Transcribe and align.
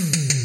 Mm-hmm. 0.00 0.39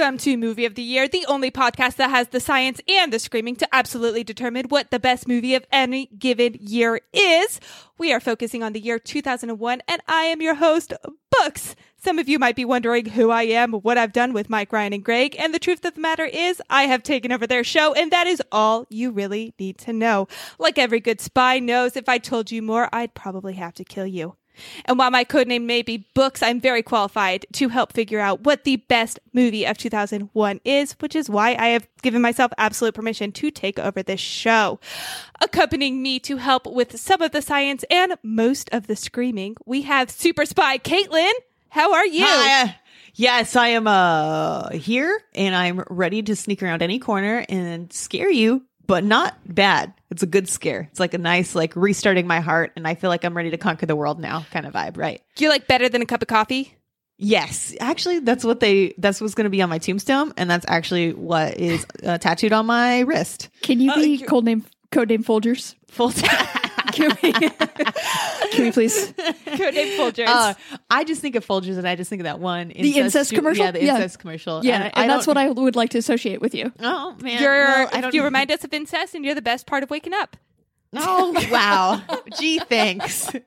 Welcome 0.00 0.16
to 0.16 0.38
Movie 0.38 0.64
of 0.64 0.76
the 0.76 0.82
Year, 0.82 1.06
the 1.08 1.26
only 1.28 1.50
podcast 1.50 1.96
that 1.96 2.08
has 2.08 2.28
the 2.28 2.40
science 2.40 2.80
and 2.88 3.12
the 3.12 3.18
screaming 3.18 3.54
to 3.56 3.68
absolutely 3.70 4.24
determine 4.24 4.64
what 4.70 4.90
the 4.90 4.98
best 4.98 5.28
movie 5.28 5.54
of 5.54 5.66
any 5.70 6.06
given 6.06 6.56
year 6.58 7.02
is. 7.12 7.60
We 7.98 8.10
are 8.10 8.18
focusing 8.18 8.62
on 8.62 8.72
the 8.72 8.80
year 8.80 8.98
2001, 8.98 9.82
and 9.86 10.02
I 10.08 10.22
am 10.22 10.40
your 10.40 10.54
host, 10.54 10.94
Books. 11.30 11.76
Some 11.98 12.18
of 12.18 12.30
you 12.30 12.38
might 12.38 12.56
be 12.56 12.64
wondering 12.64 13.10
who 13.10 13.30
I 13.30 13.42
am, 13.42 13.74
what 13.74 13.98
I've 13.98 14.14
done 14.14 14.32
with 14.32 14.48
Mike, 14.48 14.72
Ryan, 14.72 14.94
and 14.94 15.04
Greg, 15.04 15.36
and 15.38 15.52
the 15.52 15.58
truth 15.58 15.84
of 15.84 15.92
the 15.92 16.00
matter 16.00 16.24
is, 16.24 16.62
I 16.70 16.84
have 16.84 17.02
taken 17.02 17.30
over 17.30 17.46
their 17.46 17.62
show, 17.62 17.92
and 17.92 18.10
that 18.10 18.26
is 18.26 18.42
all 18.50 18.86
you 18.88 19.10
really 19.10 19.52
need 19.60 19.76
to 19.80 19.92
know. 19.92 20.28
Like 20.58 20.78
every 20.78 21.00
good 21.00 21.20
spy 21.20 21.58
knows, 21.58 21.94
if 21.94 22.08
I 22.08 22.16
told 22.16 22.50
you 22.50 22.62
more, 22.62 22.88
I'd 22.90 23.12
probably 23.12 23.52
have 23.52 23.74
to 23.74 23.84
kill 23.84 24.06
you. 24.06 24.34
And 24.84 24.98
while 24.98 25.10
my 25.10 25.24
codename 25.24 25.64
may 25.64 25.82
be 25.82 26.06
Books, 26.14 26.42
I'm 26.42 26.60
very 26.60 26.82
qualified 26.82 27.46
to 27.54 27.68
help 27.68 27.92
figure 27.92 28.20
out 28.20 28.42
what 28.42 28.64
the 28.64 28.76
best 28.76 29.18
movie 29.32 29.64
of 29.64 29.78
2001 29.78 30.60
is, 30.64 30.92
which 31.00 31.14
is 31.14 31.30
why 31.30 31.54
I 31.58 31.68
have 31.68 31.88
given 32.02 32.22
myself 32.22 32.52
absolute 32.58 32.94
permission 32.94 33.32
to 33.32 33.50
take 33.50 33.78
over 33.78 34.02
this 34.02 34.20
show. 34.20 34.80
Accompanying 35.40 36.02
me 36.02 36.18
to 36.20 36.36
help 36.36 36.66
with 36.66 36.98
some 36.98 37.22
of 37.22 37.32
the 37.32 37.42
science 37.42 37.84
and 37.90 38.14
most 38.22 38.68
of 38.72 38.86
the 38.86 38.96
screaming, 38.96 39.56
we 39.66 39.82
have 39.82 40.10
super 40.10 40.44
spy 40.44 40.78
Caitlin. 40.78 41.32
How 41.70 41.94
are 41.94 42.06
you? 42.06 42.24
Hi. 42.26 42.76
Yes, 43.14 43.56
I 43.56 43.68
am 43.68 43.86
uh 43.86 44.70
here 44.70 45.20
and 45.34 45.54
I'm 45.54 45.84
ready 45.88 46.22
to 46.22 46.36
sneak 46.36 46.62
around 46.62 46.82
any 46.82 46.98
corner 46.98 47.44
and 47.48 47.92
scare 47.92 48.30
you, 48.30 48.64
but 48.86 49.04
not 49.04 49.36
bad. 49.46 49.92
It's 50.10 50.22
a 50.22 50.26
good 50.26 50.48
scare. 50.48 50.88
It's 50.90 51.00
like 51.00 51.14
a 51.14 51.18
nice 51.18 51.54
like 51.54 51.74
restarting 51.76 52.26
my 52.26 52.40
heart 52.40 52.72
and 52.76 52.86
I 52.86 52.94
feel 52.96 53.10
like 53.10 53.24
I'm 53.24 53.36
ready 53.36 53.50
to 53.50 53.56
conquer 53.58 53.86
the 53.86 53.94
world 53.96 54.18
now 54.18 54.44
kind 54.50 54.66
of 54.66 54.72
vibe, 54.74 54.96
right? 54.96 55.22
You're 55.38 55.50
like 55.50 55.66
better 55.68 55.88
than 55.88 56.02
a 56.02 56.06
cup 56.06 56.22
of 56.22 56.28
coffee? 56.28 56.74
Yes, 57.22 57.74
actually 57.80 58.20
that's 58.20 58.44
what 58.44 58.60
they 58.60 58.94
that's 58.98 59.20
what's 59.20 59.34
going 59.34 59.44
to 59.44 59.50
be 59.50 59.60
on 59.62 59.68
my 59.68 59.78
tombstone 59.78 60.32
and 60.36 60.50
that's 60.50 60.64
actually 60.68 61.12
what 61.12 61.58
is 61.58 61.86
uh, 62.02 62.16
tattooed 62.18 62.52
on 62.52 62.66
my 62.66 63.00
wrist. 63.00 63.50
Can 63.62 63.80
you 63.80 63.90
Uh, 63.92 63.96
be 63.96 64.02
you're- 64.16 64.26
codename 64.26 64.64
codename 64.90 65.22
Folgers? 65.24 65.74
Full 65.88 66.10
Can 66.92 67.16
we, 67.22 67.32
can 68.52 68.64
we 68.64 68.72
please? 68.72 69.12
Codename 69.12 69.96
Folgers. 69.96 70.26
Uh, 70.26 70.54
I 70.90 71.04
just 71.04 71.20
think 71.20 71.36
of 71.36 71.46
Folgers 71.46 71.78
and 71.78 71.86
I 71.88 71.96
just 71.96 72.10
think 72.10 72.20
of 72.20 72.24
that 72.24 72.40
one 72.40 72.68
The 72.68 72.98
incest 72.98 73.32
commercial? 73.32 73.64
Yeah, 73.64 73.70
the 73.72 73.84
Yeah. 73.84 73.96
incest 73.96 74.18
commercial. 74.18 74.64
Yeah, 74.64 74.90
and, 74.94 75.10
I 75.10 75.14
that's 75.14 75.26
what 75.26 75.36
I 75.36 75.48
would 75.50 75.76
like 75.76 75.90
to 75.90 75.98
associate 75.98 76.40
with 76.40 76.54
you. 76.54 76.72
Oh 76.80 77.16
man, 77.20 77.40
you're, 77.42 77.66
no, 77.68 77.88
I 77.92 78.00
don't 78.00 78.14
you 78.14 78.24
remind 78.24 78.50
us 78.50 78.64
of 78.64 78.72
incest, 78.72 79.14
and 79.14 79.24
you're 79.24 79.34
the 79.34 79.42
best 79.42 79.66
part 79.66 79.82
of 79.82 79.90
waking 79.90 80.14
up. 80.14 80.36
Oh 80.94 81.32
wow. 81.50 82.02
Gee, 82.38 82.58
thanks. 82.58 83.28
All 83.34 83.40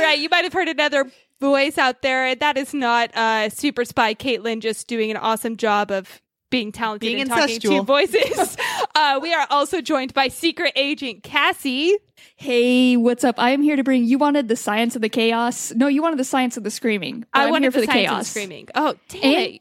right, 0.00 0.18
you 0.18 0.28
might 0.28 0.44
have 0.44 0.52
heard 0.52 0.68
another 0.68 1.10
voice 1.40 1.78
out 1.78 2.02
there. 2.02 2.34
That 2.34 2.56
is 2.58 2.74
not 2.74 3.14
uh, 3.16 3.48
Super 3.48 3.84
Spy 3.84 4.14
Caitlin 4.14 4.60
just 4.60 4.88
doing 4.88 5.10
an 5.10 5.16
awesome 5.16 5.56
job 5.56 5.90
of 5.90 6.20
being 6.50 6.72
talented 6.72 7.06
Being 7.06 7.20
and 7.22 7.30
talking 7.30 7.60
two 7.60 7.82
voices. 7.82 8.56
uh, 8.94 9.18
we 9.22 9.32
are 9.32 9.46
also 9.50 9.80
joined 9.80 10.12
by 10.12 10.28
Secret 10.28 10.72
Agent 10.76 11.22
Cassie. 11.22 11.96
Hey, 12.36 12.96
what's 12.96 13.24
up? 13.24 13.36
I 13.38 13.50
am 13.50 13.62
here 13.62 13.76
to 13.76 13.84
bring. 13.84 14.04
You 14.04 14.18
wanted 14.18 14.48
the 14.48 14.56
science 14.56 14.96
of 14.96 15.02
the 15.02 15.08
chaos. 15.08 15.72
No, 15.74 15.86
you 15.86 16.02
wanted 16.02 16.18
the 16.18 16.24
science 16.24 16.56
of 16.56 16.64
the 16.64 16.70
screaming. 16.70 17.24
I 17.32 17.44
I'm 17.44 17.50
wanted 17.50 17.64
here 17.64 17.70
for 17.72 17.80
the, 17.80 17.86
the, 17.86 17.92
science 17.92 18.06
and 18.08 18.16
chaos. 18.16 18.28
screaming. 18.28 18.68
Oh, 18.74 18.94
damn 19.08 19.24
And- 19.24 19.54
it. 19.54 19.60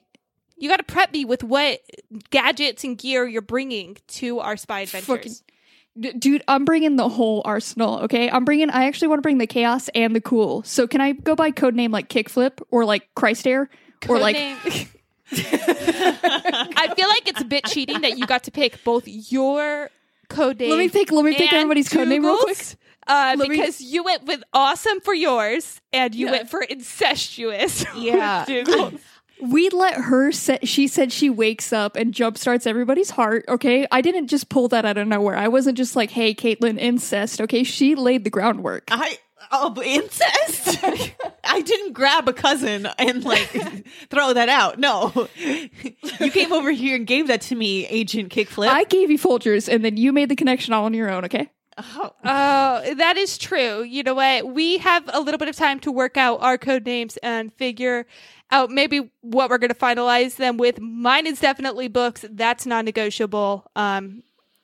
You 0.61 0.67
got 0.67 0.77
to 0.77 0.83
prep 0.83 1.13
me 1.13 1.23
with 1.23 1.41
what 1.41 1.79
gadgets 2.31 2.83
and 2.83 2.97
gear 2.97 3.25
you're 3.25 3.41
bringing 3.41 3.95
to 4.07 4.39
our 4.39 4.57
spy 4.57 4.81
adventures. 4.81 5.41
Fucking- 5.95 6.19
dude, 6.19 6.43
I'm 6.49 6.65
bringing 6.65 6.97
the 6.97 7.07
whole 7.07 7.41
arsenal. 7.45 7.99
Okay, 7.99 8.29
I'm 8.29 8.43
bringing. 8.43 8.69
I 8.69 8.85
actually 8.87 9.07
want 9.07 9.19
to 9.19 9.21
bring 9.21 9.37
the 9.37 9.47
chaos 9.47 9.87
and 9.95 10.13
the 10.13 10.19
cool. 10.19 10.63
So 10.63 10.85
can 10.85 10.99
I 10.99 11.13
go 11.13 11.33
by 11.33 11.51
codename 11.51 11.91
like 11.91 12.09
Kickflip 12.09 12.61
or 12.71 12.83
like 12.83 13.07
Christ 13.15 13.47
Air 13.47 13.69
or 14.09 14.19
like? 14.19 14.35
Codename- 15.31 16.73
I 16.75 16.93
feel 16.95 17.07
like 17.07 17.27
it's 17.27 17.41
a 17.41 17.45
bit 17.45 17.65
cheating 17.65 18.01
that 18.01 18.17
you 18.17 18.25
got 18.25 18.43
to 18.43 18.51
pick 18.51 18.83
both 18.83 19.03
your 19.07 19.89
code 20.29 20.59
name. 20.59 20.69
Let 20.71 20.79
me 20.79 20.89
pick. 20.89 21.11
Let 21.11 21.25
me 21.25 21.33
pick 21.33 21.51
and 21.53 21.61
everybody's 21.61 21.89
codename 21.89 22.23
real 22.23 22.37
quick. 22.37 22.57
Uh, 23.07 23.35
Let 23.37 23.49
me- 23.49 23.57
because 23.57 23.81
you 23.81 24.03
went 24.03 24.25
with 24.25 24.43
awesome 24.53 24.99
for 25.01 25.13
yours, 25.13 25.81
and 25.91 26.13
you 26.13 26.27
Yeah. 26.27 26.31
went 26.31 26.49
for 26.49 26.61
incestuous. 26.61 27.85
Yeah. 27.95 28.45
Toogles. 28.47 28.99
We 29.41 29.69
let 29.69 29.93
her 29.93 30.33
say, 30.33 30.59
she 30.63 30.89
said 30.89 31.13
she 31.13 31.29
wakes 31.29 31.71
up 31.71 31.95
and 31.95 32.13
jumpstarts 32.13 32.67
everybody's 32.67 33.11
heart. 33.11 33.45
Okay. 33.47 33.87
I 33.89 34.01
didn't 34.01 34.27
just 34.27 34.49
pull 34.49 34.67
that 34.67 34.83
out 34.83 34.97
of 34.97 35.07
nowhere. 35.07 35.37
I 35.37 35.47
wasn't 35.47 35.77
just 35.77 35.95
like, 35.95 36.09
hey, 36.09 36.35
Caitlin, 36.35 36.77
incest. 36.77 37.39
Okay. 37.39 37.63
She 37.63 37.95
laid 37.95 38.25
the 38.25 38.29
groundwork. 38.29 38.89
I 38.91 39.17
oh 39.51 39.69
but 39.69 39.85
incest. 39.85 40.79
I 41.43 41.61
didn't 41.61 41.93
grab 41.93 42.27
a 42.27 42.33
cousin 42.33 42.87
and 42.97 43.23
like 43.23 43.47
throw 44.09 44.33
that 44.33 44.49
out. 44.49 44.79
No, 44.79 45.27
you 45.35 46.31
came 46.31 46.53
over 46.53 46.71
here 46.71 46.95
and 46.95 47.07
gave 47.07 47.27
that 47.27 47.41
to 47.41 47.55
me, 47.55 47.85
Agent 47.87 48.31
Kickflip. 48.31 48.67
I 48.67 48.83
gave 48.83 49.09
you 49.09 49.17
Folgers 49.17 49.71
and 49.71 49.83
then 49.83 49.97
you 49.97 50.11
made 50.13 50.29
the 50.29 50.35
connection 50.35 50.73
all 50.73 50.85
on 50.85 50.93
your 50.93 51.09
own. 51.09 51.25
Okay. 51.25 51.49
oh, 51.77 52.11
Oh, 52.23 52.93
that 52.95 53.17
is 53.17 53.37
true. 53.37 53.83
You 53.83 54.03
know 54.03 54.13
what? 54.13 54.53
We 54.53 54.77
have 54.79 55.09
a 55.13 55.19
little 55.21 55.37
bit 55.37 55.47
of 55.47 55.55
time 55.55 55.79
to 55.81 55.91
work 55.91 56.17
out 56.17 56.41
our 56.41 56.57
code 56.57 56.85
names 56.85 57.17
and 57.17 57.53
figure 57.53 58.05
out 58.51 58.69
maybe 58.69 59.09
what 59.21 59.49
we're 59.49 59.57
going 59.59 59.69
to 59.69 59.75
finalize 59.75 60.35
them 60.35 60.57
with. 60.57 60.79
Mine 60.79 61.25
is 61.27 61.39
definitely 61.39 61.87
books. 61.87 62.25
That's 62.29 62.65
non-negotiable. 62.65 63.69
Um, 63.75 64.23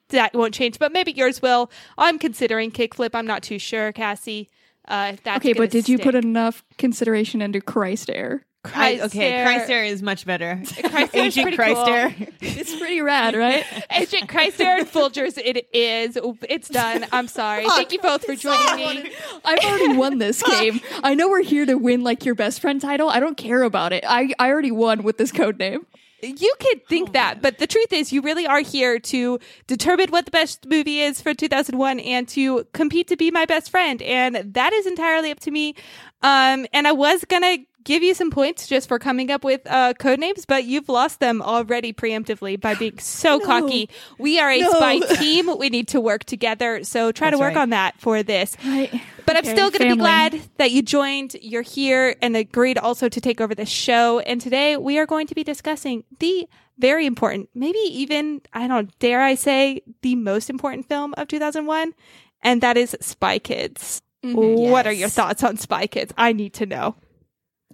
that 0.10 0.34
won't 0.34 0.54
change, 0.54 0.78
but 0.78 0.92
maybe 0.92 1.12
yours 1.12 1.42
will. 1.42 1.72
I'm 1.98 2.20
considering 2.20 2.72
kickflip. 2.72 3.12
I'm 3.14 3.26
not 3.26 3.44
too 3.44 3.60
sure, 3.60 3.92
Cassie. 3.92 4.50
Uh, 4.88 5.16
that's 5.24 5.38
Okay. 5.38 5.54
But 5.54 5.72
did 5.72 5.90
you 5.90 5.98
put 5.98 6.16
enough 6.16 6.64
consideration 6.78 7.42
into 7.42 7.62
Christ 7.62 8.10
Air? 8.14 8.46
Christ 8.64 9.04
okay, 9.04 9.32
Air- 9.32 9.46
Christ 9.46 9.70
Air 9.70 9.84
is 9.86 10.02
much 10.02 10.26
better. 10.26 10.62
Christ 10.90 11.16
Air's 11.16 11.38
Agent 11.38 11.44
pretty 11.44 11.58
Christ 11.58 11.76
cool. 11.76 11.88
Air. 11.88 12.16
It's 12.42 12.76
pretty 12.80 13.02
rad, 13.02 13.36
right? 13.36 13.64
Agent 13.92 14.28
Christ 14.28 14.60
Air 14.60 14.80
and 14.80 14.88
Folgers. 14.88 15.38
It 15.38 15.68
is. 15.74 16.18
It's 16.50 16.68
done. 16.68 17.06
I'm 17.12 17.28
sorry. 17.28 17.68
Thank 17.68 17.92
you 17.92 18.00
both 18.00 18.26
for 18.26 18.36
joining 18.36 19.04
me. 19.04 19.12
I've 19.44 19.60
already 19.60 19.96
won 19.96 20.18
this 20.18 20.42
game. 20.42 20.80
I 21.04 21.14
know 21.14 21.30
we're 21.30 21.44
here 21.44 21.66
to 21.66 21.76
win 21.76 22.04
like 22.04 22.26
your 22.26 22.34
best 22.34 22.60
friend 22.60 22.82
title. 22.82 23.08
I 23.10 23.20
don't 23.20 23.38
care 23.38 23.62
about 23.62 23.94
it. 23.94 24.04
I, 24.08 24.34
I 24.40 24.50
already 24.50 24.72
won 24.72 25.04
with 25.04 25.18
this 25.18 25.32
code 25.32 25.60
name. 25.60 25.86
You 26.22 26.54
could 26.60 26.88
think 26.88 27.14
that, 27.14 27.42
but 27.42 27.58
the 27.58 27.68
truth 27.68 27.92
is, 27.92 28.12
you 28.12 28.22
really 28.22 28.48
are 28.48 28.62
here 28.62 29.00
to 29.00 29.40
determine 29.68 30.10
what 30.10 30.26
the 30.26 30.32
best 30.32 30.66
movie 30.66 31.02
is 31.02 31.22
for 31.22 31.34
2001 31.34 32.00
and 32.00 32.28
to 32.30 32.66
compete 32.74 33.08
to 33.10 33.18
be 33.18 33.32
my 33.32 33.46
best 33.46 33.70
friend. 33.70 34.02
And 34.02 34.54
that 34.54 34.74
is 34.74 34.86
entirely 34.88 35.32
up 35.32 35.40
to 35.42 35.52
me. 35.52 35.76
Um, 36.22 36.66
and 36.74 36.88
I 36.88 36.94
was 36.94 37.26
going 37.26 37.44
to 37.44 37.66
give 37.86 38.04
you 38.04 38.14
some 38.14 38.30
points 38.30 38.68
just 38.68 38.90
for 38.90 39.00
coming 39.00 39.32
up 39.32 39.46
with 39.46 39.62
uh, 39.68 39.94
code 39.94 40.20
names, 40.20 40.46
but 40.46 40.66
you've 40.66 40.90
lost 40.90 41.22
them 41.22 41.42
already 41.42 41.94
preemptively 41.94 42.60
by 42.60 42.76
being 42.76 43.00
so 43.00 43.40
cocky. 43.46 43.90
We 44.18 44.40
are 44.40 44.52
a 44.52 44.60
No. 44.60 44.72
spy 44.72 45.00
team. 45.16 45.58
We 45.58 45.70
need 45.70 45.88
to 45.90 46.02
work 46.02 46.26
together. 46.26 46.84
So 46.84 47.14
try 47.14 47.30
to 47.30 47.38
work 47.38 47.56
right. 47.56 47.62
on 47.62 47.70
that 47.70 48.00
for 48.00 48.22
this. 48.24 48.58
Right. 48.66 49.02
But 49.26 49.38
I'm 49.38 49.46
still 49.46 49.72
going 49.72 49.90
to 49.90 49.96
be 49.96 50.00
glad 50.00 50.40
that 50.58 50.72
you 50.72 50.82
joined. 50.82 51.36
You're 51.42 51.62
here 51.62 52.16
and 52.22 52.36
agreed 52.36 52.78
also 52.78 53.08
to 53.08 53.22
take 53.22 53.40
over 53.40 53.56
the 53.56 53.66
show. 53.66 54.20
And 54.20 54.42
today 54.42 54.78
we 54.78 55.00
are 55.00 55.06
going 55.06 55.28
to 55.28 55.36
be 55.36 55.44
discussing 55.44 56.04
the 56.20 56.48
very 56.78 57.06
important, 57.06 57.50
maybe 57.56 57.80
even, 57.80 58.42
I 58.54 58.68
don't 58.68 58.98
dare 59.00 59.22
I 59.22 59.36
say, 59.36 59.82
the 60.02 60.16
most 60.16 60.50
important 60.50 60.90
film 60.90 61.14
of 61.18 61.28
2001. 61.28 61.94
And 62.42 62.62
that 62.62 62.78
is 62.78 62.96
Spy 63.00 63.40
Kids. 63.40 64.02
Mm-hmm. 64.24 64.70
What 64.70 64.86
are 64.86 64.92
your 64.92 65.10
thoughts 65.10 65.44
on 65.44 65.58
Spy 65.58 65.88
Kids? 65.88 66.14
I 66.18 66.34
need 66.34 66.54
to 66.56 66.66
know. 66.66 66.96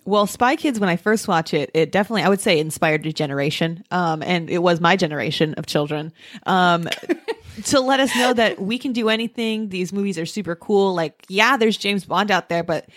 Well, 0.03 0.25
Spy 0.25 0.55
Kids, 0.55 0.79
when 0.79 0.89
I 0.89 0.95
first 0.95 1.27
watch 1.27 1.53
it, 1.53 1.69
it 1.73 1.91
definitely, 1.91 2.23
I 2.23 2.29
would 2.29 2.41
say, 2.41 2.59
inspired 2.59 3.05
a 3.05 3.13
generation. 3.13 3.83
Um, 3.91 4.23
and 4.23 4.49
it 4.49 4.59
was 4.59 4.81
my 4.81 4.95
generation 4.95 5.53
of 5.55 5.67
children. 5.67 6.11
Um, 6.45 6.87
to 7.65 7.79
let 7.79 7.99
us 7.99 8.15
know 8.15 8.33
that 8.33 8.59
we 8.59 8.79
can 8.79 8.93
do 8.93 9.09
anything. 9.09 9.69
These 9.69 9.93
movies 9.93 10.17
are 10.17 10.25
super 10.25 10.55
cool. 10.55 10.95
Like, 10.95 11.25
yeah, 11.27 11.57
there's 11.57 11.77
James 11.77 12.05
Bond 12.05 12.31
out 12.31 12.49
there, 12.49 12.63
but 12.63 12.89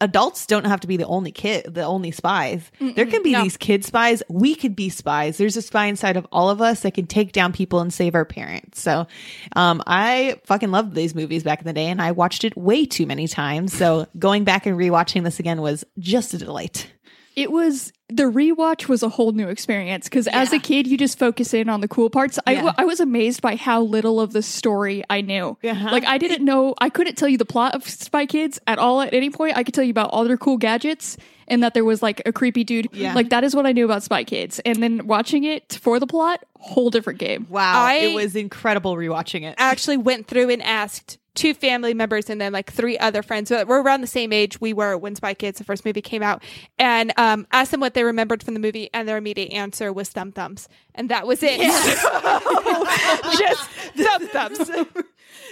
adults 0.00 0.46
don't 0.46 0.66
have 0.66 0.80
to 0.80 0.86
be 0.86 0.96
the 0.96 1.06
only 1.06 1.32
kid, 1.32 1.72
the 1.72 1.84
only 1.84 2.10
spies. 2.10 2.70
there 2.80 3.06
can 3.06 3.22
be 3.22 3.32
no. 3.32 3.42
these 3.42 3.56
kid 3.56 3.84
spies. 3.84 4.22
We 4.28 4.54
could 4.54 4.74
be 4.74 4.88
spies. 4.88 5.38
There's 5.38 5.56
a 5.56 5.62
spy 5.62 5.86
inside 5.86 6.16
of 6.16 6.26
all 6.32 6.50
of 6.50 6.60
us 6.60 6.80
that 6.80 6.94
can 6.94 7.06
take 7.06 7.32
down 7.32 7.52
people 7.52 7.80
and 7.80 7.92
save 7.92 8.14
our 8.14 8.24
parents. 8.24 8.80
So, 8.80 9.06
um, 9.54 9.82
I 9.86 10.40
fucking 10.44 10.70
loved 10.70 10.94
these 10.94 11.14
movies 11.14 11.42
back 11.42 11.60
in 11.60 11.66
the 11.66 11.72
day 11.72 11.86
and 11.86 12.02
I 12.02 12.12
watched 12.12 12.44
it 12.44 12.56
way 12.56 12.86
too 12.86 13.06
many 13.06 13.28
times. 13.28 13.72
So 13.72 14.06
going 14.18 14.44
back 14.44 14.66
and 14.66 14.76
rewatching 14.76 15.24
this 15.24 15.38
again 15.38 15.60
was 15.60 15.84
just 15.98 16.34
a 16.34 16.38
delight. 16.38 16.90
It 17.38 17.50
was 17.52 17.92
the 18.10 18.22
rewatch 18.24 18.88
was 18.88 19.02
a 19.02 19.08
whole 19.10 19.32
new 19.32 19.48
experience 19.48 20.04
because 20.04 20.26
as 20.28 20.52
a 20.52 20.58
kid, 20.58 20.86
you 20.86 20.96
just 20.96 21.18
focus 21.18 21.52
in 21.52 21.68
on 21.68 21.82
the 21.82 21.88
cool 21.88 22.08
parts. 22.08 22.38
I, 22.46 22.52
Yeah. 22.52 22.56
w- 22.62 22.74
I 22.78 22.84
was 22.86 23.00
amazed 23.00 23.42
by 23.42 23.54
how 23.56 23.82
little 23.82 24.18
of 24.20 24.32
the 24.32 24.42
story 24.42 25.04
I 25.10 25.20
knew. 25.20 25.58
Uh-huh. 25.62 25.88
Like, 25.92 26.06
I 26.06 26.16
didn't 26.16 26.42
know, 26.42 26.74
I 26.80 26.88
couldn't 26.88 27.16
tell 27.16 27.28
you 27.28 27.36
the 27.36 27.44
plot 27.44 27.74
of 27.74 27.86
Spy 27.86 28.24
Kids 28.24 28.58
at 28.66 28.78
all 28.78 29.02
at 29.02 29.12
any 29.12 29.28
point. 29.28 29.58
I 29.58 29.62
could 29.62 29.74
tell 29.74 29.84
you 29.84 29.90
about 29.90 30.08
all 30.10 30.24
their 30.24 30.38
cool 30.38 30.56
gadgets 30.56 31.18
and 31.48 31.62
that 31.62 31.74
there 31.74 31.84
was 31.84 32.02
like 32.02 32.22
a 32.24 32.32
creepy 32.32 32.64
dude. 32.64 32.88
Yeah. 32.92 33.12
Like, 33.12 33.28
that 33.28 33.44
is 33.44 33.54
what 33.54 33.66
I 33.66 33.72
knew 33.72 33.84
about 33.84 34.02
Spy 34.02 34.24
Kids. 34.24 34.58
And 34.64 34.82
then 34.82 35.06
watching 35.06 35.44
it 35.44 35.78
for 35.82 36.00
the 36.00 36.06
plot, 36.06 36.42
whole 36.58 36.88
different 36.88 37.18
game. 37.18 37.46
Wow, 37.50 37.84
I- 37.84 37.94
it 37.96 38.14
was 38.14 38.36
incredible 38.36 38.96
rewatching 38.96 39.42
it. 39.42 39.54
actually 39.58 39.98
went 39.98 40.26
through 40.28 40.48
and 40.48 40.62
asked 40.62 41.18
two 41.38 41.54
family 41.54 41.94
members 41.94 42.28
and 42.28 42.40
then 42.40 42.52
like 42.52 42.72
three 42.72 42.98
other 42.98 43.22
friends 43.22 43.48
that 43.50 43.66
were 43.68 43.80
around 43.82 44.00
the 44.00 44.06
same 44.06 44.32
age 44.32 44.60
we 44.60 44.72
were 44.72 44.96
when 44.98 45.14
Spy 45.14 45.34
Kids, 45.34 45.58
the 45.58 45.64
first 45.64 45.84
movie, 45.84 46.02
came 46.02 46.22
out, 46.22 46.42
and 46.78 47.12
um, 47.16 47.46
asked 47.52 47.70
them 47.70 47.80
what 47.80 47.94
they 47.94 48.02
remembered 48.04 48.42
from 48.42 48.54
the 48.54 48.60
movie, 48.60 48.90
and 48.92 49.08
their 49.08 49.16
immediate 49.16 49.52
answer 49.52 49.92
was 49.92 50.08
thumb 50.08 50.32
thumbs, 50.32 50.68
and 50.94 51.08
that 51.08 51.26
was 51.26 51.40
it. 51.42 51.58
Just 53.38 53.70
thumb 53.96 54.28
thumbs. 54.28 54.70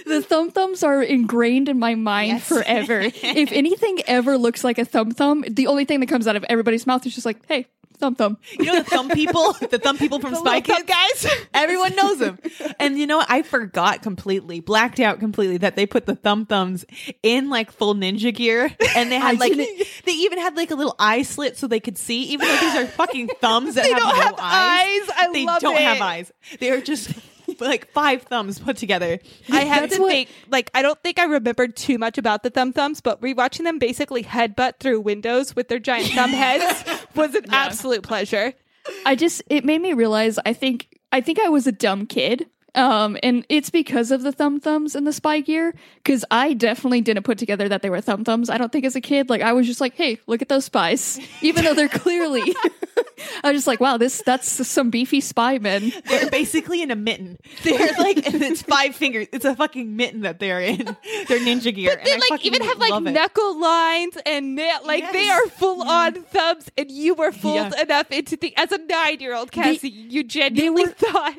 The 0.05 0.21
thumb 0.21 0.51
thumbs 0.51 0.83
are 0.83 1.01
ingrained 1.01 1.69
in 1.69 1.79
my 1.79 1.95
mind 1.95 2.29
Yes. 2.29 2.47
forever. 2.47 2.99
if 3.01 3.51
anything 3.51 4.01
ever 4.07 4.37
looks 4.37 4.63
like 4.63 4.77
a 4.77 4.85
thumb 4.85 5.11
thumb, 5.11 5.43
the 5.49 5.67
only 5.67 5.85
thing 5.85 5.99
that 6.01 6.07
comes 6.07 6.27
out 6.27 6.35
of 6.35 6.43
everybody's 6.49 6.85
mouth 6.87 7.05
is 7.05 7.13
just 7.13 7.25
like, 7.25 7.37
hey, 7.47 7.67
thumb 7.99 8.15
thumb. 8.15 8.37
You 8.51 8.65
know 8.65 8.79
the 8.79 8.89
thumb 8.89 9.09
people, 9.09 9.53
the 9.69 9.79
thumb 9.79 9.97
people 9.97 10.19
from 10.19 10.35
Spy 10.35 10.61
Kids, 10.61 10.77
thumb 10.77 10.85
guys. 10.85 11.27
Everyone 11.53 11.95
knows 11.95 12.19
them. 12.19 12.39
And 12.79 12.97
you 12.97 13.07
know 13.07 13.17
what? 13.17 13.29
I 13.29 13.41
forgot 13.41 14.01
completely, 14.01 14.59
blacked 14.59 14.99
out 14.99 15.19
completely 15.19 15.57
that 15.57 15.75
they 15.75 15.85
put 15.85 16.05
the 16.05 16.15
thumb 16.15 16.45
thumbs 16.45 16.85
in 17.23 17.49
like 17.49 17.71
full 17.71 17.95
ninja 17.95 18.33
gear, 18.33 18.71
and 18.95 19.11
they 19.11 19.15
had 19.19 19.39
like 19.39 19.53
they 19.53 20.11
even 20.11 20.39
had 20.39 20.55
like 20.55 20.71
a 20.71 20.75
little 20.75 20.95
eye 20.99 21.23
slit 21.23 21.57
so 21.57 21.67
they 21.67 21.79
could 21.79 21.97
see, 21.97 22.23
even 22.23 22.47
though 22.47 22.57
these 22.59 22.75
are 22.75 22.85
fucking 22.87 23.29
thumbs 23.41 23.75
that 23.75 23.85
have 23.85 23.97
don't 23.97 24.15
no 24.15 24.21
have 24.21 24.33
eyes. 24.39 25.01
eyes. 25.01 25.15
I 25.15 25.29
they 25.33 25.45
love 25.45 25.61
don't 25.61 25.77
have 25.77 26.01
eyes. 26.01 26.31
They 26.59 26.71
are 26.71 26.81
just 26.81 27.11
like 27.65 27.91
five 27.91 28.23
thumbs 28.23 28.59
put 28.59 28.77
together. 28.77 29.19
I 29.51 29.61
have 29.61 29.89
to 29.91 30.01
what- 30.01 30.11
think, 30.11 30.29
like, 30.49 30.69
I 30.73 30.81
don't 30.81 31.01
think 31.01 31.19
I 31.19 31.25
remembered 31.25 31.75
too 31.75 31.97
much 31.97 32.17
about 32.17 32.43
the 32.43 32.49
thumb 32.49 32.73
thumbs, 32.73 33.01
but 33.01 33.21
rewatching 33.21 33.63
them 33.63 33.79
basically 33.79 34.23
headbutt 34.23 34.79
through 34.79 35.01
windows 35.01 35.55
with 35.55 35.67
their 35.67 35.79
giant 35.79 36.11
thumb 36.11 36.29
heads 36.31 36.83
was 37.15 37.35
an 37.35 37.45
absolute 37.49 38.03
pleasure. 38.03 38.53
I 39.05 39.15
just 39.15 39.41
it 39.49 39.65
made 39.65 39.81
me 39.81 39.93
realize 39.93 40.39
I 40.45 40.53
think 40.53 40.87
I 41.11 41.21
think 41.21 41.39
I 41.39 41.49
was 41.49 41.67
a 41.67 41.71
dumb 41.71 42.05
kid. 42.05 42.47
Um, 42.77 43.17
and 43.23 43.45
it's 43.49 43.69
because 43.69 44.11
of 44.11 44.21
the 44.21 44.31
thumb 44.31 44.59
thumbs 44.59 44.95
and 44.95 45.05
the 45.07 45.11
spy 45.13 45.39
gear. 45.41 45.73
Because 46.03 46.23
I 46.31 46.53
definitely 46.53 47.01
didn't 47.01 47.23
put 47.23 47.37
together 47.37 47.67
that 47.69 47.81
they 47.81 47.89
were 47.89 48.01
thumb 48.01 48.23
thumbs. 48.23 48.49
I 48.49 48.57
don't 48.57 48.71
think 48.71 48.85
as 48.85 48.95
a 48.95 49.01
kid, 49.01 49.29
like 49.29 49.41
I 49.41 49.53
was 49.53 49.65
just 49.67 49.81
like, 49.81 49.95
"Hey, 49.95 50.19
look 50.27 50.41
at 50.41 50.49
those 50.49 50.65
spies," 50.65 51.19
even 51.41 51.65
though 51.65 51.73
they're 51.73 51.87
clearly. 51.89 52.55
I 53.43 53.51
was 53.51 53.57
just 53.57 53.67
like, 53.67 53.79
"Wow, 53.79 53.97
this 53.97 54.21
that's 54.25 54.47
some 54.67 54.89
beefy 54.89 55.21
spy 55.21 55.57
men." 55.57 55.91
They're 56.05 56.29
basically 56.29 56.81
in 56.81 56.91
a 56.91 56.95
mitten. 56.95 57.37
They're 57.63 57.93
like 57.97 58.17
it's 58.25 58.61
five 58.61 58.95
fingers. 58.95 59.27
It's 59.33 59.45
a 59.45 59.55
fucking 59.55 59.95
mitten 59.95 60.21
that 60.21 60.39
they're 60.39 60.61
in. 60.61 60.77
They're 61.27 61.39
ninja 61.39 61.73
gear. 61.73 61.95
But 61.95 62.05
they 62.05 62.13
and 62.13 62.23
like 62.29 62.45
even 62.45 62.61
have 62.63 62.77
like 62.77 62.91
love 62.91 63.07
it. 63.07 63.11
knuckle 63.11 63.59
lines 63.59 64.17
and 64.25 64.55
nail 64.55 64.79
like 64.85 65.11
they 65.11 65.29
are 65.29 65.47
full 65.47 65.81
on 65.81 66.13
thumbs 66.23 66.69
and 66.77 66.91
you 66.91 67.13
were 67.15 67.31
fooled 67.31 67.73
Yeah. 67.75 67.81
enough 67.81 68.11
into 68.11 68.37
the 68.37 68.55
as 68.55 68.71
a 68.71 68.77
nine 68.77 69.19
year 69.19 69.33
old 69.35 69.51
Cassie 69.51 69.89
you 69.89 70.23
genuinely 70.23 70.83
were- 70.85 70.91
thought 70.91 71.33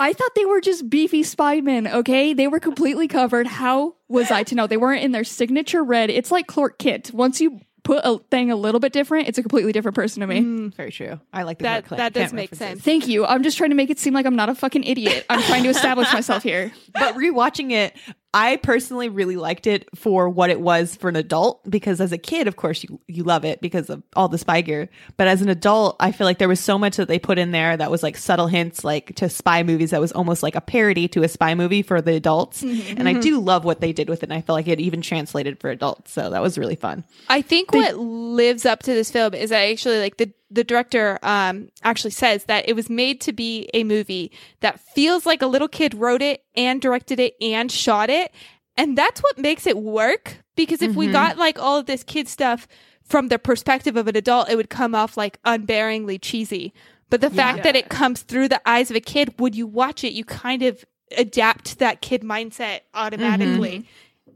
I 0.00 0.12
thought 0.12 0.34
they 0.34 0.46
were 0.46 0.60
just 0.60 0.88
beefy 0.90 1.22
spy 1.22 1.60
men, 1.60 1.86
okay? 1.86 2.32
They 2.32 2.48
were 2.48 2.58
completely 2.58 3.06
covered. 3.06 3.46
How 3.46 3.96
was 4.08 4.30
I 4.30 4.42
to 4.44 4.54
know? 4.54 4.66
They 4.66 4.76
weren't 4.78 5.04
in 5.04 5.12
their 5.12 5.24
signature 5.24 5.84
red. 5.84 6.10
It's 6.10 6.30
like 6.30 6.46
Clark 6.46 6.78
Kent. 6.78 7.12
Once 7.12 7.40
you 7.40 7.60
put 7.82 8.02
a 8.04 8.18
thing 8.30 8.50
a 8.50 8.56
little 8.56 8.80
bit 8.80 8.92
different, 8.92 9.28
it's 9.28 9.38
a 9.38 9.42
completely 9.42 9.72
different 9.72 9.94
person 9.94 10.20
to 10.20 10.26
me. 10.26 10.40
Mm, 10.40 10.74
very 10.74 10.90
true. 10.92 11.20
I 11.32 11.42
like 11.44 11.58
the 11.58 11.64
that 11.64 11.84
Clark 11.86 11.98
that 11.98 12.14
Kent 12.14 12.24
does 12.24 12.32
make 12.32 12.50
references. 12.50 12.66
sense. 12.66 12.82
Thank 12.82 13.08
you. 13.08 13.24
I'm 13.26 13.42
just 13.42 13.56
trying 13.58 13.70
to 13.70 13.76
make 13.76 13.90
it 13.90 13.98
seem 13.98 14.14
like 14.14 14.26
I'm 14.26 14.36
not 14.36 14.48
a 14.48 14.54
fucking 14.54 14.84
idiot. 14.84 15.26
I'm 15.30 15.42
trying 15.42 15.62
to 15.64 15.68
establish 15.70 16.12
myself 16.12 16.42
here. 16.42 16.72
But 16.92 17.14
rewatching 17.14 17.70
it, 17.70 17.96
I 18.32 18.56
personally 18.56 19.08
really 19.08 19.36
liked 19.36 19.66
it 19.66 19.88
for 19.96 20.28
what 20.28 20.50
it 20.50 20.60
was 20.60 20.94
for 20.94 21.08
an 21.08 21.16
adult 21.16 21.68
because 21.68 22.00
as 22.00 22.12
a 22.12 22.18
kid, 22.18 22.46
of 22.46 22.54
course, 22.54 22.84
you, 22.84 23.00
you 23.08 23.24
love 23.24 23.44
it 23.44 23.60
because 23.60 23.90
of 23.90 24.04
all 24.14 24.28
the 24.28 24.38
spy 24.38 24.60
gear. 24.60 24.88
But 25.16 25.26
as 25.26 25.42
an 25.42 25.48
adult, 25.48 25.96
I 25.98 26.12
feel 26.12 26.26
like 26.26 26.38
there 26.38 26.48
was 26.48 26.60
so 26.60 26.78
much 26.78 26.96
that 26.96 27.08
they 27.08 27.18
put 27.18 27.38
in 27.38 27.50
there 27.50 27.76
that 27.76 27.90
was 27.90 28.04
like 28.04 28.16
subtle 28.16 28.46
hints 28.46 28.84
like 28.84 29.16
to 29.16 29.28
spy 29.28 29.64
movies 29.64 29.90
that 29.90 30.00
was 30.00 30.12
almost 30.12 30.44
like 30.44 30.54
a 30.54 30.60
parody 30.60 31.08
to 31.08 31.24
a 31.24 31.28
spy 31.28 31.56
movie 31.56 31.82
for 31.82 32.00
the 32.00 32.14
adults. 32.14 32.62
Mm-hmm. 32.62 32.98
And 32.98 33.08
I 33.08 33.12
mm-hmm. 33.12 33.20
do 33.20 33.40
love 33.40 33.64
what 33.64 33.80
they 33.80 33.92
did 33.92 34.08
with 34.08 34.22
it. 34.22 34.30
And 34.30 34.34
I 34.34 34.42
feel 34.42 34.54
like 34.54 34.68
it 34.68 34.78
even 34.78 35.02
translated 35.02 35.58
for 35.58 35.68
adults. 35.68 36.12
So 36.12 36.30
that 36.30 36.40
was 36.40 36.56
really 36.56 36.76
fun. 36.76 37.02
I 37.28 37.42
think 37.42 37.72
what 37.72 37.96
lives 37.96 38.64
up 38.64 38.84
to 38.84 38.94
this 38.94 39.10
film 39.10 39.34
is 39.34 39.50
that 39.50 39.68
actually 39.70 39.98
like 39.98 40.18
the 40.18 40.32
the 40.50 40.64
director 40.64 41.18
um 41.22 41.68
actually 41.82 42.10
says 42.10 42.44
that 42.44 42.68
it 42.68 42.74
was 42.74 42.90
made 42.90 43.20
to 43.20 43.32
be 43.32 43.70
a 43.72 43.84
movie 43.84 44.32
that 44.60 44.80
feels 44.80 45.24
like 45.24 45.42
a 45.42 45.46
little 45.46 45.68
kid 45.68 45.94
wrote 45.94 46.22
it 46.22 46.42
and 46.56 46.80
directed 46.80 47.20
it 47.20 47.34
and 47.40 47.70
shot 47.70 48.10
it. 48.10 48.32
And 48.76 48.96
that's 48.96 49.20
what 49.20 49.38
makes 49.38 49.66
it 49.66 49.76
work 49.78 50.38
because 50.56 50.82
if 50.82 50.96
we 50.96 51.06
got 51.12 51.38
like 51.38 51.58
all 51.58 51.78
of 51.78 51.86
this 51.86 52.02
kid 52.02 52.28
stuff 52.28 52.66
from 53.04 53.28
the 53.28 53.38
perspective 53.38 53.96
of 53.96 54.06
an 54.08 54.16
adult 54.16 54.48
it 54.48 54.56
would 54.56 54.70
come 54.70 54.94
off 54.94 55.16
like 55.16 55.40
unbearingly 55.44 56.18
cheesy. 56.20 56.72
But 57.10 57.20
the 57.20 57.30
fact 57.30 57.58
that 57.64 57.76
it 57.76 57.88
comes 57.88 58.22
through 58.22 58.48
the 58.48 58.60
eyes 58.68 58.90
of 58.90 58.96
a 58.96 59.00
kid 59.00 59.34
when 59.38 59.52
you 59.52 59.66
watch 59.66 60.02
it 60.04 60.12
you 60.12 60.24
kind 60.24 60.62
of 60.62 60.84
adapt 61.16 61.64
to 61.66 61.78
that 61.78 62.00
kid 62.00 62.22
mindset 62.22 62.80
automatically. 62.94 63.86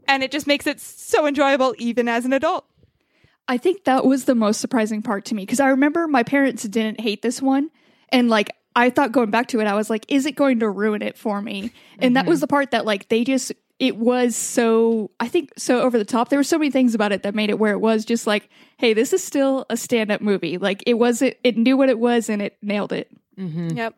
And 0.07 0.21
it 0.23 0.31
just 0.31 0.45
makes 0.45 0.67
it 0.67 0.79
so 0.79 1.25
enjoyable 1.25 1.73
even 1.77 2.07
as 2.07 2.25
an 2.25 2.33
adult 2.33 2.65
I 3.47 3.57
think 3.57 3.83
that 3.83 4.05
was 4.05 4.25
the 4.25 4.35
most 4.35 4.59
surprising 4.59 5.01
part 5.01 5.25
to 5.25 5.35
me 5.35 5.43
because 5.43 5.59
I 5.59 5.69
remember 5.69 6.07
my 6.07 6.23
parents 6.23 6.63
didn't 6.63 6.99
hate 6.99 7.21
this 7.21 7.41
one. 7.41 7.69
And 8.09 8.29
like, 8.29 8.55
I 8.75 8.89
thought 8.89 9.11
going 9.11 9.29
back 9.31 9.47
to 9.49 9.59
it, 9.59 9.67
I 9.67 9.75
was 9.75 9.89
like, 9.89 10.05
is 10.07 10.25
it 10.25 10.35
going 10.35 10.59
to 10.59 10.69
ruin 10.69 11.01
it 11.01 11.17
for 11.17 11.41
me? 11.41 11.71
And 11.99 12.15
that 12.15 12.25
was 12.25 12.37
mm-hmm. 12.37 12.41
the 12.41 12.47
part 12.47 12.71
that 12.71 12.85
like 12.85 13.07
they 13.09 13.23
just, 13.23 13.53
it 13.79 13.97
was 13.97 14.35
so, 14.35 15.11
I 15.19 15.27
think, 15.27 15.51
so 15.57 15.81
over 15.81 15.97
the 15.97 16.05
top. 16.05 16.29
There 16.29 16.39
were 16.39 16.43
so 16.43 16.57
many 16.57 16.71
things 16.71 16.95
about 16.95 17.11
it 17.11 17.23
that 17.23 17.35
made 17.35 17.49
it 17.49 17.59
where 17.59 17.73
it 17.73 17.79
was 17.79 18.03
just 18.03 18.25
like, 18.25 18.49
hey, 18.77 18.93
this 18.93 19.13
is 19.13 19.23
still 19.23 19.65
a 19.69 19.77
stand 19.77 20.11
up 20.11 20.21
movie. 20.21 20.57
Like, 20.57 20.83
it 20.85 20.95
wasn't, 20.95 21.35
it 21.43 21.57
knew 21.57 21.77
what 21.77 21.89
it 21.89 21.99
was 21.99 22.29
and 22.29 22.41
it 22.41 22.57
nailed 22.61 22.91
it. 22.91 23.09
Mm-hmm. 23.37 23.69
yep 23.69 23.95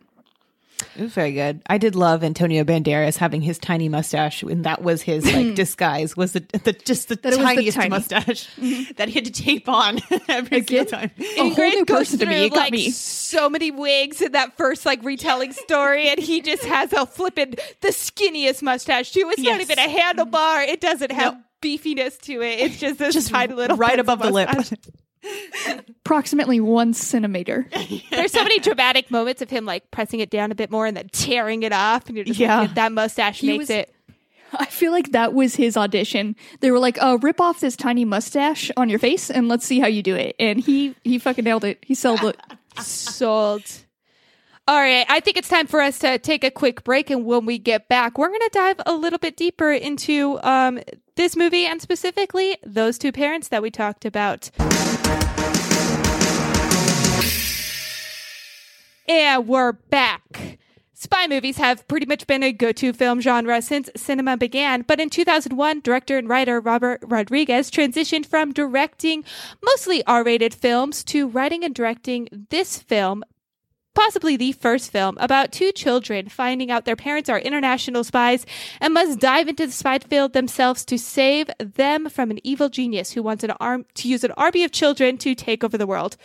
It 0.96 1.02
was 1.02 1.14
very 1.14 1.32
good. 1.32 1.62
I 1.68 1.78
did 1.78 1.96
love 1.96 2.24
Antonio 2.24 2.64
Banderas 2.64 3.18
having 3.18 3.42
his 3.42 3.58
tiny 3.58 3.90
mustache, 3.90 4.44
and 4.44 4.64
that 4.66 4.84
was 4.84 5.02
his 5.02 5.26
like 5.26 5.36
mm-hmm. 5.36 5.54
disguise. 5.56 6.16
Was 6.16 6.34
the, 6.34 6.40
the 6.64 6.74
just 6.74 7.10
the 7.10 7.16
That 7.16 7.30
was 7.30 7.38
the 7.38 7.44
tiniest 7.44 7.78
tiny- 7.78 7.90
mustache 7.90 8.48
mm-hmm. 8.60 8.92
that 8.98 9.08
he 9.08 9.16
had 9.16 9.26
to 9.26 9.32
tape 9.32 9.68
on 9.68 10.00
every 10.28 10.60
Again? 10.60 10.88
single 10.88 11.00
time. 11.00 11.12
A 11.20 11.50
whole 11.50 11.70
new 11.70 11.86
person 11.86 12.20
to 12.20 12.26
me. 12.26 12.46
It 12.46 12.50
got 12.50 12.60
like, 12.60 12.72
me. 12.72 12.92
So 12.92 13.50
many 13.50 13.72
wigs 13.72 14.22
in 14.22 14.34
that 14.34 14.56
first 14.58 14.86
like 14.86 15.04
retelling 15.04 15.54
story, 15.54 16.10
and 16.10 16.20
he 16.20 16.42
just 16.42 16.64
has 16.66 16.94
a 16.94 17.06
flippin' 17.06 17.56
the 17.82 17.90
skinniest 17.90 18.62
mustache 18.62 19.12
too. 19.12 19.30
It's 19.32 19.42
not 19.42 19.62
even 19.62 19.80
a 19.80 19.82
mm-hmm. 19.84 20.20
handlebar. 20.20 20.68
It 20.68 20.82
doesn't 20.82 21.12
have 21.12 21.38
beefiness 21.62 22.20
to 22.22 22.42
it. 22.42 22.60
It's 22.60 22.80
just 22.80 23.00
this 23.00 23.16
Just 23.16 23.30
tiny 23.30 23.54
little 23.54 23.78
right 23.78 24.00
above 24.00 24.20
the 24.20 24.32
lip. 24.32 24.50
Approximately 26.06 26.60
one 26.60 26.94
centimeter. 26.94 27.68
There's 28.12 28.32
so 28.32 28.44
many 28.44 28.60
dramatic 28.60 29.12
moments 29.12 29.42
of 29.42 29.50
him 29.50 29.66
like 29.66 29.90
pressing 29.92 30.20
it 30.20 30.30
down 30.30 30.52
a 30.52 30.56
bit 30.56 30.72
more 30.72 30.86
and 30.86 30.96
then 30.96 31.10
tearing 31.12 31.64
it 31.64 31.74
off, 31.74 32.08
and 32.08 32.16
you're 32.16 32.26
just 32.26 32.40
Yeah. 32.40 32.62
like, 32.62 32.76
that 32.76 32.92
mustache 32.92 33.40
He 33.42 33.48
makes 33.48 33.64
was- 33.64 33.70
it. 33.72 33.94
I 34.54 34.66
feel 34.66 34.94
like 34.94 35.12
that 35.12 35.34
was 35.34 35.56
his 35.58 35.76
audition. 35.76 36.34
They 36.62 36.72
were 36.72 36.80
like, 36.80 36.98
"Uh, 37.04 37.18
rip 37.22 37.42
off 37.42 37.60
this 37.60 37.76
tiny 37.76 38.06
mustache 38.06 38.72
on 38.78 38.88
your 38.88 38.98
face 38.98 39.30
and 39.30 39.50
let's 39.50 39.66
see 39.66 39.82
how 39.82 39.88
you 39.88 40.02
do 40.02 40.16
it." 40.16 40.38
And 40.40 40.58
he 40.62 40.96
he 41.04 41.20
fucking 41.20 41.44
nailed 41.44 41.66
it. 41.66 41.80
He 41.86 41.94
sold 41.96 42.24
it. 42.24 42.38
Sold. 42.82 43.64
All 44.70 44.80
right, 44.80 45.06
I 45.10 45.20
think 45.20 45.36
it's 45.36 45.50
time 45.50 45.68
for 45.68 45.82
us 45.82 46.00
to 46.00 46.18
take 46.18 46.44
a 46.46 46.52
quick 46.52 46.84
break, 46.86 47.10
and 47.10 47.26
when 47.26 47.46
we 47.46 47.58
get 47.58 47.90
back, 47.90 48.18
we're 48.18 48.30
going 48.30 48.40
to 48.40 48.50
dive 48.54 48.80
a 48.86 48.94
little 48.94 49.20
bit 49.20 49.36
deeper 49.36 49.72
into 49.72 50.40
um, 50.44 50.80
this 51.16 51.36
movie 51.36 51.66
and 51.66 51.82
specifically 51.82 52.58
those 52.66 52.98
two 52.98 53.12
parents 53.12 53.48
that 53.50 53.62
we 53.62 53.70
talked 53.72 54.06
about. 54.06 54.50
And 59.10 59.48
we're 59.48 59.72
back. 59.72 60.58
Spy 60.94 61.28
movies 61.28 61.56
have 61.58 61.88
pretty 61.88 62.06
much 62.06 62.28
been 62.28 62.44
a 62.44 62.52
go 62.52 62.74
to 62.74 62.92
film 62.92 63.22
genre 63.22 63.62
since 63.62 63.90
cinema 63.96 64.36
began, 64.36 64.82
but 64.82 65.00
in 65.00 65.10
2001, 65.10 65.80
director 65.80 66.18
and 66.18 66.28
writer 66.28 66.60
Robert 66.60 67.00
Rodriguez 67.04 67.72
transitioned 67.72 68.26
from 68.26 68.52
directing 68.52 69.24
mostly 69.64 70.04
R 70.06 70.26
rated 70.26 70.54
films 70.54 71.06
to 71.06 71.26
writing 71.30 71.64
and 71.64 71.74
directing 71.74 72.48
this 72.50 72.80
film, 72.80 73.24
possibly 73.96 74.36
the 74.36 74.52
first 74.52 74.92
film, 74.92 75.18
about 75.22 75.54
two 75.54 75.72
children 75.72 76.28
finding 76.28 76.70
out 76.70 76.84
their 76.84 76.98
parents 76.98 77.30
are 77.30 77.40
international 77.40 78.04
spies 78.04 78.46
and 78.82 78.94
must 78.94 79.20
dive 79.20 79.48
into 79.48 79.68
the 79.68 79.72
spy 79.72 80.00
field 80.00 80.34
themselves 80.34 80.84
to 80.84 80.98
save 80.98 81.50
them 81.60 82.10
from 82.10 82.30
an 82.30 82.46
evil 82.46 82.68
genius 82.68 83.14
who 83.14 83.24
wants 83.24 83.46
an 83.46 83.52
arm 83.52 83.86
to 83.94 84.10
use 84.10 84.26
an 84.26 84.34
army 84.36 84.66
of 84.66 84.72
children 84.74 85.18
to 85.18 85.34
take 85.34 85.64
over 85.64 85.78
the 85.78 85.88
world 85.88 86.18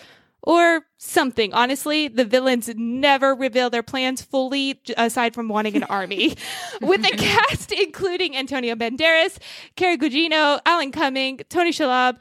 or 0.42 0.82
something. 0.98 1.52
Honestly, 1.52 2.08
the 2.08 2.24
villains 2.24 2.68
never 2.76 3.34
reveal 3.34 3.70
their 3.70 3.82
plans 3.82 4.22
fully, 4.22 4.80
aside 4.96 5.34
from 5.34 5.48
wanting 5.48 5.76
an 5.76 5.84
army. 5.84 6.36
With 6.80 7.04
a 7.06 7.16
cast 7.16 7.72
including 7.72 8.36
Antonio 8.36 8.74
Banderas, 8.74 9.38
Cary 9.76 9.96
Gugino, 9.96 10.60
Alan 10.66 10.90
Cumming, 10.92 11.40
Tony 11.48 11.70
Shalhoub, 11.70 12.18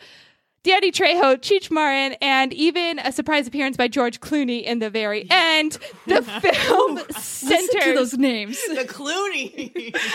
Danny 0.63 0.91
Trejo, 0.91 1.37
Cheech 1.37 1.71
Marin, 1.71 2.15
and 2.21 2.53
even 2.53 2.99
a 2.99 3.11
surprise 3.11 3.47
appearance 3.47 3.77
by 3.77 3.87
George 3.87 4.19
Clooney 4.19 4.63
in 4.63 4.77
the 4.79 4.91
very 4.91 5.25
end. 5.31 5.79
The 6.05 6.21
film 6.21 6.95
Listen 7.07 7.57
to 7.57 7.67
centers. 7.71 7.95
those 7.95 8.17
names. 8.17 8.59
the 8.67 8.85
Clooney. 8.85 9.95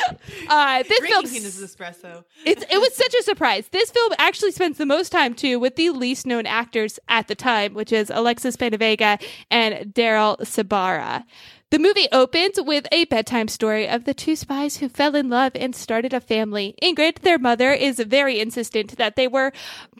Uh, 0.48 0.82
this 0.84 1.00
film 1.00 1.22
Drinking 1.22 1.42
his 1.42 1.60
espresso. 1.60 2.24
it's, 2.44 2.62
it 2.62 2.78
was 2.78 2.94
such 2.94 3.14
a 3.14 3.22
surprise. 3.24 3.68
This 3.72 3.90
film 3.90 4.12
actually 4.18 4.52
spends 4.52 4.78
the 4.78 4.86
most 4.86 5.10
time 5.10 5.34
too 5.34 5.58
with 5.58 5.74
the 5.76 5.90
least 5.90 6.24
known 6.26 6.46
actors 6.46 6.98
at 7.08 7.26
the 7.26 7.34
time, 7.34 7.74
which 7.74 7.92
is 7.92 8.10
Alexa 8.10 8.52
Vega 8.52 9.18
and 9.50 9.92
Daryl 9.92 10.38
Sabara. 10.40 11.24
The 11.70 11.80
movie 11.80 12.06
opens 12.12 12.60
with 12.60 12.86
a 12.92 13.06
bedtime 13.06 13.48
story 13.48 13.88
of 13.88 14.04
the 14.04 14.14
two 14.14 14.36
spies 14.36 14.76
who 14.76 14.88
fell 14.88 15.16
in 15.16 15.28
love 15.28 15.50
and 15.56 15.74
started 15.74 16.14
a 16.14 16.20
family. 16.20 16.76
Ingrid, 16.80 17.20
their 17.22 17.40
mother, 17.40 17.72
is 17.72 17.98
very 17.98 18.38
insistent 18.38 18.96
that 18.98 19.16
they 19.16 19.26
were 19.26 19.52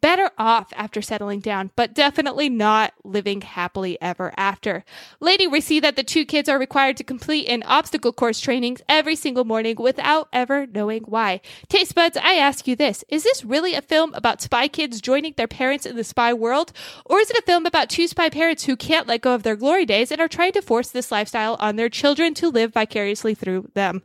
better 0.07 0.31
off 0.39 0.73
after 0.77 1.03
settling 1.03 1.41
down, 1.41 1.69
but 1.75 1.93
definitely 1.93 2.49
not 2.49 2.95
living 3.03 3.41
happily 3.41 4.01
ever 4.01 4.33
after. 4.37 4.85
Later, 5.19 5.51
we 5.51 5.61
see 5.61 5.81
that 5.81 5.97
the 5.97 6.05
two 6.05 6.25
kids 6.25 6.49
are 6.49 6.61
required 6.61 6.97
to 6.99 7.03
complete 7.03 7.49
an 7.49 7.65
obstacle 7.65 8.13
course 8.13 8.39
training 8.39 8.79
every 8.89 9.17
single 9.17 9.45
morning 9.45 9.75
without 9.77 10.29
ever 10.33 10.65
knowing 10.65 11.03
why. 11.07 11.41
Taste 11.69 11.97
buds, 11.97 12.17
I 12.17 12.35
ask 12.35 12.69
you 12.69 12.77
this 12.77 13.03
is 13.09 13.25
this 13.25 13.45
really 13.45 13.75
a 13.75 13.83
film 13.83 14.15
about 14.15 14.41
spy 14.41 14.69
kids 14.69 15.01
joining 15.01 15.35
their 15.37 15.49
parents 15.49 15.85
in 15.85 15.97
the 15.97 16.05
spy 16.05 16.33
world? 16.33 16.73
Or 17.05 17.19
is 17.19 17.29
it 17.29 17.39
a 17.39 17.43
film 17.43 17.67
about 17.67 17.91
two 17.91 18.07
spy 18.07 18.31
parents 18.31 18.63
who 18.63 18.77
can't 18.77 19.09
let 19.09 19.23
go 19.23 19.35
of 19.35 19.43
their 19.43 19.57
glory 19.57 19.87
days 19.87 20.13
and 20.13 20.21
are 20.21 20.29
trying 20.29 20.53
to 20.53 20.63
force 20.63 20.89
this 20.89 21.11
lifestyle 21.11 21.57
on 21.59 21.75
their 21.75 21.89
children 21.89 22.33
to 22.35 22.49
live 22.49 22.73
vicariously 22.73 23.35
through 23.35 23.73
them? 23.75 24.03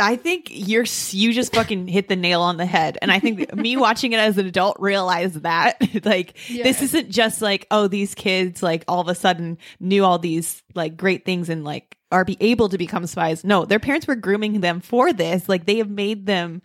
I 0.00 0.16
think 0.16 0.48
you're 0.50 0.84
you 1.10 1.32
just 1.32 1.54
fucking 1.54 1.86
hit 1.88 2.08
the 2.08 2.16
nail 2.16 2.40
on 2.42 2.56
the 2.56 2.66
head, 2.66 2.98
and 3.02 3.12
I 3.12 3.18
think 3.20 3.54
me 3.54 3.76
watching 3.76 4.12
it 4.12 4.18
as 4.18 4.38
an 4.38 4.46
adult 4.46 4.78
realized 4.80 5.42
that 5.42 5.76
like 6.04 6.36
this 6.48 6.82
isn't 6.82 7.10
just 7.10 7.40
like 7.42 7.66
oh 7.70 7.86
these 7.88 8.14
kids 8.14 8.62
like 8.62 8.84
all 8.88 9.00
of 9.00 9.08
a 9.08 9.14
sudden 9.14 9.58
knew 9.78 10.04
all 10.04 10.18
these 10.18 10.62
like 10.74 10.96
great 10.96 11.24
things 11.24 11.48
and 11.48 11.64
like 11.64 11.96
are 12.12 12.24
be 12.24 12.36
able 12.40 12.68
to 12.70 12.78
become 12.78 13.06
spies. 13.06 13.44
No, 13.44 13.64
their 13.64 13.78
parents 13.78 14.06
were 14.08 14.16
grooming 14.16 14.60
them 14.60 14.80
for 14.80 15.12
this. 15.12 15.48
Like 15.48 15.66
they 15.66 15.76
have 15.78 15.90
made 15.90 16.26
them 16.26 16.60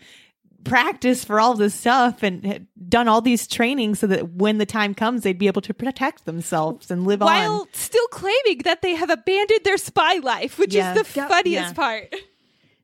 practice 0.63 1.24
for 1.24 1.39
all 1.39 1.54
this 1.54 1.75
stuff 1.75 2.24
and 2.24 2.65
done 2.89 3.08
all 3.08 3.22
these 3.22 3.46
trainings 3.46 4.00
so 4.00 4.08
that 4.08 4.30
when 4.34 4.58
the 4.58 4.65
time 4.65 4.96
comes 4.96 5.22
they'd 5.22 5.38
be 5.38 5.46
able 5.46 5.62
to 5.62 5.75
protect 5.75 6.25
themselves 6.25 6.89
and 6.89 7.06
live 7.06 7.22
While 7.22 7.62
on. 7.62 7.68
still 7.74 8.08
claiming 8.08 8.60
that 8.63 8.82
they 8.82 8.96
have 8.96 9.12
abandoned 9.12 9.60
their 9.63 9.77
spy 9.77 10.15
life, 10.24 10.58
which 10.58 10.74
Yeah. 10.74 10.96
is 10.96 11.04
the 11.13 11.20
Yep. 11.20 11.30
funniest 11.30 11.68
Yeah. 11.68 11.74
part. 11.74 12.15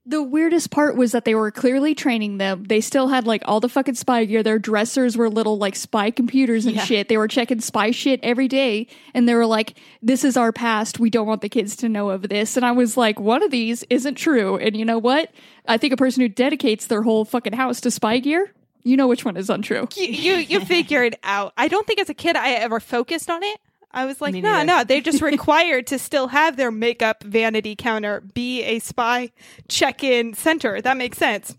The 0.03 0.24
weirdest 0.24 0.72
part 0.72 0.96
was 0.98 1.12
that 1.12 1.25
they 1.25 1.36
were 1.36 1.51
clearly 1.51 1.93
training 1.93 2.39
them. 2.39 2.63
They 2.63 2.81
still 2.81 3.10
had 3.10 3.27
like 3.27 3.43
all 3.46 3.60
the 3.60 3.70
fucking 3.70 3.93
spy 3.93 4.25
gear. 4.25 4.41
Their 4.41 4.58
dressers 4.58 5.15
were 5.15 5.29
little 5.29 5.60
like 5.60 5.75
spy 5.75 6.10
computers 6.10 6.65
and 6.65 6.75
Yeah. 6.75 6.84
shit. 6.86 7.08
They 7.08 7.17
were 7.17 7.27
checking 7.27 7.60
spy 7.62 7.91
shit 7.91 8.20
every 8.24 8.48
day. 8.48 8.88
And 9.13 9.29
they 9.29 9.36
were 9.36 9.46
like, 9.46 9.75
this 10.01 10.24
is 10.24 10.36
our 10.38 10.51
past. 10.51 11.00
We 11.00 11.12
don't 11.12 11.27
want 11.27 11.41
the 11.41 11.50
kids 11.50 11.75
to 11.77 11.89
know 11.89 12.10
of 12.10 12.29
this. 12.29 12.58
And 12.58 12.65
I 12.65 12.72
was 12.72 12.98
like, 12.98 13.20
one 13.20 13.43
of 13.43 13.51
these 13.51 13.84
isn't 13.91 14.15
true. 14.15 14.58
And 14.58 14.75
you 14.75 14.86
know 14.86 14.98
what? 14.98 15.29
I 15.67 15.77
think 15.77 15.93
a 15.93 15.98
person 15.98 16.22
who 16.22 16.29
dedicates 16.29 16.88
their 16.88 17.03
whole 17.03 17.24
fucking 17.24 17.53
house 17.53 17.79
to 17.81 17.91
spy 17.91 18.17
gear, 18.17 18.51
you 18.84 18.98
know 18.98 19.08
which 19.08 19.24
one 19.24 19.38
is 19.38 19.51
untrue. 19.51 19.88
you 19.96 20.05
you, 20.08 20.34
you 20.38 20.60
figure 20.65 21.03
it 21.03 21.20
out. 21.22 21.53
I 21.58 21.67
don't 21.67 21.86
think 21.86 22.00
as 22.00 22.10
a 22.10 22.15
kid 22.15 22.36
I 22.36 22.53
ever 22.53 22.79
focused 22.79 23.29
on 23.29 23.43
it. 23.43 23.60
I 23.93 24.05
was 24.05 24.21
like, 24.21 24.33
Me 24.33 24.41
no, 24.41 24.51
neither. 24.51 24.65
no, 24.65 24.83
they're 24.83 25.01
just 25.01 25.21
required 25.33 25.88
to 25.88 26.00
still 26.00 26.27
have 26.27 26.55
their 26.57 26.71
makeup 26.71 27.24
vanity 27.24 27.75
counter 27.75 28.21
be 28.33 28.63
a 28.63 28.79
spy 28.79 29.31
check-in 29.67 30.33
center. 30.33 30.81
That 30.81 30.98
makes 30.98 31.17
sense. 31.17 31.55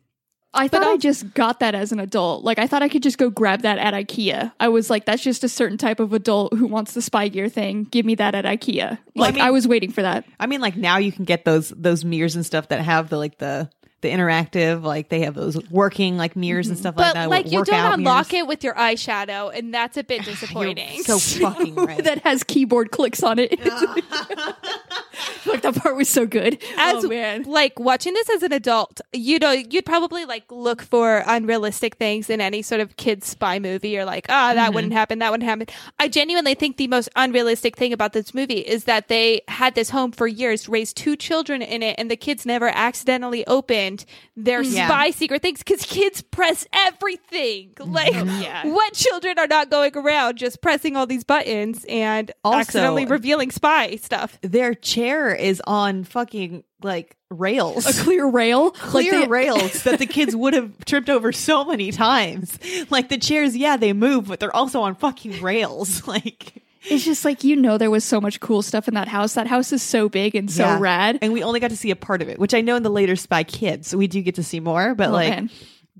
I 0.55 0.69
thought 0.69 0.83
I'll- 0.83 0.95
I 0.95 0.97
just 0.99 1.33
got 1.33 1.61
that 1.61 1.75
as 1.75 1.93
an 1.93 2.01
adult. 2.01 2.45
Like 2.45 2.59
I 2.59 2.67
thought 2.67 2.83
I 2.83 2.89
could 2.91 3.03
just 3.03 3.17
go 3.17 3.31
grab 3.31 3.63
that 3.63 3.79
at 3.79 3.95
IKEA. 3.95 4.53
I 4.61 4.69
was 4.69 4.91
like, 4.91 5.07
that's 5.07 5.23
just 5.23 5.43
a 5.45 5.49
certain 5.49 5.79
type 5.79 5.99
of 5.99 6.13
adult 6.13 6.53
who 6.53 6.67
wants 6.67 6.93
the 6.93 7.01
spy 7.01 7.29
gear 7.29 7.49
thing. 7.49 7.85
Give 7.85 8.05
me 8.05 8.15
that 8.17 8.35
at 8.35 8.45
IKEA. 8.45 8.99
Like 9.15 9.35
mean- 9.37 9.45
I 9.45 9.51
was 9.51 9.67
waiting 9.67 9.91
for 9.93 10.03
that. 10.03 10.27
I 10.39 10.47
mean, 10.47 10.61
like 10.61 10.77
now 10.77 10.99
you 10.99 11.11
can 11.11 11.25
get 11.25 11.47
those 11.47 11.71
those 11.71 12.05
mirrors 12.05 12.37
and 12.37 12.45
stuff 12.45 12.69
that 12.69 12.83
have 12.83 13.09
the 13.09 13.17
like 13.17 13.39
the 13.39 13.71
the 14.03 14.11
interactive, 14.11 14.83
like 14.83 15.09
they 15.09 15.21
have 15.21 15.35
those 15.35 15.59
working 15.71 16.17
like 16.17 16.37
mirrors 16.37 16.69
and 16.69 16.77
mm-hmm. 16.77 16.83
stuff 16.83 16.97
like 16.97 17.09
But 17.09 17.15
that. 17.15 17.31
like 17.31 17.51
you 17.51 17.65
don't 17.65 18.01
unlock 18.01 18.33
mirrors. 18.33 18.45
it 18.45 18.47
with 18.47 18.65
your 18.65 18.75
eyeshadow, 18.75 19.57
and 19.57 19.73
that's 19.73 19.97
a 19.97 20.05
bit 20.05 20.21
ah, 20.23 20.25
disappointing. 20.25 21.03
So 21.03 21.19
fucking 21.41 21.75
right. 21.75 22.05
that 22.05 22.23
has 22.25 22.43
keyboard 22.43 22.91
clicks 22.91 23.23
on 23.23 23.39
it. 23.39 23.59
like 25.47 25.63
that 25.63 25.75
part 25.77 25.97
was 25.97 26.09
so 26.09 26.27
good. 26.27 26.59
Oh, 26.77 26.99
as 26.99 27.05
oh 27.05 27.09
man. 27.09 27.45
like 27.45 27.79
watching 27.79 28.15
this 28.15 28.29
as 28.31 28.43
an 28.43 28.53
adult, 28.53 29.01
you 29.13 29.39
know, 29.39 29.53
you'd 29.53 29.87
probably 29.87 30.25
like 30.25 30.51
look 30.51 30.83
for 30.83 31.23
unrealistic 31.27 31.97
things 31.97 32.29
in 32.31 32.41
any 32.41 32.63
sort 32.63 32.81
of 32.81 32.97
kids 32.97 33.27
spy 33.27 33.59
movie. 33.59 33.91
You're 33.91 34.05
like, 34.05 34.27
ah, 34.29 34.55
that 34.55 34.67
mm-hmm. 34.67 34.75
wouldn't 34.75 34.93
happen. 34.93 35.19
That 35.21 35.31
wouldn't 35.31 35.49
happen. 35.49 35.67
I 35.99 36.09
genuinely 36.09 36.55
think 36.55 36.77
the 36.77 36.89
most 36.89 37.09
unrealistic 37.17 37.77
thing 37.77 37.93
about 37.93 38.13
this 38.13 38.35
movie 38.35 38.61
is 38.61 38.85
that 38.85 39.09
they 39.09 39.43
had 39.49 39.75
this 39.75 39.91
home 39.91 40.13
for 40.13 40.27
years, 40.27 40.69
raised 40.69 40.97
two 40.97 41.17
children 41.17 41.63
in 41.63 41.83
it, 41.83 41.95
and 41.99 42.11
the 42.11 42.17
kids 42.17 42.45
never 42.45 42.69
accidentally 42.69 43.47
opened 43.47 43.92
their 44.37 44.63
mm-hmm. 44.63 44.75
Yeah. 44.77 44.89
spy 44.89 45.11
secret 45.11 45.43
things 45.43 45.59
because 45.59 45.83
kids 45.85 46.23
press 46.23 46.67
everything. 46.73 47.71
Mm-hmm. 47.77 47.93
Like, 47.93 48.13
Yeah. 48.15 48.67
what 48.67 48.93
children 48.95 49.39
are 49.39 49.47
not 49.47 49.71
going 49.71 49.97
around 49.97 50.37
just 50.39 50.61
pressing 50.63 50.97
all 50.97 51.07
these 51.07 51.25
buttons 51.25 51.85
and 51.89 52.31
Also- 52.45 52.59
accidentally 52.59 53.07
revealing 53.07 53.51
spy 53.51 53.97
stuff? 53.97 54.39
Their 54.43 54.75
chair 54.75 55.35
is 55.35 55.61
on 55.67 56.05
fucking 56.05 56.65
like 56.83 57.17
rails. 57.31 57.87
A 57.87 58.03
clear 58.03 58.27
rail. 58.27 58.73
Clear 58.73 59.21
like 59.21 59.31
rails 59.31 59.85
that 59.85 59.99
the 59.99 60.07
kids 60.07 60.35
would 60.35 60.55
have 60.55 60.73
tripped 60.85 61.09
over 61.09 61.33
so 61.33 61.65
many 61.65 61.93
times. 61.93 62.59
Like 62.91 63.09
the 63.09 63.19
chairs, 63.19 63.57
yeah, 63.57 63.77
they 63.77 63.93
move, 63.93 64.27
but 64.29 64.41
they're 64.41 64.55
also 64.55 64.81
on 64.81 64.95
fucking 64.95 65.41
rails. 65.43 66.03
Like 66.13 66.62
It's 66.85 67.05
just 67.05 67.25
like 67.25 67.45
you 67.45 67.57
know 67.57 67.79
there 67.79 67.91
was 67.91 68.05
so 68.05 68.21
much 68.21 68.41
cool 68.41 68.63
stuff 68.63 68.89
in 68.89 68.95
that 68.95 69.09
house. 69.09 69.35
That 69.35 69.47
house 69.47 69.73
is 69.73 69.83
so 69.83 70.09
big 70.09 70.35
and 70.35 70.51
so 70.51 70.65
yeah. 70.65 70.79
rad. 70.81 71.19
And 71.23 71.33
we 71.33 71.43
only 71.43 71.61
got 71.61 71.71
to 71.71 71.77
see 71.77 71.91
a 71.91 71.97
part 71.97 72.23
of 72.23 72.29
it, 72.29 72.39
which 72.39 72.55
I 72.55 72.61
know 72.61 72.77
in 72.77 72.83
the 72.83 72.91
later 72.91 73.15
Spy 73.17 73.45
Kids, 73.45 73.95
we 73.95 74.07
do 74.07 74.21
get 74.23 74.35
to 74.37 74.43
see 74.43 74.61
more, 74.61 74.95
but 74.95 75.09
Oh, 75.09 75.13
like 75.13 75.31
man. 75.31 75.51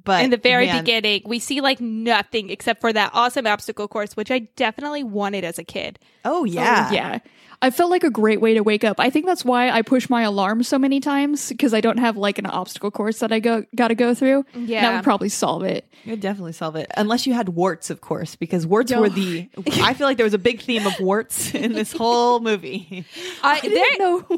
but 0.05 0.25
in 0.25 0.31
the 0.31 0.37
very 0.37 0.67
man, 0.67 0.83
beginning, 0.83 1.23
we 1.25 1.39
see 1.39 1.61
like 1.61 1.81
nothing 1.81 2.51
except 2.51 2.81
for 2.81 2.93
that 2.93 3.11
awesome 3.15 3.47
obstacle 3.47 3.87
course, 3.89 4.17
which 4.17 4.31
I 4.31 4.41
definitely 4.57 5.05
wanted 5.05 5.45
as 5.45 5.59
a 5.59 5.65
kid. 5.65 5.99
Oh 6.25 6.45
yeah. 6.45 6.89
Oh, 6.91 6.95
yeah. 6.95 7.19
I 7.63 7.71
felt 7.71 7.91
like 7.91 8.03
a 8.05 8.11
great 8.11 8.41
way 8.41 8.55
to 8.55 8.61
wake 8.63 8.83
up. 8.85 8.99
I 9.01 9.09
think 9.09 9.25
that's 9.25 9.45
why 9.45 9.71
I 9.71 9.83
push 9.83 10.11
my 10.11 10.23
alarm 10.23 10.63
so 10.65 10.79
many 10.79 10.99
times 11.01 11.49
because 11.49 11.73
I 11.73 11.81
don't 11.81 11.99
have 11.99 12.17
like 12.17 12.39
an 12.39 12.47
obstacle 12.47 12.91
course 12.91 13.21
that 13.21 13.33
I 13.33 13.39
go 13.39 13.65
got 13.75 13.89
to 13.89 13.95
go 13.95 14.15
through. 14.15 14.45
Yeah. 14.55 14.83
that 14.83 14.95
would 14.97 15.05
probably 15.05 15.29
solve 15.29 15.63
it. 15.63 15.87
It 16.05 16.11
would 16.11 16.21
definitely 16.21 16.53
solve 16.53 16.75
it. 16.77 16.91
Unless 16.97 17.27
you 17.27 17.35
had 17.35 17.51
warts, 17.51 17.89
of 17.89 18.01
course, 18.01 18.35
because 18.35 18.67
warts 18.67 18.91
No. 18.91 19.01
were 19.01 19.09
the. 19.09 19.49
I 19.81 19.95
feel 19.95 20.07
like 20.09 20.17
there 20.17 20.25
was 20.27 20.35
a 20.35 20.39
big 20.39 20.61
theme 20.61 20.87
of 20.87 20.99
warts 21.01 21.55
in 21.55 21.73
this 21.73 21.93
whole 21.93 22.41
movie. 22.41 23.07
I, 23.43 23.59
I 23.59 23.61
didn't 23.61 23.99
know. 23.99 24.37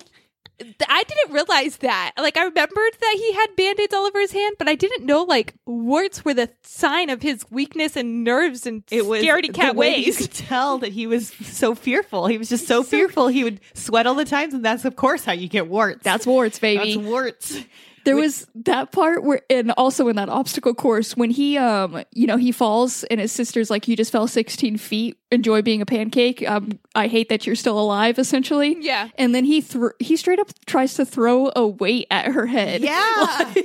I 0.60 1.02
didn't 1.02 1.32
realize 1.32 1.78
that. 1.78 2.12
Like, 2.16 2.36
I 2.36 2.44
remembered 2.44 2.92
that 3.00 3.14
he 3.16 3.32
had 3.32 3.56
band 3.56 3.80
aids 3.80 3.92
all 3.92 4.06
over 4.06 4.20
his 4.20 4.32
hand, 4.32 4.54
but 4.58 4.68
I 4.68 4.74
didn't 4.74 5.04
know 5.04 5.22
like 5.22 5.54
warts 5.66 6.24
were 6.24 6.34
the 6.34 6.50
sign 6.62 7.10
of 7.10 7.22
his 7.22 7.44
weakness 7.50 7.96
and 7.96 8.22
nerves 8.22 8.66
and 8.66 8.84
It 8.90 9.06
was 9.06 9.22
scaredy 9.22 9.52
cat 9.52 9.74
the 9.74 9.78
way 9.78 9.96
You 9.96 10.14
could 10.14 10.32
tell 10.32 10.78
that 10.78 10.92
he 10.92 11.06
was 11.06 11.28
so 11.42 11.74
fearful. 11.74 12.26
He 12.28 12.38
was 12.38 12.48
just 12.48 12.68
so, 12.68 12.82
fearful. 12.82 13.28
He 13.28 13.42
would 13.42 13.60
sweat 13.74 14.06
all 14.06 14.14
the 14.14 14.24
times, 14.24 14.54
and 14.54 14.64
that's 14.64 14.84
of 14.84 14.96
course 14.96 15.24
how 15.24 15.32
you 15.32 15.48
get 15.48 15.68
warts. 15.68 16.04
That's 16.04 16.26
warts, 16.26 16.58
baby. 16.58 16.94
That's 16.94 17.06
warts. 17.06 17.64
There 18.04 18.16
was 18.16 18.46
that 18.54 18.92
part 18.92 19.24
where, 19.24 19.42
and 19.50 19.72
also 19.72 20.08
in 20.08 20.16
that 20.16 20.28
obstacle 20.28 20.74
course, 20.74 21.16
when 21.16 21.30
he, 21.30 21.58
um, 21.58 22.02
you 22.12 22.26
know, 22.26 22.36
he 22.36 22.52
falls 22.52 23.04
and 23.04 23.20
his 23.20 23.32
sister's 23.32 23.70
like, 23.70 23.88
"You 23.88 23.96
just 23.96 24.12
fell 24.12 24.26
sixteen 24.26 24.76
feet. 24.76 25.16
Enjoy 25.30 25.62
being 25.62 25.82
a 25.82 25.86
pancake. 25.86 26.48
Um, 26.48 26.78
I 26.94 27.08
hate 27.08 27.28
that 27.28 27.46
you're 27.46 27.56
still 27.56 27.78
alive." 27.78 28.18
Essentially, 28.18 28.76
Yeah. 28.80 29.08
And 29.16 29.34
then 29.34 29.44
he 29.44 29.60
thr 29.60 29.88
he 29.98 30.16
straight 30.16 30.38
up 30.38 30.48
tries 30.66 30.94
to 30.94 31.04
throw 31.04 31.50
a 31.56 31.66
weight 31.66 32.06
at 32.10 32.26
her 32.32 32.46
head. 32.46 32.82
Yeah. 32.82 33.54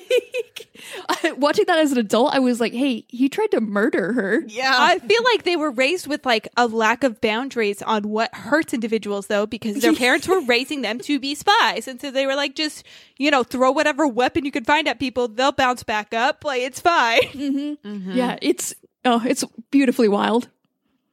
Like, 1.09 1.37
watching 1.37 1.65
that 1.67 1.77
as 1.79 1.91
an 1.91 1.97
adult, 1.97 2.33
I 2.33 2.39
was 2.39 2.59
like, 2.61 2.73
"Hey, 2.73 3.05
he 3.09 3.27
tried 3.29 3.51
to 3.51 3.59
murder 3.61 4.13
her." 4.13 4.43
Yeah. 4.47 4.73
I 4.75 4.99
feel 4.99 5.23
like 5.33 5.43
they 5.43 5.55
were 5.57 5.71
raised 5.71 6.07
with 6.07 6.25
like 6.25 6.47
a 6.55 6.67
lack 6.67 7.03
of 7.03 7.19
boundaries 7.19 7.81
on 7.81 8.03
what 8.03 8.33
hurts 8.33 8.73
individuals 8.73 9.27
though, 9.27 9.45
because 9.45 9.81
their 9.81 9.93
parents 10.05 10.27
were 10.27 10.39
raising 10.41 10.81
them 10.81 10.99
to 10.99 11.19
be 11.19 11.35
spies. 11.35 11.87
And 11.87 11.99
so 11.99 12.11
they 12.11 12.25
were 12.25 12.35
like, 12.35 12.55
just, 12.55 12.85
you 13.17 13.29
know, 13.29 13.43
throw 13.43 13.71
whatever 13.71 14.07
weapon 14.07 14.28
you 14.35 14.51
can 14.51 14.63
find 14.63 14.87
at 14.87 14.99
people. 14.99 15.27
They'll 15.27 15.51
bounce 15.51 15.83
back 15.83 16.13
up. 16.13 16.43
Like, 16.43 16.61
it's 16.61 16.79
fine. 16.79 17.19
Mm-hmm. 17.79 18.11
Yeah, 18.11 18.37
it's 18.41 18.73
oh, 19.05 19.21
it's 19.25 19.43
beautifully 19.71 20.07
wild. 20.07 20.49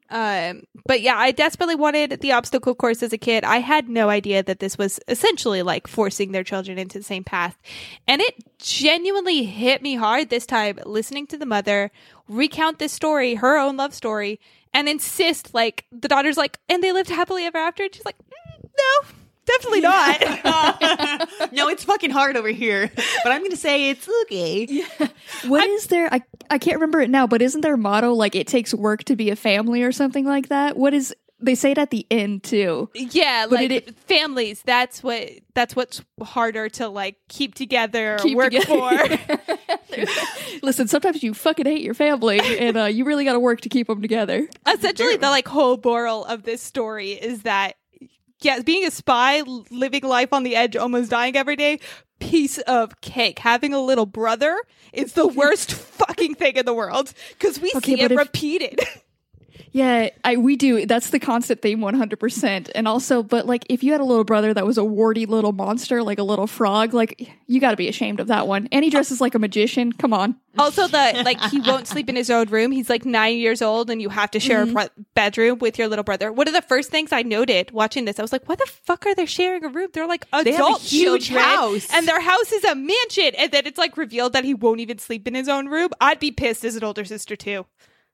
Um, 0.09 0.63
but 0.87 1.01
yeah, 1.01 1.17
I 1.17 1.33
desperately 1.33 1.75
wanted 1.75 2.21
the 2.21 2.33
obstacle 2.33 2.75
course 2.75 3.03
as 3.03 3.13
a 3.13 3.19
kid. 3.19 3.45
I 3.45 3.59
had 3.59 3.89
no 3.89 4.09
idea 4.09 4.43
that 4.43 4.61
this 4.61 4.79
was 4.79 5.01
essentially 5.09 5.63
like 5.63 5.87
forcing 5.87 6.33
their 6.33 6.45
children 6.45 6.79
into 6.79 6.99
the 6.99 7.05
same 7.05 7.25
path. 7.25 7.57
And 8.07 8.21
it 8.21 8.35
genuinely 8.59 9.45
hit 9.45 9.83
me 9.83 9.97
hard 9.97 10.31
this 10.31 10.47
time 10.47 10.79
listening 10.85 11.27
to 11.29 11.39
the 11.39 11.47
mother 11.47 11.91
recount 12.29 12.79
this 12.79 12.93
story, 12.93 13.35
her 13.37 13.59
own 13.59 13.77
love 13.77 13.95
story, 13.95 14.41
and 14.73 14.89
insist 14.89 15.55
like 15.55 15.85
the 15.91 16.09
daughter's 16.09 16.37
like, 16.37 16.59
and 16.69 16.83
they 16.83 16.93
lived 16.93 17.11
happily 17.11 17.45
ever 17.45 17.59
after. 17.59 17.85
And 17.85 17.95
she's 17.95 18.05
like, 18.05 18.19
"Mm, 18.19 18.69
no, 18.77 19.09
definitely 19.47 19.81
not. 19.81 20.21
no, 21.53 21.69
it's 21.69 21.85
fucking 21.85 22.11
hard 22.11 22.37
over 22.37 22.49
here, 22.49 22.91
but 23.23 23.33
I'm 23.33 23.41
going 23.41 23.51
to 23.51 23.57
say 23.57 23.91
it's 23.91 24.09
okay. 24.23 24.85
What 25.47 25.69
is 25.69 25.87
there? 25.87 26.13
I 26.13 26.23
I 26.51 26.59
can't 26.59 26.77
remember 26.77 27.01
it 27.01 27.11
now, 27.11 27.27
but 27.27 27.43
isn't 27.43 27.61
their 27.63 27.77
motto 27.77 28.13
like 28.13 28.35
it 28.35 28.47
takes 28.47 28.73
work 28.75 29.05
to 29.05 29.17
be 29.17 29.31
a 29.31 29.37
family 29.37 29.83
or 29.83 29.93
something 29.93 30.25
like 30.25 30.49
that? 30.49 30.77
What 30.77 30.95
is 30.95 31.15
they 31.39 31.55
say 31.55 31.73
it 31.73 31.79
at 31.79 31.91
the 31.91 32.07
end 32.11 32.43
too. 32.45 32.89
Yeah, 32.95 33.47
But 33.49 33.57
like 33.57 33.71
it- 33.71 33.99
families. 34.01 34.63
That's 34.65 35.03
what. 35.03 35.29
That's 35.55 35.77
what's 35.77 36.03
harder 36.23 36.69
to 36.71 36.89
like 36.89 37.17
keep 37.29 37.55
together, 37.55 38.19
Keep 38.23 38.37
work 38.37 38.53
together. 38.53 39.17
for. 39.19 39.57
Listen, 40.63 40.89
sometimes 40.89 41.23
you 41.23 41.35
fucking 41.35 41.67
hate 41.67 41.83
your 41.83 41.95
family 41.95 42.41
and 42.59 42.77
uh, 42.77 42.85
you 42.85 43.05
really 43.05 43.25
got 43.25 43.33
to 43.35 43.41
work 43.41 43.61
to 43.63 43.69
keep 43.69 43.87
them 43.87 44.03
together. 44.03 44.47
Essentially, 44.67 45.17
the 45.17 45.29
like 45.31 45.47
whole 45.49 45.79
moral 45.83 46.25
of 46.25 46.43
this 46.43 46.63
story 46.63 47.13
is 47.13 47.43
that 47.43 47.77
yeah, 48.41 48.61
being 48.61 48.85
a 48.87 48.91
spy, 48.91 49.43
living 49.71 50.03
life 50.03 50.33
on 50.33 50.43
the 50.43 50.57
edge, 50.57 50.77
almost 50.77 51.11
dying 51.11 51.37
every 51.37 51.57
day. 51.57 51.81
Piece 52.19 52.59
of 52.59 53.01
cake. 53.01 53.41
Having 53.41 53.75
a 53.75 53.81
little 53.81 54.07
brother 54.07 54.59
is 54.93 55.13
the 55.13 55.27
worst 55.43 55.73
fucking 55.73 56.35
thing 56.35 56.57
in 56.57 56.65
the 56.65 56.75
world 56.75 57.13
because 57.31 57.61
we 57.61 57.71
Okay, 57.77 57.97
see 57.97 58.01
it 58.03 58.13
if- 58.13 58.19
repeated. 58.19 58.81
Yeah, 59.77 60.09
I 60.25 60.39
we 60.39 60.57
do. 60.57 60.87
That's 60.87 61.11
the 61.11 61.19
constant 61.19 61.61
theme, 61.61 61.83
one 61.83 61.93
hundred 61.93 62.19
percent. 62.19 62.71
And 62.75 62.89
also, 62.89 63.23
but 63.23 63.45
like, 63.45 63.67
if 63.69 63.85
you 63.85 63.93
had 63.93 64.01
a 64.01 64.05
little 64.05 64.25
brother 64.25 64.55
that 64.55 64.65
was 64.65 64.79
a 64.79 64.85
warty 64.85 65.27
little 65.27 65.53
monster, 65.53 66.03
like 66.03 66.19
a 66.19 66.23
little 66.23 66.47
frog, 66.47 66.95
like 66.95 67.31
you 67.47 67.61
got 67.61 67.73
to 67.73 67.77
be 67.77 67.87
ashamed 67.87 68.19
of 68.19 68.29
that 68.29 68.49
one. 68.49 68.71
And 68.73 68.85
he 68.85 68.91
dresses 68.91 69.21
like 69.21 69.35
a 69.35 69.39
magician. 69.39 69.93
Come 69.93 70.15
on. 70.15 70.37
Also, 70.59 70.89
the 70.89 71.21
like 71.27 71.39
he 71.51 71.61
won't 71.61 71.87
sleep 71.87 72.09
in 72.09 72.17
his 72.17 72.31
own 72.31 72.49
room. 72.49 72.73
He's 72.73 72.89
like 72.89 73.05
nine 73.05 73.37
years 73.37 73.61
old, 73.61 73.91
and 73.91 74.01
you 74.01 74.09
have 74.09 74.31
to 74.31 74.41
share 74.41 74.63
a 74.63 74.65
mm-hmm. 74.65 74.73
br- 74.73 75.03
bedroom 75.13 75.59
with 75.59 75.79
your 75.79 75.89
little 75.89 76.05
brother. 76.05 76.33
One 76.33 76.49
of 76.49 76.55
the 76.55 76.63
first 76.63 76.91
things 76.91 77.13
I 77.13 77.21
noted 77.21 77.71
watching 77.71 78.07
this, 78.07 78.19
I 78.19 78.23
was 78.23 78.33
like, 78.33 78.49
"Why 78.49 78.55
the 78.55 78.65
fuck 78.65 79.05
are 79.05 79.15
they 79.15 79.27
sharing 79.27 79.63
a 79.63 79.69
room? 79.69 79.91
They're 79.93 80.09
like 80.09 80.27
adult 80.33 80.57
have 80.57 80.77
a 80.81 80.85
huge 80.85 81.27
children, 81.27 81.45
house. 81.45 81.89
and 81.93 82.09
their 82.09 82.23
house 82.23 82.51
is 82.51 82.65
a 82.65 82.75
mansion." 82.75 83.35
And 83.37 83.53
then 83.53 83.67
it's 83.67 83.77
like 83.77 83.99
revealed 83.99 84.33
that 84.33 84.45
he 84.45 84.55
won't 84.55 84.81
even 84.81 84.97
sleep 84.97 85.29
in 85.29 85.35
his 85.35 85.51
own 85.51 85.67
room. 85.67 85.91
I'd 86.01 86.19
be 86.19 86.31
pissed 86.31 86.65
as 86.65 86.77
an 86.77 86.85
older 86.85 87.05
sister 87.05 87.37
too. 87.37 87.67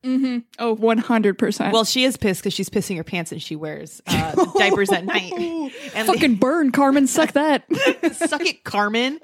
Oh, 0.05 0.75
one 0.75 0.99
hundred 0.99 1.39
percent. 1.39 1.73
Well, 1.73 1.85
she 1.85 2.05
is 2.05 2.17
pissed 2.17 2.43
because 2.43 2.53
she's 2.55 2.69
pissing 2.69 2.97
her 2.97 3.05
pants 3.05 3.31
and 3.33 3.41
she 3.41 3.55
wears 3.57 4.03
uh, 4.07 4.45
diapers 4.59 4.91
at 4.91 5.05
night. 5.05 5.33
And 5.95 6.07
fucking 6.07 6.37
burn, 6.37 6.71
Carmen. 6.73 7.07
Suck 7.07 7.33
that. 7.33 7.65
suck 8.15 8.41
it, 8.47 8.65
Carmen. 8.65 9.19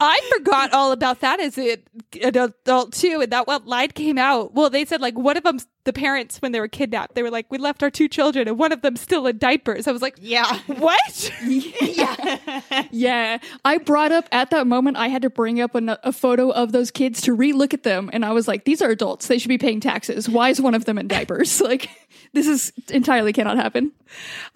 I 0.00 0.30
forgot 0.36 0.72
all 0.72 0.92
about 0.92 1.20
that 1.20 1.40
as 1.40 1.56
an 1.58 1.76
adult 2.22 2.92
too, 2.92 3.20
and 3.22 3.30
that 3.32 3.46
what 3.46 3.66
line 3.66 3.90
came 3.90 4.18
out. 4.18 4.54
Well, 4.54 4.70
they 4.70 4.84
said 4.84 5.00
like 5.00 5.16
one 5.16 5.36
of 5.36 5.44
them, 5.44 5.58
the 5.84 5.92
parents 5.92 6.40
when 6.42 6.52
they 6.52 6.60
were 6.60 6.68
kidnapped, 6.68 7.14
they 7.14 7.22
were 7.22 7.30
like, 7.30 7.46
"We 7.50 7.58
left 7.58 7.82
our 7.82 7.90
two 7.90 8.08
children, 8.08 8.48
and 8.48 8.58
one 8.58 8.72
of 8.72 8.82
them's 8.82 9.00
still 9.00 9.26
in 9.26 9.38
diapers." 9.38 9.86
I 9.86 9.92
was 9.92 10.02
like, 10.02 10.16
Yeah. 10.20 10.58
"What?" 10.66 11.32
Yeah. 11.44 12.62
yeah, 12.90 13.38
I 13.64 13.78
brought 13.78 14.10
up 14.12 14.26
at 14.32 14.50
that 14.50 14.66
moment. 14.66 14.96
I 14.96 15.08
had 15.08 15.22
to 15.22 15.30
bring 15.30 15.60
up 15.60 15.74
a, 15.74 15.98
a 16.02 16.12
photo 16.12 16.50
of 16.50 16.72
those 16.72 16.90
kids 16.90 17.20
to 17.22 17.36
relook 17.36 17.72
at 17.74 17.82
them, 17.84 18.10
and 18.12 18.24
I 18.24 18.32
was 18.32 18.48
like, 18.48 18.64
"These 18.64 18.82
are 18.82 18.90
adults. 18.90 19.13
They 19.20 19.38
should 19.38 19.48
be 19.48 19.58
paying 19.58 19.80
taxes. 19.80 20.28
Why 20.28 20.50
is 20.50 20.60
one 20.60 20.74
of 20.74 20.84
them 20.84 20.98
in 20.98 21.08
diapers? 21.08 21.60
Like, 21.64 21.88
this 22.32 22.46
is 22.46 22.72
entirely 22.90 23.32
cannot 23.32 23.56
happen." 23.56 23.92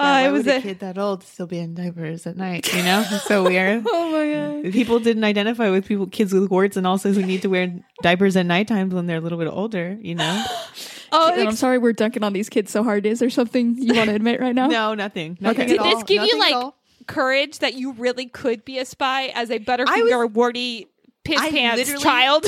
Uh, 0.00 0.24
it 0.26 0.30
was 0.32 0.44
would 0.46 0.54
a 0.54 0.58
a- 0.58 0.62
kid 0.62 0.80
that 0.80 0.98
old 0.98 1.22
still 1.24 1.46
be 1.46 1.58
in 1.58 1.74
diapers 1.74 2.26
at 2.26 2.36
night. 2.36 2.72
You 2.74 2.82
know, 2.82 3.04
it's 3.10 3.24
so 3.24 3.44
weird. 3.44 3.84
Oh 3.86 4.10
my 4.12 4.62
god. 4.62 4.72
People 4.72 4.98
didn't 5.00 5.24
identify 5.24 5.70
with 5.70 5.86
people, 5.86 6.06
kids 6.06 6.32
with 6.32 6.50
warts, 6.50 6.76
and 6.76 6.86
also 6.86 7.12
who 7.12 7.22
need 7.22 7.42
to 7.42 7.48
wear 7.48 7.72
diapers 8.02 8.36
at 8.36 8.46
night 8.46 8.68
times 8.68 8.92
when 8.94 9.06
they're 9.06 9.18
a 9.18 9.20
little 9.20 9.38
bit 9.38 9.48
older. 9.48 9.96
You 10.00 10.16
know, 10.16 10.44
Oh, 11.12 11.32
I'm 11.32 11.56
sorry 11.56 11.78
we're 11.78 11.92
dunking 11.94 12.22
on 12.22 12.32
these 12.34 12.48
kids 12.50 12.70
so 12.70 12.82
hard. 12.84 13.06
Is 13.06 13.18
there 13.20 13.30
something 13.30 13.76
you 13.78 13.94
want 13.94 14.10
to 14.10 14.14
admit 14.14 14.40
right 14.40 14.54
now? 14.54 14.66
no, 14.80 14.94
nothing. 14.94 15.38
Nothing 15.40 15.62
Okay. 15.62 15.62
at 15.62 15.68
Did 15.68 15.78
all. 15.78 15.94
this 15.94 16.02
give 16.04 16.22
you 16.24 16.36
Nothing 16.38 16.54
at 16.56 16.64
like 16.64 16.74
courage 17.06 17.58
that 17.60 17.74
you 17.74 17.92
really 17.92 18.26
could 18.26 18.64
be 18.64 18.78
a 18.78 18.84
spy 18.84 19.28
as 19.28 19.50
a 19.50 19.58
Butterfinger 19.58 20.30
warty 20.30 20.86
piss 21.24 21.40
I 21.40 21.50
pants 21.50 21.78
literally- 21.78 22.02
child? 22.04 22.46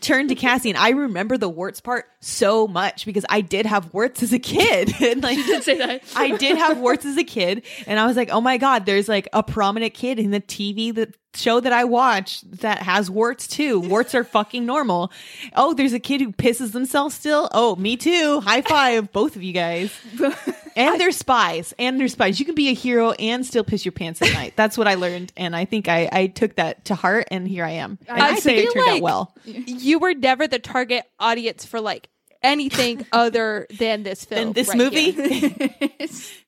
Turned 0.00 0.28
to 0.30 0.34
Cassie 0.34 0.70
and 0.70 0.78
I 0.78 0.90
remember 0.90 1.36
the 1.36 1.48
warts 1.48 1.80
part 1.80 2.06
so 2.20 2.66
much 2.66 3.06
because 3.06 3.24
I 3.28 3.40
did 3.40 3.66
have 3.66 3.92
warts 3.92 4.22
as 4.22 4.32
a 4.32 4.38
kid. 4.38 4.92
and 5.02 5.22
like 5.22 5.38
say 5.62 5.78
that. 5.78 6.02
I 6.16 6.36
did 6.36 6.56
have 6.56 6.78
warts 6.78 7.04
as 7.04 7.16
a 7.16 7.24
kid 7.24 7.64
and 7.86 7.98
I 7.98 8.06
was 8.06 8.16
like, 8.16 8.30
"Oh 8.30 8.40
my 8.40 8.58
god, 8.58 8.86
there's 8.86 9.08
like 9.08 9.28
a 9.32 9.42
prominent 9.42 9.94
kid 9.94 10.18
in 10.18 10.30
the 10.30 10.40
TV 10.40 10.94
that 10.94 11.14
show 11.36 11.60
that 11.60 11.72
I 11.72 11.84
watch 11.84 12.40
that 12.42 12.78
has 12.82 13.10
warts 13.10 13.46
too. 13.46 13.80
Warts 13.80 14.14
are 14.14 14.24
fucking 14.24 14.64
normal. 14.64 15.12
Oh, 15.54 15.74
there's 15.74 15.92
a 15.92 15.98
kid 16.00 16.20
who 16.20 16.32
pisses 16.32 16.72
themselves 16.72 17.14
still. 17.14 17.48
Oh, 17.52 17.76
me 17.76 17.96
too. 17.96 18.40
High 18.40 18.62
five 18.62 19.12
both 19.12 19.36
of 19.36 19.42
you 19.42 19.52
guys. 19.52 19.92
And 20.76 21.00
they're 21.00 21.12
spies. 21.12 21.72
And 21.78 22.00
they're 22.00 22.08
spies. 22.08 22.40
You 22.40 22.44
can 22.46 22.56
be 22.56 22.68
a 22.68 22.74
hero 22.74 23.12
and 23.12 23.46
still 23.46 23.62
piss 23.62 23.84
your 23.84 23.92
pants 23.92 24.20
at 24.22 24.32
night. 24.32 24.54
That's 24.56 24.76
what 24.76 24.88
I 24.88 24.94
learned 24.94 25.32
and 25.36 25.54
I 25.54 25.66
think 25.66 25.86
I 25.86 26.08
I 26.10 26.26
took 26.26 26.56
that 26.56 26.86
to 26.86 26.96
heart 26.96 27.28
and 27.30 27.46
here 27.46 27.64
I 27.64 27.70
am. 27.74 27.96
And 28.08 28.20
I, 28.20 28.32
I 28.32 28.34
think 28.34 28.58
it 28.58 28.72
turned 28.72 28.86
like- 28.86 28.96
out 28.96 29.02
well. 29.02 29.34
you 29.44 30.00
were 30.00 30.14
never 30.14 30.48
the 30.48 30.58
target 30.58 31.04
audience 31.20 31.64
for 31.64 31.80
like 31.80 32.08
anything 32.42 33.06
other 33.12 33.68
than 33.78 34.02
this 34.02 34.24
film. 34.24 34.48
In 34.48 34.52
this 34.52 34.68
right 34.68 34.78
movie. 34.78 35.12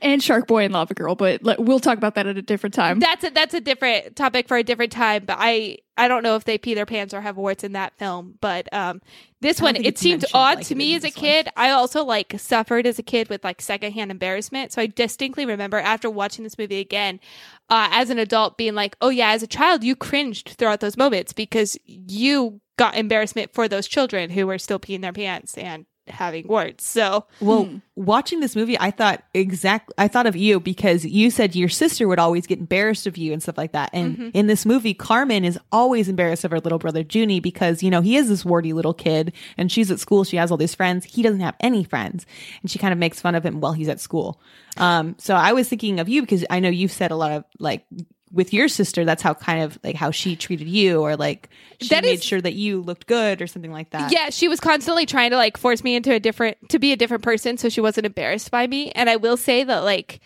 and 0.00 0.22
Shark 0.22 0.46
Boy 0.46 0.64
and 0.64 0.74
Lava 0.74 0.94
Girl, 0.94 1.14
but 1.14 1.42
let, 1.42 1.60
we'll 1.60 1.80
talk 1.80 1.98
about 1.98 2.14
that 2.16 2.26
at 2.26 2.36
a 2.36 2.42
different 2.42 2.74
time. 2.74 2.98
That's 2.98 3.24
a 3.24 3.30
that's 3.30 3.54
a 3.54 3.60
different 3.60 4.16
topic 4.16 4.48
for 4.48 4.56
a 4.56 4.62
different 4.62 4.92
time. 4.92 5.24
But 5.24 5.36
I 5.38 5.78
I 5.96 6.08
don't 6.08 6.22
know 6.22 6.36
if 6.36 6.44
they 6.44 6.58
pee 6.58 6.74
their 6.74 6.86
pants 6.86 7.12
or 7.14 7.20
have 7.20 7.36
warts 7.36 7.64
in 7.64 7.72
that 7.72 7.96
film. 7.98 8.38
But 8.40 8.72
um, 8.72 9.00
this 9.40 9.60
one 9.60 9.76
it 9.76 9.98
seemed 9.98 10.24
odd 10.34 10.58
like 10.58 10.66
to 10.66 10.74
me 10.74 10.94
as 10.94 11.04
a 11.04 11.08
this 11.08 11.16
one. 11.16 11.22
kid. 11.22 11.48
I 11.56 11.70
also 11.70 12.04
like 12.04 12.34
suffered 12.38 12.86
as 12.86 12.98
a 12.98 13.02
kid 13.02 13.28
with 13.28 13.44
like 13.44 13.60
secondhand 13.60 14.10
embarrassment. 14.10 14.72
So 14.72 14.82
I 14.82 14.86
distinctly 14.86 15.46
remember 15.46 15.78
after 15.78 16.10
watching 16.10 16.44
this 16.44 16.58
movie 16.58 16.80
again, 16.80 17.20
uh, 17.68 17.88
as 17.92 18.10
an 18.10 18.18
adult, 18.18 18.56
being 18.56 18.74
like, 18.74 18.96
"Oh 19.00 19.10
yeah, 19.10 19.30
as 19.30 19.42
a 19.42 19.46
child, 19.46 19.84
you 19.84 19.96
cringed 19.96 20.50
throughout 20.50 20.80
those 20.80 20.96
moments 20.96 21.32
because 21.32 21.76
you 21.84 22.60
got 22.78 22.96
embarrassment 22.96 23.52
for 23.52 23.68
those 23.68 23.86
children 23.86 24.30
who 24.30 24.46
were 24.46 24.58
still 24.58 24.78
peeing 24.78 25.02
their 25.02 25.12
pants 25.12 25.56
and 25.58 25.86
having 26.08 26.46
warts." 26.48 26.86
So 26.86 27.26
Well, 27.40 27.80
watching 27.96 28.40
this 28.40 28.56
movie, 28.56 28.78
I 28.78 28.90
thought 28.90 29.22
exactly, 29.34 29.94
I 29.98 30.08
thought 30.08 30.26
of 30.26 30.36
you 30.36 30.60
because 30.60 31.04
you 31.04 31.30
said 31.30 31.54
your 31.54 31.68
sister 31.68 32.08
would 32.08 32.18
always 32.18 32.46
get 32.46 32.58
embarrassed 32.58 33.06
of 33.06 33.16
you 33.16 33.32
and 33.32 33.42
stuff 33.42 33.58
like 33.58 33.72
that. 33.72 33.90
And 33.92 34.30
in 34.34 34.46
this 34.46 34.64
movie, 34.64 34.94
Carmen 34.94 35.44
is 35.44 35.58
always 35.70 36.08
embarrassed 36.08 36.44
of 36.44 36.50
her 36.50 36.60
little 36.60 36.78
brother, 36.78 37.04
Junie, 37.08 37.40
because, 37.40 37.82
you 37.82 37.90
know, 37.90 38.00
he 38.00 38.16
is 38.16 38.28
this 38.28 38.44
warty 38.44 38.72
little 38.72 38.94
kid 38.94 39.32
and 39.56 39.70
she's 39.70 39.90
at 39.90 40.00
school. 40.00 40.24
She 40.24 40.36
has 40.36 40.50
all 40.50 40.56
these 40.56 40.74
friends. 40.74 41.04
He 41.04 41.22
doesn't 41.22 41.40
have 41.40 41.56
any 41.60 41.84
friends. 41.84 42.26
And 42.62 42.70
she 42.70 42.78
kind 42.78 42.92
of 42.92 42.98
makes 42.98 43.20
fun 43.20 43.34
of 43.34 43.44
him 43.44 43.60
while 43.60 43.72
he's 43.72 43.88
at 43.88 44.00
school. 44.00 44.40
Um, 44.78 45.16
so 45.18 45.34
I 45.34 45.52
was 45.52 45.68
thinking 45.68 46.00
of 46.00 46.08
you 46.08 46.22
because 46.22 46.44
I 46.48 46.60
know 46.60 46.70
you've 46.70 46.92
said 46.92 47.10
a 47.10 47.16
lot 47.16 47.32
of 47.32 47.44
like, 47.58 47.84
with 48.32 48.52
your 48.52 48.68
sister, 48.68 49.04
that's 49.04 49.22
how 49.22 49.34
kind 49.34 49.62
of 49.62 49.78
like 49.84 49.94
how 49.94 50.10
she 50.10 50.36
treated 50.36 50.66
you, 50.66 51.00
or 51.00 51.16
like 51.16 51.50
she 51.80 51.88
That 51.88 52.04
made 52.04 52.14
is- 52.14 52.24
sure 52.24 52.40
that 52.40 52.54
you 52.54 52.80
looked 52.80 53.06
good, 53.06 53.42
or 53.42 53.46
something 53.46 53.72
like 53.72 53.90
that. 53.90 54.10
Yeah, 54.12 54.30
she 54.30 54.48
was 54.48 54.58
constantly 54.58 55.06
trying 55.06 55.30
to 55.30 55.36
like 55.36 55.56
force 55.56 55.84
me 55.84 55.94
into 55.94 56.12
a 56.12 56.20
different 56.20 56.56
to 56.70 56.78
be 56.78 56.92
a 56.92 56.96
different 56.96 57.22
person 57.22 57.58
so 57.58 57.68
she 57.68 57.80
wasn't 57.80 58.06
embarrassed 58.06 58.50
by 58.50 58.66
me. 58.66 58.90
And 58.92 59.10
I 59.10 59.16
will 59.16 59.36
say 59.36 59.64
that 59.64 59.80
like 59.84 60.20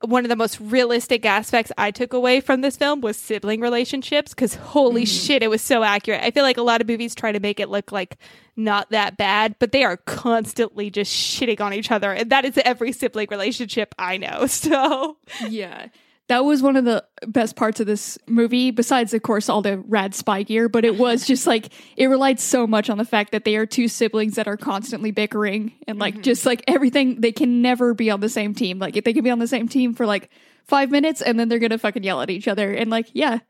one 0.00 0.24
of 0.24 0.28
the 0.28 0.36
most 0.36 0.60
realistic 0.60 1.24
aspects 1.24 1.72
I 1.78 1.90
took 1.90 2.12
away 2.12 2.40
from 2.40 2.60
this 2.60 2.76
film 2.76 3.00
was 3.00 3.16
sibling 3.16 3.60
relationships 3.60 4.34
cuz 4.34 4.54
holy 4.54 5.04
mm. 5.04 5.26
shit 5.26 5.42
it 5.42 5.48
was 5.48 5.62
so 5.62 5.82
accurate. 5.82 6.22
I 6.22 6.30
feel 6.30 6.42
like 6.42 6.58
a 6.58 6.62
lot 6.62 6.80
of 6.80 6.88
movies 6.88 7.14
try 7.14 7.32
to 7.32 7.40
make 7.40 7.60
it 7.60 7.70
look 7.70 7.92
like 7.92 8.16
not 8.56 8.90
that 8.90 9.16
bad, 9.16 9.56
but 9.58 9.72
they 9.72 9.82
are 9.82 9.96
constantly 9.96 10.90
just 10.90 11.12
shitting 11.12 11.60
on 11.60 11.72
each 11.72 11.90
other 11.90 12.12
and 12.12 12.30
that 12.30 12.44
is 12.44 12.58
every 12.64 12.92
sibling 12.92 13.28
relationship 13.30 13.94
I 13.98 14.16
know. 14.16 14.46
So 14.54 15.18
yeah. 15.48 15.86
That 16.28 16.44
was 16.44 16.62
one 16.62 16.76
of 16.76 16.86
the 16.86 17.04
best 17.26 17.54
parts 17.54 17.80
of 17.80 17.86
this 17.86 18.16
movie, 18.26 18.70
besides, 18.70 19.12
of 19.12 19.22
course, 19.22 19.50
all 19.50 19.60
the 19.60 19.78
rad 19.78 20.14
spy 20.14 20.42
gear. 20.42 20.70
But 20.70 20.86
it 20.86 20.96
was 20.96 21.26
just 21.26 21.46
like, 21.46 21.68
it 21.96 22.06
relied 22.06 22.40
so 22.40 22.66
much 22.66 22.88
on 22.88 22.96
the 22.96 23.04
fact 23.04 23.32
that 23.32 23.44
they 23.44 23.56
are 23.56 23.66
two 23.66 23.88
siblings 23.88 24.36
that 24.36 24.48
are 24.48 24.56
constantly 24.56 25.10
bickering 25.10 25.72
and 25.86 25.98
like 25.98 26.22
just 26.22 26.46
like 26.46 26.64
everything. 26.66 27.20
They 27.20 27.32
can 27.32 27.60
never 27.60 27.92
be 27.92 28.10
on 28.10 28.20
the 28.20 28.30
same 28.30 28.54
team. 28.54 28.78
Like, 28.78 28.96
if 28.96 29.04
they 29.04 29.12
can 29.12 29.22
be 29.22 29.30
on 29.30 29.38
the 29.38 29.46
same 29.46 29.68
team 29.68 29.92
for 29.92 30.06
like 30.06 30.30
five 30.64 30.90
minutes 30.90 31.20
and 31.20 31.38
then 31.38 31.48
they're 31.48 31.58
going 31.58 31.70
to 31.70 31.78
fucking 31.78 32.02
yell 32.02 32.22
at 32.22 32.30
each 32.30 32.48
other. 32.48 32.72
And 32.72 32.90
like, 32.90 33.08
yeah, 33.12 33.40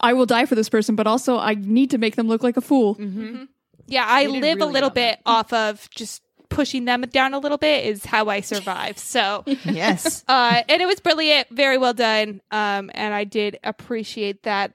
I 0.00 0.12
will 0.12 0.26
die 0.26 0.46
for 0.46 0.54
this 0.54 0.68
person, 0.68 0.94
but 0.96 1.06
also 1.06 1.36
I 1.38 1.54
need 1.54 1.90
to 1.90 1.98
make 1.98 2.16
them 2.16 2.28
look 2.28 2.42
like 2.42 2.56
a 2.56 2.60
fool. 2.60 2.94
Mm-hmm. 2.94 3.44
yeah, 3.86 4.04
I 4.06 4.26
did 4.26 4.40
live 4.40 4.60
a 4.60 4.66
little 4.66 4.88
well 4.88 4.90
bit 4.90 5.20
off 5.26 5.52
of 5.52 5.90
just 5.90 6.22
pushing 6.50 6.84
them 6.84 7.00
down 7.02 7.32
a 7.32 7.38
little 7.38 7.56
bit 7.58 7.86
is 7.86 8.04
how 8.04 8.28
I 8.28 8.42
survive. 8.42 8.98
So 9.10 9.44
Yes. 9.64 10.22
uh, 10.28 10.62
and 10.68 10.82
it 10.82 10.86
was 10.86 11.00
brilliant, 11.00 11.48
very 11.50 11.78
well 11.78 11.94
done, 11.94 12.42
um, 12.50 12.90
and 12.94 13.14
I 13.14 13.24
did 13.24 13.58
appreciate 13.64 14.42
that. 14.42 14.74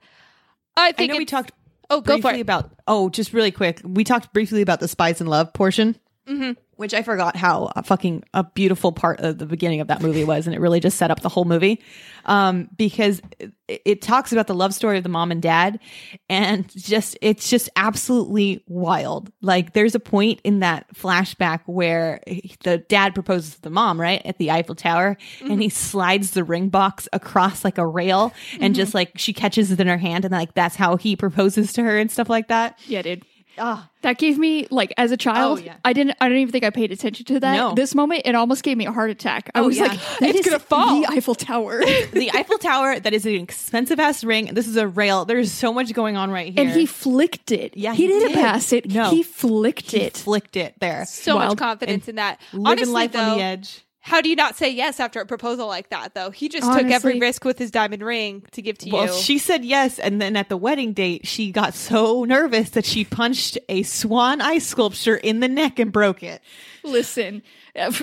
I 0.76 0.88
I 0.88 0.92
think 0.92 1.12
know 1.12 1.18
we 1.18 1.26
talked 1.26 1.52
Oh, 1.90 2.02
go 2.02 2.20
for 2.20 2.34
it. 2.34 2.40
about 2.40 2.72
oh, 2.88 3.10
just 3.10 3.32
really 3.32 3.52
quick. 3.52 3.80
We 3.84 4.04
talked 4.04 4.34
briefly 4.34 4.62
about 4.64 4.80
the 4.80 4.88
spies 4.88 5.22
in 5.22 5.28
love 5.28 5.54
portion. 5.54 5.96
Mm-hmm. 6.28 6.54
which 6.78 6.96
I 6.96 7.04
forgot 7.04 7.36
how 7.36 7.72
a 7.76 7.84
fucking 7.84 8.24
a 8.34 8.44
beautiful 8.44 8.92
part 8.92 9.20
of 9.20 9.38
the 9.38 9.46
beginning 9.46 9.80
of 9.80 9.90
that 9.90 10.02
movie 10.02 10.24
was, 10.24 10.48
and 10.48 10.56
it 10.56 10.60
really 10.60 10.80
just 10.80 10.98
set 10.98 11.12
up 11.12 11.20
the 11.20 11.30
whole 11.30 11.46
movie. 11.46 11.84
Um, 12.26 12.68
because 12.76 13.22
it, 13.38 13.54
it 13.86 14.02
talks 14.02 14.32
about 14.32 14.48
the 14.48 14.56
love 14.56 14.74
story 14.74 14.98
of 14.98 15.04
the 15.04 15.10
mom 15.10 15.32
and 15.32 15.40
dad, 15.40 15.80
and 16.28 16.68
just 16.76 17.16
it's 17.22 17.48
just 17.48 17.70
absolutely 17.76 18.64
wild. 18.68 19.32
Like 19.42 19.74
there's 19.74 19.94
a 19.94 20.00
point 20.00 20.42
in 20.44 20.62
that 20.62 20.88
flashback 20.96 21.62
where 21.68 22.22
the 22.64 22.80
dad 22.80 23.14
proposes 23.14 23.56
to 23.58 23.62
the 23.62 23.70
mom, 23.70 24.02
right 24.02 24.24
at 24.26 24.40
the 24.40 24.50
Eiffel 24.50 24.74
Tower, 24.74 25.18
and 25.42 25.62
he 25.62 25.68
mm-hmm. 25.68 25.76
slides 25.76 26.32
the 26.32 26.44
ring 26.44 26.70
box 26.70 27.08
across 27.14 27.64
like 27.64 27.78
a 27.78 27.86
rail, 27.86 28.34
and 28.54 28.62
mm-hmm. 28.62 28.74
just 28.74 28.96
like 28.96 29.12
she 29.16 29.32
catches 29.32 29.72
it 29.72 29.80
in 29.80 29.86
her 29.86 30.00
hand, 30.00 30.26
and 30.26 30.32
like 30.32 30.56
that's 30.56 30.76
how 30.76 30.96
he 30.96 31.16
proposes 31.16 31.72
to 31.74 31.84
her 31.84 32.00
and 32.00 32.10
stuff 32.10 32.32
like 32.32 32.48
that. 32.48 32.80
Yeah, 32.88 33.04
dude. 33.04 33.24
Ah, 33.58 33.89
That 34.02 34.18
gave 34.18 34.38
me 34.38 34.68
like 34.70 34.94
as 34.98 35.12
a 35.12 35.18
child. 35.18 35.60
Oh, 35.60 35.63
yeah. 35.63 35.76
I 35.84 35.94
didn't. 35.94 36.18
I 36.22 36.28
don't 36.30 36.38
even 36.38 36.52
think 36.52 36.63
I 36.63 36.70
paid 36.70 36.91
attention 36.91 37.26
to 37.28 37.39
that. 37.39 37.56
No. 37.56 37.74
This 37.74 37.96
moment, 37.96 38.24
it 38.26 38.36
almost 38.36 38.63
gave 38.63 38.78
me 38.78 38.86
a 38.86 38.91
heart 38.91 39.10
attack. 39.10 39.50
I 39.56 39.60
Oh, 39.62 39.68
was 39.68 39.78
yeah. 39.78 39.86
like, 39.86 40.00
"That 40.20 40.30
It's 40.30 40.39
is 40.39 40.46
gonna 40.46 40.60
fall." 40.60 41.02
The 41.02 41.08
Eiffel 41.12 41.36
Tower. 41.36 41.80
the 42.12 42.32
Eiffel 42.34 42.58
Tower 42.58 43.00
that 43.00 43.13
is 43.13 43.26
an 43.26 43.36
expensive 43.36 44.00
ass 44.00 44.24
ring. 44.24 44.48
This 44.54 44.68
is 44.68 44.76
a 44.76 44.88
rail. 44.88 45.26
There's 45.26 45.52
so 45.52 45.72
much 45.74 45.94
going 45.94 46.18
on 46.18 46.32
right 46.32 46.54
here. 46.54 46.63
and 46.63 46.72
he 46.72 46.86
flicked 46.86 47.52
it. 47.52 47.78
Yeah, 47.78 47.94
he, 47.94 48.04
he 48.04 48.08
didn't 48.08 48.30
did. 48.30 48.36
pass 48.38 48.74
it. 48.74 48.91
No. 48.91 49.10
he 49.10 49.24
flicked 49.24 49.91
he 49.91 50.02
it. 50.02 50.18
flicked 50.18 50.58
it 50.58 50.76
there. 50.80 51.06
So 51.06 51.36
Wild. 51.38 51.52
much 51.52 51.58
confidence 51.60 52.08
in 52.08 52.15
that. 52.18 52.39
Living 52.52 52.68
Honestly, 52.68 52.94
life 52.94 53.12
though, 53.13 53.20
on 53.22 53.38
the 53.38 53.44
edge. 53.44 53.85
How 54.08 54.22
do 54.22 54.30
you 54.30 54.36
not 54.36 54.56
say 54.56 54.70
yes 54.70 55.00
after 55.00 55.20
a 55.20 55.26
proposal 55.26 55.65
like 55.65 55.89
that? 55.89 56.13
Though 56.13 56.30
he 56.30 56.48
just 56.48 56.72
took 56.72 56.86
every 56.91 57.20
risk 57.20 57.44
with 57.44 57.58
his 57.58 57.72
diamond 57.72 58.04
ring 58.04 58.44
to 58.52 58.62
give 58.62 58.78
to 58.78 58.86
you. 58.88 58.94
Well, 58.94 59.08
you. 59.08 59.13
she 59.20 59.39
said 59.39 59.65
yes, 59.65 59.98
and 59.98 60.22
then 60.22 60.36
at 60.36 60.48
the 60.48 60.58
wedding 60.58 60.94
date, 60.94 61.26
she 61.26 61.52
got 61.52 61.74
so 61.74 62.24
nervous 62.24 62.70
that 62.70 62.86
she 62.86 63.04
punched 63.04 63.58
a 63.68 63.82
swan 63.82 64.41
ice 64.41 64.68
sculpture 64.68 65.15
in 65.15 65.39
the 65.39 65.48
neck 65.48 65.80
and 65.80 65.91
broke 65.91 66.22
it. 66.22 66.39
Listen, 66.84 67.41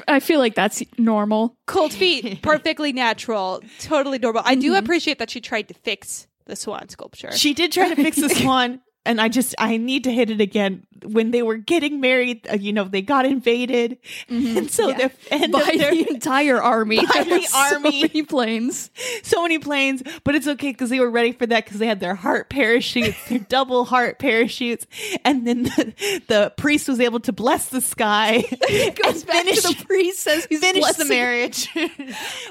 I 0.09 0.19
feel 0.19 0.41
like 0.41 0.57
that's 0.57 0.83
normal. 0.99 1.57
Cold 1.69 1.93
feet, 1.93 2.43
perfectly 2.43 2.93
natural, 2.93 3.63
totally 3.79 4.19
normal. 4.19 4.43
I 4.45 4.55
Mm-hmm. 4.55 4.61
do 4.61 4.75
appreciate 4.75 5.21
that 5.21 5.31
she 5.31 5.41
tried 5.41 5.69
to 5.69 5.75
fix 5.75 6.27
the 6.47 6.57
swan 6.57 6.89
sculpture. 6.89 7.31
She 7.31 7.55
did 7.55 7.71
try 7.71 7.89
to 7.89 7.97
fix 7.97 8.17
the 8.17 8.29
swan, 8.35 8.81
and 9.05 9.21
I 9.21 9.29
just 9.29 9.55
I 9.59 9.77
need 9.77 10.05
to 10.05 10.13
hit 10.13 10.31
it 10.31 10.41
again. 10.41 10.87
When 11.05 11.33
they 11.33 11.43
were 11.43 11.57
getting 11.57 12.01
married, 12.01 12.47
uh, 12.49 12.55
you 12.55 12.73
know, 12.73 12.85
they 12.85 13.03
got 13.03 13.27
invaded, 13.27 13.99
and 14.29 14.71
so 14.71 14.93
the 14.93 15.11
end 15.33 15.53
By 15.53 15.75
their 15.77 15.91
the 15.91 16.09
entire 16.09 16.63
army. 16.63 17.05
By 17.15 17.25
the 17.25 17.31
were 17.31 17.41
so 17.41 17.59
army. 17.59 18.03
many 18.03 18.23
planes. 18.23 18.91
so 19.25 19.43
many 19.43 19.59
planes, 19.59 20.05
but 20.23 20.37
it's 20.37 20.47
okay 20.47 20.71
because 20.71 20.91
they 20.91 21.01
were 21.01 21.11
ready 21.11 21.33
for 21.33 21.45
that 21.47 21.65
because 21.65 21.81
they 21.81 21.89
had 21.89 21.99
their 21.99 22.15
heart 22.15 22.51
parachutes, 22.51 23.17
their 23.29 23.39
double 23.49 23.85
heart 23.85 24.21
parachutes, 24.21 24.87
and 25.25 25.45
then 25.45 25.65
the, 25.65 26.23
the 26.29 26.53
priest 26.57 26.89
was 26.89 27.01
able 27.01 27.19
to 27.21 27.33
bless 27.33 27.69
the 27.71 27.81
sky 27.81 28.43
Goes 29.03 29.25
back 29.25 29.43
finish, 29.45 29.63
to 29.63 29.75
the 29.77 29.85
priest 29.85 30.21
says 30.21 30.47
he's 30.49 30.61
finish 30.61 30.85
the 30.93 31.05
marriage 31.07 31.69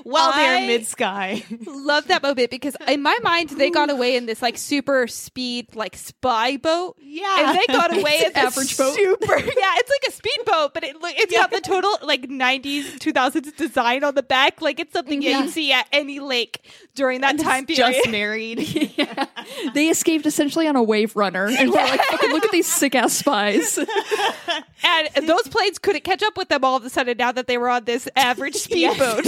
while 0.03 0.33
they're 0.33 0.67
mid 0.67 0.85
sky. 0.85 1.43
Love 1.65 2.07
that 2.07 2.21
moment 2.21 2.49
because 2.51 2.75
in 2.87 3.01
my 3.01 3.17
mind 3.23 3.49
they 3.51 3.69
got 3.69 3.89
away 3.89 4.17
in 4.17 4.25
this 4.25 4.41
like 4.41 4.57
super 4.57 5.07
speed 5.07 5.73
like 5.75 5.95
spy 6.41 6.57
boat. 6.57 6.97
Yeah. 6.99 7.49
and 7.49 7.57
they 7.59 7.65
got 7.73 7.95
away 7.97 8.11
It's 8.19 8.37
an 8.37 8.45
average 8.45 8.77
boat. 8.77 8.95
Super, 8.95 9.37
yeah, 9.37 9.73
it's 9.77 9.89
like 9.89 10.09
a 10.09 10.11
speedboat, 10.11 10.73
but 10.73 10.83
it 10.83 10.95
it's 11.01 11.35
got 11.35 11.51
the 11.51 11.61
total 11.61 11.97
like 12.03 12.23
'90s, 12.23 12.97
2000s 12.97 13.55
design 13.55 14.03
on 14.03 14.15
the 14.15 14.23
back. 14.23 14.61
Like 14.61 14.79
it's 14.79 14.93
something 14.93 15.21
yeah. 15.21 15.31
Yeah. 15.31 15.43
you 15.43 15.49
see 15.49 15.71
at 15.71 15.87
any 15.91 16.19
lake 16.19 16.61
during 16.95 17.21
that 17.21 17.39
time 17.39 17.65
period. 17.65 17.93
Just 17.95 18.09
married. 18.09 18.59
Yeah. 19.01 19.25
They 19.73 19.89
escaped 19.89 20.25
essentially 20.25 20.67
on 20.67 20.75
a 20.75 20.83
wave 20.83 21.15
runner, 21.15 21.47
and 21.47 21.69
we're 21.71 21.75
like, 21.77 22.01
"Fucking 22.03 22.31
look 22.31 22.43
at 22.43 22.51
these 22.51 22.67
sick 22.67 22.93
ass 22.93 23.13
spies." 23.13 23.77
and 24.83 25.27
those 25.27 25.47
planes 25.47 25.79
couldn't 25.79 26.03
catch 26.03 26.21
up 26.23 26.35
with 26.35 26.49
them 26.49 26.63
all 26.63 26.75
of 26.75 26.83
a 26.85 26.89
sudden 26.89 27.17
now 27.17 27.31
that 27.31 27.47
they 27.47 27.57
were 27.57 27.69
on 27.69 27.85
this 27.85 28.09
average 28.15 28.55
speedboat. 28.55 29.25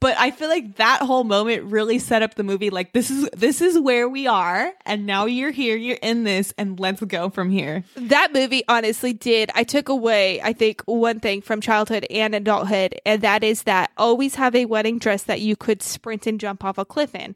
But 0.00 0.16
I 0.18 0.30
feel 0.30 0.48
like 0.48 0.76
that 0.76 1.02
whole 1.02 1.24
moment 1.24 1.64
really 1.64 1.98
set 1.98 2.22
up 2.22 2.34
the 2.34 2.42
movie. 2.42 2.70
Like 2.70 2.94
this 2.94 3.10
is 3.10 3.28
this 3.34 3.60
is 3.60 3.78
where 3.78 4.08
we 4.08 4.26
are, 4.26 4.72
and 4.86 5.04
now 5.04 5.26
you're 5.26 5.50
here, 5.50 5.76
you're 5.76 5.98
in 6.00 6.24
this, 6.24 6.54
and 6.56 6.80
let's 6.80 7.02
go 7.02 7.28
from 7.28 7.50
here. 7.50 7.84
that 7.96 8.32
movie 8.32 8.62
honestly 8.68 9.12
did 9.12 9.50
i 9.54 9.62
took 9.64 9.88
away 9.88 10.40
i 10.42 10.52
think 10.54 10.80
one 10.86 11.20
thing 11.20 11.42
from 11.42 11.60
childhood 11.60 12.06
and 12.10 12.34
adulthood 12.34 12.94
and 13.04 13.20
that 13.22 13.44
is 13.44 13.64
that 13.64 13.90
always 13.98 14.36
have 14.36 14.54
a 14.54 14.64
wedding 14.64 14.98
dress 14.98 15.24
that 15.24 15.40
you 15.40 15.54
could 15.56 15.82
sprint 15.82 16.26
and 16.26 16.40
jump 16.40 16.64
off 16.64 16.78
a 16.78 16.84
cliff 16.84 17.14
in 17.14 17.34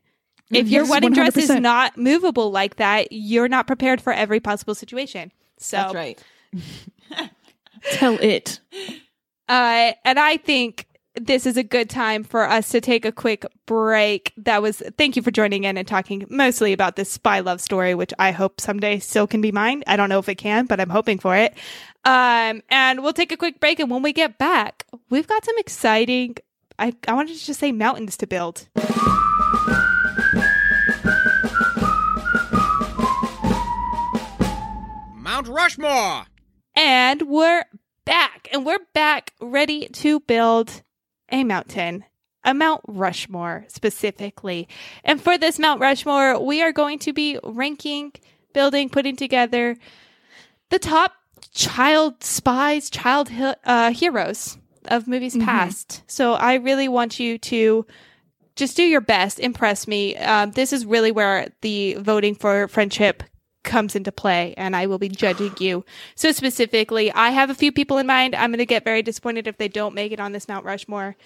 if 0.50 0.68
your 0.68 0.82
Yes, 0.82 0.90
wedding 0.90 1.12
dress 1.12 1.36
is 1.36 1.50
not 1.50 1.96
movable 1.98 2.50
like 2.50 2.76
that 2.76 3.08
you're 3.10 3.48
not 3.48 3.66
prepared 3.66 4.00
for 4.00 4.12
every 4.12 4.40
possible 4.40 4.74
situation 4.74 5.32
so 5.58 5.76
That's 5.76 5.94
right. 5.94 6.22
Tell 7.92 8.18
it. 8.20 8.60
uh, 9.48 9.92
and 10.04 10.18
i 10.18 10.36
think 10.38 10.86
this 11.14 11.46
is 11.46 11.56
a 11.56 11.62
good 11.62 11.88
time 11.88 12.24
for 12.24 12.48
us 12.48 12.70
to 12.70 12.80
take 12.80 13.04
a 13.04 13.12
quick 13.12 13.46
break. 13.66 14.32
That 14.36 14.62
was 14.62 14.82
thank 14.98 15.16
you 15.16 15.22
for 15.22 15.30
joining 15.30 15.64
in 15.64 15.78
and 15.78 15.86
talking 15.86 16.26
mostly 16.28 16.72
about 16.72 16.96
this 16.96 17.10
spy 17.10 17.40
love 17.40 17.60
story, 17.60 17.94
which 17.94 18.12
I 18.18 18.32
hope 18.32 18.60
someday 18.60 18.98
still 18.98 19.26
can 19.26 19.40
be 19.40 19.52
mine. 19.52 19.84
I 19.86 19.96
don't 19.96 20.08
know 20.08 20.18
if 20.18 20.28
it 20.28 20.36
can, 20.36 20.66
but 20.66 20.80
I'm 20.80 20.90
hoping 20.90 21.18
for 21.18 21.36
it. 21.36 21.54
Um, 22.04 22.62
and 22.68 23.02
we'll 23.02 23.12
take 23.12 23.32
a 23.32 23.36
quick 23.36 23.60
break, 23.60 23.78
and 23.80 23.90
when 23.90 24.02
we 24.02 24.12
get 24.12 24.38
back, 24.38 24.86
we've 25.08 25.26
got 25.26 25.44
some 25.44 25.56
exciting. 25.58 26.36
I 26.78 26.94
I 27.06 27.14
wanted 27.14 27.36
to 27.38 27.44
just 27.44 27.60
say 27.60 27.72
mountains 27.72 28.16
to 28.18 28.26
build. 28.26 28.68
Mount 35.16 35.48
Rushmore! 35.48 36.26
And 36.76 37.22
we're 37.22 37.64
back, 38.04 38.48
and 38.52 38.66
we're 38.66 38.78
back 38.92 39.32
ready 39.40 39.86
to 39.88 40.20
build 40.20 40.82
a 41.34 41.42
mountain, 41.42 42.04
a 42.44 42.54
Mount 42.54 42.80
Rushmore 42.86 43.64
specifically. 43.66 44.68
And 45.02 45.20
for 45.20 45.36
this 45.36 45.58
Mount 45.58 45.80
Rushmore, 45.80 46.38
we 46.38 46.62
are 46.62 46.70
going 46.70 47.00
to 47.00 47.12
be 47.12 47.38
ranking, 47.42 48.12
building, 48.52 48.88
putting 48.88 49.16
together 49.16 49.76
the 50.70 50.78
top 50.78 51.12
child 51.52 52.22
spies, 52.22 52.88
child 52.88 53.30
uh, 53.64 53.90
heroes 53.90 54.58
of 54.84 55.08
movies 55.08 55.36
past. 55.36 56.02
So 56.06 56.34
I 56.34 56.54
really 56.54 56.86
want 56.86 57.18
you 57.18 57.36
to 57.38 57.84
just 58.54 58.76
do 58.76 58.84
your 58.84 59.00
best, 59.00 59.40
impress 59.40 59.88
me. 59.88 60.16
Um, 60.16 60.52
this 60.52 60.72
is 60.72 60.86
really 60.86 61.10
where 61.10 61.48
the 61.62 61.94
voting 61.94 62.36
for 62.36 62.68
friendship 62.68 63.24
comes 63.64 63.96
into 63.96 64.12
play, 64.12 64.54
and 64.56 64.76
I 64.76 64.86
will 64.86 64.98
be 64.98 65.08
judging 65.08 65.52
you. 65.58 65.84
So 66.14 66.30
specifically, 66.32 67.10
I 67.12 67.30
have 67.30 67.50
a 67.50 67.54
few 67.54 67.72
people 67.72 67.98
in 67.98 68.06
mind. 68.06 68.34
I'm 68.34 68.50
going 68.50 68.58
to 68.58 68.66
get 68.66 68.84
very 68.84 69.02
disappointed 69.02 69.46
if 69.46 69.56
they 69.58 69.68
don't 69.68 69.94
make 69.94 70.12
it 70.12 70.20
on 70.20 70.32
this 70.32 70.46
Mount 70.46 70.64
Rushmore. 70.64 71.16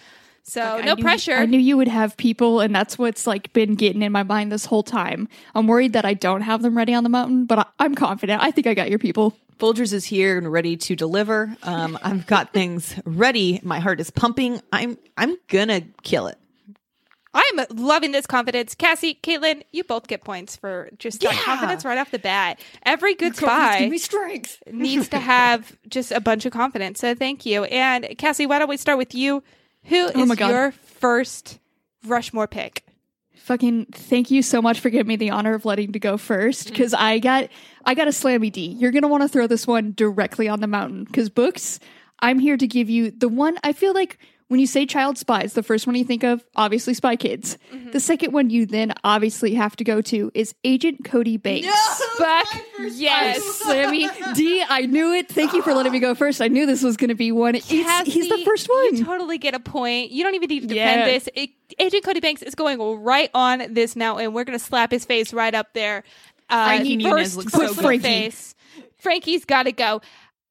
So 0.45 0.63
I 0.63 0.81
no 0.83 0.95
knew- 0.95 1.03
pressure. 1.03 1.35
I 1.35 1.45
knew 1.45 1.59
you 1.59 1.77
would 1.77 1.89
have 1.89 2.17
people, 2.17 2.61
and 2.61 2.75
that's 2.75 2.97
what's 2.97 3.27
like 3.27 3.53
been 3.53 3.75
getting 3.75 4.01
in 4.01 4.13
my 4.13 4.23
mind 4.23 4.51
this 4.51 4.65
whole 4.65 4.83
time. 4.83 5.29
I'm 5.55 5.67
worried 5.67 5.93
that 5.93 6.07
I 6.07 6.15
don't 6.15 6.41
have 6.41 6.63
them 6.63 6.75
ready 6.77 6.95
on 6.95 7.03
the 7.03 7.11
mountain, 7.11 7.45
but 7.45 7.59
I, 7.59 7.67
I'm 7.79 7.95
confident. 7.95 8.43
I 8.43 8.51
think 8.51 8.67
I 8.67 8.73
got 8.73 8.89
your 8.89 8.99
people. 8.99 9.37
Folgers 9.59 9.93
is 9.93 10.05
here 10.07 10.39
and 10.39 10.51
ready 10.51 10.77
to 10.77 10.95
deliver. 10.97 11.55
Um, 11.65 11.99
I've 12.03 12.27
got 12.27 12.53
things 12.55 12.95
ready. 13.05 13.61
My 13.63 13.81
heart 13.81 14.01
is 14.01 14.09
pumping. 14.11 14.63
I'm 14.73 14.97
I'm 15.19 15.37
gonna 15.49 15.83
kill 16.03 16.29
it. 16.29 16.39
I'm 17.39 17.67
loving 17.77 18.13
this 18.13 18.27
confidence. 18.27 18.75
Cassie, 18.75 19.19
Caitlin, 19.23 19.63
you 19.73 19.85
both 19.85 20.07
get 20.09 20.25
points 20.25 20.57
for 20.57 20.91
just 20.99 21.21
that 21.21 21.35
Yeah. 21.35 21.41
confidence 21.43 21.85
right 21.85 21.99
off 21.99 22.11
the 22.11 22.19
bat. 22.19 22.59
Every 22.83 23.15
good 23.15 23.37
spy 23.37 23.89
needs 24.73 25.09
to 25.09 25.19
have 25.19 25.77
just 25.89 26.11
a 26.11 26.21
bunch 26.21 26.47
of 26.47 26.53
confidence. 26.53 27.01
So 27.01 27.15
thank 27.15 27.47
you. 27.47 27.65
And 27.65 28.07
Cassie, 28.19 28.47
why 28.47 28.59
don't 28.59 28.69
we 28.69 28.77
start 28.77 28.99
with 28.99 29.15
you? 29.15 29.43
Who 29.85 30.07
is 30.07 30.13
Oh 30.15 30.27
my 30.27 30.35
God. 30.35 30.51
your 30.51 30.73
first 30.73 31.59
Rushmore 32.05 32.47
pick? 32.49 32.85
Fucking 33.37 33.87
thank 33.93 34.31
you 34.31 34.43
so 34.43 34.61
much 34.61 34.81
for 34.81 34.91
giving 34.91 35.09
me 35.09 35.17
the 35.17 35.31
honor 35.31 35.55
of 35.55 35.65
letting 35.65 35.93
to 35.93 35.99
go 35.99 36.19
first 36.19 36.65
mm-hmm. 36.65 36.73
because 36.75 36.93
I 36.93 37.19
got 37.19 37.49
I 37.85 37.95
got 37.95 38.09
a 38.09 38.11
slammy 38.11 38.53
D. 38.53 38.67
You're 38.67 38.91
gonna 38.91 39.09
want 39.09 39.23
to 39.23 39.29
throw 39.29 39.47
this 39.47 39.67
one 39.67 39.95
directly 39.97 40.49
on 40.49 40.61
the 40.61 40.67
mountain 40.67 41.05
because 41.05 41.31
books. 41.31 41.79
I'm 42.21 42.41
here 42.41 42.57
to 42.57 42.67
give 42.67 42.91
you 42.91 43.13
the 43.13 43.29
one 43.29 43.59
I 43.63 43.73
feel 43.73 43.95
like 43.95 44.19
when 44.49 44.61
you 44.61 44.67
say 44.67 44.87
child 44.87 45.17
spies, 45.19 45.53
the 45.53 45.63
first 45.63 45.87
one 45.87 45.95
you 45.97 46.05
think 46.05 46.25
of 46.25 46.45
obviously 46.57 46.95
Spy 46.95 47.17
Kids. 47.17 47.59
The 47.93 48.01
second 48.01 48.33
one 48.33 48.51
you 48.51 48.67
then 48.67 48.93
obviously 49.05 49.55
have 49.55 49.77
to 49.77 49.85
go 49.85 50.01
to 50.03 50.31
is 50.35 50.55
Agent 50.65 51.05
Cody 51.05 51.37
Banks. 51.37 51.69
Fuck 52.19 52.49
yes. 52.91 53.63
Slammy 53.63 54.09
D, 54.35 54.65
I 54.69 54.87
knew 54.87 55.13
it. 55.13 55.29
Thank 55.29 55.53
you 55.53 55.63
for 55.63 55.75
letting 55.75 55.93
me 55.93 56.01
go 56.01 56.15
first. 56.15 56.41
I 56.41 56.49
knew 56.49 56.67
this 56.67 56.83
was 56.83 56.97
going 56.97 57.09
to 57.09 57.15
be 57.15 57.31
one. 57.33 57.55
It's, 57.55 57.69
he's 57.69 58.29
the 58.29 58.43
first 58.45 58.69
one. 58.69 58.97
You 58.97 59.05
totally 59.05 59.39
get 59.39 59.55
a 59.55 59.61
point. 59.61 60.11
You 60.11 60.25
don't 60.25 60.35
even 60.35 60.49
need 60.49 60.61
to 60.63 60.67
defend 60.69 61.01
Yeah. 61.01 61.05
this. 61.07 61.29
It, 61.35 61.51
Agent 61.79 62.05
Cody 62.05 62.21
Banks 62.21 62.43
is 62.43 62.55
going 62.55 62.81
right 63.03 63.31
on 63.35 63.75
this 63.75 63.95
mountain. 63.97 64.33
We're 64.33 64.45
going 64.45 64.59
to 64.59 64.65
slap 64.65 64.91
his 64.91 65.05
face 65.05 65.33
right 65.33 65.55
up 65.55 65.75
there. 65.75 66.05
Uh, 66.51 66.67
Frankie 66.67 66.97
Muniz 66.97 67.11
first 67.11 67.37
looks 67.37 67.53
put 67.53 67.69
so 67.69 67.75
good. 67.75 67.85
Frankie. 67.85 68.03
face. 68.03 68.55
Frankie's 68.99 69.45
got 69.45 69.65
to 69.65 69.73
go. 69.73 70.01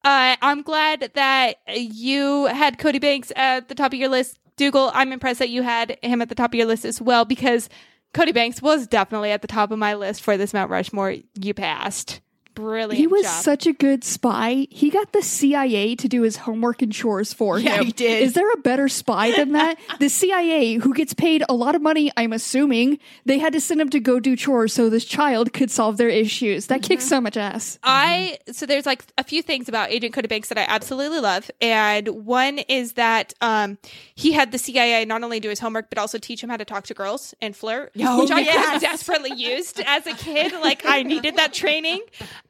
Uh, 0.04 0.36
I'm 0.40 0.62
glad 0.62 1.10
that 1.14 1.56
you 1.68 2.46
had 2.46 2.78
Cody 2.78 2.98
Banks 2.98 3.32
at 3.36 3.68
the 3.68 3.74
top 3.74 3.92
of 3.92 3.98
your 3.98 4.08
list. 4.08 4.38
Dougal, 4.56 4.90
I'm 4.94 5.12
impressed 5.12 5.38
that 5.38 5.50
you 5.50 5.62
had 5.62 5.98
him 6.02 6.22
at 6.22 6.28
the 6.28 6.34
top 6.34 6.50
of 6.50 6.54
your 6.54 6.66
list 6.66 6.84
as 6.84 7.00
well 7.00 7.24
because 7.24 7.68
Cody 8.14 8.32
Banks 8.32 8.62
was 8.62 8.86
definitely 8.86 9.30
at 9.30 9.42
the 9.42 9.48
top 9.48 9.70
of 9.70 9.78
my 9.78 9.94
list 9.94 10.22
for 10.22 10.36
this 10.36 10.54
Mount 10.54 10.70
Rushmore. 10.70 11.16
You 11.34 11.54
passed. 11.54 12.20
Brilliant. 12.62 12.94
He 12.98 13.06
was 13.06 13.22
job. 13.22 13.42
such 13.42 13.66
a 13.66 13.72
good 13.72 14.04
spy. 14.04 14.66
He 14.70 14.90
got 14.90 15.12
the 15.12 15.22
CIA 15.22 15.94
to 15.96 16.08
do 16.08 16.22
his 16.22 16.36
homework 16.36 16.82
and 16.82 16.92
chores 16.92 17.32
for 17.32 17.58
Yeah, 17.58 17.76
him. 17.78 17.86
he 17.86 17.92
did. 17.92 18.22
Is 18.22 18.32
there 18.34 18.50
a 18.52 18.56
better 18.56 18.88
spy 18.88 19.32
than 19.32 19.52
that? 19.52 19.78
the 20.00 20.08
CIA, 20.08 20.74
who 20.74 20.92
gets 20.94 21.14
paid 21.14 21.44
a 21.48 21.54
lot 21.54 21.74
of 21.74 21.82
money, 21.82 22.10
I'm 22.16 22.32
assuming, 22.32 22.98
they 23.24 23.38
had 23.38 23.52
to 23.52 23.60
send 23.60 23.80
him 23.80 23.90
to 23.90 24.00
go 24.00 24.18
do 24.20 24.34
chores 24.36 24.72
so 24.72 24.90
this 24.90 25.04
child 25.04 25.52
could 25.52 25.70
solve 25.70 25.96
their 25.96 26.08
issues. 26.08 26.66
That 26.66 26.82
kicks 26.82 27.04
Mm-hmm. 27.04 27.08
so 27.08 27.20
much 27.20 27.36
ass. 27.36 27.78
I 27.84 28.38
so 28.50 28.66
there's 28.66 28.84
like 28.86 29.04
a 29.16 29.22
few 29.24 29.40
things 29.42 29.68
about 29.68 29.90
Agent 29.90 30.12
Cody 30.12 30.26
Banks 30.28 30.48
that 30.48 30.58
I 30.58 30.64
absolutely 30.68 31.20
love, 31.20 31.50
and 31.60 32.08
one 32.26 32.58
is 32.58 32.94
that 32.94 33.34
um, 33.40 33.78
he 34.16 34.32
had 34.32 34.50
the 34.52 34.58
CIA 34.58 35.04
not 35.04 35.22
only 35.22 35.38
do 35.40 35.48
his 35.48 35.60
homework 35.60 35.88
but 35.90 35.98
also 35.98 36.18
teach 36.18 36.42
him 36.42 36.50
how 36.50 36.56
to 36.56 36.64
talk 36.64 36.84
to 36.86 36.94
girls 36.94 37.34
and 37.40 37.54
flirt, 37.56 37.92
Oh, 38.00 38.20
which 38.22 38.30
I 38.32 38.40
yes. 38.40 38.80
desperately 38.90 39.32
used 39.34 39.80
as 39.86 40.06
a 40.06 40.12
kid. 40.14 40.52
Like 40.52 40.84
I 40.84 41.02
needed 41.04 41.36
that 41.36 41.52
training. 41.52 42.00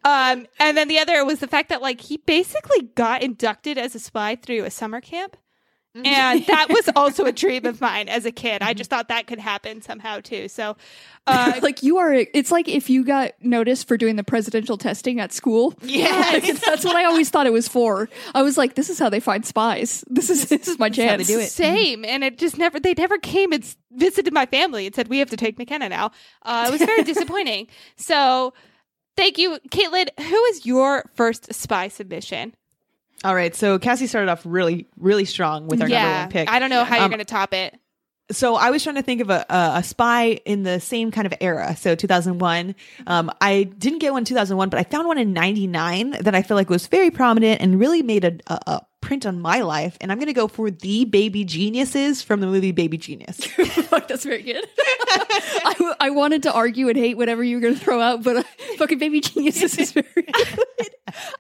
Um, 0.04 0.46
and 0.58 0.76
then 0.76 0.88
the 0.88 0.98
other 0.98 1.24
was 1.24 1.40
the 1.40 1.48
fact 1.48 1.68
that 1.70 1.82
like 1.82 2.00
he 2.00 2.18
basically 2.18 2.82
got 2.94 3.22
inducted 3.22 3.78
as 3.78 3.94
a 3.94 3.98
spy 3.98 4.37
through 4.37 4.64
a 4.64 4.70
summer 4.70 5.00
camp. 5.00 5.37
And 6.04 6.46
that 6.46 6.68
was 6.68 6.88
also 6.96 7.24
a 7.24 7.32
dream 7.32 7.64
of 7.66 7.80
mine 7.80 8.08
as 8.08 8.24
a 8.24 8.32
kid. 8.32 8.62
I 8.62 8.74
just 8.74 8.90
thought 8.90 9.08
that 9.08 9.26
could 9.26 9.38
happen 9.38 9.82
somehow 9.82 10.20
too. 10.20 10.48
So, 10.48 10.76
uh, 11.26 11.54
like 11.62 11.82
you 11.82 11.98
are, 11.98 12.12
it's 12.12 12.50
like 12.50 12.68
if 12.68 12.90
you 12.90 13.04
got 13.04 13.32
noticed 13.40 13.88
for 13.88 13.96
doing 13.96 14.16
the 14.16 14.24
presidential 14.24 14.76
testing 14.78 15.20
at 15.20 15.32
school. 15.32 15.74
Yes. 15.88 16.61
That's 16.64 16.84
what 16.84 16.94
I 16.94 17.06
always 17.06 17.30
thought 17.30 17.46
it 17.46 17.52
was 17.52 17.66
for. 17.66 18.08
I 18.34 18.42
was 18.42 18.56
like, 18.56 18.74
this 18.74 18.88
is 18.88 18.98
how 18.98 19.08
they 19.08 19.20
find 19.20 19.44
spies. 19.44 20.04
This 20.06 20.30
is 20.30 20.48
this 20.48 20.68
is 20.68 20.78
my 20.78 20.87
how 20.87 20.92
chance. 20.92 21.26
they 21.26 21.34
do 21.34 21.40
it. 21.40 21.50
Same, 21.50 22.04
and 22.04 22.22
it 22.22 22.38
just 22.38 22.56
never. 22.56 22.78
They 22.78 22.94
never 22.94 23.18
came 23.18 23.52
and 23.52 23.64
visited 23.90 24.32
my 24.32 24.46
family 24.46 24.87
and 24.87 24.94
said 24.94 25.08
we 25.08 25.18
have 25.18 25.30
to 25.30 25.37
take 25.37 25.58
McKenna 25.58 25.88
now. 25.88 26.12
Uh, 26.42 26.66
it 26.68 26.70
was 26.70 26.80
very 26.82 27.02
disappointing. 27.02 27.66
So, 27.96 28.52
thank 29.18 29.37
you, 29.37 29.59
Caitlin. 29.68 30.09
Who 30.18 30.44
is 30.46 30.64
your 30.64 31.04
first 31.14 31.52
spy 31.52 31.88
submission? 31.88 32.54
All 33.24 33.35
right. 33.35 33.54
So 33.54 33.78
Cassie 33.78 34.07
started 34.07 34.31
off 34.31 34.42
really, 34.46 34.87
really 34.96 35.24
strong 35.24 35.66
with 35.66 35.83
our 35.83 35.88
number 35.88 36.09
one 36.20 36.31
pick. 36.31 36.48
I 36.50 36.59
don't 36.61 36.70
know 36.70 36.85
how 36.85 36.94
you're 36.96 37.04
Um, 37.04 37.11
going 37.11 37.18
to 37.18 37.24
top 37.24 37.52
it. 37.52 37.74
so 38.31 38.54
I 38.54 38.70
was 38.70 38.83
trying 38.85 38.94
to 38.94 39.02
think 39.02 39.20
of 39.20 39.28
a, 39.31 39.44
a, 39.50 39.70
a 39.78 39.83
spy 39.83 40.40
in 40.44 40.62
the 40.62 40.78
same 40.81 41.11
kind 41.11 41.26
of 41.26 41.35
era. 41.40 41.74
So 41.76 41.94
2001. 41.96 42.74
Um, 43.09 43.31
I 43.40 43.64
didn't 43.64 43.98
get 43.98 44.12
one 44.12 44.20
in 44.20 44.24
2001, 44.24 44.68
but 44.68 44.78
I 44.78 44.85
found 44.85 45.09
one 45.09 45.18
in 45.18 45.33
99 45.33 46.11
that 46.22 46.35
I 46.37 46.42
feel 46.42 46.57
like 46.57 46.70
was 46.70 46.87
very 46.87 47.11
prominent 47.11 47.61
and 47.61 47.81
really 47.81 48.02
made 48.02 48.24
a, 48.24 48.38
a, 48.46 48.61
a 48.66 48.87
print 49.08 49.24
on 49.24 49.40
my 49.40 49.62
life. 49.62 49.96
And 50.02 50.12
I'm 50.12 50.18
going 50.18 50.26
to 50.26 50.34
go 50.34 50.48
for 50.48 50.70
the 50.70 51.06
baby 51.06 51.42
geniuses 51.42 52.20
from 52.20 52.40
the 52.40 52.46
movie 52.46 52.72
Baby 52.72 52.98
Genius. 52.98 53.38
Fuck, 53.88 54.06
that's 54.06 54.22
very 54.24 54.42
good. 54.42 54.62
I, 54.78 55.74
w- 55.78 55.94
I 55.98 56.10
wanted 56.10 56.42
to 56.42 56.52
argue 56.52 56.90
and 56.90 56.96
hate 56.98 57.16
whatever 57.16 57.42
you 57.42 57.56
were 57.56 57.62
going 57.62 57.72
to 57.74 57.80
throw 57.80 58.02
out, 58.02 58.22
but 58.22 58.36
uh, 58.36 58.42
fucking 58.76 58.98
Baby 58.98 59.20
Geniuses 59.22 59.78
is 59.78 59.92
very 59.92 60.04
good. 60.14 60.58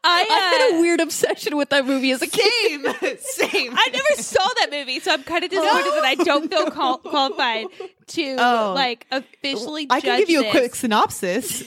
I 0.02 0.20
had 0.22 0.76
a 0.78 0.80
weird 0.80 1.00
obsession 1.00 1.58
with 1.58 1.68
that 1.68 1.84
movie 1.84 2.10
as 2.12 2.22
a 2.22 2.26
kid. 2.26 2.40
same, 2.40 3.18
same. 3.20 3.72
I 3.76 3.88
never 3.92 4.22
saw 4.22 4.42
that 4.60 4.68
movie, 4.70 4.98
so 5.00 5.12
I'm 5.12 5.22
kind 5.24 5.44
of 5.44 5.50
disappointed 5.50 5.92
that 5.92 6.04
I 6.06 6.14
don't 6.14 6.48
feel 6.50 6.70
qual- 6.70 6.98
qualified 6.98 7.66
to 8.08 8.36
Oh. 8.38 8.72
like 8.74 9.06
officially. 9.12 9.86
I 9.90 10.00
can 10.00 10.18
give 10.20 10.30
you 10.30 10.40
a 10.40 10.42
this. 10.44 10.50
quick 10.52 10.74
synopsis. 10.74 11.64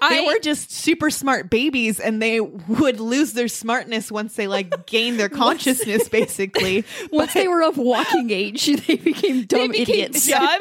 They 0.00 0.20
I- 0.20 0.26
were 0.26 0.38
just 0.40 0.70
super 0.70 1.10
smart 1.10 1.48
babies 1.50 1.98
and 2.00 2.20
they 2.20 2.40
would 2.40 3.00
lose 3.00 3.32
their 3.32 3.48
smartness 3.48 4.10
once 4.12 4.34
they 4.34 4.46
like 4.46 4.86
gained 4.86 5.18
their 5.18 5.28
consciousness 5.28 6.08
basically. 6.08 6.84
Once 7.12 7.32
they 7.34 7.48
were 7.48 7.62
of 7.62 7.78
walking 7.78 8.30
age, 8.30 8.66
they 8.86 8.96
became 8.96 9.44
dumb 9.44 9.72
They 9.72 9.84
became 9.84 10.04
idiots. 10.06 10.26
dumb. 10.26 10.60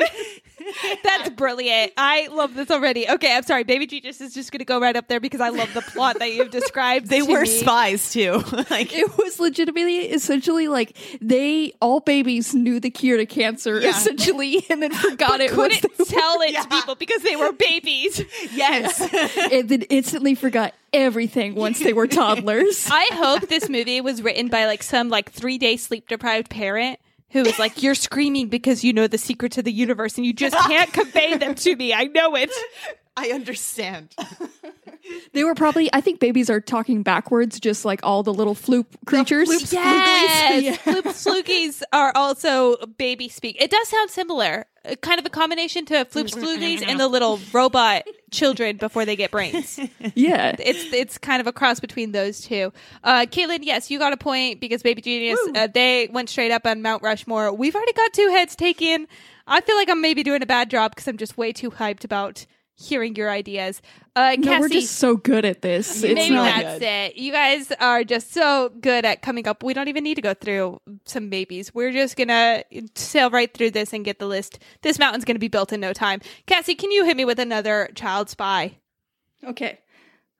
That's 1.04 1.30
brilliant. 1.32 1.92
I 1.98 2.28
love 2.28 2.56
this 2.56 2.72
already. 2.72 3.08
Okay, 3.10 3.36
I'm 3.36 3.44
sorry. 3.44 3.64
Baby 3.64 3.88
Jesus 3.88 4.22
is 4.22 4.34
just 4.34 4.52
going 4.52 4.60
to 4.60 4.66
go 4.66 4.80
right 4.80 4.96
up 4.96 5.08
there 5.08 5.20
because 5.20 5.42
I 5.42 5.50
love 5.50 5.74
the 5.74 5.82
plot 5.82 6.20
that 6.20 6.34
you've 6.34 6.52
described. 6.52 7.08
They 7.08 7.22
were 7.22 7.42
me. 7.42 7.48
spies 7.48 8.12
too. 8.12 8.44
like 8.70 8.94
It 8.94 9.18
was 9.18 9.40
legitimately 9.40 9.98
essentially 10.12 10.68
like 10.68 10.96
they 11.22 11.74
all 11.82 12.00
babies 12.00 12.54
knew 12.54 12.80
the 12.80 12.90
cure 12.90 13.18
to 13.18 13.26
cancer 13.26 13.80
Yeah. 13.80 13.90
essentially 13.90 14.66
and 14.70 14.82
then 14.82 14.92
forgot 14.92 15.42
it 15.42 15.56
once 15.56 15.80
Couldn't 15.80 15.98
they 15.98 16.04
tell 16.06 16.42
it 16.42 16.52
Yeah. 16.52 16.62
to 16.64 16.68
people 16.70 16.96
because 16.96 17.22
they 17.22 17.36
were 17.36 17.52
babies. 17.52 18.22
yes. 18.54 19.02
and 19.52 19.70
then 19.70 19.82
instantly 19.84 20.36
forgot 20.36 20.74
everything 20.94 21.56
once 21.56 21.80
they 21.80 21.94
were 21.94 22.08
toddlers. 22.08 22.88
I 22.90 23.10
hope 23.14 23.48
this 23.50 23.70
movie 23.70 24.00
was 24.02 24.22
written 24.22 24.48
by 24.48 24.66
like 24.66 24.82
some 24.84 25.10
like 25.10 25.32
three 25.32 25.58
day 25.58 25.78
sleep 25.78 26.08
deprived 26.08 26.50
parent 26.50 27.00
who 27.36 27.44
was 27.44 27.60
like, 27.60 27.84
"You're 27.84 27.96
screaming 27.96 28.48
because 28.48 28.84
you 28.84 28.94
know 28.94 29.08
the 29.08 29.18
secret 29.18 29.52
to 29.54 29.62
the 29.62 29.72
universe 29.72 30.16
and 30.16 30.26
you 30.26 30.32
just 30.32 30.56
can't 30.56 30.92
convey 30.92 31.36
them 31.36 31.54
to 31.56 31.76
me. 31.76 31.94
I 31.94 32.06
know 32.06 32.36
it." 32.36 32.50
I 33.18 33.30
understand. 33.30 34.16
They 35.34 35.44
were 35.44 35.54
probably 35.54 35.88
I 35.94 36.02
think 36.02 36.20
babies 36.20 36.50
are 36.50 36.60
talking 36.60 37.04
backwards 37.04 37.60
just 37.60 37.86
like 37.86 38.00
all 38.02 38.24
the 38.24 38.34
little 38.34 38.56
floop 38.56 38.88
creatures. 39.06 39.48
floops. 39.50 39.72
Yes, 39.72 40.78
Floop 40.80 41.04
Fooglies 41.04 41.84
are 41.94 42.12
also 42.16 42.78
baby 42.98 43.30
speak. 43.30 43.62
It 43.62 43.70
does 43.70 43.88
sound 43.88 44.10
similar, 44.10 44.66
kind 45.02 45.20
of 45.20 45.26
a 45.26 45.30
combination 45.30 45.86
to 45.86 46.06
Floops 46.06 46.34
Fooglies 46.36 46.84
and 46.86 47.00
the 47.00 47.08
little 47.08 47.40
robot 47.54 48.04
children 48.32 48.78
before 48.78 49.06
they 49.06 49.16
get 49.16 49.32
brains. 49.32 49.80
Yeah. 50.14 50.56
It's 50.60 50.94
it's 50.94 51.18
kind 51.18 51.42
of 51.42 51.48
a 51.48 51.52
cross 51.52 51.80
between 51.80 52.12
those 52.12 52.42
two. 52.42 52.72
Uh, 53.04 53.26
Caitlin, 53.30 53.60
yes, 53.62 53.90
you 53.90 53.98
got 54.00 54.14
a 54.14 54.18
point 54.18 54.60
because 54.60 54.84
Baby 54.84 55.02
Genius 55.02 55.40
uh, 55.56 55.68
they 55.68 56.08
went 56.12 56.30
straight 56.30 56.52
up 56.52 56.66
on 56.66 56.82
Mount 56.82 57.02
Rushmore. 57.04 57.52
We've 57.54 57.76
already 57.76 57.94
got 57.94 58.14
two 58.14 58.30
heads 58.30 58.56
taken. 58.56 59.08
I 59.48 59.62
feel 59.62 59.76
like 59.76 59.90
I'm 59.90 60.02
maybe 60.02 60.24
doing 60.24 60.42
a 60.42 60.46
bad 60.46 60.70
job 60.70 60.92
because 60.92 61.08
I'm 61.08 61.18
just 61.18 61.38
way 61.38 61.52
too 61.52 61.72
hyped 61.72 62.04
about 62.04 62.46
hearing 62.76 63.16
your 63.16 63.30
ideas. 63.30 63.82
Uh, 64.16 64.36
No, 64.38 64.60
we're 64.60 64.70
just 64.70 64.98
so 64.98 65.16
good 65.16 65.46
at 65.46 65.62
this. 65.62 66.04
It's 66.04 66.14
Maybe 66.14 66.36
not 66.36 66.62
that's 66.62 66.82
it. 66.82 67.18
You 67.18 67.32
guys 67.32 67.72
are 67.80 68.04
just 68.04 68.34
so 68.34 68.70
good 68.80 69.06
at 69.06 69.22
coming 69.22 69.48
up. 69.48 69.64
We 69.64 69.74
don't 69.74 69.88
even 69.88 70.04
need 70.04 70.16
to 70.16 70.22
go 70.22 70.34
through 70.34 70.82
some 71.06 71.30
babies. 71.30 71.74
We're 71.74 71.92
just 71.92 72.18
gonna 72.18 72.64
sail 72.96 73.30
right 73.30 73.54
through 73.54 73.72
this 73.72 73.94
and 73.94 74.04
get 74.04 74.20
the 74.20 74.28
list. 74.28 74.60
This 74.82 75.00
mountain's 75.00 75.26
gonna 75.26 75.40
be 75.40 75.48
built 75.48 75.72
in 75.74 75.80
no 75.80 75.94
time. 75.94 76.22
Cassie, 76.46 76.76
can 76.76 76.92
you 76.92 77.06
hit 77.06 77.18
me 77.18 77.26
with 77.26 77.40
another 77.40 77.90
child 77.96 78.30
spy? 78.30 78.78
Okay. 79.44 79.80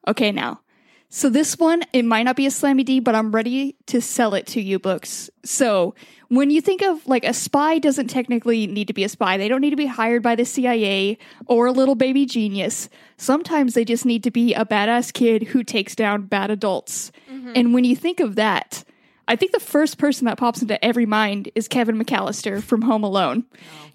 Okay, 0.08 0.32
now. 0.32 0.62
So 1.10 1.30
this 1.30 1.58
one, 1.58 1.84
it 1.94 2.04
might 2.04 2.24
not 2.24 2.36
be 2.36 2.46
a 2.46 2.50
slammy 2.50 2.84
D, 2.84 3.00
but 3.00 3.16
I'm 3.16 3.32
ready 3.32 3.78
to 3.88 4.02
sell 4.02 4.34
it 4.34 4.48
to 4.48 4.62
you 4.62 4.80
books. 4.80 5.30
So 5.46 5.96
when 6.30 6.50
you 6.50 6.62
think 6.62 6.82
of 6.82 7.06
like 7.08 7.24
a 7.26 7.34
spy 7.34 7.80
doesn't 7.80 8.08
technically 8.08 8.68
need 8.68 8.88
to 8.88 8.94
be 8.94 9.04
a 9.04 9.10
spy. 9.10 9.38
They 9.38 9.48
don't 9.48 9.62
need 9.62 9.70
to 9.72 9.76
be 9.76 9.86
hired 9.86 10.24
by 10.24 10.36
the 10.36 10.46
CIA 10.46 11.18
or 11.48 11.68
a 11.68 11.72
little 11.72 11.96
baby 11.96 12.26
genius. 12.26 12.90
Sometimes 13.18 13.74
they 13.74 13.86
just 13.86 14.06
need 14.06 14.24
to 14.24 14.32
be 14.32 14.54
a 14.54 14.66
badass 14.66 15.14
kid 15.14 15.44
who 15.44 15.64
takes 15.64 15.96
down 15.96 16.24
bad 16.24 16.52
adults. 16.52 17.12
And 17.56 17.74
when 17.74 17.84
you 17.84 17.96
think 17.96 18.20
of 18.20 18.36
that, 18.36 18.84
I 19.28 19.36
think 19.36 19.52
the 19.52 19.60
first 19.60 19.98
person 19.98 20.26
that 20.26 20.38
pops 20.38 20.62
into 20.62 20.84
every 20.84 21.06
mind 21.06 21.50
is 21.56 21.68
Kevin 21.68 21.98
McAllister 21.98 22.62
from 22.62 22.82
Home 22.84 23.04
Alone. 23.04 23.46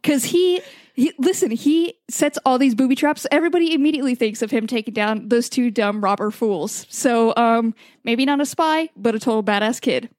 Cause 0.02 0.24
he, 0.24 0.60
he, 0.94 1.12
listen, 1.18 1.50
he 1.52 1.94
sets 2.10 2.38
all 2.44 2.58
these 2.58 2.74
booby 2.74 2.96
traps. 2.96 3.26
Everybody 3.30 3.72
immediately 3.72 4.14
thinks 4.14 4.42
of 4.42 4.50
him 4.50 4.66
taking 4.66 4.94
down 4.94 5.28
those 5.28 5.48
two 5.48 5.70
dumb 5.70 6.02
robber 6.02 6.30
fools. 6.30 6.86
So, 6.90 7.32
um, 7.36 7.74
maybe 8.04 8.24
not 8.24 8.40
a 8.40 8.46
spy, 8.46 8.90
but 8.96 9.14
a 9.14 9.20
total 9.20 9.42
badass 9.44 9.80
kid. 9.80 10.10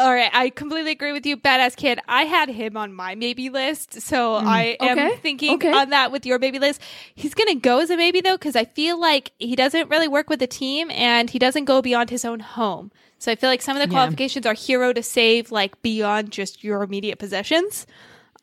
All 0.00 0.14
right, 0.14 0.30
I 0.32 0.50
completely 0.50 0.92
agree 0.92 1.10
with 1.12 1.26
you, 1.26 1.36
badass 1.36 1.74
kid. 1.74 1.98
I 2.06 2.22
had 2.22 2.48
him 2.48 2.76
on 2.76 2.92
my 2.92 3.16
maybe 3.16 3.50
list, 3.50 4.00
so 4.00 4.34
I 4.36 4.76
am 4.80 4.96
okay, 4.96 5.16
thinking 5.16 5.54
okay. 5.54 5.72
on 5.72 5.90
that 5.90 6.12
with 6.12 6.24
your 6.24 6.38
baby 6.38 6.60
list. 6.60 6.80
He's 7.16 7.34
gonna 7.34 7.56
go 7.56 7.80
as 7.80 7.90
a 7.90 7.96
maybe 7.96 8.20
though, 8.20 8.36
because 8.36 8.54
I 8.54 8.64
feel 8.64 9.00
like 9.00 9.32
he 9.40 9.56
doesn't 9.56 9.90
really 9.90 10.06
work 10.06 10.30
with 10.30 10.38
the 10.38 10.46
team 10.46 10.88
and 10.92 11.28
he 11.30 11.40
doesn't 11.40 11.64
go 11.64 11.82
beyond 11.82 12.10
his 12.10 12.24
own 12.24 12.38
home. 12.38 12.92
So 13.18 13.32
I 13.32 13.34
feel 13.34 13.50
like 13.50 13.60
some 13.60 13.76
of 13.76 13.82
the 13.82 13.92
Yeah. 13.92 13.98
qualifications 13.98 14.46
are 14.46 14.54
hero 14.54 14.92
to 14.92 15.02
save, 15.02 15.50
like 15.50 15.82
beyond 15.82 16.30
just 16.30 16.62
your 16.62 16.84
immediate 16.84 17.18
possessions. 17.18 17.84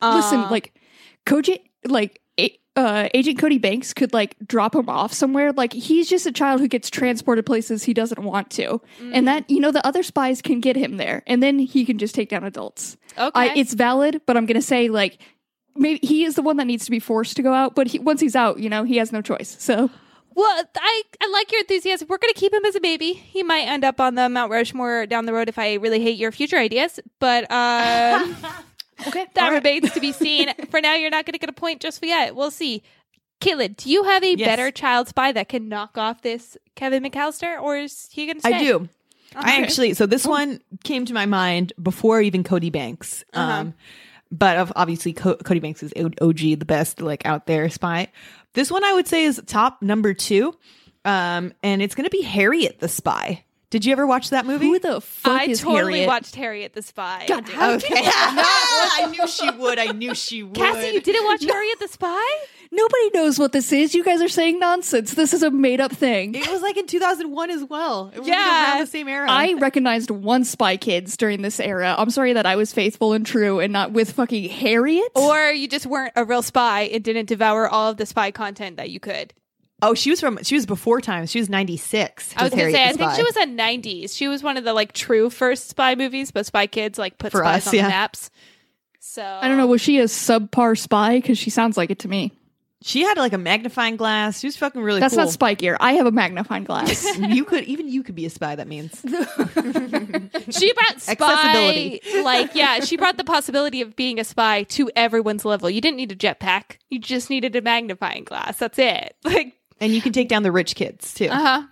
Listen, 0.02 0.40
Uh, 0.40 0.50
like, 0.50 0.74
Koji, 1.24 1.60
like, 1.86 2.20
uh, 2.76 3.08
Agent 3.14 3.38
Cody 3.38 3.58
Banks 3.58 3.94
could 3.94 4.12
like 4.12 4.36
drop 4.46 4.74
him 4.74 4.88
off 4.88 5.12
somewhere. 5.12 5.52
Like, 5.52 5.72
he's 5.72 6.08
just 6.08 6.26
a 6.26 6.32
child 6.32 6.60
who 6.60 6.68
gets 6.68 6.90
transported 6.90 7.46
places 7.46 7.82
he 7.82 7.94
doesn't 7.94 8.22
want 8.22 8.50
to, 8.52 8.80
and 9.00 9.26
that 9.26 9.48
you 9.50 9.60
know 9.60 9.70
the 9.70 9.84
other 9.86 10.02
spies 10.02 10.42
can 10.42 10.60
get 10.60 10.76
him 10.76 10.98
there, 10.98 11.22
and 11.26 11.42
then 11.42 11.58
he 11.58 11.84
can 11.84 11.98
just 11.98 12.14
take 12.14 12.28
down 12.28 12.44
adults. 12.44 12.96
Okay. 13.18 13.30
I, 13.34 13.54
it's 13.56 13.74
valid, 13.74 14.20
but 14.26 14.36
I'm 14.36 14.46
gonna 14.46 14.62
say 14.62 14.88
like. 14.88 15.18
Maybe 15.78 16.06
he 16.06 16.24
is 16.24 16.36
the 16.36 16.42
one 16.42 16.56
that 16.56 16.66
needs 16.66 16.86
to 16.86 16.90
be 16.90 16.98
forced 16.98 17.36
to 17.36 17.42
go 17.42 17.52
out, 17.52 17.74
but 17.74 17.88
he, 17.88 17.98
once 17.98 18.18
he's 18.22 18.34
out, 18.34 18.58
you 18.60 18.70
know, 18.70 18.84
he 18.84 18.96
has 18.96 19.12
no 19.12 19.20
choice. 19.20 19.56
So 19.58 19.90
Well, 20.34 20.64
I, 20.74 21.02
I 21.20 21.28
like 21.32 21.50
your 21.50 21.62
enthusiasm. 21.62 22.08
We're 22.08 22.16
going 22.16 22.32
to 22.32 22.38
keep 22.38 22.52
him 22.52 22.64
as 22.64 22.74
a 22.76 22.80
baby. 22.80 23.12
He 23.12 23.42
might 23.42 23.66
end 23.66 23.84
up 23.84 24.00
on 24.00 24.14
the 24.14 24.28
Mount 24.30 24.50
Rushmore 24.50 25.04
down 25.04 25.24
the 25.24 25.34
road 25.34 25.50
if 25.50 25.58
I 25.58 25.74
really 25.74 26.00
hate 26.00 26.18
your 26.18 26.32
future 26.32 26.56
ideas. 26.58 26.98
But 27.18 27.50
uh, 27.50 28.26
okay, 29.06 29.26
that 29.34 29.48
remains 29.50 29.92
to 29.92 30.00
be 30.00 30.12
seen. 30.12 30.52
For 30.70 30.80
now, 30.80 30.94
you're 30.94 31.10
not 31.10 31.26
going 31.26 31.32
to 31.34 31.38
get 31.38 31.50
a 31.50 31.54
point 31.54 31.80
just 31.80 32.04
yet. 32.04 32.34
We'll 32.36 32.50
see. 32.50 32.82
Caitlin, 33.40 33.76
do 33.76 33.90
you 33.90 34.04
have 34.04 34.22
a 34.24 34.34
Yes. 34.34 34.46
better 34.46 34.70
child 34.70 35.08
spy 35.08 35.32
that 35.32 35.48
can 35.48 35.68
knock 35.68 35.98
off 35.98 36.22
this 36.22 36.56
Kevin 36.74 37.02
McAllister, 37.02 37.60
or 37.60 37.76
is 37.76 38.08
he 38.10 38.26
going 38.26 38.36
to 38.36 38.40
stay? 38.40 38.54
I 38.54 38.58
do. 38.58 38.88
I 39.34 39.60
actually, 39.60 39.92
so 39.94 40.06
this 40.06 40.26
one 40.26 40.60
came 40.84 41.04
to 41.04 41.12
my 41.12 41.26
mind 41.26 41.72
before 41.82 42.20
even 42.22 42.44
Cody 42.44 42.70
Banks. 42.70 43.24
Uh-huh. 43.34 43.52
Um, 43.60 43.74
but 44.32 44.56
of 44.56 44.72
obviously 44.74 45.12
Co- 45.12 45.36
Cody 45.36 45.60
Banks 45.60 45.82
is 45.82 45.92
OG, 46.20 46.38
the 46.38 46.64
best 46.64 47.00
like 47.02 47.26
out 47.26 47.46
there 47.46 47.68
spy. 47.68 48.08
This 48.54 48.70
one 48.70 48.84
I 48.84 48.94
would 48.94 49.06
say 49.06 49.24
is 49.24 49.40
top 49.46 49.82
number 49.82 50.14
two. 50.14 50.56
Um, 51.04 51.52
and 51.62 51.82
it's 51.82 51.94
going 51.94 52.04
to 52.06 52.10
be 52.10 52.22
Harriet 52.22 52.80
the 52.80 52.88
Spy. 52.88 53.44
Did 53.76 53.84
you 53.84 53.92
ever 53.92 54.06
watch 54.06 54.30
that 54.30 54.46
movie? 54.46 54.68
Who 54.68 54.78
the 54.78 55.02
fuck 55.02 55.32
I 55.42 55.44
is 55.44 55.60
totally 55.60 55.92
Harriet? 55.98 56.06
watched 56.08 56.34
Harriet 56.34 56.72
the 56.72 56.80
Spy. 56.80 57.26
God, 57.28 57.46
how 57.46 57.72
Okay. 57.74 57.94
I 58.00 59.06
knew 59.10 59.28
she 59.28 59.50
would. 59.50 59.78
I 59.78 59.92
knew 59.92 60.14
she 60.14 60.42
would. 60.44 60.54
Cassie, 60.56 60.94
you 60.94 61.00
didn't 61.02 61.26
watch 61.26 61.44
Harriet 61.44 61.78
the 61.78 61.88
Spy? 61.88 62.24
Nobody 62.72 63.10
knows 63.12 63.38
what 63.38 63.52
this 63.52 63.70
is. 63.74 63.94
You 63.94 64.02
guys 64.02 64.22
are 64.22 64.30
saying 64.30 64.58
nonsense. 64.58 65.12
This 65.12 65.34
is 65.34 65.42
a 65.42 65.50
made 65.50 65.78
up 65.82 65.92
thing. 65.92 66.34
It 66.34 66.48
was 66.48 66.62
like 66.62 66.78
in 66.78 66.86
2001 66.86 67.50
as 67.50 67.64
well. 67.64 68.10
It 68.14 68.20
was 68.20 68.28
Yeah. 68.28 68.70
around 68.76 68.80
the 68.80 68.86
same 68.86 69.08
era. 69.08 69.26
I 69.30 69.52
recognized 69.52 70.10
one 70.10 70.44
Spy 70.44 70.78
Kids 70.78 71.14
during 71.18 71.42
this 71.42 71.60
era. 71.60 71.94
I'm 71.98 72.08
sorry 72.08 72.32
that 72.32 72.46
I 72.46 72.56
was 72.56 72.72
faithful 72.72 73.12
and 73.12 73.26
true 73.26 73.60
and 73.60 73.74
not 73.74 73.92
with 73.92 74.12
fucking 74.12 74.48
Harriet. 74.48 75.12
Or 75.14 75.50
you 75.50 75.68
just 75.68 75.84
weren't 75.84 76.14
a 76.16 76.24
real 76.24 76.40
spy 76.40 76.84
and 76.84 77.04
didn't 77.04 77.26
devour 77.26 77.68
all 77.68 77.90
of 77.90 77.98
the 77.98 78.06
spy 78.06 78.30
content 78.30 78.78
that 78.78 78.88
you 78.88 79.00
could. 79.00 79.34
Oh, 79.82 79.94
she 79.94 80.10
was 80.10 80.20
from. 80.20 80.38
She 80.42 80.54
was 80.54 80.66
before 80.66 81.00
times. 81.00 81.30
She 81.30 81.38
was 81.38 81.48
96. 81.48 82.34
I 82.36 82.42
was 82.44 82.50
going 82.50 82.50
to 82.50 82.56
Harriet 82.56 82.76
say, 82.76 82.84
I 82.84 82.92
think 82.92 83.12
she 83.12 83.22
was 83.22 83.36
in 83.36 83.56
90s. 83.56 84.16
She 84.16 84.28
was 84.28 84.42
one 84.42 84.56
of 84.56 84.64
the 84.64 84.72
like 84.72 84.92
true 84.92 85.30
first 85.30 85.68
spy 85.68 85.94
movies, 85.94 86.30
but 86.30 86.46
Spy 86.46 86.66
Kids 86.66 86.98
like 86.98 87.18
put 87.18 87.32
For 87.32 87.40
spies 87.40 87.66
us, 87.66 87.68
on 87.68 87.74
yeah. 87.74 87.82
the 87.82 87.88
maps. 87.88 88.30
So 89.00 89.22
I 89.22 89.48
don't 89.48 89.56
know. 89.56 89.66
Was 89.66 89.80
she 89.80 89.98
a 89.98 90.04
subpar 90.04 90.76
spy? 90.78 91.16
Because 91.20 91.38
she 91.38 91.50
sounds 91.50 91.76
like 91.76 91.90
it 91.90 92.00
to 92.00 92.08
me. 92.08 92.32
She 92.82 93.02
had 93.02 93.16
like 93.16 93.32
a 93.32 93.38
magnifying 93.38 93.96
glass. 93.96 94.40
She 94.40 94.46
was 94.46 94.56
fucking 94.56 94.80
really 94.80 95.00
That's 95.00 95.14
cool. 95.14 95.24
not 95.24 95.32
spy 95.32 95.54
gear. 95.54 95.76
I 95.80 95.94
have 95.94 96.06
a 96.06 96.10
magnifying 96.10 96.64
glass. 96.64 97.18
you 97.18 97.44
could 97.44 97.64
even 97.64 97.88
you 97.88 98.02
could 98.02 98.14
be 98.14 98.26
a 98.26 98.30
spy. 98.30 98.54
That 98.54 98.68
means 98.68 99.00
She 100.50 100.72
brought 100.72 101.00
spy, 101.00 101.12
Accessibility. 101.12 102.00
like 102.22 102.54
yeah, 102.54 102.80
she 102.80 102.96
brought 102.96 103.16
the 103.16 103.24
possibility 103.24 103.80
of 103.80 103.96
being 103.96 104.20
a 104.20 104.24
spy 104.24 104.64
to 104.64 104.90
everyone's 104.94 105.44
level. 105.44 105.70
You 105.70 105.80
didn't 105.80 105.96
need 105.96 106.12
a 106.12 106.16
jetpack; 106.16 106.76
you 106.90 106.98
just 106.98 107.30
needed 107.30 107.56
a 107.56 107.62
magnifying 107.62 108.24
glass. 108.24 108.58
That's 108.58 108.78
it. 108.78 109.16
Like, 109.24 109.54
and 109.80 109.92
you 109.92 110.00
can 110.02 110.12
take 110.12 110.28
down 110.28 110.42
the 110.42 110.52
rich 110.52 110.74
kids 110.74 111.14
too. 111.14 111.26
uh 111.28 111.38
huh. 111.38 111.62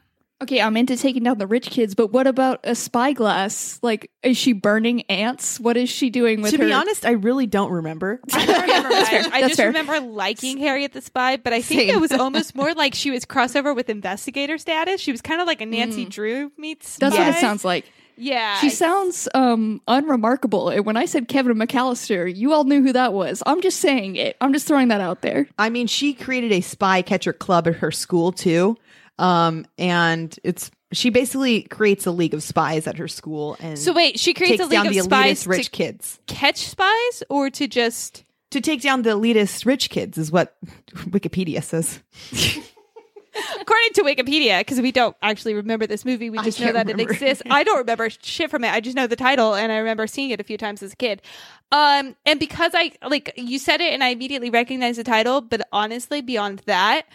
okay, 0.43 0.61
I'm 0.61 0.77
into 0.77 0.97
taking 0.97 1.23
down 1.23 1.39
the 1.39 1.47
rich 1.47 1.71
kids, 1.71 1.95
but 1.95 2.09
what 2.13 2.27
about 2.27 2.61
a 2.65 2.75
spy 2.75 3.13
glass? 3.13 3.79
Like, 3.83 4.11
is 4.23 4.37
she 4.37 4.53
burning 4.53 5.03
ants? 5.03 5.59
What 5.59 5.77
is 5.77 5.89
she 5.89 6.11
doing 6.11 6.43
with 6.43 6.51
to 6.53 6.59
her? 6.59 6.65
be 6.67 6.73
honest, 6.73 7.07
I 7.07 7.13
really 7.13 7.47
don't 7.47 7.71
remember. 7.71 8.21
I 8.33 8.45
don't 8.47 8.61
remember 8.63 8.89
much. 8.91 9.13
I 9.13 9.21
That's 9.23 9.41
just 9.47 9.57
fair. 9.57 9.69
remember 9.69 10.01
liking 10.01 10.59
Harriet 10.59 10.93
the 10.93 11.01
Spy, 11.01 11.37
but 11.39 11.53
I 11.53 11.63
think 11.63 11.83
Same. 11.83 11.97
it 11.97 12.01
was 12.01 12.13
almost 12.25 12.55
more 12.55 12.75
like 12.75 12.95
she 12.95 13.11
was 13.11 13.25
crossover 13.25 13.75
with 13.75 13.89
investigator 13.89 14.59
status. 14.59 15.01
She 15.01 15.13
was 15.13 15.23
kind 15.23 15.41
of 15.41 15.47
like 15.47 15.61
a 15.63 15.67
Nancy 15.67 16.05
Drew 16.05 16.53
meets. 16.59 16.97
That's 16.99 17.17
what 17.17 17.27
spy. 17.27 17.39
it 17.39 17.41
sounds 17.41 17.65
like. 17.65 17.87
Yeah, 18.17 18.59
She 18.61 18.71
sounds 18.71 19.29
um 19.35 19.81
unremarkable. 19.89 20.69
And 20.69 20.85
when 20.87 20.97
I 20.97 21.05
said 21.07 21.29
Kevin 21.29 21.57
McAllister, 21.57 22.35
you 22.35 22.53
all 22.53 22.65
knew 22.65 22.83
who 22.83 22.93
that 22.93 23.13
was. 23.13 23.43
I'm 23.47 23.61
just 23.61 23.81
saying 23.81 24.17
it. 24.17 24.37
I'm 24.41 24.53
just 24.53 24.67
throwing 24.67 24.89
that 24.89 25.01
out 25.01 25.21
there. 25.23 25.49
I 25.59 25.71
mean, 25.71 25.87
she 25.87 26.15
created 26.15 26.53
a 26.53 26.61
spy 26.61 27.03
catcher 27.03 27.33
club 27.33 27.67
at 27.67 27.77
her 27.77 27.91
school 27.91 28.33
too, 28.33 28.77
um, 29.19 29.67
and 29.79 30.39
it's 30.45 30.71
she 30.93 31.11
basically 31.11 31.63
creates 31.63 32.07
a 32.07 32.13
league 32.13 32.35
of 32.35 32.43
spies 32.43 32.87
at 32.87 32.99
her 32.99 33.09
school 33.09 33.57
and 33.59 33.77
So 33.79 33.93
wait, 33.93 34.19
she 34.21 34.33
creates 34.33 34.59
takes 34.59 34.65
a 34.65 34.69
league 34.69 34.77
down 34.79 34.87
of 34.87 34.93
the 34.95 35.01
spies 35.01 35.43
elitist 35.45 35.49
rich 35.49 35.65
to 35.67 35.71
kids. 35.73 36.21
catch 36.27 36.59
spies 36.69 37.23
or 37.29 37.51
to 37.51 37.67
just 37.67 38.25
To 38.53 38.61
take 38.61 38.81
down 38.81 39.03
the 39.03 39.11
elitist 39.11 39.67
rich 39.67 39.91
kids 39.91 40.19
is 40.19 40.31
what 40.31 40.55
Wikipedia 41.11 41.63
says. 41.65 42.01
according 43.61 43.93
to 43.95 44.03
Wikipedia, 44.03 44.61
because 44.61 44.81
we 44.81 44.93
don't 44.93 45.17
actually 45.23 45.55
remember 45.55 45.87
this 45.87 46.05
movie, 46.05 46.31
we 46.31 46.39
just 46.43 46.61
know 46.61 46.73
that 46.73 46.87
remember. 46.87 47.03
it 47.03 47.11
exists. 47.13 47.43
I 47.51 47.65
don't 47.65 47.79
remember 47.79 48.09
shit 48.11 48.51
from 48.51 48.65
it. 48.65 48.73
I 48.73 48.81
just 48.81 48.97
know 48.97 49.07
the 49.07 49.17
title, 49.17 49.55
and 49.55 49.71
I 49.73 49.79
remember 49.79 50.07
seeing 50.07 50.31
it 50.31 50.41
a 50.41 50.45
few 50.45 50.57
times 50.59 50.83
as 50.83 50.93
a 50.93 50.97
kid. 50.97 51.23
Um, 51.73 52.17
and 52.27 52.39
because 52.39 52.73
I 52.75 52.93
like 53.07 53.33
you 53.37 53.59
said 53.59 53.81
it, 53.81 53.93
and 53.93 54.05
I 54.05 54.09
immediately 54.09 54.51
recognized 54.51 54.99
the 54.99 55.05
title, 55.05 55.41
but 55.41 55.67
honestly, 55.73 56.21
beyond 56.21 56.61
that. 56.67 57.07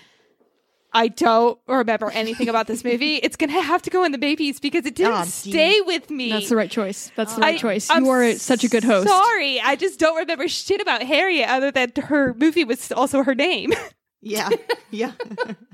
I 0.92 1.08
don't 1.08 1.60
remember 1.68 2.10
anything 2.10 2.50
about 2.50 2.66
this 2.66 2.84
movie. 2.84 3.18
It's 3.24 3.36
gonna 3.36 3.62
have 3.62 3.84
to 3.84 3.92
go 3.92 4.04
in 4.06 4.12
the 4.12 4.18
babies 4.18 4.60
because 4.60 4.88
it 4.88 4.96
didn't 4.96 5.14
Aw, 5.14 5.22
Dean. 5.22 5.30
stay 5.30 5.82
with 5.82 6.10
me. 6.10 6.32
That's 6.32 6.50
the 6.50 6.56
right 6.56 6.72
choice. 6.72 7.12
That's 7.16 7.36
the 7.36 7.42
right 7.42 7.54
I- 7.54 7.58
choice. 7.60 7.92
I'm 7.92 8.06
you 8.06 8.10
are 8.10 8.34
such 8.34 8.64
a 8.64 8.68
good 8.68 8.84
host. 8.84 9.08
Sorry, 9.08 9.62
I 9.62 9.76
just 9.76 10.00
don't 10.00 10.16
remember 10.18 10.48
shit 10.48 10.82
about 10.82 11.04
Harriet 11.04 11.48
other 11.48 11.70
than 11.70 11.92
her 12.06 12.34
movie 12.34 12.64
was 12.64 12.92
also 12.92 13.22
her 13.22 13.36
name. 13.36 13.72
Yeah, 14.22 14.50
yeah. 14.92 15.14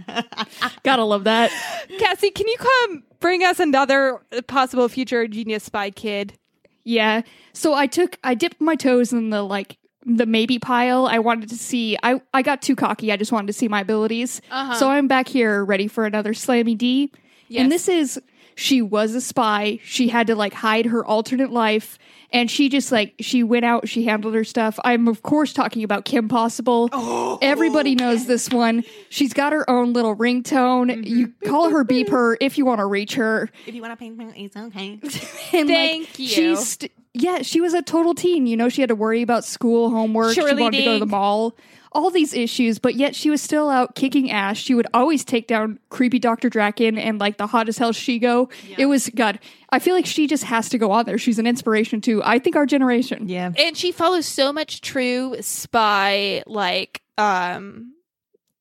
Gotta 0.84 1.04
love 1.04 1.24
that. 1.24 1.52
Cassie, 2.00 2.32
can 2.32 2.48
you 2.48 2.58
come 2.58 3.04
bring 3.20 3.44
us 3.44 3.60
another 3.60 4.22
possible 4.48 4.88
future 4.88 5.28
genius 5.28 5.64
spy 5.64 5.90
kid? 5.90 6.38
Yeah. 6.84 7.24
So 7.54 7.74
I 7.74 7.88
took 7.88 8.18
I 8.24 8.36
dipped 8.36 8.62
my 8.62 8.76
toes 8.76 9.12
in 9.12 9.32
the 9.32 9.42
like 9.42 9.78
the 10.06 10.28
maybe 10.28 10.60
pile. 10.60 11.08
I 11.08 11.20
wanted 11.20 11.50
to 11.50 11.58
see 11.58 11.98
I 12.04 12.22
I 12.34 12.44
got 12.44 12.62
too 12.62 12.76
cocky. 12.76 13.12
I 13.12 13.18
just 13.18 13.32
wanted 13.32 13.48
to 13.48 13.54
see 13.54 13.68
my 13.68 13.82
abilities. 13.82 14.42
Uh-huh. 14.52 14.76
So 14.76 14.90
I'm 14.90 15.08
back 15.08 15.28
here 15.28 15.66
ready 15.66 15.88
for 15.88 16.06
another 16.06 16.34
slammy 16.34 16.78
D. 16.78 17.12
Yes. 17.48 17.64
And 17.64 17.72
this 17.72 17.90
is 17.90 18.22
she 18.56 18.82
was 18.82 19.16
a 19.16 19.22
spy. 19.22 19.80
She 19.84 20.08
had 20.08 20.28
to 20.28 20.36
like 20.36 20.54
hide 20.54 20.86
her 20.86 21.04
alternate 21.04 21.52
life 21.52 21.98
and 22.36 22.52
she 22.52 22.68
just 22.68 22.92
like 22.92 23.16
she 23.22 23.44
went 23.44 23.64
out, 23.64 23.88
she 23.88 24.04
handled 24.04 24.36
her 24.36 24.44
stuff. 24.44 24.78
I'm 24.84 25.08
of 25.08 25.24
course 25.24 25.54
talking 25.54 25.84
about 25.84 26.06
Kim 26.06 26.28
Possible. 26.28 26.90
Oh. 27.08 27.38
Everybody 27.42 27.96
oh, 28.00 28.04
knows 28.04 28.26
this 28.26 28.50
one. 28.50 28.84
She's 29.10 29.34
got 29.34 29.54
her 29.54 29.70
own 29.70 29.94
little 29.94 30.16
ringtone. 30.16 30.92
Mm-hmm. 30.92 31.04
You 31.04 31.34
call 31.46 31.70
her 31.70 31.84
beep 31.84 32.10
her 32.10 32.38
if 32.42 32.58
you 32.58 32.66
want 32.66 32.80
to 32.80 32.86
reach 32.86 33.16
her. 33.16 33.50
if 33.68 33.76
you 33.76 33.82
want 33.82 33.92
to 33.92 33.98
ping 33.98 34.18
ping, 34.18 34.34
it's 34.36 34.58
okay. 34.58 35.00
And 35.54 35.68
Thank 35.68 36.08
like, 36.10 36.20
you. 36.20 36.28
She's 36.28 36.68
st- 36.68 36.92
yeah, 37.14 37.42
she 37.42 37.62
was 37.62 37.74
a 37.74 37.82
total 37.82 38.16
teen. 38.16 38.48
You 38.48 38.58
know, 38.58 38.70
she 38.70 38.82
had 38.82 38.88
to 38.88 38.96
worry 38.96 39.22
about 39.22 39.46
school, 39.46 39.90
homework. 39.90 40.34
She 40.34 40.42
wanted 40.42 40.78
to 40.78 40.84
go 40.84 40.94
to 40.94 41.00
the 41.00 41.06
mall. 41.06 41.56
All 41.96 42.12
these 42.12 42.34
issues, 42.34 42.78
but 42.78 42.96
yet 42.96 43.16
she 43.16 43.30
was 43.30 43.42
still 43.42 43.70
out 43.70 43.96
kicking 43.96 44.30
ass. 44.30 44.58
She 44.58 44.76
would 44.76 44.86
always 44.94 45.24
take 45.24 45.48
down 45.48 45.80
creepy 45.90 46.20
Dr. 46.20 46.50
Drakken 46.50 47.00
and 47.00 47.20
like 47.20 47.38
the 47.38 47.48
hot 47.48 47.70
as 47.70 47.78
hell 47.78 47.94
Shego. 47.94 48.52
It 48.78 48.88
was 48.88 49.10
God. 49.16 49.40
I 49.70 49.80
feel 49.80 49.96
like 49.96 50.06
she 50.06 50.28
just 50.28 50.44
has 50.44 50.68
to 50.70 50.78
go 50.78 50.92
on 50.92 51.06
there. 51.06 51.18
She's 51.18 51.40
an 51.40 51.48
inspiration 51.48 52.02
to 52.02 52.22
I 52.24 52.38
think 52.40 52.58
our 52.58 52.66
generation. 52.66 53.30
Yeah, 53.30 53.52
And 53.58 53.78
she 53.78 53.94
follows 53.94 54.26
so 54.26 54.52
much 54.52 54.82
true 54.82 55.38
spy 55.40 56.44
like 56.46 57.02
um 57.18 57.94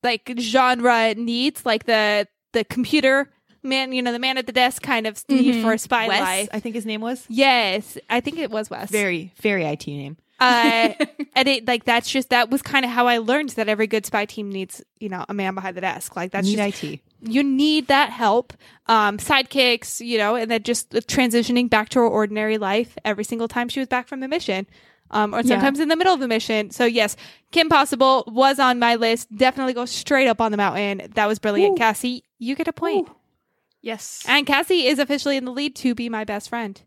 like 0.04 0.32
genre 0.38 1.14
needs, 1.14 1.66
like 1.66 1.86
the 1.86 2.28
the 2.52 2.64
computer 2.64 3.30
man, 3.64 3.92
you 3.92 4.02
know, 4.02 4.12
the 4.12 4.18
man 4.18 4.38
at 4.38 4.46
the 4.46 4.52
desk 4.52 4.82
kind 4.82 5.06
of 5.06 5.24
need 5.28 5.60
for 5.62 5.72
a 5.72 5.78
spy 5.78 6.06
Wes, 6.06 6.20
life. 6.20 6.48
I 6.52 6.60
think 6.60 6.74
his 6.74 6.86
name 6.86 7.00
was 7.00 7.24
Yes, 7.28 7.98
I 8.08 8.20
think 8.20 8.38
it 8.38 8.50
was 8.50 8.70
Wes. 8.70 8.90
very 8.90 9.32
very 9.40 9.64
IT 9.64 9.86
name. 9.88 10.18
Uh, 10.44 11.04
and 11.36 11.48
it 11.48 11.66
like 11.66 11.84
that's 11.84 12.10
just 12.10 12.30
that 12.30 12.50
was 12.50 12.62
kind 12.62 12.84
of 12.84 12.90
how 12.90 13.06
I 13.06 13.18
learned 13.18 13.50
that 13.50 13.68
every 13.68 13.86
good 13.86 14.04
spy 14.06 14.24
team 14.26 14.50
needs 14.50 14.82
you 15.00 15.08
know 15.08 15.24
a 15.28 15.34
man 15.34 15.54
behind 15.54 15.76
the 15.76 15.80
desk. 15.80 16.16
Like 16.16 16.32
that's 16.32 16.46
Need 16.46 16.56
just 16.56 16.82
IT. 16.84 17.00
you 17.22 17.42
need 17.42 17.88
that 17.88 18.10
help, 18.10 18.52
um, 18.86 19.18
sidekicks, 19.18 20.04
you 20.04 20.18
know, 20.18 20.34
and 20.36 20.50
then 20.50 20.62
just 20.62 20.90
transitioning 20.90 21.68
back 21.70 21.88
to 21.90 21.98
her 22.00 22.06
ordinary 22.06 22.58
life 22.58 22.96
every 23.04 23.24
single 23.24 23.48
time 23.48 23.68
she 23.68 23.80
was 23.80 23.88
back 23.88 24.08
from 24.08 24.22
a 24.22 24.28
mission. 24.28 24.66
Um, 25.10 25.34
or 25.34 25.38
Yeah. 25.42 25.48
sometimes 25.48 25.80
in 25.80 25.88
the 25.88 25.96
middle 25.96 26.14
of 26.14 26.20
a 26.22 26.26
mission. 26.28 26.70
So 26.70 26.84
yes, 26.86 27.14
Kim 27.52 27.68
Possible 27.68 28.24
was 28.26 28.58
on 28.58 28.78
my 28.78 28.96
list. 28.96 29.28
Definitely 29.36 29.74
go 29.74 29.84
straight 29.84 30.26
up 30.26 30.40
on 30.40 30.50
the 30.50 30.56
mountain. 30.56 31.02
That 31.14 31.26
was 31.26 31.38
brilliant. 31.38 31.74
Ooh. 31.74 31.78
Cassie, 31.78 32.24
you 32.38 32.56
get 32.56 32.66
a 32.68 32.72
point. 32.72 33.08
Yes. 33.80 34.24
And 34.26 34.46
Cassie 34.46 34.86
is 34.86 34.98
officially 34.98 35.36
in 35.36 35.44
the 35.44 35.52
lead 35.52 35.76
to 35.76 35.94
be 35.94 36.08
my 36.08 36.24
best 36.24 36.48
friend. 36.48 36.80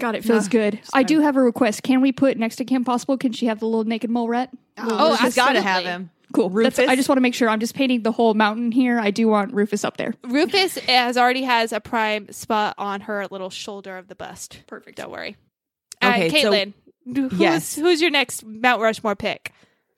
God, 0.00 0.14
it 0.16 0.24
feels 0.24 0.48
good. 0.48 0.80
I 0.92 1.02
do 1.02 1.20
have 1.20 1.36
a 1.36 1.40
request. 1.42 1.82
Can 1.82 2.00
we 2.00 2.12
put 2.12 2.36
next 2.38 2.56
to 2.56 2.64
Kim 2.64 2.84
Possible? 2.84 3.16
Can 3.18 3.32
she 3.32 3.46
have 3.46 3.60
the 3.60 3.66
little 3.66 3.84
naked 3.84 4.10
mole 4.10 4.28
rat? 4.28 4.50
Oh, 4.78 5.16
she's 5.20 5.34
got 5.36 5.52
to 5.52 5.62
have 5.62 5.84
him. 5.84 6.10
Cool. 6.32 6.48
That's, 6.48 6.78
Rufus? 6.78 6.88
I 6.90 6.94
just 6.96 7.08
want 7.08 7.16
to 7.16 7.22
make 7.22 7.34
sure. 7.34 7.48
I'm 7.48 7.58
just 7.60 7.74
painting 7.74 8.02
the 8.02 8.12
whole 8.12 8.34
mountain 8.34 8.70
here. 8.72 9.00
I 9.00 9.10
do 9.10 9.26
want 9.28 9.52
Rufus 9.52 9.84
up 9.84 9.96
there. 9.96 10.14
Rufus 10.24 10.78
has 10.78 11.16
already 11.16 11.42
has 11.42 11.72
a 11.72 11.80
prime 11.80 12.30
spot 12.30 12.74
on 12.78 13.00
her 13.02 13.26
little 13.30 13.50
shoulder 13.50 13.98
of 13.98 14.06
the 14.08 14.14
bust. 14.14 14.62
Perfect. 14.68 14.96
Don't 14.98 15.10
worry. 15.10 15.36
Okay, 16.02 16.28
uh, 16.28 16.30
so- 16.30 16.50
Caitlin, 16.52 16.72
who's, 17.04 17.32
Yes. 17.32 17.74
who's 17.74 18.00
your 18.00 18.10
next 18.10 18.44
Mount 18.46 18.80
Rushmore 18.80 19.16
pick? 19.16 19.52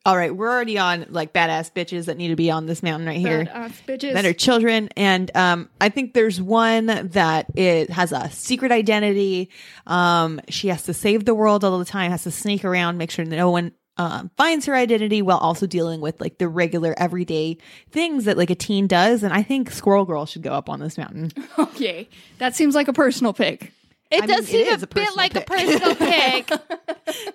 All 0.05 0.17
right, 0.17 0.35
we're 0.35 0.51
already 0.51 0.79
on 0.79 1.07
like 1.11 1.33
badass 1.33 1.73
bitches 1.73 2.07
that 2.07 2.17
need 2.17 2.29
to 2.29 2.37
be 2.37 2.51
on 2.51 2.67
this 2.67 2.83
mountain 2.83 3.07
right 3.07 3.19
here. 3.19 3.45
Badass 3.45 3.73
bitches. 3.87 4.13
that 4.15 4.25
are 4.25 4.33
children 4.33 4.89
and 4.97 5.31
um 5.37 5.69
i 5.81 5.89
think 5.89 6.13
there's 6.15 6.41
one 6.41 6.87
that 6.87 7.47
it 7.57 7.91
has 7.91 8.11
a 8.13 8.29
secret 8.31 8.73
identity 8.73 9.49
um 9.87 10.41
she 10.49 10.69
has 10.69 10.83
to 10.85 10.95
save 10.95 11.25
the 11.25 11.35
world 11.35 11.63
all 11.65 11.79
the 11.79 11.85
time 11.85 12.11
has 12.11 12.25
to 12.25 12.31
sneak 12.31 12.65
around 12.65 12.99
make 12.99 13.11
sure 13.11 13.25
no 13.25 13.51
one 13.51 13.73
um, 13.99 14.31
finds 14.37 14.67
her 14.67 14.75
identity 14.75 15.21
while 15.23 15.39
also 15.39 15.67
dealing 15.67 16.01
with 16.01 16.21
like 16.21 16.39
the 16.39 16.49
regular 16.49 16.95
everyday 16.97 17.59
things 17.91 18.25
that 18.25 18.37
like 18.39 18.51
a 18.51 18.55
teen 18.55 18.87
does 18.87 19.23
and 19.23 19.33
i 19.33 19.43
think 19.43 19.71
squirrel 19.71 20.05
girl 20.05 20.27
should 20.27 20.43
go 20.43 20.53
up 20.53 20.69
on 20.69 20.81
this 20.81 20.97
mountain 20.99 21.31
Okay, 21.59 22.09
that 22.39 22.55
seems 22.57 22.75
like 22.75 22.89
a 22.89 22.93
personal 22.93 23.33
pick. 23.33 23.73
It 24.11 24.23
I 24.25 24.27
does 24.27 24.53
mean, 24.53 24.65
seem 24.65 24.75
is 24.75 24.83
a, 24.83 24.85
a 24.85 24.89
bit 24.89 24.91
personal 24.91 25.17
like 25.17 25.35
a 25.37 25.41
personal 25.43 25.95
pick. 25.97 26.51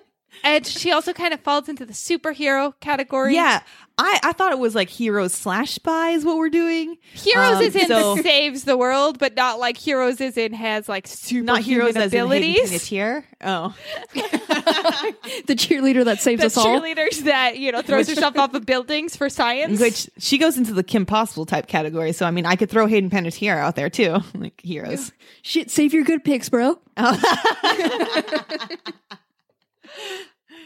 and 0.44 0.66
she 0.66 0.92
also 0.92 1.12
kind 1.12 1.32
of 1.34 1.40
falls 1.40 1.68
into 1.68 1.84
the 1.86 1.92
superhero 1.92 2.72
category. 2.80 3.34
Yeah, 3.34 3.62
I, 3.96 4.20
I 4.22 4.32
thought 4.32 4.52
it 4.52 4.58
was 4.58 4.74
like 4.74 4.88
heroes 4.88 5.32
slash 5.32 5.72
spy 5.72 6.10
is 6.10 6.24
what 6.24 6.36
we're 6.36 6.48
doing. 6.50 6.96
Heroes 7.14 7.56
Um, 7.56 7.62
is 7.62 7.74
in 7.76 7.86
so- 7.88 8.14
the 8.16 8.22
saves 8.22 8.64
the 8.64 8.76
world, 8.76 9.18
but 9.18 9.34
not 9.36 9.58
like 9.58 9.76
Heroes 9.76 10.20
is 10.20 10.36
in 10.36 10.52
has 10.52 10.88
like 10.88 11.06
super 11.06 11.44
Not 11.44 11.62
heroes 11.62 11.96
as 11.96 12.12
in 12.12 12.20
abilities. 12.20 12.70
Panettiere. 12.70 13.24
Oh, 13.44 13.74
the 14.14 15.54
cheerleader 15.54 16.04
that 16.04 16.20
saves 16.20 16.40
the 16.40 16.46
us 16.46 16.56
all. 16.56 16.66
cheerleaders 16.66 17.20
that 17.24 17.58
you 17.58 17.70
know 17.72 17.82
throws 17.82 18.08
herself 18.08 18.36
off 18.38 18.54
of 18.54 18.66
buildings 18.66 19.16
for 19.16 19.28
science. 19.28 19.80
which 19.80 20.08
she 20.18 20.38
goes 20.38 20.56
into 20.58 20.72
the 20.74 20.82
Kim 20.82 21.06
Possible 21.06 21.46
type 21.46 21.66
category. 21.66 22.12
So 22.12 22.26
I 22.26 22.30
mean, 22.30 22.46
I 22.46 22.56
could 22.56 22.70
throw 22.70 22.86
Hayden 22.86 23.10
Panettiere 23.10 23.56
out 23.58 23.74
there 23.76 23.90
too, 23.90 24.18
like 24.34 24.60
heroes. 24.62 25.12
Shit, 25.42 25.70
save 25.70 25.92
your 25.92 26.04
good 26.04 26.24
picks, 26.24 26.48
bro. 26.48 26.78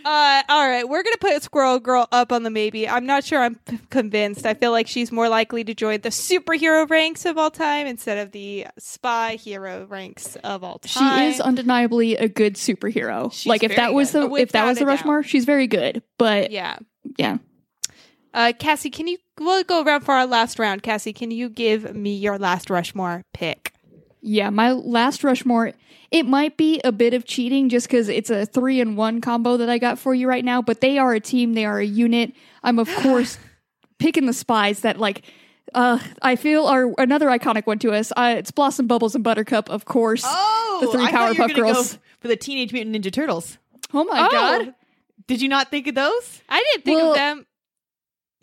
Uh, 0.05 0.43
all 0.49 0.69
right, 0.69 0.89
we're 0.89 1.03
gonna 1.03 1.17
put 1.21 1.41
Squirrel 1.43 1.79
Girl 1.79 2.09
up 2.11 2.33
on 2.33 2.43
the 2.43 2.51
maybe. 2.51 2.89
I'm 2.89 3.07
not 3.07 3.25
sure. 3.25 3.41
I'm 3.41 3.55
p- 3.55 3.79
convinced. 3.91 4.47
I 4.47 4.55
feel 4.55 4.73
like 4.73 4.89
she's 4.89 5.13
more 5.13 5.29
likely 5.29 5.63
to 5.65 5.75
join 5.75 6.01
the 6.01 6.09
superhero 6.09 6.89
ranks 6.89 7.25
of 7.25 7.39
all 7.39 7.51
time 7.51 7.87
instead 7.87 8.19
of 8.19 8.33
the 8.33 8.67
spy 8.79 9.37
hero 9.37 9.87
ranks 9.89 10.37
of 10.37 10.65
all 10.65 10.79
time. 10.81 11.19
She 11.19 11.35
is 11.35 11.41
undeniably 11.41 12.17
a 12.17 12.29
good 12.29 12.55
superhero. 12.55 13.33
She's 13.33 13.47
like 13.47 13.63
if 13.63 13.77
that 13.77 13.95
was 13.95 14.13
good. 14.13 14.31
the 14.31 14.35
if 14.37 14.53
that 14.53 14.67
was 14.67 14.79
the 14.79 14.85
a 14.85 14.87
doubt. 14.87 14.93
Rushmore, 14.93 15.23
she's 15.23 15.45
very 15.45 15.67
good. 15.67 16.03
But 16.19 16.51
yeah. 16.51 16.79
yeah. 17.17 17.39
Uh, 18.35 18.53
Cassie, 18.59 18.91
can 18.91 19.07
you? 19.07 19.19
We'll 19.39 19.63
go 19.63 19.83
around 19.83 20.03
for 20.03 20.15
our 20.15 20.27
last 20.27 20.59
round. 20.59 20.83
Cassie, 20.83 21.13
can 21.13 21.31
you 21.31 21.49
give 21.49 21.95
me 21.95 22.15
your 22.15 22.39
last 22.39 22.71
Rushmore 22.71 23.25
pick? 23.35 23.72
Yeah, 24.23 24.51
my 24.51 24.73
last 24.73 25.25
Rushmore, 25.25 25.73
it 26.13 26.25
might 26.27 26.57
be 26.57 26.81
a 26.85 26.93
bit 26.93 27.13
of 27.13 27.25
cheating 27.25 27.69
just 27.69 27.89
because 27.89 28.09
it's 28.09 28.31
a 28.31 28.47
three 28.47 28.81
and 28.81 28.97
one 28.97 29.21
combo 29.21 29.57
that 29.57 29.69
I 29.69 29.79
got 29.79 29.99
for 29.99 30.15
you 30.15 30.29
right 30.29 30.45
now, 30.45 30.63
but 30.63 30.81
they 30.81 30.97
are 30.99 31.13
a 31.13 31.21
team, 31.21 31.55
they 31.55 31.65
are 31.65 31.79
a 31.81 31.85
unit. 31.85 32.33
I'm, 32.63 32.79
of 32.79 32.89
course, 32.97 33.39
picking 33.99 34.27
the 34.27 34.33
spies 34.33 34.81
that, 34.81 34.99
like, 34.99 35.23
uh, 35.75 35.99
I 36.21 36.37
feel 36.37 36.67
are 36.67 36.93
another 36.99 37.27
iconic 37.29 37.67
one 37.67 37.79
to 37.81 37.93
us. 37.93 38.13
Uh, 38.17 38.35
it's 38.39 38.51
Blossom, 38.51 38.87
Bubbles, 38.87 39.15
and 39.15 39.25
Buttercup, 39.25 39.69
of 39.71 39.85
course. 39.87 40.23
Oh, 40.25 40.79
The 40.83 40.93
three 40.93 41.05
I 41.07 41.11
thought 41.11 41.35
Powerpuff 41.37 41.55
Girls. 41.57 41.95
go 41.95 41.99
for 42.21 42.29
the 42.29 42.37
Teenage 42.37 42.73
Mutant 42.73 42.95
Ninja 42.95 43.13
Turtles. 43.13 43.59
Oh 43.93 44.05
my 44.05 44.27
Oh. 44.27 44.31
god. 44.31 44.75
Did 45.27 45.41
you 45.41 45.49
not 45.49 45.71
think 45.71 45.87
of 45.87 45.95
those? 45.95 46.43
I 46.49 46.59
didn't 46.73 46.85
think 46.85 46.99
Well- 47.01 47.11
of 47.13 47.17
them. 47.17 47.47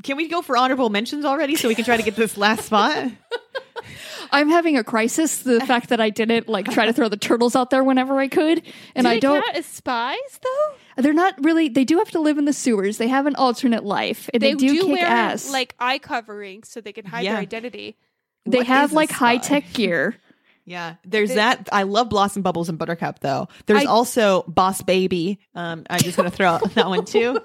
Can 0.04 0.18
we 0.18 0.28
go 0.28 0.42
for 0.42 0.56
honorable 0.56 0.90
mentions 0.90 1.26
already 1.26 1.56
so 1.56 1.68
we 1.68 1.76
can 1.76 1.86
try 1.86 1.98
to 1.98 2.04
get 2.04 2.16
this 2.16 2.38
last 2.38 2.66
spot? 2.66 3.12
I'm 4.32 4.50
having 4.50 4.78
a 4.78 4.84
crisis. 4.84 5.40
The 5.40 5.60
fact 5.62 5.90
that 5.90 6.00
I 6.00 6.10
didn't, 6.10 6.48
like, 6.48 6.66
try 6.72 6.86
to 6.86 6.94
throw 6.94 7.10
the 7.10 7.18
turtles 7.18 7.56
out 7.56 7.70
there 7.70 7.84
whenever 7.84 8.18
I 8.20 8.28
could. 8.28 8.62
And 8.96 9.06
Do 9.06 9.10
I 9.10 9.14
they 9.16 9.20
don't. 9.20 9.42
count 9.44 9.56
as 9.58 9.66
spies 9.66 10.18
though? 10.42 11.02
They're 11.02 11.14
not 11.14 11.34
really. 11.44 11.70
They 11.70 11.84
do 11.86 11.98
have 11.98 12.12
to 12.12 12.20
live 12.20 12.38
in 12.38 12.46
the 12.46 12.54
sewers. 12.54 12.98
They 12.98 13.08
have 13.08 13.26
an 13.26 13.36
alternate 13.36 13.84
life. 13.84 14.30
And 14.34 14.42
they, 14.42 14.54
do, 14.54 14.72
kick 14.82 14.88
wear 14.88 15.06
ass. 15.06 15.50
like 15.52 15.76
eye 15.80 15.98
covering 16.00 16.64
so 16.64 16.80
they 16.82 16.94
can 16.94 17.06
hide 17.06 17.22
Yeah. 17.26 17.34
their 17.34 17.42
identity. 17.42 17.98
they 18.46 18.58
What 18.60 18.68
have 18.68 18.94
like 18.94 19.12
high 19.12 19.38
tech 19.38 19.74
gear. 19.74 20.16
Yeah, 20.66 20.96
there's 21.04 21.34
that. 21.34 21.68
I 21.72 21.82
love 21.82 22.10
Blossom 22.10 22.44
Bubbles 22.44 22.70
and 22.70 22.78
Buttercup 22.78 23.22
though. 23.22 23.48
There's 23.66 23.86
I- 23.86 23.86
also 23.86 24.44
Boss 24.48 24.84
Baby. 24.84 25.40
Um, 25.56 25.84
I'm 25.90 26.00
just 26.00 26.16
gonna 26.16 26.30
throw 26.30 26.48
out 26.48 26.72
that 26.76 26.86
one 26.88 27.06
too. 27.06 27.40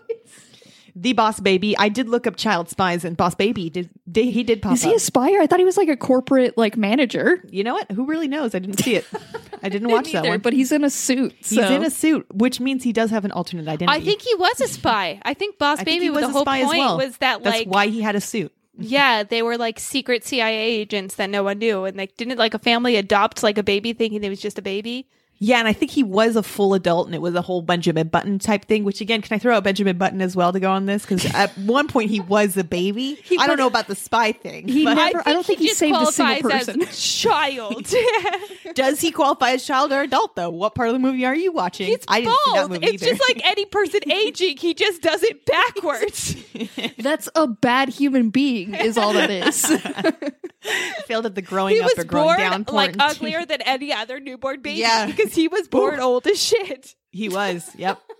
The 0.97 1.12
Boss 1.12 1.40
Baby. 1.40 1.76
I 1.76 1.88
did 1.88 2.09
look 2.09 2.26
up 2.26 2.36
Child 2.36 2.68
Spies, 2.68 3.05
and 3.05 3.16
Boss 3.16 3.34
Baby 3.34 3.68
did, 3.68 3.90
did 4.11 4.26
he 4.26 4.45
did 4.45 4.62
pop 4.62 4.74
Is 4.74 4.84
up. 4.84 4.90
he 4.90 4.97
a 4.97 4.99
spy? 5.01 5.28
I 5.40 5.47
thought 5.47 5.59
he 5.59 5.64
was 5.64 5.76
like 5.76 5.88
a 5.88 5.97
corporate 5.97 6.57
like 6.57 6.76
manager. 6.76 7.42
you 7.51 7.64
know 7.64 7.74
what? 7.74 7.90
Who 7.90 8.07
really 8.07 8.28
knows? 8.28 8.55
I 8.55 8.61
didn't 8.61 8.78
see 8.78 8.95
it. 8.97 9.07
I 9.62 9.68
didn't 9.68 9.88
watch 9.90 10.12
that 10.12 10.24
one. 10.24 10.40
but 10.40 10.53
he's 10.53 10.70
in 10.72 10.84
a 10.84 10.90
suit. 10.90 11.34
He's 11.38 11.59
in 11.59 11.82
a 11.82 11.90
suit, 11.90 12.26
which 12.32 12.61
means 12.61 12.84
he 12.84 12.92
does 12.92 13.11
have 13.11 13.24
an 13.24 13.32
alternate 13.32 13.66
identity. 13.66 13.99
I 14.01 14.05
think 14.05 14.22
he 14.22 14.34
was 14.36 14.61
a 14.61 14.68
spy. 14.68 15.20
I 15.24 15.34
think 15.34 15.59
Boss 15.59 15.80
I 15.80 15.84
think 15.84 15.97
Baby 15.97 16.05
he 16.05 16.11
was 16.11 16.20
the 16.22 16.28
a 16.28 16.30
whole 16.32 16.42
spy 16.42 16.62
point 16.62 16.74
as 16.74 16.78
well. 16.78 16.97
was 16.99 17.16
that 17.18 17.42
That's 17.42 17.59
like 17.61 17.66
why 17.68 17.88
he 17.88 18.01
had 18.03 18.14
a 18.14 18.20
suit. 18.20 18.53
yeah, 18.78 19.22
they 19.24 19.42
were 19.42 19.57
like 19.57 19.80
secret 19.80 20.24
CIA 20.24 20.57
agents 20.61 21.16
that 21.16 21.30
no 21.30 21.42
one 21.42 21.59
knew, 21.59 21.84
and 21.84 21.97
like 21.97 22.16
didn't 22.16 22.38
like 22.38 22.55
a 22.55 22.59
family 22.59 22.97
adopt 22.97 23.42
like 23.42 23.59
a 23.59 23.62
baby 23.62 23.92
thinking 23.95 24.22
it 24.22 24.28
was 24.28 24.40
just 24.40 24.59
a 24.59 24.62
baby. 24.62 25.09
Yeah, 25.45 25.59
and 25.59 25.68
I 25.68 25.74
think 25.74 25.90
he 25.90 26.03
was 26.03 26.36
a 26.36 26.42
full 26.42 26.72
adult, 26.72 27.05
and 27.07 27.14
it 27.14 27.20
was 27.20 27.34
a 27.34 27.42
whole 27.42 27.61
Benjamin 27.61 28.09
Button 28.09 28.38
type 28.38 28.64
thing. 28.64 28.82
Which 28.82 29.03
again, 29.03 29.20
can 29.20 29.34
I 29.34 29.38
throw 29.38 29.55
out 29.55 29.62
Benjamin 29.62 29.99
Button 29.99 30.22
as 30.22 30.34
well 30.34 30.55
to 30.55 30.59
go 30.59 30.70
on 30.70 30.86
this? 30.86 31.03
Because 31.03 31.26
at 31.34 31.51
one 31.59 31.86
point 31.86 32.09
he 32.09 32.18
was 32.18 32.57
a 32.57 32.64
baby. 32.64 33.18
I 33.38 33.47
don't 33.47 33.59
know 33.59 33.66
about 33.66 33.86
the 33.86 33.95
spy 33.95 34.32
thing. 34.32 34.66
He 34.68 34.86
but 34.86 34.95
never- 34.95 35.22
I 35.28 35.34
don't 35.34 35.45
think 35.45 35.59
he 35.59 35.66
just 35.66 35.78
saved 35.78 35.95
a 36.01 36.07
single 36.07 36.51
person. 36.51 36.80
child. 36.92 37.92
does 38.74 39.03
he 39.03 39.11
qualify 39.11 39.51
as 39.51 39.66
child 39.66 39.92
or 39.92 40.01
adult 40.01 40.34
though? 40.34 40.49
What 40.49 40.74
part 40.74 40.88
of 40.88 40.95
the 40.95 40.99
movie 40.99 41.26
are 41.26 41.36
you 41.36 41.53
watching? 41.53 41.88
He's 41.88 41.99
I 42.09 42.22
didn't 42.22 42.38
see 42.47 42.53
that 42.55 42.70
movie 42.70 42.86
It's 42.86 43.03
either. 43.03 43.14
just 43.14 43.28
like 43.28 43.45
any 43.45 43.66
person 43.66 44.01
aging. 44.11 44.57
He 44.57 44.72
just 44.72 45.03
does 45.03 45.22
it 45.22 45.45
backwards. 45.45 46.36
That's 46.97 47.28
a 47.34 47.49
bad 47.49 47.90
human 47.90 48.30
being, 48.30 48.72
is 48.74 48.97
all 48.97 49.12
that 49.12 49.28
is. 49.30 49.66
failed 51.07 51.26
at 51.26 51.34
the 51.34 51.42
growing 51.42 51.74
he 51.74 51.80
up 51.82 51.90
or 51.99 52.05
growing 52.05 52.38
down 52.38 52.64
like 52.68 52.97
uglier 52.99 53.45
than 53.45 53.61
any 53.62 53.92
other 53.92 54.18
newborn 54.20 54.62
baby. 54.62 54.80
Yeah. 54.80 55.07
because 55.07 55.34
he 55.35 55.49
was 55.49 55.68
born 55.68 56.01
old 56.01 56.26
as 56.26 56.43
shit. 56.43 56.95
he 57.11 57.28
was. 57.28 57.70
Yep. 57.76 58.01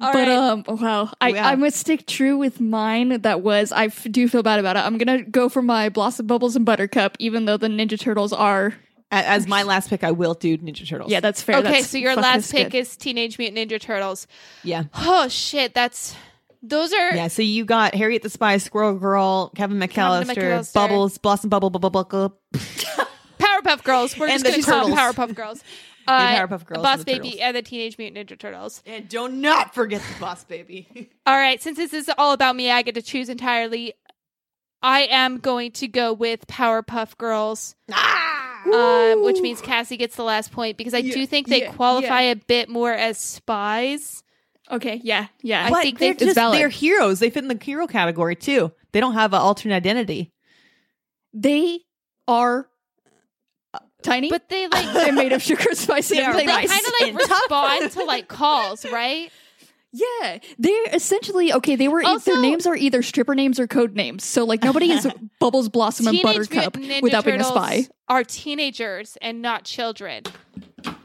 All 0.00 0.12
but 0.12 0.28
right. 0.28 0.28
um, 0.28 0.64
wow, 0.68 1.10
I, 1.20 1.30
Yeah. 1.30 1.48
I'm 1.48 1.58
gonna 1.58 1.72
stick 1.72 2.06
true 2.06 2.36
with 2.38 2.60
mine. 2.60 3.20
That 3.22 3.40
was 3.42 3.72
I 3.72 3.86
f- 3.86 4.06
do 4.10 4.28
feel 4.28 4.44
bad 4.44 4.60
about 4.60 4.76
it. 4.76 4.80
I'm 4.80 4.96
gonna 4.96 5.22
go 5.24 5.48
for 5.48 5.60
my 5.60 5.88
Blossom 5.88 6.26
Bubbles 6.26 6.54
and 6.54 6.64
Buttercup, 6.64 7.16
even 7.18 7.46
though 7.46 7.56
the 7.56 7.66
Ninja 7.66 7.98
Turtles 7.98 8.32
are. 8.32 8.74
A- 9.10 9.14
As 9.26 9.48
my 9.48 9.64
last 9.64 9.90
pick, 9.90 10.04
I 10.04 10.12
will 10.12 10.34
do 10.34 10.56
Ninja 10.58 10.86
Turtles. 10.88 11.10
Yeah, 11.10 11.18
that's 11.18 11.42
fair. 11.42 11.56
okay, 11.56 11.64
That's- 11.64 11.90
so 11.90 11.98
your 11.98 12.14
last 12.14 12.24
that's 12.24 12.52
pick 12.52 12.70
good. 12.72 12.78
is 12.78 12.96
Teenage 12.96 13.38
Mutant 13.38 13.58
Ninja 13.70 13.80
Turtles. 13.80 14.28
yeah. 14.62 14.84
Oh 14.94 15.26
shit, 15.26 15.74
that's 15.74 16.14
those 16.62 16.92
are 16.92 17.14
Yeah, 17.16 17.26
so 17.26 17.42
you 17.42 17.64
got 17.64 17.96
Harriet 17.96 18.22
the 18.22 18.30
Spy, 18.30 18.58
Squirrel 18.58 18.94
Girl, 18.94 19.50
Kevin 19.56 19.78
McAllister, 19.80 20.26
McAllister. 20.36 20.74
Bubbles, 20.74 21.18
Blossom 21.18 21.50
Bubble, 21.50 21.70
Bubble, 21.70 21.90
Bubble. 21.90 22.38
Powerpuff 23.62 23.82
Girls. 23.84 24.18
We're 24.18 24.28
And 24.28 24.42
just 24.44 24.66
gonna 24.66 24.80
call 24.80 24.88
them 24.88 24.96
Turtles. 24.96 25.16
Powerpuff 25.16 25.34
Girls. 25.34 25.64
Uh, 26.08 26.36
Powerpuff 26.38 26.64
Girls 26.64 26.82
Boss 26.82 26.96
and 27.00 27.04
Baby, 27.04 27.18
Turtles. 27.32 27.40
and 27.42 27.56
the 27.56 27.60
Teenage 27.60 27.98
Mutant 27.98 28.30
Ninja 28.30 28.38
Turtles. 28.38 28.82
And 28.86 29.06
do 29.10 29.28
not 29.28 29.74
forget 29.74 30.00
the 30.00 30.18
Boss 30.18 30.42
Baby. 30.42 31.10
All 31.26 31.36
right, 31.36 31.60
since 31.60 31.76
this 31.76 31.92
is 31.92 32.10
all 32.16 32.32
about 32.32 32.56
me, 32.56 32.70
I 32.70 32.80
get 32.80 32.94
to 32.94 33.02
choose 33.02 33.28
entirely. 33.28 33.92
I 34.80 35.00
am 35.10 35.36
going 35.36 35.72
to 35.72 35.86
go 35.86 36.14
with 36.14 36.46
Powerpuff 36.46 37.18
Girls, 37.18 37.74
um, 37.92 39.22
which 39.22 39.40
means 39.40 39.60
Cassie 39.60 39.98
gets 39.98 40.16
the 40.16 40.22
last 40.22 40.50
point 40.50 40.78
because 40.78 40.94
I 40.94 41.02
do 41.02 41.26
think 41.26 41.46
they 41.48 41.64
yeah, 41.64 41.72
qualify 41.72 42.22
yeah. 42.22 42.30
a 42.30 42.36
bit 42.36 42.70
more 42.70 42.92
as 42.94 43.18
spies. 43.18 44.22
okay. 44.70 45.02
Yeah, 45.04 45.26
yeah. 45.42 45.66
I 45.66 45.70
but 45.70 45.82
think 45.82 45.98
they're 45.98 46.14
they- 46.14 46.24
just 46.24 46.36
valid. 46.36 46.58
they're 46.58 46.70
heroes. 46.70 47.18
They 47.18 47.28
fit 47.28 47.44
in 47.44 47.48
the 47.48 47.58
hero 47.62 47.86
category 47.86 48.34
too. 48.36 48.72
They 48.92 49.00
don't 49.00 49.12
have 49.12 49.34
an 49.34 49.40
alternate 49.40 49.74
identity. 49.74 50.32
they 51.34 51.80
are 52.26 52.68
tiny, 54.02 54.30
But 54.30 54.48
they 54.48 54.66
like 54.68 54.92
they're 54.92 55.12
made 55.12 55.32
of 55.32 55.42
sugar, 55.42 55.62
spice, 55.74 56.08
They 56.08 56.18
and 56.18 56.26
are 56.28 56.32
play 56.32 56.46
they 56.46 56.52
kind 56.52 56.86
of 56.86 56.92
like 57.00 57.14
respond 57.28 57.90
to 57.92 58.04
like 58.04 58.28
calls, 58.28 58.84
right? 58.86 59.30
Yeah, 59.90 60.38
they're 60.58 60.84
essentially 60.92 61.50
okay. 61.54 61.74
They 61.74 61.88
were 61.88 62.02
Also- 62.04 62.32
their 62.32 62.40
names 62.42 62.66
are 62.66 62.76
either 62.76 63.02
stripper 63.02 63.34
names 63.34 63.58
or 63.58 63.66
code 63.66 63.94
names. 63.96 64.22
So 64.24 64.44
like 64.44 64.62
nobody 64.62 64.90
is 64.92 65.06
Bubbles, 65.40 65.68
Blossom, 65.70 66.06
and 66.08 66.20
Buttercup 66.22 66.74
Ninja 66.74 67.00
without 67.02 67.24
being 67.24 67.40
a 67.40 67.44
spy. 67.44 67.86
Are 68.08 68.22
teenagers 68.22 69.16
and 69.22 69.40
not 69.40 69.64
children, 69.64 70.24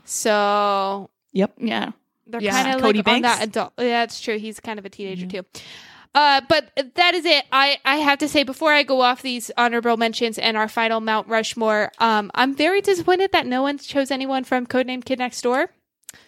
so 0.06 1.10
Yep. 1.32 1.54
Yeah, 1.60 1.92
they're 2.28 2.42
Yeah. 2.42 2.52
kind 2.64 2.76
of 2.76 2.82
Cody 2.82 3.00
like 3.00 3.08
on 3.08 3.22
that 3.24 3.44
adult. 3.44 3.74
Yeah, 3.78 4.02
that's 4.02 4.20
true. 4.22 4.38
He's 4.38 4.60
kind 4.60 4.78
of 4.80 4.86
a 4.86 4.90
teenager 4.90 5.26
too. 5.26 5.46
Uh, 6.16 6.42
but 6.48 6.72
that 6.96 7.16
is 7.16 7.26
it. 7.26 7.46
I, 7.52 7.80
I 7.86 7.98
have 7.98 8.20
to 8.20 8.28
say 8.28 8.44
before 8.44 8.72
I 8.72 8.84
go 8.84 9.02
off 9.02 9.22
these 9.22 9.50
honorable 9.58 9.98
mentions 9.98 10.38
and 10.38 10.56
our 10.56 10.68
final 10.68 11.00
Mount 11.00 11.28
Rushmore, 11.28 11.92
um, 12.00 12.30
I'm 12.36 12.56
very 12.56 12.82
disappointed 12.82 13.32
that 13.32 13.48
no 13.48 13.62
one 13.64 13.78
chose 13.80 14.12
anyone 14.12 14.44
from 14.44 14.68
Codename 14.68 15.04
Kid 15.04 15.20
Next 15.20 15.42
Door. 15.42 15.70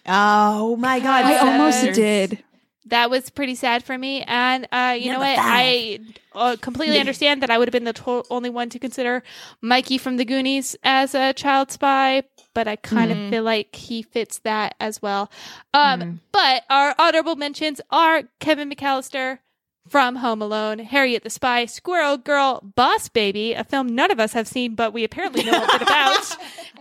Oh 0.08 0.76
my 0.78 1.00
god. 1.00 1.26
I 1.26 1.38
almost 1.38 1.94
did. 1.94 2.44
That 2.88 3.10
was 3.10 3.32
pretty 3.32 3.56
sad 3.56 3.84
for 3.84 3.98
me, 3.98 4.22
and 4.28 4.68
uh, 4.72 4.96
you 4.96 5.08
know 5.08 5.14
Number 5.14 5.26
what? 5.26 5.40
I 5.42 6.00
uh, 6.34 6.56
completely 6.62 7.00
understand 7.00 7.42
that 7.42 7.50
I 7.50 7.58
would 7.58 7.68
have 7.68 7.72
been 7.72 7.84
the 7.84 7.94
to- 7.94 8.24
only 8.30 8.52
one 8.52 8.70
to 8.70 8.78
consider 8.78 9.24
Mikey 9.60 9.98
from 9.98 10.18
the 10.18 10.26
Goonies 10.26 10.76
as 10.84 11.16
a 11.16 11.34
child 11.34 11.72
spy, 11.72 12.24
but 12.54 12.68
I 12.68 12.76
kind 12.76 13.12
of 13.12 13.18
feel 13.32 13.42
like 13.42 13.76
he 13.76 14.04
fits 14.04 14.38
that 14.40 14.76
as 14.80 15.02
well. 15.02 15.32
Um, 15.74 16.22
But 16.32 16.62
our 16.70 16.94
honorable 17.00 17.36
mentions 17.36 17.82
are 17.90 18.24
Kevin 18.40 18.70
McAllister 18.70 19.40
from 19.88 20.18
Home 20.18 20.42
Alone, 20.42 20.80
Harriet 20.80 21.24
the 21.24 21.30
Spy, 21.30 21.66
Squirrel 21.66 22.18
Girl, 22.18 22.62
Boss 22.76 23.10
Baby, 23.10 23.54
a 23.54 23.64
film 23.64 23.88
none 23.88 24.12
of 24.12 24.20
us 24.20 24.34
have 24.34 24.48
seen, 24.48 24.76
but 24.76 24.94
we 24.94 25.04
apparently 25.04 25.44
know 25.44 25.64
a 25.64 25.68
bit 25.68 25.82
about, 25.82 26.38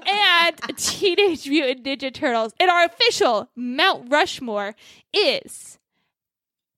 and 0.06 0.76
Teenage 0.76 1.48
Mutant 1.48 1.84
Ninja 1.84 2.12
Turtles. 2.12 2.52
And 2.58 2.70
our 2.70 2.84
official 2.84 3.50
Mount 3.54 4.10
Rushmore 4.10 4.74
is 5.12 5.78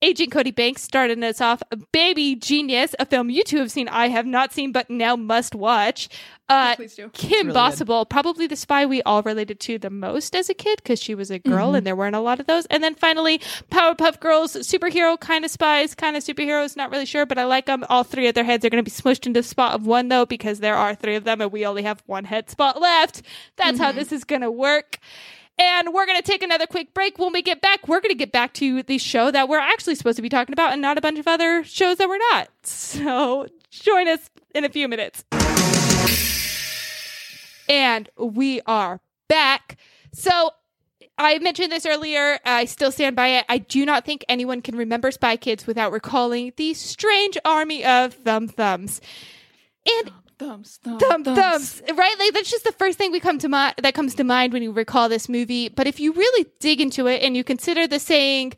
Agent 0.03 0.31
Cody 0.31 0.51
Banks 0.51 0.83
started 0.83 1.23
us 1.25 1.41
off. 1.41 1.63
Baby 1.93 2.35
Genius, 2.35 2.95
a 2.99 3.07
film 3.07 3.31
you 3.31 3.43
two 3.43 3.59
have 3.59 3.71
seen, 3.71 3.89
I 3.89 4.09
have 4.09 4.27
not 4.27 4.53
seen, 4.53 4.71
but 4.71 4.91
now 4.91 5.17
must 5.17 5.55
watch. 5.55 6.09
Uh, 6.49 6.77
Please 6.77 6.95
do. 6.95 7.09
Kim 7.13 7.49
really 7.49 7.55
Possible, 7.57 8.05
probably 8.07 8.47
the 8.47 8.55
spy 8.55 8.87
we 8.87 9.03
all 9.03 9.23
related 9.23 9.59
to 9.61 9.79
the 9.79 9.91
most 9.91 10.37
as 10.37 10.49
a 10.49 10.55
kid 10.55 10.81
because 10.83 11.01
she 11.03 11.15
was 11.15 11.31
a 11.31 11.39
girl 11.41 11.75
and 11.75 11.85
there 11.87 11.97
weren't 11.97 12.15
a 12.15 12.21
lot 12.21 12.39
of 12.39 12.47
those. 12.47 12.67
And 12.67 12.85
then 12.85 12.95
finally, 12.95 13.41
Powerpuff 13.71 14.21
Girls, 14.21 14.53
superhero 14.55 15.19
kind 15.19 15.45
of 15.45 15.51
spies, 15.51 15.95
kind 15.95 16.17
of 16.17 16.23
superheroes, 16.23 16.77
not 16.77 16.91
really 16.93 17.07
sure, 17.07 17.27
but 17.27 17.39
I 17.39 17.45
like 17.45 17.67
them. 17.67 17.85
All 17.89 18.05
three 18.05 18.29
of 18.29 18.35
their 18.35 18.45
heads 18.45 18.65
are 18.65 18.71
going 18.71 18.85
to 18.85 18.89
be 18.89 18.95
smushed 18.95 19.27
into 19.27 19.41
a 19.41 19.43
spot 19.43 19.75
of 19.75 19.87
one 19.87 20.09
though 20.09 20.25
because 20.27 20.61
there 20.61 20.77
are 20.77 20.95
three 20.95 21.17
of 21.17 21.25
them 21.25 21.41
and 21.41 21.51
we 21.51 21.67
only 21.67 21.83
have 21.83 22.03
one 22.07 22.25
head 22.25 22.49
spot 22.49 22.81
left. 22.81 23.23
That's 23.57 23.79
how 23.79 23.91
this 23.91 24.13
is 24.13 24.23
going 24.25 24.43
to 24.43 24.51
work. 24.51 24.99
And 25.59 25.95
we're 25.95 26.07
going 26.07 26.21
to 26.21 26.31
take 26.31 26.43
another 26.43 26.67
quick 26.67 26.93
break. 26.93 27.19
When 27.19 27.33
we 27.33 27.41
get 27.41 27.63
back, 27.63 27.89
we're 27.89 28.01
going 28.01 28.11
to 28.11 28.19
get 28.19 28.31
back 28.31 28.53
to 28.55 28.83
the 28.83 28.99
show 28.99 29.31
that 29.31 29.49
we're 29.49 29.59
actually 29.59 29.95
supposed 29.95 30.17
to 30.17 30.23
be 30.23 30.29
talking 30.29 30.53
about 30.53 30.73
and 30.73 30.83
not 30.83 30.99
a 30.99 31.01
bunch 31.01 31.19
of 31.19 31.27
other 31.27 31.65
shows 31.65 31.97
that 31.97 32.09
we're 32.09 32.19
not. 32.33 32.49
So 32.67 33.47
join 33.71 34.09
us 34.09 34.29
in 34.55 34.65
a 34.65 34.69
few 34.69 34.89
minutes. 34.89 35.25
And 37.69 38.09
we 38.17 38.61
are 38.67 39.01
back. 39.29 39.77
So 40.13 40.51
I 41.19 41.39
mentioned 41.39 41.73
this 41.73 41.87
earlier. 41.87 42.39
I 42.45 42.67
still 42.67 42.93
stand 42.93 43.17
by 43.17 43.29
it. 43.29 43.45
I 43.49 43.59
do 43.59 43.87
not 43.87 44.05
think 44.05 44.25
anyone 44.29 44.63
can 44.63 44.77
remember 44.77 45.11
Spy 45.11 45.37
Kids 45.37 45.67
without 45.67 45.93
recalling 45.93 46.53
the 46.57 46.75
strange 46.75 47.39
army 47.45 47.85
of 47.85 48.15
thumb 48.15 48.49
thumbs. 48.49 49.01
And 49.87 50.13
Thumbs, 50.39 50.79
thumbs, 50.83 51.01
thumb 51.03 51.25
thumbs, 51.25 51.83
right? 51.95 52.19
Like 52.19 52.35
that's 52.35 52.51
just 52.51 52.65
the 52.65 52.73
first 52.73 52.99
thing 52.99 53.11
we 53.11 53.21
come 53.21 53.39
to 53.39 53.49
mind 53.49 53.77
that 53.83 53.95
comes 53.95 54.15
to 54.17 54.25
mind 54.25 54.53
when 54.53 54.63
you 54.63 54.71
recall 54.71 55.09
this 55.09 55.31
movie. 55.31 55.71
But 55.71 55.87
if 55.87 55.99
you 55.99 56.13
really 56.13 56.47
dig 56.61 56.83
into 56.83 57.07
it 57.07 57.23
and 57.23 57.35
you 57.35 57.43
consider 57.43 57.87
the 57.87 57.99
saying, 57.99 58.53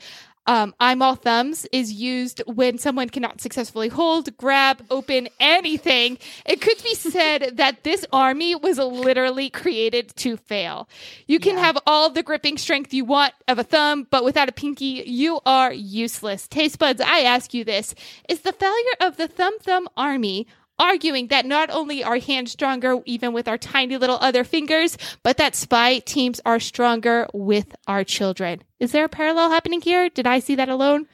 um, 0.49 0.75
"I'm 0.81 1.03
all 1.03 1.15
thumbs" 1.15 1.67
is 1.71 1.93
used 1.93 2.43
when 2.47 2.79
someone 2.79 3.09
cannot 3.11 3.41
successfully 3.41 3.89
hold, 3.89 4.37
grab, 4.37 4.85
open 4.91 5.29
anything, 5.39 6.19
it 6.45 6.61
could 6.61 6.83
be 6.83 6.95
said 7.15 7.57
that 7.59 7.85
this 7.85 8.05
army 8.13 8.57
was 8.57 8.79
literally 8.79 9.51
created 9.51 10.17
to 10.17 10.37
fail. 10.37 10.89
You 11.27 11.39
can 11.39 11.57
have 11.59 11.79
all 11.87 12.11
the 12.11 12.25
gripping 12.25 12.59
strength 12.59 12.93
you 12.93 13.05
want 13.05 13.35
of 13.47 13.59
a 13.61 13.65
thumb, 13.65 14.07
but 14.11 14.25
without 14.25 14.49
a 14.49 14.53
pinky, 14.53 15.05
you 15.07 15.41
are 15.47 15.73
useless. 15.73 16.49
Taste 16.49 16.79
buds, 16.79 17.01
I 17.01 17.21
ask 17.21 17.55
you 17.55 17.63
this: 17.65 17.95
Is 18.29 18.41
the 18.41 18.53
failure 18.53 18.97
of 19.01 19.17
the 19.19 19.29
thumb 19.29 19.59
thumb 19.61 19.89
army? 19.97 20.47
Arguing 20.79 21.29
that 21.29 21.47
not 21.47 21.71
only 21.71 22.05
are 22.05 22.19
hands 22.19 22.53
stronger 22.53 23.01
even 23.05 23.33
with 23.33 23.49
our 23.49 23.59
tiny 23.59 23.97
little 23.97 24.19
other 24.21 24.45
fingers, 24.45 24.97
but 25.23 25.37
that 25.37 25.57
spy 25.57 25.99
teams 25.99 26.41
are 26.47 26.61
stronger 26.61 27.27
with 27.33 27.75
our 27.87 28.05
children. 28.05 28.63
Is 28.79 28.93
there 28.93 29.05
a 29.05 29.09
parallel 29.09 29.51
happening 29.51 29.81
here? 29.81 30.09
Did 30.09 30.27
I 30.27 30.39
see 30.39 30.55
that 30.55 30.69
alone? 30.69 31.07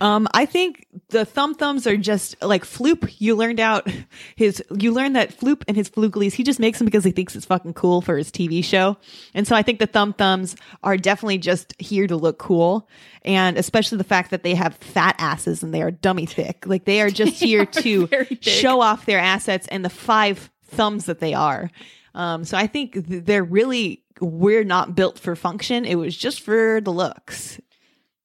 Um, 0.00 0.26
I 0.34 0.44
think 0.44 0.86
the 1.08 1.24
thumb 1.24 1.54
thumbs 1.54 1.86
are 1.86 1.96
just 1.96 2.40
like 2.42 2.64
Floop. 2.64 3.14
You 3.18 3.36
learned 3.36 3.60
out 3.60 3.88
his, 4.36 4.62
you 4.76 4.92
learned 4.92 5.16
that 5.16 5.36
Floop 5.36 5.62
and 5.68 5.76
his 5.76 5.88
Fooglies, 5.88 6.32
he 6.32 6.42
just 6.42 6.58
makes 6.58 6.78
them 6.78 6.84
because 6.84 7.04
he 7.04 7.12
thinks 7.12 7.36
it's 7.36 7.46
fucking 7.46 7.74
cool 7.74 8.00
for 8.00 8.16
his 8.16 8.30
TV 8.30 8.64
show. 8.64 8.96
And 9.34 9.46
so 9.46 9.54
I 9.54 9.62
think 9.62 9.78
the 9.78 9.86
thumb 9.86 10.12
thumbs 10.12 10.56
are 10.82 10.96
definitely 10.96 11.38
just 11.38 11.80
here 11.80 12.06
to 12.06 12.16
look 12.16 12.38
cool. 12.38 12.88
And 13.22 13.56
especially 13.56 13.98
the 13.98 14.04
fact 14.04 14.30
that 14.30 14.42
they 14.42 14.54
have 14.54 14.74
fat 14.76 15.16
asses 15.18 15.62
and 15.62 15.72
they 15.72 15.82
are 15.82 15.90
dummy 15.90 16.26
thick. 16.26 16.66
Like 16.66 16.84
they 16.84 17.00
are 17.00 17.10
just 17.24 17.34
here 17.34 17.66
to 17.66 18.08
show 18.40 18.80
off 18.80 19.06
their 19.06 19.20
assets 19.20 19.68
and 19.68 19.84
the 19.84 19.90
five 19.90 20.50
thumbs 20.64 21.06
that 21.06 21.20
they 21.20 21.34
are. 21.34 21.70
Um, 22.14 22.44
so 22.44 22.56
I 22.56 22.66
think 22.66 23.06
th- 23.06 23.24
they're 23.24 23.44
really, 23.44 24.02
we're 24.20 24.64
not 24.64 24.94
built 24.94 25.18
for 25.18 25.34
function. 25.36 25.84
It 25.84 25.96
was 25.96 26.16
just 26.16 26.40
for 26.40 26.80
the 26.80 26.92
looks. 26.92 27.60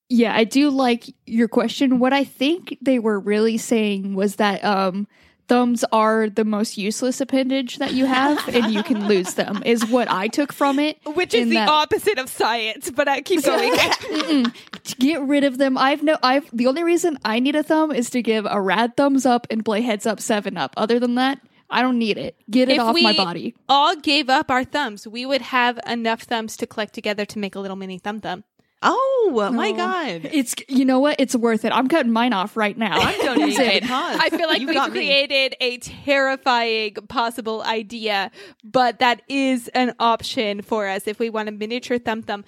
Yeah, 0.10 0.36
I 0.36 0.44
do 0.44 0.70
like 0.72 1.06
your 1.26 1.48
question. 1.48 2.00
What 2.00 2.14
I 2.14 2.24
think 2.24 2.78
they 2.82 3.00
were 3.00 3.20
really 3.20 3.58
saying 3.58 4.16
was 4.16 4.38
that 4.38 4.64
um 4.64 5.08
thumbs 5.48 5.84
are 5.92 6.30
the 6.30 6.46
most 6.46 6.78
useless 6.78 7.20
appendage 7.20 7.78
that 7.78 7.92
you 7.94 8.06
have 8.06 8.48
and 8.50 8.72
you 8.72 8.84
can 8.84 9.08
lose 9.08 9.34
them 9.34 9.64
is 9.66 9.84
what 9.86 10.10
I 10.10 10.28
took 10.28 10.54
from 10.54 10.78
it. 10.78 11.00
Which 11.16 11.34
is 11.34 11.50
the 11.50 11.56
that- 11.56 11.70
opposite 11.70 12.20
of 12.20 12.30
science, 12.30 12.92
but 12.92 13.08
I 13.08 13.22
keep 13.22 13.44
going. 13.44 13.74
to 14.84 14.96
get 15.00 15.22
rid 15.22 15.44
of 15.44 15.58
them. 15.58 15.78
I've 15.78 16.04
no 16.04 16.18
I've 16.24 16.50
the 16.54 16.68
only 16.68 16.84
reason 16.84 17.18
I 17.26 17.40
need 17.40 17.56
a 17.56 17.64
thumb 17.64 17.92
is 17.92 18.10
to 18.12 18.22
give 18.22 18.46
a 18.50 18.62
rad 18.62 18.96
thumbs 18.96 19.26
up 19.26 19.48
and 19.50 19.66
play 19.66 19.82
heads 19.82 20.06
up 20.06 20.20
seven 20.20 20.58
up. 20.58 20.74
Other 20.78 21.00
than 21.00 21.16
that, 21.16 21.40
I 21.70 21.82
don't 21.82 22.00
need 22.00 22.18
it. 22.18 22.36
Get 22.50 22.70
it 22.70 22.74
if 22.74 22.80
off 22.82 22.96
my 23.00 23.16
body. 23.16 23.56
all 23.68 23.96
gave 23.96 24.30
up 24.30 24.50
our 24.50 24.64
thumbs, 24.64 25.08
we 25.08 25.26
would 25.26 25.42
have 25.42 25.80
enough 25.88 26.24
thumbs 26.24 26.58
to 26.58 26.68
collect 26.68 26.94
together 26.94 27.26
to 27.26 27.40
make 27.40 27.56
a 27.56 27.60
little 27.60 27.78
mini 27.78 27.98
thumb 28.00 28.20
thumb. 28.22 28.44
Oh 28.82 29.50
my 29.54 29.72
God. 29.74 30.30
It's 30.32 30.56
you 30.70 30.86
know 30.86 31.00
what? 31.00 31.18
It's 31.20 31.36
worth 31.36 31.66
it. 31.66 31.72
I'm 31.74 31.88
cutting 31.90 32.12
mine 32.12 32.32
off 32.34 32.56
right 32.56 32.78
now. 32.78 32.98
I'm 33.00 33.20
donating 33.26 33.66
it. 33.66 33.90
I 33.92 34.30
feel 34.30 34.48
like 34.48 34.62
You 34.62 34.68
we've 34.68 34.76
got 34.76 34.92
me. 34.92 35.00
created 35.00 35.56
a 35.60 35.78
terrifying 35.80 36.94
possible 37.10 37.62
idea, 37.64 38.32
but 38.64 39.00
that 39.00 39.22
is 39.28 39.68
an 39.70 39.94
option 40.00 40.62
for 40.62 40.88
us 40.88 41.08
if 41.08 41.20
we 41.20 41.30
want 41.30 41.50
a 41.50 41.52
miniature 41.52 42.00
thumb 42.00 42.22
thumb. 42.22 42.46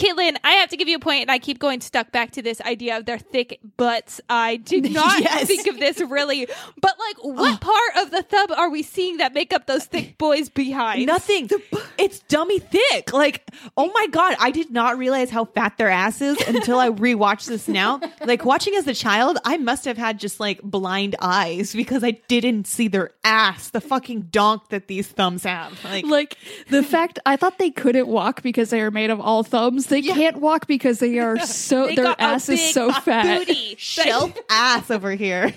Caitlin, 0.00 0.36
I 0.42 0.52
have 0.52 0.70
to 0.70 0.76
give 0.78 0.88
you 0.88 0.96
a 0.96 1.00
point, 1.00 1.22
and 1.22 1.30
I 1.30 1.38
keep 1.38 1.58
going 1.58 1.80
stuck 1.82 2.10
back 2.10 2.30
to 2.32 2.42
this 2.42 2.60
idea 2.62 2.96
of 2.96 3.04
their 3.04 3.18
thick 3.18 3.60
butts. 3.76 4.20
I 4.30 4.56
did 4.56 4.90
not 4.92 5.20
Yes. 5.20 5.46
think 5.46 5.66
of 5.66 5.78
this 5.78 6.00
really, 6.00 6.46
but 6.80 6.96
like, 6.98 7.16
what 7.22 7.54
oh. 7.54 7.58
part 7.60 8.06
of 8.06 8.10
the 8.10 8.22
thumb 8.22 8.50
are 8.52 8.70
we 8.70 8.82
seeing 8.82 9.18
that 9.18 9.34
make 9.34 9.52
up 9.52 9.66
those 9.66 9.84
thick 9.84 10.16
boys' 10.16 10.48
behind? 10.48 11.04
Nothing. 11.06 11.50
It's 11.98 12.20
dummy 12.20 12.60
thick. 12.60 13.12
Like, 13.12 13.46
oh 13.76 13.90
my 13.92 14.06
god, 14.10 14.36
I 14.40 14.50
did 14.50 14.70
not 14.70 14.96
realize 14.96 15.28
how 15.28 15.44
fat 15.44 15.76
their 15.76 15.90
ass 15.90 16.22
is 16.22 16.40
until 16.48 16.78
I 16.78 16.88
rewatched 16.90 17.46
this 17.46 17.68
now. 17.68 18.00
Like 18.24 18.44
watching 18.44 18.74
as 18.74 18.86
a 18.86 18.94
child, 18.94 19.38
I 19.44 19.56
must 19.56 19.84
have 19.86 19.96
had 19.96 20.18
just 20.20 20.40
like 20.40 20.60
blind 20.62 21.16
eyes 21.20 21.74
because 21.74 22.04
I 22.04 22.12
didn't 22.28 22.66
see 22.66 22.86
their 22.86 23.10
ass, 23.24 23.70
the 23.70 23.80
fucking 23.80 24.28
donk 24.30 24.68
that 24.68 24.88
these 24.88 25.08
thumbs 25.08 25.44
have. 25.44 25.82
Like, 25.84 26.04
like 26.04 26.38
the 26.68 26.82
fact 26.82 27.18
I 27.26 27.36
thought 27.36 27.58
they 27.58 27.70
couldn't 27.70 28.06
walk 28.08 28.42
because 28.42 28.70
they 28.70 28.80
are 28.82 28.90
made 28.90 29.10
of 29.10 29.20
all 29.20 29.42
thumbs. 29.42 29.86
They 29.90 30.02
can't 30.02 30.38
walk 30.38 30.66
because 30.66 30.98
they 30.98 31.18
are 31.18 31.38
so 31.46 31.86
They 31.86 31.96
their 31.96 32.04
got 32.04 32.20
a 32.20 32.22
ass 32.22 32.48
is 32.48 32.72
so 32.72 32.92
fat. 32.92 33.40
Booty. 33.40 33.74
shelf 33.78 34.36
ass 34.48 34.90
over 34.90 35.12
here. 35.12 35.52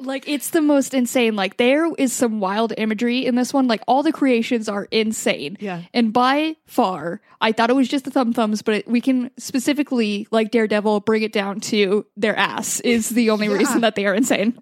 Like 0.00 0.28
it's 0.28 0.50
the 0.50 0.60
most 0.60 0.92
insane. 0.92 1.36
Like 1.36 1.56
there 1.56 1.90
is 1.94 2.12
some 2.12 2.40
wild 2.40 2.72
imagery 2.76 3.24
in 3.24 3.36
this 3.36 3.54
one. 3.54 3.68
Like 3.68 3.82
all 3.86 4.02
the 4.02 4.12
creations 4.12 4.68
are 4.68 4.84
insane. 4.90 5.56
Yeah. 5.60 5.82
And 5.94 6.12
by 6.12 6.56
far, 6.66 7.20
I 7.40 7.52
thought 7.52 7.70
it 7.70 7.76
was 7.76 7.88
just 7.88 8.04
the 8.04 8.10
thumb 8.10 8.32
thumbs, 8.32 8.60
but 8.62 8.74
it, 8.74 8.88
we 8.88 9.00
can 9.00 9.30
specifically, 9.38 10.26
like 10.30 10.50
Daredevil, 10.50 11.00
bring 11.00 11.22
it 11.22 11.32
down 11.32 11.60
to 11.60 12.04
their 12.16 12.36
ass 12.36 12.80
is 12.80 13.10
the 13.10 13.30
only 13.30 13.48
reason 13.48 13.82
that 13.82 13.94
they 13.94 14.06
are 14.06 14.14
insane. 14.14 14.58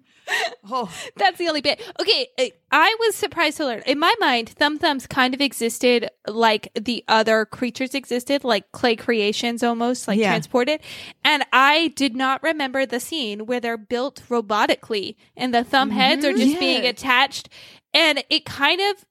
Oh, 0.69 0.91
That's 1.17 1.37
the 1.37 1.47
only 1.47 1.61
bit. 1.61 1.81
Okay, 1.99 2.27
I 2.71 2.95
was 2.99 3.15
surprised 3.15 3.57
to 3.57 3.65
learn. 3.65 3.83
In 3.85 3.99
my 3.99 4.13
mind, 4.19 4.49
thumb 4.49 4.77
thumbs 4.77 5.07
kind 5.07 5.33
of 5.33 5.41
existed 5.41 6.09
like 6.27 6.69
the 6.79 7.03
other 7.07 7.45
creatures 7.45 7.93
existed, 7.93 8.43
like 8.43 8.71
clay 8.71 8.95
creations 8.95 9.63
almost, 9.63 10.07
like 10.07 10.19
Yeah. 10.19 10.29
transported. 10.29 10.81
And 11.23 11.45
I 11.51 11.89
did 11.95 12.15
not 12.15 12.41
remember 12.43 12.85
the 12.85 12.99
scene 12.99 13.45
where 13.45 13.59
they're 13.59 13.77
built 13.77 14.23
robotically 14.29 15.15
and 15.35 15.53
the 15.53 15.63
thumb 15.63 15.89
heads 15.91 16.25
are 16.25 16.29
mm-hmm. 16.29 16.39
just 16.39 16.53
Yeah. 16.53 16.59
being 16.59 16.85
attached. 16.85 17.49
And 17.93 18.23
it 18.29 18.45
kind 18.45 18.81
of 18.81 19.05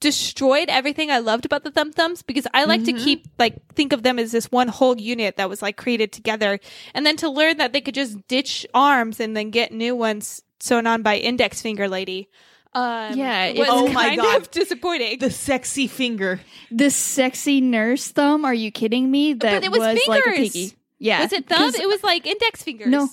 destroyed 0.00 0.68
everything 0.70 1.10
I 1.10 1.18
loved 1.18 1.44
about 1.44 1.62
the 1.62 1.70
thumb 1.70 1.92
thumbs 1.92 2.22
because 2.22 2.46
I 2.54 2.64
like 2.64 2.84
to 2.84 2.92
keep 2.92 3.26
like 3.38 3.56
think 3.74 3.92
of 3.92 4.02
them 4.02 4.18
as 4.18 4.32
this 4.32 4.50
one 4.50 4.68
whole 4.68 4.98
unit 4.98 5.36
that 5.36 5.48
was 5.48 5.60
like 5.62 5.76
created 5.76 6.10
together 6.12 6.58
and 6.94 7.04
then 7.04 7.16
to 7.18 7.28
learn 7.28 7.58
that 7.58 7.72
they 7.72 7.80
could 7.82 7.94
just 7.94 8.26
ditch 8.26 8.66
arms 8.74 9.20
and 9.20 9.36
then 9.36 9.50
get 9.50 9.72
new 9.72 9.94
ones 9.94 10.42
sewn 10.58 10.86
on 10.86 11.02
by 11.02 11.16
index 11.18 11.60
finger 11.60 11.86
lady 11.88 12.28
um 12.72 13.14
Yeah, 13.16 13.52
was 13.52 13.68
Oh 13.70 13.88
my 13.92 14.04
kind 14.04 14.20
God. 14.20 14.36
of 14.42 14.50
disappointing 14.60 15.18
the 15.18 15.30
sexy 15.30 15.86
finger. 15.86 16.40
the 16.70 16.90
sexy 16.90 17.60
nurse 17.60 18.08
thumb, 18.08 18.44
are 18.44 18.54
you 18.54 18.70
kidding 18.70 19.10
me? 19.10 19.34
That 19.34 19.64
it 19.64 19.70
was 19.70 19.80
like 19.80 19.98
a 19.98 20.22
fingers. 20.22 20.36
piggy. 20.36 20.72
Yeah. 20.98 21.22
was 21.22 21.32
it 21.32 21.46
thumb 21.48 21.58
'cause- 21.58 21.74
it 21.74 21.88
was 21.88 22.02
like 22.02 22.26
index 22.26 22.62
fingers 22.62 22.88
No. 22.88 23.08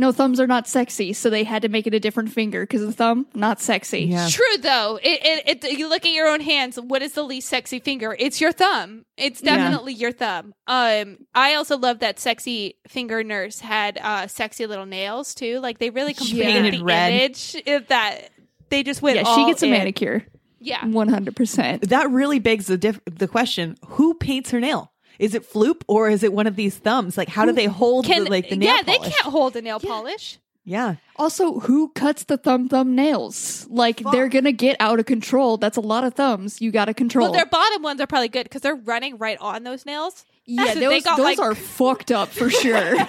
No, 0.00 0.12
thumbs 0.12 0.38
are 0.38 0.46
not 0.46 0.68
sexy, 0.68 1.12
so 1.12 1.28
they 1.28 1.42
had 1.42 1.60
to 1.62 1.68
make 1.68 1.86
it 1.88 1.92
a 1.92 1.98
different 1.98 2.30
finger 2.32 2.62
because 2.62 2.80
the 2.82 2.92
thumb, 2.92 3.26
not 3.34 3.60
sexy. 3.60 4.02
Yeah. 4.04 4.28
True 4.30 4.56
though, 4.60 5.00
it, 5.02 5.44
it, 5.48 5.64
it 5.64 5.76
you 5.78 5.88
look 5.88 6.06
at 6.06 6.12
your 6.12 6.28
own 6.28 6.40
hands. 6.40 6.78
What 6.80 7.02
is 7.02 7.14
the 7.14 7.24
least 7.24 7.48
sexy 7.48 7.80
finger? 7.80 8.14
It's 8.16 8.40
your 8.40 8.52
thumb. 8.52 9.04
It's 9.16 9.42
Yeah. 9.42 9.56
definitely 9.56 9.94
your 9.94 10.12
thumb. 10.12 10.54
Um, 10.68 11.18
I 11.34 11.54
also 11.54 11.76
love 11.76 11.98
that 11.98 12.20
sexy 12.20 12.76
finger 12.86 13.24
nurse 13.24 13.58
had 13.58 13.98
uh 14.00 14.28
sexy 14.28 14.66
little 14.66 14.86
nails 14.86 15.34
too. 15.34 15.58
Like 15.58 15.78
they 15.78 15.90
really 15.90 16.14
completed 16.14 16.46
painted 16.46 16.74
the 16.80 16.84
red. 16.84 17.12
image. 17.12 17.56
If 17.66 17.88
that 17.88 18.30
they 18.70 18.84
just 18.84 19.02
went. 19.02 19.16
Yeah, 19.16 19.24
she 19.24 19.28
all 19.40 19.46
gets 19.48 19.62
a 19.62 19.66
in. 19.66 19.72
manicure. 19.72 20.24
Yeah, 20.60 20.80
100%. 20.82 21.88
That 21.88 22.10
really 22.10 22.38
begs 22.38 22.66
the 22.66 22.76
diff- 22.78 23.00
the 23.06 23.28
question: 23.28 23.76
Who 23.86 24.14
paints 24.14 24.50
her 24.50 24.60
nail? 24.60 24.92
Is 25.18 25.34
it 25.34 25.42
Floop 25.50 25.82
or 25.88 26.08
is 26.08 26.22
it 26.22 26.32
one 26.32 26.46
of 26.46 26.56
these 26.56 26.76
thumbs? 26.76 27.16
Like, 27.18 27.28
how 27.28 27.44
do 27.44 27.52
they 27.52 27.66
hold 27.66 28.04
can 28.06 28.24
the, 28.24 28.30
like 28.30 28.48
the 28.48 28.56
nail 28.56 28.76
yeah 28.76 28.82
they 28.82 28.98
can't 28.98 29.14
hold 29.22 29.56
a 29.56 29.62
nail 29.62 29.80
polish. 29.80 30.38
Yeah, 30.64 30.96
Also, 31.16 31.60
who 31.60 31.88
cuts 31.94 32.24
the 32.24 32.36
thumb 32.36 32.68
thumb 32.68 32.94
nails? 32.94 33.66
Like, 33.70 34.02
they're 34.12 34.28
gonna 34.28 34.52
get 34.52 34.76
out 34.80 35.00
of 35.00 35.06
control. 35.06 35.56
That's 35.56 35.78
a 35.78 35.80
lot 35.80 36.04
of 36.04 36.12
thumbs. 36.12 36.60
You 36.60 36.70
gotta 36.70 36.92
control. 36.92 37.24
Well, 37.24 37.32
their 37.32 37.46
bottom 37.46 37.82
ones 37.82 38.02
are 38.02 38.06
probably 38.06 38.28
good 38.28 38.44
because 38.44 38.60
they're 38.60 38.74
running 38.76 39.16
right 39.16 39.38
on 39.40 39.64
those 39.64 39.86
nails. 39.86 40.26
Yeah, 40.44 40.74
They 40.74 40.80
those, 40.80 41.04
got, 41.04 41.16
those 41.16 41.24
like- 41.24 41.38
are 41.38 41.54
fucked 41.54 42.12
up 42.12 42.28
for 42.28 42.50
sure. 42.50 42.96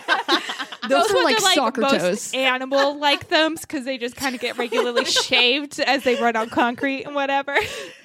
those, 0.88 1.12
are 1.12 1.24
ones 1.24 1.44
like, 1.44 1.56
soccer 1.56 1.82
most 1.82 2.00
toes. 2.00 2.34
animal 2.34 2.98
like 3.00 3.26
thumbs 3.28 3.62
because 3.62 3.86
they 3.86 3.98
just 3.98 4.16
kind 4.16 4.36
of 4.36 4.42
get 4.42 4.58
regularly 4.58 5.06
shaved 5.06 5.80
as 5.80 6.04
they 6.04 6.16
run 6.22 6.36
on 6.36 6.50
concrete 6.50 7.04
and 7.04 7.16
whatever. 7.16 7.56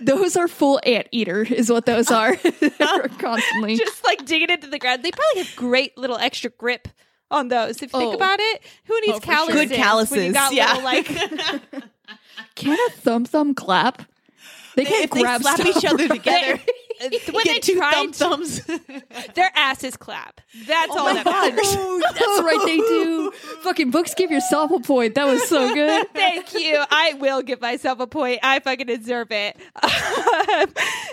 Those 0.00 0.36
are 0.36 0.48
full 0.48 0.80
anteater, 0.84 1.42
is 1.42 1.70
what 1.70 1.86
those 1.86 2.10
are. 2.10 2.36
Constantly. 2.36 3.76
just 3.76 4.04
like 4.04 4.24
digging 4.26 4.50
into 4.50 4.66
the 4.66 4.78
ground. 4.78 5.02
They 5.02 5.10
probably 5.12 5.42
have 5.42 5.56
great 5.56 5.96
little 5.98 6.16
extra 6.18 6.50
grip 6.50 6.88
on 7.30 7.48
those. 7.48 7.76
If 7.82 7.92
you 7.92 7.98
think 8.00 8.12
Oh. 8.12 8.16
about 8.16 8.38
it, 8.40 8.62
who 8.84 9.00
needs 9.00 9.18
Oh, 9.18 9.20
for 9.20 9.26
sure. 9.26 9.34
calluses? 9.34 9.54
Good 9.54 9.70
when 9.70 9.78
you 9.78 9.84
calluses, 9.84 10.32
got 10.32 10.52
yeah. 10.54 10.66
little, 10.74 10.82
like 10.84 11.06
Can 12.56 12.78
a 12.88 12.90
thumb 12.92 13.24
thumb 13.24 13.54
clap? 13.54 14.02
They 14.76 14.84
can 14.84 15.04
if 15.04 15.10
they 15.10 15.22
grab 15.22 15.40
slap 15.42 15.60
stuff. 15.60 15.76
each 15.76 15.84
other 15.84 16.08
together, 16.08 16.60
when 17.10 17.42
they 17.44 17.54
get 17.54 17.62
two 17.62 17.76
tried, 17.76 17.92
thumb 17.92 18.12
thumbs. 18.12 18.60
their 19.34 19.50
asses 19.54 19.96
clap. 19.96 20.40
That's 20.66 20.92
oh 20.92 20.98
all 20.98 21.08
Oh 21.08 21.14
my 21.14 21.14
that 21.14 21.24
god, 21.24 21.54
matters. 21.54 21.66
Oh, 21.76 22.00
that's 22.12 22.42
right, 22.42 22.60
they 22.64 22.76
do. 22.78 23.30
Fucking 23.62 23.90
books 23.90 24.14
give 24.14 24.30
yourself 24.30 24.70
a 24.70 24.80
point. 24.80 25.14
That 25.14 25.26
was 25.26 25.46
so 25.48 25.72
good. 25.74 26.06
Thank 26.14 26.54
you. 26.54 26.82
I 26.90 27.14
will 27.14 27.42
give 27.42 27.60
myself 27.60 28.00
a 28.00 28.06
point. 28.06 28.40
I 28.42 28.60
fucking 28.60 28.86
deserve 28.86 29.28
it. 29.30 29.56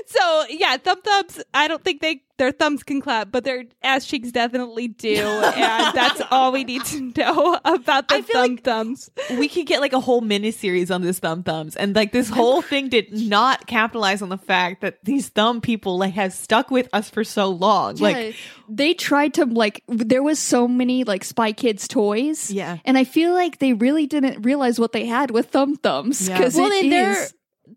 so 0.07 0.45
yeah, 0.49 0.77
thumb 0.77 1.01
thumbs. 1.01 1.43
I 1.53 1.67
don't 1.67 1.83
think 1.83 2.01
they 2.01 2.21
their 2.41 2.51
thumbs 2.51 2.81
can 2.83 2.99
clap, 3.01 3.31
but 3.31 3.43
their 3.43 3.65
ass 3.83 4.05
cheeks 4.05 4.31
definitely 4.31 4.87
do, 4.87 5.15
and 5.15 5.95
that's 5.95 6.21
all 6.31 6.51
we 6.51 6.63
need 6.63 6.83
to 6.85 6.99
know 7.15 7.59
about 7.63 8.07
the 8.07 8.23
thumb 8.23 8.51
like- 8.55 8.63
thumbs. 8.63 9.09
we 9.37 9.47
could 9.47 9.67
get 9.67 9.79
like 9.79 9.93
a 9.93 9.99
whole 9.99 10.21
mini 10.21 10.49
series 10.51 10.89
on 10.89 11.01
this 11.03 11.19
thumb 11.19 11.43
thumbs 11.43 11.75
and 11.75 11.95
like 11.95 12.11
this 12.11 12.29
whole 12.29 12.61
thing 12.63 12.89
did 12.89 13.13
not 13.13 13.67
capitalize 13.67 14.21
on 14.23 14.29
the 14.29 14.37
fact 14.37 14.81
that 14.81 14.97
these 15.03 15.29
thumb 15.29 15.61
people 15.61 15.97
like 15.99 16.13
have 16.15 16.33
stuck 16.33 16.71
with 16.71 16.89
us 16.93 17.09
for 17.09 17.23
so 17.23 17.49
long 17.49 17.95
like 17.97 18.35
they 18.67 18.93
tried 18.95 19.33
to 19.35 19.45
like 19.45 19.83
there 19.87 20.23
was 20.23 20.39
so 20.39 20.67
many 20.67 21.03
like 21.03 21.23
spy 21.23 21.51
kids 21.51 21.87
toys 21.87 22.49
Yeah. 22.49 22.77
and 22.85 22.97
i 22.97 23.03
feel 23.03 23.33
like 23.33 23.59
they 23.59 23.73
really 23.73 24.07
didn't 24.07 24.41
realize 24.41 24.79
what 24.79 24.91
they 24.93 25.05
had 25.05 25.29
with 25.31 25.49
thumb 25.51 25.75
thumbs 25.75 26.27
Yeah. 26.27 26.37
because 26.37 26.55
Well, 26.55 26.71
it 26.71 26.81
then 26.81 26.89
they're 26.89 27.27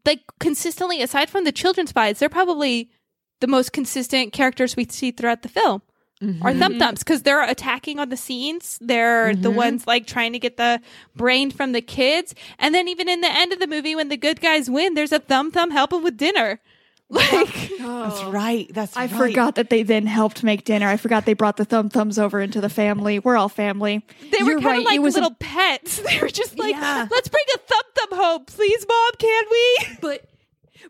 like 0.07 0.21
consistently, 0.41 1.03
aside 1.03 1.31
from 1.31 1.45
the 1.45 1.53
children's 1.53 1.91
spies, 1.91 2.19
they're 2.19 2.29
probably 2.29 2.91
the 3.45 3.51
most 3.51 3.73
consistent 3.75 4.33
characters 4.33 4.75
we 4.75 4.87
see 4.89 5.11
throughout 5.11 5.43
the 5.43 5.51
film. 5.51 5.83
Mm-hmm. 6.23 6.47
Are 6.47 6.55
thumb 6.55 6.79
thumbs 6.79 7.01
because 7.01 7.23
they're 7.23 7.43
attacking 7.47 7.99
on 7.99 8.09
the 8.09 8.17
scenes. 8.17 8.79
They're 8.81 9.35
the 9.35 9.51
ones 9.51 9.87
like 9.87 10.07
trying 10.07 10.33
to 10.33 10.39
get 10.39 10.57
the 10.57 10.81
brain 11.15 11.51
from 11.51 11.73
the 11.73 11.83
kids, 11.83 12.35
and 12.59 12.75
then 12.75 12.89
even 12.89 13.09
in 13.09 13.21
the 13.21 13.29
end 13.31 13.53
of 13.53 13.59
the 13.59 13.67
movie, 13.67 13.95
when 13.95 14.09
the 14.09 14.17
good 14.17 14.41
guys 14.41 14.71
win, 14.71 14.95
there's 14.95 15.13
a 15.13 15.19
thumb 15.19 15.51
thumb 15.51 15.71
helping 15.71 16.03
with 16.03 16.17
dinner. 16.17 16.61
Like 17.11 17.71
that's 17.79 18.25
right 18.25 18.67
that's 18.73 18.97
i 18.97 19.03
right. 19.03 19.11
forgot 19.11 19.57
that 19.57 19.69
they 19.69 19.83
then 19.83 20.07
helped 20.07 20.43
make 20.43 20.65
dinner 20.65 20.89
i 20.89 20.97
forgot 20.97 21.27
they 21.27 21.35
brought 21.35 21.59
the 21.59 21.67
thumb 21.67 21.91
thumbs 21.91 22.19
over 22.19 22.41
into 22.41 22.63
the 22.63 22.71
family 22.71 23.19
we're 23.19 23.37
all 23.37 23.51
family 23.51 24.03
they 24.33 24.43
were 24.43 24.53
You're 24.53 24.61
kind 24.61 24.67
right, 24.67 24.79
of 24.79 24.85
like 24.87 24.97
it 24.97 25.03
was 25.03 25.15
a- 25.15 25.21
little 25.21 25.37
pets. 25.39 25.99
They 26.09 26.19
were 26.21 26.29
just 26.29 26.59
like, 26.59 26.75
Yeah. 26.75 27.07
"Let's 27.11 27.29
bring 27.29 27.45
a 27.55 27.59
thumb 27.59 27.89
thumb 27.95 28.19
home, 28.19 28.45
please, 28.47 28.87
mom. 28.89 29.11
Can 29.19 29.45
we?" 29.51 29.87
but 30.01 30.25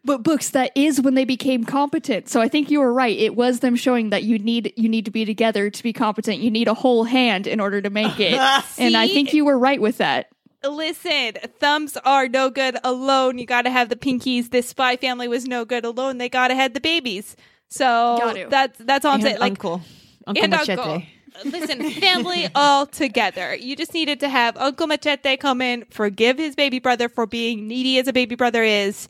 but 0.05 0.23
books 0.23 0.51
that 0.51 0.73
is 0.75 1.01
when 1.01 1.15
they 1.15 1.25
became 1.25 1.65
competent 1.65 2.29
so 2.29 2.41
i 2.41 2.49
think 2.49 2.71
you 2.71 2.81
were 2.81 2.93
right 2.93 3.19
it 3.19 3.37
was 3.37 3.61
them 3.61 3.77
showing 3.77 4.11
that 4.11 4.23
you 4.23 4.39
need 4.39 4.73
you 4.77 4.89
need 4.89 5.05
to 5.05 5.11
be 5.11 5.25
together 5.25 5.71
to 5.71 5.83
be 5.83 5.93
competent 5.93 6.39
you 6.39 6.51
need 6.51 6.69
a 6.69 6.75
whole 6.75 7.05
hand 7.05 7.47
in 7.47 7.61
order 7.61 7.81
to 7.81 7.91
make 7.91 8.19
it 8.19 8.35
and 8.79 8.97
i 8.97 9.07
think 9.07 9.33
you 9.33 9.45
were 9.45 9.59
right 9.59 9.81
with 9.81 9.99
that 9.99 10.29
Listen, 10.67 11.35
thumbs 11.61 11.97
are 12.07 12.27
no 12.27 12.49
good 12.49 12.79
alone. 12.85 13.37
You 13.37 13.45
got 13.45 13.63
to 13.63 13.71
have 13.71 13.91
the 13.91 13.97
pinkies. 13.97 14.51
This 14.51 14.69
spy 14.69 14.97
family 14.97 15.29
was 15.29 15.45
no 15.45 15.67
good 15.67 15.85
alone. 15.85 16.17
They 16.19 16.31
got 16.31 16.49
to 16.49 16.55
have 16.55 16.73
the 16.73 16.81
babies. 16.81 17.37
So 17.69 18.47
that's 18.49 18.79
that's 18.79 19.05
all 19.05 19.13
I'm 19.13 19.17
and 19.17 19.25
saying. 19.25 19.41
Like 19.41 19.51
uncle 19.51 19.83
uncle 20.27 20.45
and 20.45 20.51
machete 20.51 20.81
uncle. 20.81 21.03
Listen, 21.45 21.91
family 21.91 22.49
all 22.55 22.87
together. 22.87 23.57
You 23.57 23.75
just 23.75 23.93
needed 23.93 24.21
to 24.21 24.29
have 24.29 24.57
Uncle 24.57 24.87
Machete 24.87 25.37
come 25.37 25.61
in, 25.61 25.85
forgive 25.91 26.39
his 26.39 26.55
baby 26.55 26.79
brother 26.79 27.09
for 27.09 27.27
being 27.27 27.67
needy 27.67 27.99
as 27.99 28.07
a 28.07 28.13
baby 28.13 28.37
brother 28.37 28.63
is, 28.63 29.09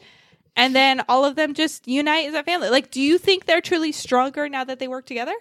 and 0.57 0.75
then 0.75 1.03
all 1.09 1.25
of 1.25 1.37
them 1.37 1.55
just 1.55 1.87
unite 1.89 2.29
as 2.29 2.35
a 2.35 2.43
family. 2.43 2.69
Like, 2.69 2.91
do 2.91 3.01
you 3.01 3.19
think 3.19 3.47
they're 3.47 3.61
truly 3.61 3.93
stronger 3.93 4.49
now 4.49 4.65
that 4.65 4.79
they 4.79 4.89
work 4.89 5.07
together? 5.07 5.35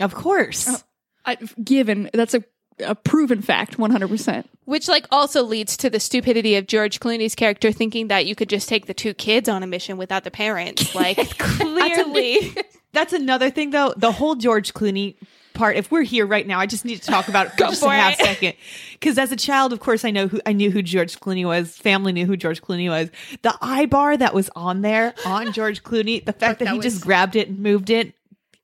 of 0.00 0.14
course 0.14 0.66
oh, 0.68 0.78
I, 1.24 1.36
given 1.62 2.10
that's 2.12 2.34
a, 2.34 2.44
a 2.80 2.94
proven 2.94 3.42
fact 3.42 3.76
100% 3.78 4.44
Which 4.64 4.88
like 4.88 5.06
also 5.10 5.42
leads 5.42 5.76
to 5.78 5.90
the 5.90 6.00
stupidity 6.00 6.56
of 6.56 6.66
George 6.66 7.00
Clooney's 7.00 7.34
character 7.34 7.72
thinking 7.72 8.08
that 8.08 8.26
you 8.26 8.34
could 8.34 8.48
just 8.48 8.68
take 8.68 8.86
the 8.86 8.94
two 8.94 9.14
kids 9.14 9.48
on 9.48 9.62
a 9.62 9.66
mission 9.66 9.96
without 9.96 10.24
the 10.24 10.30
parents. 10.30 10.94
Like 10.94 11.38
clearly, 11.38 12.56
that's 12.92 13.12
another 13.12 13.50
thing 13.50 13.70
though 13.70 13.92
the 13.96 14.12
whole 14.12 14.34
george 14.34 14.72
clooney 14.72 15.16
part 15.56 15.76
if 15.76 15.90
we're 15.90 16.02
here 16.02 16.26
right 16.26 16.46
now 16.46 16.58
i 16.60 16.66
just 16.66 16.84
need 16.84 17.00
to 17.00 17.06
talk 17.06 17.28
about 17.28 17.46
it 17.46 17.50
for 17.52 17.58
just 17.58 17.82
a 17.82 17.88
half 17.90 18.16
second 18.20 18.54
because 18.92 19.18
as 19.18 19.32
a 19.32 19.36
child 19.36 19.72
of 19.72 19.80
course 19.80 20.04
i 20.04 20.10
know 20.10 20.28
who 20.28 20.40
i 20.46 20.52
knew 20.52 20.70
who 20.70 20.82
george 20.82 21.18
clooney 21.18 21.44
was 21.44 21.76
family 21.76 22.12
knew 22.12 22.26
who 22.26 22.36
george 22.36 22.62
clooney 22.62 22.88
was 22.88 23.10
the 23.42 23.56
eye 23.60 23.86
bar 23.86 24.16
that 24.16 24.34
was 24.34 24.50
on 24.54 24.82
there 24.82 25.14
on 25.24 25.52
george 25.52 25.82
clooney 25.82 26.24
the 26.24 26.32
fact 26.44 26.60
that, 26.60 26.68
he 26.68 26.78
just 26.78 27.00
grabbed 27.02 27.34
it 27.36 27.48
and 27.48 27.58
moved 27.58 27.90
it 27.90 28.12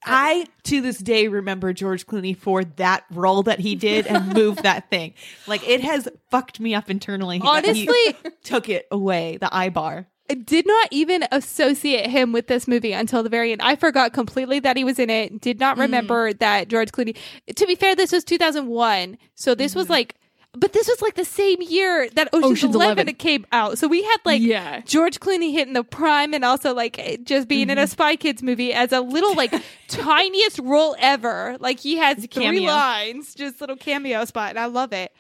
I 0.04 0.46
to 0.64 0.80
this 0.80 0.98
day 0.98 1.28
remember 1.28 1.72
George 1.72 2.08
Clooney 2.08 2.36
for 2.36 2.64
that 2.64 3.04
role 3.12 3.44
that 3.44 3.60
he 3.60 3.76
did 3.76 4.08
and 4.08 4.32
moved 4.34 4.64
that 4.64 4.90
thing. 4.90 5.14
Like 5.46 5.68
it 5.68 5.80
has 5.80 6.08
fucked 6.28 6.58
me 6.58 6.74
up 6.74 6.90
internally. 6.90 7.38
that 7.38 7.64
he 7.66 7.88
Honestly- 7.88 8.32
took 8.42 8.68
it 8.68 8.88
away 8.90 9.38
the 9.40 9.54
eye 9.54 9.68
bar. 9.68 10.08
Did 10.34 10.66
not 10.66 10.88
even 10.90 11.24
associate 11.32 12.06
him 12.08 12.32
with 12.32 12.46
this 12.46 12.66
movie 12.68 12.92
until 12.92 13.22
the 13.22 13.28
very 13.28 13.52
end. 13.52 13.62
I 13.62 13.76
forgot 13.76 14.12
completely 14.12 14.60
that 14.60 14.76
he 14.76 14.84
was 14.84 14.98
in 14.98 15.10
it. 15.10 15.40
Did 15.40 15.60
not 15.60 15.78
remember 15.78 16.32
that 16.34 16.68
George 16.68 16.90
Clooney. 16.92 17.16
To 17.54 17.66
be 17.66 17.74
fair, 17.74 17.94
this 17.94 18.12
was 18.12 18.24
2001, 18.24 19.18
so 19.34 19.54
this 19.54 19.74
was 19.74 19.88
like. 19.90 20.14
But 20.54 20.74
this 20.74 20.86
was 20.86 21.00
like 21.00 21.14
the 21.14 21.24
same 21.24 21.62
year 21.62 22.10
that 22.10 22.28
Ocean's, 22.34 22.52
Ocean's 22.58 22.74
11, 22.74 22.92
11. 22.98 23.14
came 23.14 23.46
out. 23.52 23.78
So 23.78 23.88
we 23.88 24.02
had 24.02 24.18
like 24.26 24.42
Yeah. 24.42 24.82
George 24.82 25.18
Clooney 25.18 25.50
hitting 25.50 25.72
the 25.72 25.82
prime 25.82 26.34
and 26.34 26.44
also 26.44 26.74
like 26.74 27.20
just 27.24 27.48
being 27.48 27.70
in 27.70 27.78
a 27.78 27.86
Spy 27.86 28.16
Kids 28.16 28.42
movie 28.42 28.70
as 28.74 28.92
a 28.92 29.00
little 29.00 29.34
like 29.34 29.50
tiniest 29.88 30.58
role 30.58 30.94
ever. 30.98 31.56
Like 31.58 31.80
he 31.80 31.96
has 31.96 32.26
three 32.26 32.66
lines, 32.66 33.34
just 33.34 33.62
little 33.62 33.76
cameo 33.76 34.26
spot. 34.26 34.50
And 34.50 34.58
I 34.58 34.66
love 34.66 34.92
it. 34.92 35.10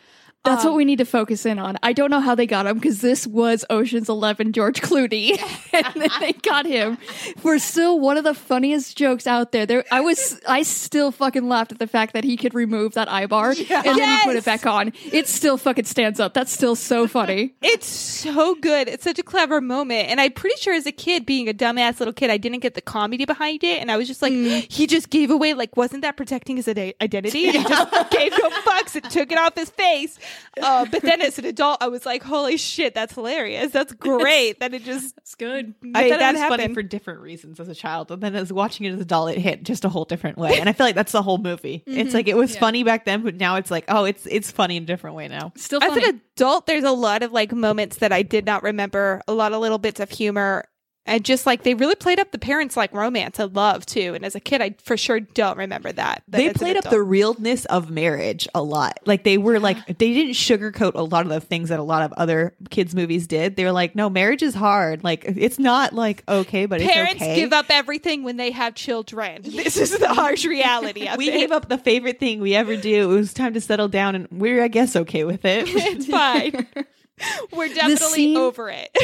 That's 0.44 0.64
what 0.64 0.72
um, 0.72 0.76
we 0.76 0.84
need 0.84 0.98
to 0.98 1.04
focus 1.04 1.46
in 1.46 1.60
on. 1.60 1.78
I 1.84 1.92
don't 1.92 2.10
know 2.10 2.18
how 2.18 2.34
they 2.34 2.48
got 2.48 2.66
him 2.66 2.74
because 2.74 3.00
this 3.00 3.28
was 3.28 3.64
Ocean's 3.70 4.08
Eleven 4.08 4.52
George 4.52 4.80
Clooney, 4.80 5.38
and 5.72 6.02
then 6.02 6.10
they 6.18 6.32
got 6.32 6.66
him 6.66 6.96
for 7.38 7.60
still 7.60 8.00
one 8.00 8.16
of 8.16 8.24
the 8.24 8.34
funniest 8.34 8.96
jokes 8.96 9.28
out 9.28 9.52
there. 9.52 9.66
There, 9.66 9.84
I 9.92 10.00
was, 10.00 10.40
I 10.48 10.62
still 10.62 11.12
fucking 11.12 11.48
laughed 11.48 11.70
at 11.70 11.78
the 11.78 11.86
fact 11.86 12.12
that 12.14 12.24
he 12.24 12.36
could 12.36 12.54
remove 12.54 12.94
that 12.94 13.08
eye 13.08 13.26
bar 13.26 13.50
and 13.50 13.58
then 13.68 14.18
he 14.18 14.24
put 14.24 14.34
it 14.34 14.44
back 14.44 14.66
on. 14.66 14.92
It 15.12 15.28
still 15.28 15.56
fucking 15.56 15.84
stands 15.84 16.18
up. 16.18 16.34
That's 16.34 16.50
still 16.52 16.76
so 16.76 17.06
funny. 17.06 17.54
It's 17.72 17.86
so 17.86 18.54
good. 18.56 18.86
It's 18.86 19.02
such 19.02 19.18
a 19.18 19.22
clever 19.22 19.60
moment. 19.60 20.08
And 20.08 20.20
I'm 20.20 20.32
pretty 20.32 20.56
sure 20.60 20.74
as 20.74 20.84
a 20.84 20.92
kid, 20.92 21.24
being 21.24 21.48
a 21.48 21.54
dumbass 21.54 22.00
little 22.00 22.12
kid, 22.12 22.28
I 22.28 22.36
didn't 22.36 22.58
get 22.58 22.74
the 22.74 22.82
comedy 22.82 23.24
behind 23.24 23.64
it. 23.64 23.80
And 23.80 23.90
I 23.90 23.96
was 23.96 24.06
just 24.06 24.20
like, 24.20 24.32
mm. 24.32 24.70
he 24.70 24.86
just 24.86 25.08
gave 25.08 25.30
away, 25.30 25.54
like, 25.54 25.74
wasn't 25.74 26.02
that 26.02 26.18
protecting 26.18 26.56
his 26.56 26.68
ide- 26.68 26.94
identity? 27.00 27.48
And 27.48 27.56
he 27.62 27.62
just 27.62 28.10
gave 28.10 28.32
no 28.32 28.50
fucks 28.50 28.94
and 28.94 29.10
took 29.10 29.32
it 29.32 29.38
off 29.38 29.54
his 29.56 29.70
face. 29.70 30.18
Uh, 30.62 30.84
but 30.90 31.00
then 31.00 31.22
as 31.22 31.38
an 31.38 31.46
adult, 31.46 31.78
I 31.80 31.88
was 31.88 32.04
like, 32.04 32.22
holy 32.22 32.58
shit, 32.58 32.94
that's 32.94 33.14
hilarious. 33.14 33.72
That's 33.72 33.94
great. 33.94 34.60
that 34.60 34.74
it 34.74 34.84
just 34.84 35.16
It's 35.16 35.34
good. 35.34 35.74
made 35.80 35.96
I 35.96 36.10
thought 36.10 36.18
that 36.18 36.28
it 36.28 36.32
was 36.34 36.40
happen. 36.42 36.58
funny 36.60 36.74
for 36.74 36.82
different 36.82 37.20
reasons 37.20 37.58
as 37.58 37.68
a 37.68 37.74
child, 37.74 38.10
and 38.12 38.22
then 38.22 38.34
as 38.34 38.52
watching 38.52 38.84
it 38.84 38.90
as 38.92 38.98
a 38.98 39.02
adult, 39.02 39.30
it 39.30 39.38
hit 39.38 39.62
just 39.62 39.86
a 39.86 39.88
whole 39.88 40.04
different 40.04 40.36
way. 40.36 40.60
And 40.60 40.68
I 40.68 40.74
feel 40.74 40.84
like 40.84 40.94
that's 40.94 41.12
the 41.12 41.22
whole 41.22 41.38
movie. 41.38 41.82
It's 41.86 42.12
like 42.12 42.28
it 42.28 42.36
was 42.36 42.54
funny 42.54 42.82
back 42.84 43.06
then, 43.06 43.22
but 43.22 43.36
now 43.36 43.56
it's 43.56 43.70
like, 43.70 43.86
oh, 43.88 44.04
it's 44.04 44.26
it's 44.26 44.50
funny 44.50 44.76
in 44.76 44.82
a 44.82 44.86
different 44.86 45.16
way 45.16 45.26
now. 45.28 45.52
Still 45.56 45.82
as 45.82 45.96
an 45.96 46.20
adult, 46.36 46.66
there's 46.66 46.84
a 46.84 46.92
lot 46.92 47.22
of 47.22 47.32
like 47.32 47.52
moments 47.52 47.96
that 47.96 48.12
I 48.12 48.20
did 48.22 48.44
not 48.44 48.62
remember, 48.62 49.22
a 49.26 49.32
lot 49.32 49.52
of 49.54 49.60
little 49.62 49.78
bits 49.78 50.00
of 50.00 50.10
humor. 50.10 50.66
And 51.04 51.24
just 51.24 51.46
like 51.46 51.64
they 51.64 51.74
really 51.74 51.96
played 51.96 52.20
up 52.20 52.30
the 52.30 52.38
parents 52.38 52.76
like 52.76 52.92
romance 52.92 53.40
and 53.40 53.52
love 53.56 53.84
too. 53.84 54.14
And 54.14 54.24
as 54.24 54.36
a 54.36 54.40
kid, 54.40 54.60
I 54.62 54.76
for 54.84 54.96
sure 54.96 55.18
don't 55.18 55.58
remember 55.58 55.90
that. 55.90 56.22
But 56.28 56.38
They 56.38 56.52
played 56.52 56.76
up 56.76 56.88
the 56.90 57.02
realness 57.02 57.64
of 57.64 57.90
marriage 57.90 58.46
a 58.54 58.62
lot. 58.62 59.00
Like 59.04 59.24
they 59.24 59.36
were 59.36 59.58
like 59.58 59.84
they 59.86 60.12
didn't 60.14 60.34
sugarcoat 60.34 60.92
a 60.94 61.02
lot 61.02 61.26
of 61.26 61.32
the 61.32 61.40
things 61.40 61.70
that 61.70 61.80
a 61.80 61.82
lot 61.82 62.02
of 62.02 62.12
other 62.12 62.54
kids 62.70 62.94
movies 62.94 63.26
did. 63.26 63.56
They 63.56 63.64
were 63.64 63.72
like, 63.72 63.96
no, 63.96 64.08
marriage 64.08 64.42
is 64.44 64.54
hard. 64.54 65.02
Like 65.02 65.24
it's 65.26 65.58
not 65.58 65.92
like 65.92 66.22
okay, 66.28 66.66
but 66.66 66.80
parents 66.80 67.14
it's 67.14 67.22
okay. 67.22 67.34
give 67.34 67.52
up 67.52 67.66
everything 67.70 68.22
when 68.22 68.36
they 68.36 68.52
have 68.52 68.74
children. 68.76 69.42
This 69.62 69.76
is 69.76 69.98
the 69.98 70.08
harsh 70.08 70.44
reality 70.44 71.08
of 71.08 71.16
we 71.18 71.28
it. 71.30 71.32
gave 71.32 71.50
up 71.52 71.68
the 71.68 71.78
favorite 71.78 72.20
thing 72.20 72.40
we 72.40 72.54
ever 72.54 72.76
do. 72.76 73.10
It 73.10 73.14
was 73.14 73.32
time 73.34 73.54
to 73.54 73.60
settle 73.60 73.88
down, 73.88 74.14
and 74.14 74.28
we're 74.30 74.62
I 74.62 74.68
guess 74.68 74.94
okay 74.94 75.24
with 75.24 75.44
it. 75.44 75.66
It's 75.68 76.06
fine. 76.06 76.66
We're 77.52 77.68
definitely 77.68 78.08
scene- 78.08 78.36
over 78.36 78.68
it. 78.70 78.96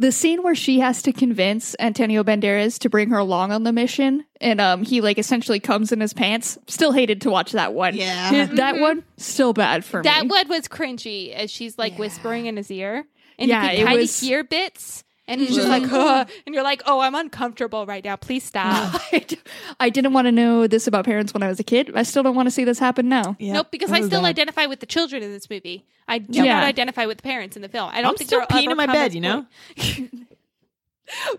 The 0.00 0.10
scene 0.10 0.42
where 0.42 0.54
she 0.54 0.80
has 0.80 1.02
to 1.02 1.12
convince 1.12 1.76
Antonio 1.78 2.24
Banderas 2.24 2.78
to 2.78 2.88
bring 2.88 3.10
her 3.10 3.18
along 3.18 3.52
on 3.52 3.64
the 3.64 3.72
mission, 3.72 4.24
and 4.40 4.58
um, 4.58 4.82
he 4.82 5.02
like 5.02 5.18
essentially 5.18 5.60
comes 5.60 5.92
in 5.92 6.00
his 6.00 6.14
pants. 6.14 6.56
Still 6.66 6.92
hated 6.92 7.20
to 7.20 7.30
watch 7.30 7.52
that 7.52 7.74
one. 7.74 7.94
Yeah. 7.94 8.30
His- 8.30 8.50
that 8.56 8.80
one 8.80 9.04
still 9.18 9.52
bad 9.52 9.84
for 9.84 10.02
that 10.02 10.22
me. 10.22 10.28
That 10.28 10.34
one 10.34 10.48
was 10.48 10.68
cringy 10.68 11.34
as 11.34 11.50
she's 11.50 11.76
like 11.78 11.98
whispering 11.98 12.46
in 12.46 12.56
his 12.56 12.70
ear. 12.70 13.06
And 13.38 13.48
Yeah, 13.48 13.70
you 13.72 13.78
can 13.78 13.86
kind 13.86 14.00
of 14.00 14.10
hear 14.10 14.42
bits. 14.42 15.04
And 15.30 15.40
he's 15.40 15.54
just 15.54 15.68
like, 15.68 15.84
"Ugh," 15.90 16.28
and 16.44 16.54
you're 16.54 16.64
like, 16.64 16.82
oh, 16.86 17.00
I'm 17.00 17.14
uncomfortable 17.14 17.86
right 17.86 18.04
now. 18.04 18.16
Please 18.16 18.44
stop. 18.44 19.00
I, 19.12 19.20
d- 19.26 19.38
I 19.78 19.88
didn't 19.88 20.12
want 20.12 20.26
to 20.26 20.32
know 20.32 20.66
this 20.66 20.86
about 20.86 21.04
parents 21.04 21.32
when 21.32 21.42
I 21.42 21.48
was 21.48 21.58
a 21.60 21.64
kid. 21.64 21.92
I 21.94 22.02
still 22.02 22.22
don't 22.22 22.34
want 22.34 22.46
to 22.46 22.50
see 22.50 22.64
this 22.64 22.78
happen 22.78 23.08
now. 23.08 23.36
Yeah, 23.38 23.54
nope, 23.54 23.68
because 23.70 23.92
I 23.92 24.00
still 24.02 24.22
bad. 24.22 24.28
identify 24.28 24.66
with 24.66 24.80
the 24.80 24.86
children 24.86 25.22
in 25.22 25.32
this 25.32 25.48
movie. 25.48 25.86
I 26.08 26.18
do 26.18 26.42
Yeah. 26.44 26.54
not 26.54 26.64
identify 26.64 27.06
with 27.06 27.18
the 27.18 27.22
parents 27.22 27.54
in 27.56 27.62
the 27.62 27.68
film. 27.68 27.88
I 27.92 28.02
don't 28.02 28.10
I'm 28.10 28.16
think 28.16 28.28
still 28.28 28.40
they're 28.40 28.46
peeing 28.48 28.70
in 28.70 28.76
my 28.76 28.84
overcome 28.84 28.92
bed, 28.94 29.06
as 29.08 29.14
you 29.14 29.20
know? 29.20 29.46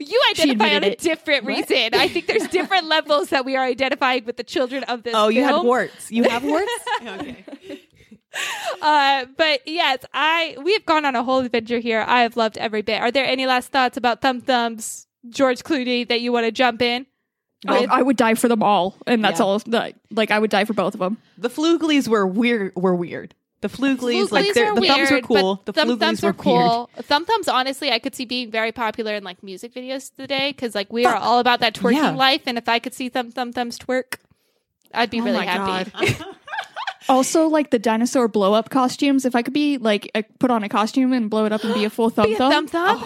You 0.01 0.21
identify 0.31 0.65
on 0.65 0.83
admitted 0.83 0.83
a 0.83 0.91
it. 0.93 0.99
different 0.99 1.45
reason. 1.45 1.91
I 1.93 2.09
think 2.09 2.27
there's 2.27 2.45
different 2.49 2.85
levels 2.89 3.29
that 3.29 3.45
we 3.45 3.55
are 3.55 3.63
identifying 3.63 4.25
with 4.25 4.35
the 4.35 4.43
children 4.43 4.83
of 4.83 5.03
this. 5.03 5.13
Oh, 5.15 5.29
you 5.29 5.43
had 5.43 5.51
film. 5.51 5.65
warts. 5.65 6.11
You 6.11 6.23
have 6.23 6.43
warts? 6.43 6.69
okay. 7.01 7.45
Uh, 8.81 9.25
but 9.37 9.61
yes, 9.67 9.99
I 10.13 10.57
we 10.63 10.73
have 10.73 10.85
gone 10.85 11.05
on 11.05 11.15
a 11.15 11.23
whole 11.23 11.39
adventure 11.39 11.79
here. 11.79 12.03
I 12.07 12.21
have 12.21 12.35
loved 12.37 12.57
every 12.57 12.81
bit. 12.81 13.01
Are 13.01 13.11
there 13.11 13.25
any 13.25 13.45
last 13.45 13.71
thoughts 13.71 13.97
about 13.97 14.21
Thumb 14.21 14.41
Thumbs, 14.41 15.07
George 15.29 15.63
Clooney 15.63 16.07
that 16.07 16.21
you 16.21 16.31
want 16.31 16.45
to 16.45 16.51
jump 16.51 16.81
in? 16.81 17.05
I, 17.67 17.85
I 17.91 18.01
would 18.01 18.17
die 18.17 18.33
for 18.33 18.47
them 18.47 18.63
all, 18.63 18.95
and 19.05 19.23
that's 19.23 19.39
Yeah. 19.39 19.45
all. 19.45 19.59
That, 19.59 19.93
like 20.09 20.31
I 20.31 20.39
would 20.39 20.49
die 20.49 20.65
for 20.65 20.73
both 20.73 20.93
of 20.95 20.99
them. 20.99 21.17
The 21.37 21.49
Fooglies 21.49 22.07
were 22.07 22.25
weird. 22.25 22.73
Were 22.75 22.95
weird. 22.95 23.35
The 23.59 23.67
Fooglies, 23.69 24.31
like 24.31 24.47
Fooglies 24.47 24.53
they're- 24.55 24.71
are 24.71 24.75
the 24.79 24.87
thumbs 24.87 25.11
were 25.11 25.21
cool. 25.21 25.61
The 25.65 25.73
thumb 25.73 25.89
Fooglies 25.89 25.99
thumbs 25.99 26.23
were 26.23 26.29
are 26.29 26.33
cool. 26.33 26.89
Thumb 27.03 27.25
thumbs, 27.25 27.47
honestly, 27.47 27.91
I 27.91 27.99
could 27.99 28.15
see 28.15 28.25
being 28.25 28.49
very 28.49 28.71
popular 28.71 29.13
in 29.13 29.23
like 29.23 29.43
music 29.43 29.75
videos 29.75 30.09
today 30.15 30.49
because 30.51 30.73
like 30.73 30.91
we 30.91 31.05
are 31.05 31.15
all 31.15 31.37
about 31.37 31.59
that 31.59 31.75
twerking 31.75 31.97
Yeah. 31.97 32.09
life, 32.15 32.41
and 32.47 32.57
if 32.57 32.67
I 32.67 32.79
could 32.79 32.95
see 32.95 33.09
thumb 33.09 33.29
thumb 33.31 33.53
thumbs 33.53 33.77
twerk, 33.77 34.15
I'd 34.91 35.11
be 35.11 35.21
Oh 35.21 35.25
really 35.25 35.37
my 35.37 35.45
happy. 35.45 36.15
Also, 37.11 37.47
like 37.47 37.69
the 37.69 37.77
dinosaur 37.79 38.27
blow 38.27 38.53
up 38.53 38.69
costumes. 38.69 39.25
If 39.25 39.35
I 39.35 39.41
could 39.43 39.53
be 39.53 39.77
like 39.77 40.09
uh, 40.15 40.23
put 40.39 40.49
on 40.49 40.63
a 40.63 40.69
costume 40.69 41.13
and 41.13 41.29
blow 41.29 41.45
it 41.45 41.51
up 41.51 41.63
and 41.63 41.73
be 41.73 41.83
a 41.85 41.89
full 41.89 42.09
thumb 42.09 42.25
Be 42.27 42.33
a 42.33 42.37
thumb, 42.37 42.51
thumb 42.51 42.67
thumb. 42.67 43.03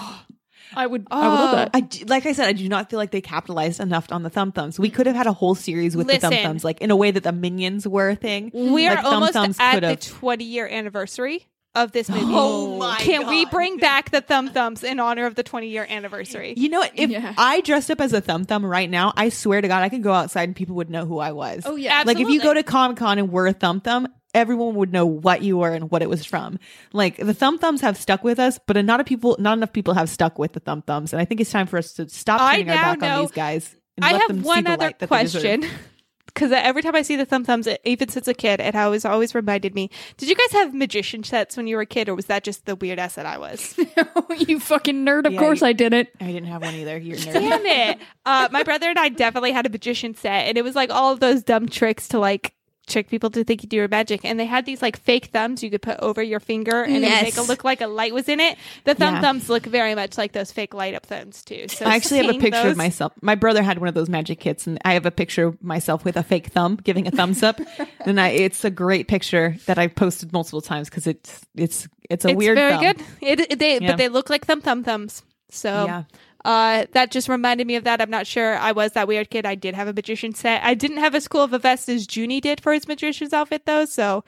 I 0.77 0.87
would. 0.87 1.07
I 1.09 1.27
would 1.27 1.33
love 1.35 1.49
Oh. 1.53 1.55
that. 1.55 1.69
I 1.73 1.79
do- 1.81 2.05
like 2.05 2.25
I 2.25 2.33
said, 2.33 2.47
I 2.47 2.53
do 2.53 2.67
not 2.67 2.89
feel 2.89 2.99
like 2.99 3.11
they 3.11 3.21
capitalized 3.21 3.79
enough 3.79 4.11
on 4.11 4.23
the 4.23 4.29
thumb 4.29 4.51
thumbs. 4.51 4.77
We 4.77 4.89
could 4.89 5.07
have 5.07 5.15
had 5.15 5.25
a 5.25 5.31
whole 5.33 5.55
series 5.55 5.95
with 5.95 6.07
the 6.07 6.17
thumb 6.19 6.31
Listen. 6.31 6.45
thumbs, 6.45 6.63
like 6.65 6.81
in 6.81 6.91
a 6.91 6.95
way 6.95 7.11
that 7.11 7.23
the 7.23 7.31
minions 7.31 7.87
were 7.87 8.09
a 8.09 8.15
thing. 8.15 8.51
We 8.53 8.85
are 8.87 8.95
like, 8.95 9.03
Thumb 9.03 9.13
almost 9.13 9.33
Thumbs 9.33 9.57
at 9.59 9.73
could 9.75 9.83
the 9.83 9.87
have- 9.89 10.01
20 10.01 10.43
year 10.43 10.67
anniversary 10.67 11.47
of 11.75 11.91
this 11.91 12.09
movie. 12.09 12.23
Oh, 12.25 12.75
oh 12.75 12.77
my 12.77 12.97
Can 12.99 13.27
we 13.27 13.45
bring 13.45 13.77
back 13.77 14.11
the 14.11 14.21
thumb 14.21 14.49
thumbs 14.49 14.83
in 14.83 14.99
honor 14.99 15.25
of 15.25 15.35
the 15.35 15.43
20 15.43 15.67
year 15.67 15.85
anniversary? 15.89 16.53
You 16.55 16.69
know 16.69 16.79
what? 16.79 16.91
If 16.95 17.09
Yeah. 17.09 17.33
I 17.37 17.61
dressed 17.61 17.91
up 17.91 18.01
as 18.01 18.13
a 18.13 18.21
thumb 18.21 18.45
thumb 18.45 18.65
right 18.65 18.89
now, 18.89 19.13
I 19.15 19.29
swear 19.29 19.61
to 19.61 19.67
God, 19.67 19.83
I 19.83 19.89
could 19.89 20.03
go 20.03 20.13
outside 20.13 20.49
and 20.49 20.55
people 20.55 20.75
would 20.77 20.89
know 20.89 21.05
who 21.05 21.19
I 21.19 21.31
was. 21.33 21.63
Oh, 21.65 21.75
yeah. 21.75 22.03
Like 22.05 22.19
if 22.19 22.29
you 22.29 22.41
go 22.41 22.53
to 22.53 22.63
Comic 22.63 22.97
Con 22.97 23.19
and 23.19 23.31
were 23.31 23.47
a 23.47 23.53
thumb 23.53 23.81
thumb, 23.81 24.07
everyone 24.33 24.75
would 24.75 24.91
know 24.91 25.05
what 25.05 25.41
you 25.41 25.57
were 25.57 25.71
and 25.73 25.89
what 25.89 26.01
it 26.01 26.09
was 26.09 26.25
from. 26.25 26.59
Like 26.93 27.17
the 27.17 27.33
thumb 27.33 27.57
thumbs 27.57 27.81
have 27.81 27.97
stuck 27.97 28.23
with 28.23 28.39
us, 28.39 28.59
but 28.67 28.83
not 28.85 28.99
a 28.99 29.03
people, 29.03 29.35
not 29.39 29.57
enough 29.57 29.73
people 29.73 29.93
have 29.93 30.09
stuck 30.09 30.37
with 30.39 30.53
the 30.53 30.59
thumb 30.59 30.81
thumbs. 30.81 31.13
And 31.13 31.21
I 31.21 31.25
think 31.25 31.41
it's 31.41 31.51
time 31.51 31.67
for 31.67 31.77
us 31.77 31.93
to 31.93 32.09
stop 32.09 32.41
I 32.41 32.57
turning 32.57 32.69
our 32.69 32.75
now 32.75 32.95
back 32.95 33.11
on 33.11 33.21
these 33.21 33.31
guys. 33.31 33.75
And 33.97 34.05
I 34.05 34.11
let 34.11 34.21
have 34.21 34.31
see 34.31 34.41
one 34.41 34.63
the 34.65 34.71
other 34.71 34.85
light 34.85 34.99
that 34.99 35.09
they 35.09 35.21
deserve. 35.23 35.41
question. 35.43 35.69
Because 36.35 36.51
every 36.51 36.81
time 36.81 36.95
I 36.95 37.01
see 37.01 37.15
the 37.15 37.25
thumb 37.25 37.45
thumbs, 37.45 37.65
it- 37.65 37.79
even 37.85 38.09
since 38.09 38.27
a 38.27 38.33
kid, 38.33 38.59
it 38.59 38.75
always 38.75 39.05
always 39.05 39.33
reminded 39.33 39.73
me. 39.73 39.89
Did 40.17 40.27
you 40.29 40.35
guys 40.35 40.51
have 40.51 40.73
magician 40.75 41.23
sets 41.23 41.55
when 41.57 41.65
you 41.65 41.77
were 41.77 41.81
a 41.83 41.85
kid, 41.85 42.09
or 42.09 42.13
was 42.15 42.25
that 42.25 42.43
just 42.43 42.65
the 42.65 42.75
weird 42.75 42.99
ass 42.99 43.15
that 43.15 43.25
I 43.25 43.37
was? 43.37 43.73
you 44.37 44.59
fucking 44.59 45.05
nerd. 45.05 45.25
Of 45.25 45.33
Yeah, 45.33 45.39
course, 45.39 45.61
you- 45.61 45.67
I 45.67 45.73
didn't. 45.73 46.09
I 46.19 46.25
didn't 46.27 46.45
have 46.49 46.61
one 46.61 46.75
either. 46.75 46.97
You're 46.97 47.15
nerd. 47.17 47.33
Damn 47.33 47.65
it! 47.65 47.99
Uh, 48.25 48.49
my 48.51 48.63
brother 48.63 48.89
and 48.89 48.99
I 48.99 49.07
definitely 49.09 49.53
had 49.53 49.65
a 49.65 49.69
magician 49.69 50.13
set, 50.13 50.47
and 50.47 50.57
it 50.57 50.63
was 50.63 50.75
like 50.75 50.89
all 50.91 51.13
of 51.13 51.21
those 51.21 51.41
dumb 51.41 51.69
tricks 51.69 52.09
to 52.09 52.19
like 52.19 52.53
trick 52.87 53.07
people 53.09 53.29
to 53.31 53.43
think 53.43 53.63
you 53.63 53.69
do 53.69 53.77
your 53.77 53.87
magic. 53.87 54.23
And 54.23 54.39
they 54.39 54.45
had 54.45 54.65
these 54.65 54.81
like 54.81 54.99
fake 54.99 55.27
thumbs 55.27 55.63
you 55.63 55.69
could 55.69 55.81
put 55.81 55.99
over 55.99 56.21
your 56.21 56.39
finger, 56.39 56.83
and 56.83 56.97
it 56.97 57.01
would 57.01 57.21
make 57.23 57.37
it 57.37 57.47
look 57.47 57.63
like 57.63 57.81
a 57.81 57.87
light 57.87 58.13
was 58.13 58.29
in 58.29 58.39
it. 58.39 58.57
The 58.83 58.93
thumb 58.95 59.15
Yeah. 59.15 59.21
thumbs 59.21 59.49
look 59.49 59.65
very 59.65 59.95
much 59.95 60.17
like 60.17 60.31
those 60.33 60.51
fake 60.51 60.73
light 60.73 60.93
up 60.95 61.05
thumbs 61.05 61.43
too. 61.43 61.65
So 61.69 61.85
I 61.85 61.95
actually 61.95 62.25
have 62.25 62.35
a 62.35 62.39
picture 62.39 62.63
those- 62.63 62.71
of 62.71 62.77
myself. 62.77 63.13
My 63.21 63.35
brother 63.35 63.63
had 63.63 63.79
one 63.79 63.87
of 63.87 63.93
those 63.95 64.09
magic 64.09 64.39
kits, 64.39 64.67
and 64.67 64.79
I 64.85 64.93
have 64.93 65.05
a 65.05 65.11
picture 65.11 65.45
of 65.47 65.63
myself 65.63 66.05
with 66.05 66.17
a 66.17 66.23
fake 66.23 66.47
thumb 66.47 66.77
giving 66.83 67.07
a 67.07 67.11
thumbs 67.11 67.43
up. 67.43 67.59
and 68.05 68.19
I, 68.19 68.29
it's 68.29 68.63
a 68.63 68.69
great 68.69 69.07
picture 69.07 69.55
that 69.65 69.77
I've 69.77 69.95
posted 69.95 70.31
multiple 70.33 70.61
times 70.61 70.89
because 70.89 71.07
it's 71.07 71.41
it's 71.55 71.87
it's 72.09 72.25
a 72.25 72.29
it's 72.29 72.37
weird. 72.37 72.57
very 72.57 72.73
thumb. 72.73 72.81
good. 72.83 73.01
It, 73.21 73.39
it- 73.51 73.59
they 73.59 73.79
Yeah. 73.79 73.87
but 73.91 73.97
they 73.97 74.09
look 74.09 74.29
like 74.29 74.45
thumb 74.45 74.61
thumb 74.61 74.83
thumbs. 74.83 75.23
So 75.49 75.85
Yeah. 75.85 76.03
Uh, 76.45 76.85
that 76.91 77.09
just 77.09 77.27
reminded 77.27 77.65
me 77.65 77.75
of 77.75 77.83
that. 77.85 77.99
I'm 78.01 78.09
not 78.11 78.27
sure 78.27 78.55
I 78.55 78.71
was 78.71 78.91
that 78.91 79.07
weird 79.07 79.31
kid. 79.31 79.45
I 79.47 79.55
did 79.55 79.73
have 79.73 79.87
a 79.87 79.93
magician 79.93 80.33
set. 80.35 80.63
I 80.63 80.75
didn't 80.75 80.97
have 80.97 81.15
as 81.15 81.27
cool 81.27 81.41
of 81.41 81.53
a 81.53 81.59
vest 81.59 81.89
as 81.89 82.05
Juni 82.05 82.39
did 82.39 82.61
for 82.61 82.71
his 82.71 82.87
magician's 82.87 83.33
outfit 83.33 83.65
though. 83.65 83.85
So 83.85 84.23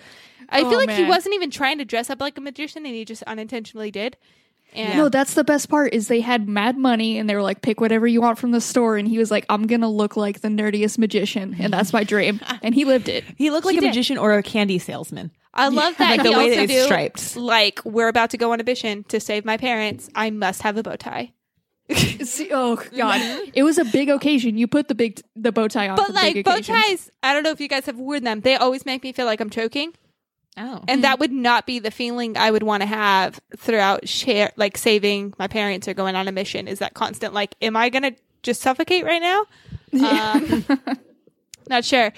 I 0.49 0.61
Oh, 0.61 0.69
feel 0.69 0.79
like 0.79 0.89
he 0.89 1.03
wasn't 1.05 1.35
even 1.35 1.51
trying 1.51 1.77
to 1.77 1.85
dress 1.85 2.09
up 2.09 2.19
like 2.19 2.37
a 2.37 2.41
magician, 2.41 2.85
and 2.87 2.95
he 2.95 3.05
just 3.05 3.21
unintentionally 3.23 3.91
did. 3.91 4.17
And 4.73 4.97
No, 4.97 5.09
that's 5.09 5.35
the 5.35 5.43
best 5.43 5.69
part. 5.69 5.93
Is 5.93 6.07
they 6.07 6.21
had 6.21 6.49
mad 6.49 6.75
money 6.77 7.17
and 7.19 7.29
they 7.29 7.35
were 7.35 7.41
like, 7.43 7.61
pick 7.61 7.79
whatever 7.79 8.07
you 8.07 8.19
want 8.19 8.39
from 8.39 8.49
the 8.51 8.61
store, 8.61 8.97
and 8.97 9.07
he 9.07 9.19
was 9.19 9.29
like, 9.29 9.45
I'm 9.47 9.67
gonna 9.67 9.89
look 9.89 10.17
like 10.17 10.41
the 10.41 10.47
nerdiest 10.47 10.97
magician, 10.97 11.55
and 11.59 11.71
that's 11.71 11.93
my 11.93 12.03
dream, 12.03 12.41
and 12.63 12.73
he 12.73 12.83
lived 12.83 13.09
it. 13.09 13.25
He 13.35 13.51
looked 13.51 13.65
like 13.65 13.73
He 13.73 13.77
a 13.77 13.81
did. 13.81 13.87
magician 13.89 14.17
or 14.17 14.33
a 14.33 14.41
candy 14.43 14.79
salesman. 14.79 15.29
I 15.53 15.67
love 15.67 15.95
that 15.99 16.09
Like 16.17 16.21
he 16.21 16.27
the 16.31 16.37
way 16.37 16.45
also 16.45 16.55
that 16.55 16.63
it's 16.63 16.73
do, 16.73 16.83
striped. 16.85 17.35
Like 17.37 17.79
we're 17.85 18.07
about 18.09 18.31
to 18.31 18.37
go 18.37 18.53
on 18.53 18.59
a 18.59 18.63
mission 18.63 19.03
to 19.09 19.19
save 19.19 19.45
my 19.45 19.57
parents. 19.57 20.09
I 20.15 20.31
must 20.31 20.63
have 20.63 20.77
a 20.77 20.83
bow 20.83 20.95
tie. 20.95 21.33
See, 22.23 22.49
oh 22.51 22.75
god, 22.75 23.21
it 23.53 23.63
was 23.63 23.77
a 23.77 23.85
big 23.85 24.09
occasion. 24.09 24.57
You 24.57 24.67
put 24.67 24.89
the 24.89 24.95
big 24.95 25.21
the 25.35 25.51
bow 25.53 25.67
tie 25.69 25.87
on, 25.87 25.95
But 25.95 26.13
like 26.13 26.43
bow 26.43 26.59
ties, 26.59 27.09
I 27.23 27.33
don't 27.33 27.43
know 27.43 27.51
if 27.51 27.61
you 27.61 27.69
guys 27.69 27.85
have 27.85 27.97
worn 27.97 28.23
them. 28.23 28.41
They 28.41 28.55
always 28.55 28.85
make 28.85 29.03
me 29.03 29.13
feel 29.13 29.25
like 29.25 29.39
I'm 29.39 29.49
choking. 29.49 29.93
Oh, 30.57 30.83
and 30.87 31.03
that 31.03 31.19
would 31.19 31.31
not 31.31 31.65
be 31.65 31.79
the 31.79 31.91
feeling 31.91 32.35
I 32.35 32.51
would 32.51 32.63
want 32.63 32.81
to 32.81 32.87
have 32.87 33.39
throughout 33.55 34.07
share 34.09 34.51
like 34.57 34.77
saving 34.77 35.33
my 35.39 35.47
parents 35.47 35.87
or 35.87 35.93
going 35.93 36.15
on 36.15 36.27
a 36.27 36.31
mission. 36.31 36.67
Is 36.67 36.79
that 36.79 36.93
constant 36.93 37.33
like, 37.33 37.55
am 37.61 37.77
I 37.77 37.89
gonna 37.89 38.13
just 38.43 38.61
suffocate 38.61 39.05
right 39.05 39.21
now? 39.21 39.45
Um, 39.93 40.65
not 41.69 41.85
sure. 41.85 42.11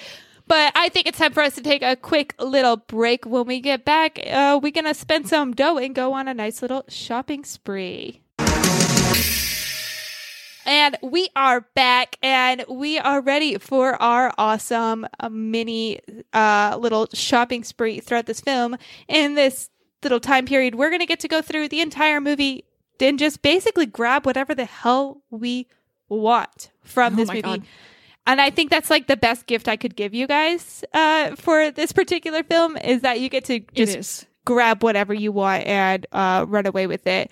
But 0.47 0.71
I 0.75 0.89
think 0.89 1.05
it's 1.05 1.19
time 1.19 1.31
for 1.31 1.43
us 1.43 1.53
to 1.55 1.61
take 1.61 1.83
a 1.83 1.95
quick 1.95 2.33
little 2.39 2.77
break. 2.77 3.25
When 3.25 3.45
we 3.45 3.59
get 3.59 3.85
back, 3.85 4.19
uh, 4.25 4.59
we're 4.61 4.71
gonna 4.71 4.95
spend 4.95 5.27
some 5.27 5.53
dough 5.53 5.77
and 5.77 5.93
go 5.93 6.13
on 6.13 6.27
a 6.27 6.33
nice 6.33 6.63
little 6.63 6.85
shopping 6.87 7.43
spree. 7.43 8.21
And 10.69 10.97
we 11.01 11.29
are 11.35 11.61
back 11.73 12.17
and 12.21 12.63
we 12.69 12.99
are 12.99 13.21
ready 13.21 13.57
for 13.57 13.99
our 13.99 14.31
awesome 14.37 15.07
uh, 15.19 15.27
mini 15.27 15.99
uh, 16.31 16.77
little 16.79 17.07
shopping 17.11 17.63
spree 17.63 17.99
throughout 17.99 18.27
this 18.27 18.39
film. 18.39 18.77
In 19.07 19.33
this 19.33 19.71
little 20.03 20.19
time 20.19 20.45
period, 20.45 20.75
we're 20.75 20.91
going 20.91 20.99
to 20.99 21.07
get 21.07 21.21
to 21.21 21.27
go 21.27 21.41
through 21.41 21.69
the 21.69 21.81
entire 21.81 22.21
movie 22.21 22.65
and 22.99 23.17
just 23.17 23.41
basically 23.41 23.87
grab 23.87 24.27
whatever 24.27 24.53
the 24.53 24.65
hell 24.65 25.23
we 25.31 25.65
want 26.07 26.69
from 26.83 27.13
Oh 27.13 27.15
this 27.15 27.29
movie. 27.29 27.41
God. 27.41 27.63
And 28.27 28.39
I 28.39 28.51
think 28.51 28.69
that's 28.69 28.91
like 28.91 29.07
the 29.07 29.17
best 29.17 29.47
gift 29.47 29.67
I 29.67 29.75
could 29.75 29.95
give 29.95 30.13
you 30.13 30.27
guys 30.27 30.83
uh, 30.93 31.35
for 31.35 31.71
this 31.71 31.91
particular 31.91 32.43
film 32.43 32.77
is 32.77 33.01
that 33.01 33.19
you 33.19 33.29
get 33.29 33.45
to 33.45 33.59
just 33.73 34.27
grab 34.45 34.83
whatever 34.83 35.15
you 35.15 35.31
want 35.31 35.65
and 35.65 36.05
uh, 36.11 36.45
run 36.47 36.67
away 36.67 36.85
with 36.85 37.07
it. 37.07 37.31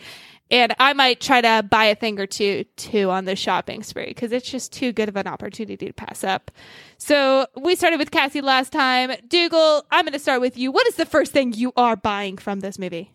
And 0.50 0.74
I 0.80 0.94
might 0.94 1.20
try 1.20 1.42
to 1.42 1.64
buy 1.70 1.86
a 1.86 1.96
thing 1.96 2.20
or 2.20 2.28
two 2.28 2.64
too 2.76 3.10
on 3.10 3.26
the 3.26 3.36
shopping 3.36 3.84
spree 3.84 4.08
because 4.08 4.32
it's 4.32 4.50
just 4.50 4.72
too 4.72 4.94
good 4.94 5.10
of 5.10 5.16
an 5.18 5.28
opportunity 5.28 5.88
to 5.88 5.94
pass 5.94 6.24
up. 6.24 6.52
So 6.98 7.48
we 7.60 7.76
started 7.76 8.00
with 8.00 8.12
Cassie 8.12 8.42
last 8.42 8.72
time. 8.72 9.12
Dougal, 9.28 9.86
I'm 9.92 10.06
going 10.06 10.14
to 10.14 10.20
start 10.20 10.42
with 10.42 10.58
you. 10.58 10.72
What 10.72 10.88
is 10.88 10.96
the 10.96 11.06
first 11.06 11.34
thing 11.34 11.54
you 11.54 11.74
are 11.76 11.96
buying 11.96 12.38
from 12.38 12.62
this 12.62 12.80
movie? 12.80 13.12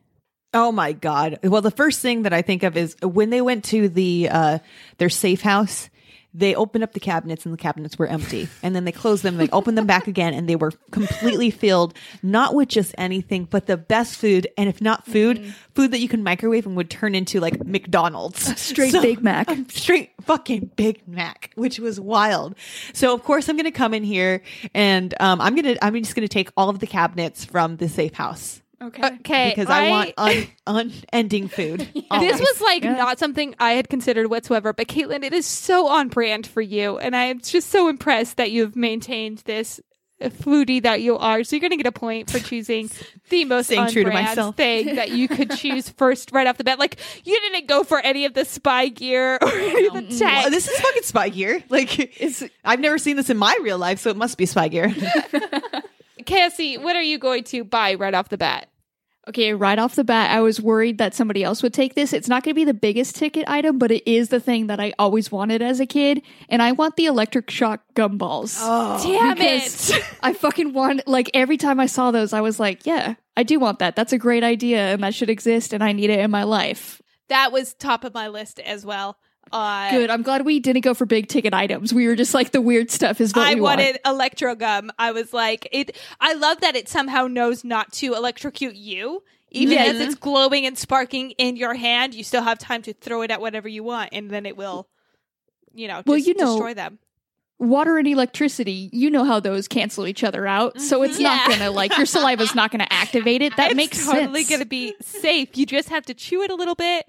Oh 0.54 0.70
my 0.70 0.92
god. 0.92 1.38
Well, 1.42 1.62
the 1.62 1.70
first 1.70 2.00
thing 2.00 2.22
that 2.22 2.34
I 2.34 2.42
think 2.42 2.62
of 2.62 2.76
is 2.76 2.94
when 3.02 3.30
they 3.30 3.40
went 3.40 3.64
to 3.66 3.88
the 3.88 4.28
uh 4.30 4.58
their 4.98 5.08
safe 5.08 5.40
house, 5.40 5.88
they 6.34 6.54
opened 6.54 6.82
up 6.82 6.92
the 6.92 7.00
cabinets 7.00 7.44
and 7.44 7.52
the 7.52 7.58
cabinets 7.58 7.98
were 7.98 8.06
empty. 8.06 8.48
And 8.62 8.74
then 8.74 8.84
they 8.84 8.92
closed 8.92 9.22
them, 9.22 9.36
they 9.36 9.48
opened 9.50 9.76
them 9.76 9.86
back 9.86 10.06
again 10.06 10.32
and 10.34 10.48
they 10.48 10.56
were 10.56 10.72
completely 10.90 11.50
filled 11.50 11.94
not 12.22 12.54
with 12.54 12.68
just 12.68 12.94
anything, 12.96 13.44
but 13.44 13.66
the 13.66 13.76
best 13.76 14.16
food 14.16 14.46
and 14.56 14.68
if 14.68 14.80
not 14.80 15.06
food, 15.06 15.54
food 15.74 15.90
that 15.90 16.00
you 16.00 16.08
can 16.08 16.22
microwave 16.22 16.66
and 16.66 16.76
would 16.76 16.90
turn 16.90 17.14
into 17.14 17.40
like 17.40 17.64
McDonald's. 17.64 18.60
Straight 18.60 18.92
Big 18.92 19.22
Mac. 19.22 19.48
Straight 19.68 20.12
fucking 20.22 20.70
Big 20.76 21.06
Mac, 21.06 21.50
which 21.54 21.78
was 21.78 22.00
wild. 22.00 22.54
So 22.92 23.14
of 23.14 23.22
course 23.24 23.48
I'm 23.48 23.56
going 23.56 23.64
to 23.64 23.70
come 23.70 23.92
in 23.92 24.04
here 24.04 24.42
and 24.74 25.14
um 25.20 25.40
I'm 25.40 25.54
going 25.54 25.74
to 25.74 25.84
I'm 25.84 25.94
just 26.02 26.14
going 26.14 26.26
to 26.26 26.32
take 26.32 26.50
all 26.56 26.68
of 26.68 26.78
the 26.78 26.86
cabinets 26.86 27.44
from 27.44 27.76
the 27.76 27.88
safe 27.88 28.14
house 28.14 28.61
Okay. 28.82 29.06
Okay. 29.06 29.52
because 29.54 29.70
I, 29.70 29.90
want 29.90 30.12
un- 30.18 30.46
unending 31.12 31.48
food. 31.48 31.80
this 31.94 32.40
was 32.40 32.60
like 32.60 32.82
Yeah. 32.84 32.94
not 32.94 33.18
something 33.18 33.54
I 33.58 33.72
had 33.72 33.88
considered 33.88 34.28
whatsoever, 34.28 34.72
but 34.72 34.88
Caitlin, 34.88 35.22
it 35.22 35.32
is 35.32 35.46
so 35.46 35.86
on 35.88 36.08
brand 36.08 36.46
for 36.46 36.60
you. 36.60 36.98
And 36.98 37.14
I'm 37.14 37.40
just 37.40 37.70
so 37.70 37.88
impressed 37.88 38.36
that 38.38 38.50
you've 38.50 38.76
maintained 38.76 39.38
this 39.44 39.80
foodie 40.20 40.82
that 40.82 41.00
you 41.00 41.18
are. 41.18 41.42
So 41.42 41.56
you're 41.56 41.60
going 41.60 41.72
to 41.72 41.76
get 41.76 41.86
a 41.86 41.92
point 41.92 42.30
for 42.30 42.38
choosing 42.38 42.88
the 43.28 43.44
most 43.44 43.66
Staying 43.66 43.80
on 43.80 43.92
brand 43.92 44.56
thing 44.56 44.94
that 44.96 45.10
you 45.10 45.26
could 45.28 45.50
choose 45.50 45.88
first 45.88 46.30
right 46.32 46.46
off 46.46 46.58
the 46.58 46.64
bat. 46.64 46.78
Like 46.78 46.98
you 47.24 47.38
didn't 47.40 47.66
go 47.66 47.82
for 47.82 47.98
any 47.98 48.24
of 48.24 48.34
the 48.34 48.44
spy 48.44 48.88
gear 48.88 49.38
or 49.42 49.48
any 49.48 49.86
of 49.86 49.94
the 49.94 50.18
tech. 50.18 50.42
Well, 50.42 50.50
this 50.50 50.68
is 50.68 50.78
fucking 50.80 51.02
spy 51.02 51.28
gear. 51.28 51.62
Like, 51.68 52.20
it's, 52.20 52.44
I've 52.64 52.80
never 52.80 52.98
seen 52.98 53.16
this 53.16 53.30
in 53.30 53.36
my 53.36 53.56
real 53.62 53.78
life, 53.78 53.98
so 53.98 54.10
it 54.10 54.16
must 54.16 54.38
be 54.38 54.46
spy 54.46 54.68
gear. 54.68 54.94
Cassie, 56.26 56.78
what 56.78 56.94
are 56.96 57.02
you 57.02 57.18
going 57.18 57.44
to 57.44 57.64
buy 57.64 57.94
right 57.94 58.14
off 58.14 58.28
the 58.28 58.38
bat? 58.38 58.68
Okay, 59.28 59.54
right 59.54 59.78
off 59.78 59.94
the 59.94 60.02
bat, 60.02 60.32
I 60.32 60.40
was 60.40 60.60
worried 60.60 60.98
that 60.98 61.14
somebody 61.14 61.44
else 61.44 61.62
would 61.62 61.72
take 61.72 61.94
this. 61.94 62.12
It's 62.12 62.26
not 62.28 62.42
going 62.42 62.54
to 62.54 62.58
be 62.58 62.64
the 62.64 62.74
biggest 62.74 63.14
ticket 63.14 63.44
item, 63.48 63.78
but 63.78 63.92
it 63.92 64.02
is 64.10 64.30
the 64.30 64.40
thing 64.40 64.66
that 64.66 64.80
I 64.80 64.92
always 64.98 65.30
wanted 65.30 65.62
as 65.62 65.78
a 65.78 65.86
kid, 65.86 66.22
and 66.48 66.60
I 66.60 66.72
want 66.72 66.96
the 66.96 67.06
electric 67.06 67.48
shock 67.48 67.82
gumballs. 67.94 68.58
Oh, 68.60 69.00
Damn 69.00 69.38
it! 69.40 69.92
I 70.24 70.32
fucking 70.32 70.72
want 70.72 71.06
like 71.06 71.30
every 71.34 71.56
time 71.56 71.78
I 71.78 71.86
saw 71.86 72.10
those, 72.10 72.32
I 72.32 72.40
was 72.40 72.58
like, 72.58 72.84
yeah, 72.84 73.14
I 73.36 73.44
do 73.44 73.60
want 73.60 73.78
that. 73.78 73.94
That's 73.94 74.12
a 74.12 74.18
great 74.18 74.42
idea, 74.42 74.92
and 74.92 75.02
that 75.04 75.14
should 75.14 75.30
exist, 75.30 75.72
and 75.72 75.84
I 75.84 75.92
need 75.92 76.10
it 76.10 76.18
in 76.18 76.30
my 76.32 76.42
life. 76.42 77.00
that 77.28 77.52
was 77.52 77.74
top 77.74 78.02
of 78.02 78.12
my 78.14 78.26
list 78.26 78.58
as 78.58 78.84
well. 78.84 79.18
Uh, 79.52 79.90
Good. 79.90 80.10
I'm 80.10 80.22
glad 80.22 80.44
we 80.44 80.60
didn't 80.60 80.82
go 80.82 80.94
for 80.94 81.04
big 81.06 81.28
ticket 81.28 81.52
items. 81.54 81.92
We 81.92 82.06
were 82.08 82.16
just 82.16 82.32
like 82.34 82.52
the 82.52 82.60
weird 82.60 82.90
stuff 82.90 83.20
is 83.20 83.34
what 83.34 83.46
I 83.46 83.54
we 83.54 83.60
want. 83.60 83.78
wanted 83.80 84.00
electro 84.04 84.54
gum. 84.54 84.90
I 84.98 85.12
was 85.12 85.32
like, 85.32 85.68
it. 85.72 85.96
I 86.20 86.34
love 86.34 86.60
that 86.62 86.74
it 86.76 86.88
somehow 86.88 87.26
knows 87.26 87.62
not 87.64 87.92
to 87.94 88.14
electrocute 88.14 88.74
you. 88.74 89.22
Even 89.50 89.74
Yeah. 89.76 89.84
as 89.84 90.00
it's 90.00 90.14
glowing 90.14 90.64
and 90.64 90.78
sparking 90.78 91.32
in 91.32 91.56
your 91.56 91.74
hand, 91.74 92.14
you 92.14 92.24
still 92.24 92.42
have 92.42 92.58
time 92.58 92.80
to 92.82 92.94
throw 92.94 93.20
it 93.20 93.30
at 93.30 93.40
whatever 93.42 93.68
you 93.68 93.84
want, 93.84 94.08
and 94.12 94.30
then 94.30 94.46
it 94.46 94.56
will, 94.56 94.88
you 95.74 95.86
know, 95.88 96.02
Well, 96.06 96.16
you 96.16 96.32
know- 96.34 96.52
destroy 96.54 96.72
them. 96.74 96.98
Water 97.58 97.96
and 97.98 98.08
electricity, 98.08 98.88
you 98.92 99.08
know 99.08 99.24
how 99.24 99.38
those 99.38 99.68
cancel 99.68 100.06
each 100.08 100.24
other 100.24 100.48
out. 100.48 100.80
So 100.80 101.02
it's 101.04 101.20
not 101.20 101.42
Mm-hmm. 101.42 101.50
Gonna 101.60 101.70
like 101.70 101.96
your 101.96 102.06
saliva's 102.06 102.54
not 102.56 102.72
gonna 102.72 102.88
activate 102.90 103.40
it. 103.42 103.52
That 103.56 103.72
it's 103.72 103.76
makes 103.76 104.04
totally 104.04 104.42
sense. 104.42 104.50
gonna 104.50 104.64
be 104.66 104.94
safe. 105.00 105.56
You 105.56 105.64
just 105.66 105.90
have 105.90 106.04
to 106.06 106.14
chew 106.14 106.42
it 106.42 106.50
a 106.50 106.56
little 106.56 106.74
bit. 106.74 107.06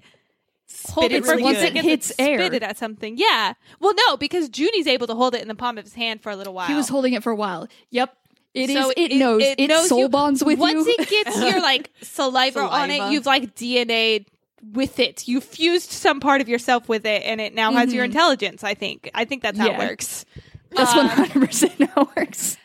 Hold 0.90 1.12
it 1.12 1.16
it 1.16 1.24
for 1.24 1.36
really 1.36 1.42
a 1.42 1.46
few 1.46 1.54
good. 1.54 1.60
seconds 1.60 1.74
Once 1.74 1.86
it 1.86 1.88
hits 1.88 2.10
and 2.12 2.28
air. 2.28 2.38
Spit 2.38 2.54
it 2.54 2.62
at 2.62 2.78
something. 2.78 3.16
Yeah. 3.16 3.54
Well, 3.80 3.94
no, 4.08 4.16
because 4.16 4.48
Juni's 4.48 4.86
able 4.86 5.06
to 5.06 5.14
hold 5.14 5.34
it 5.34 5.42
in 5.42 5.48
the 5.48 5.54
palm 5.54 5.78
of 5.78 5.84
his 5.84 5.94
hand 5.94 6.22
for 6.22 6.30
a 6.30 6.36
little 6.36 6.54
while. 6.54 6.66
He 6.66 6.74
was 6.74 6.88
holding 6.88 7.12
it 7.12 7.22
for 7.22 7.30
a 7.30 7.36
while. 7.36 7.68
Yep. 7.90 8.16
It 8.54 8.70
is. 8.70 8.76
So 8.76 8.92
It, 8.96 9.16
knows. 9.16 9.42
It, 9.42 9.68
knows 9.68 9.88
soul 9.88 10.00
you. 10.00 10.08
bonds 10.08 10.44
with 10.44 10.58
Once 10.58 10.86
you. 10.86 10.94
Once 10.98 11.10
it 11.10 11.24
gets 11.24 11.40
your 11.40 11.60
like 11.62 11.90
saliva, 12.02 12.60
on 12.60 12.90
it, 12.90 13.10
you've 13.12 13.26
like 13.26 13.54
DNA 13.56 14.26
with 14.72 15.00
it. 15.00 15.26
You 15.26 15.40
fused 15.40 15.90
some 15.90 16.20
part 16.20 16.40
of 16.40 16.48
yourself 16.48 16.88
with 16.88 17.04
it, 17.04 17.22
and 17.24 17.40
it 17.40 17.54
now 17.54 17.72
has 17.72 17.92
your 17.92 18.04
mm-hmm. 18.04 18.12
intelligence. 18.12 18.62
I 18.62 18.74
think. 18.74 19.10
I 19.14 19.24
think 19.24 19.42
that's 19.42 19.58
how 19.58 19.66
Yeah. 19.66 19.82
it 19.82 19.88
works. 19.90 20.24
That's 20.70 20.94
one 20.94 21.06
hundred 21.06 21.46
percent 21.46 21.80
um, 21.80 21.88
how 21.88 22.02
it 22.02 22.16
works. 22.16 22.56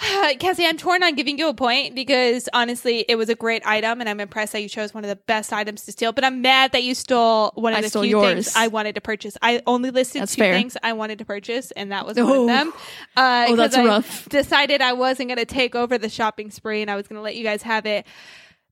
Cassie, 0.38 0.64
I'm 0.66 0.76
torn 0.78 1.02
on 1.02 1.14
giving 1.14 1.38
you 1.38 1.48
a 1.48 1.54
point 1.54 1.94
because 1.94 2.48
honestly, 2.54 3.04
it 3.08 3.16
was 3.16 3.28
a 3.28 3.34
great 3.34 3.66
item, 3.66 4.00
and 4.00 4.08
I'm 4.08 4.18
impressed 4.20 4.52
that 4.52 4.62
you 4.62 4.68
chose 4.68 4.94
one 4.94 5.04
of 5.04 5.10
the 5.10 5.16
best 5.16 5.52
items 5.52 5.84
to 5.84 5.92
steal. 5.92 6.12
But 6.12 6.24
I'm 6.24 6.40
mad 6.40 6.72
that 6.72 6.82
you 6.84 6.94
stole 6.94 7.52
one 7.54 7.72
of 7.74 7.78
I 7.80 7.82
the 7.82 7.90
few 7.90 8.04
yours. 8.04 8.32
things 8.46 8.56
I 8.56 8.68
wanted 8.68 8.94
to 8.94 9.00
purchase. 9.02 9.36
I 9.42 9.60
only 9.66 9.90
listed 9.90 10.22
That's 10.22 10.34
two 10.34 10.40
fair. 10.42 10.54
things 10.54 10.76
I 10.82 10.94
wanted 10.94 11.18
to 11.18 11.24
purchase, 11.26 11.70
and 11.72 11.92
that 11.92 12.06
was 12.06 12.16
one 12.16 12.26
Oh. 12.28 12.40
of 12.42 12.46
them. 12.48 12.72
Uh, 13.16 13.46
Oh, 13.48 13.56
that's 13.56 13.76
I 13.76 13.84
rough. 13.84 14.28
Decided 14.30 14.80
I 14.80 14.94
wasn't 14.94 15.28
going 15.28 15.38
to 15.38 15.44
take 15.44 15.74
over 15.74 15.98
the 15.98 16.08
shopping 16.08 16.50
spree, 16.50 16.80
and 16.80 16.90
I 16.90 16.96
was 16.96 17.06
going 17.06 17.18
to 17.18 17.22
let 17.22 17.36
you 17.36 17.44
guys 17.44 17.62
have 17.62 17.84
it. 17.84 18.06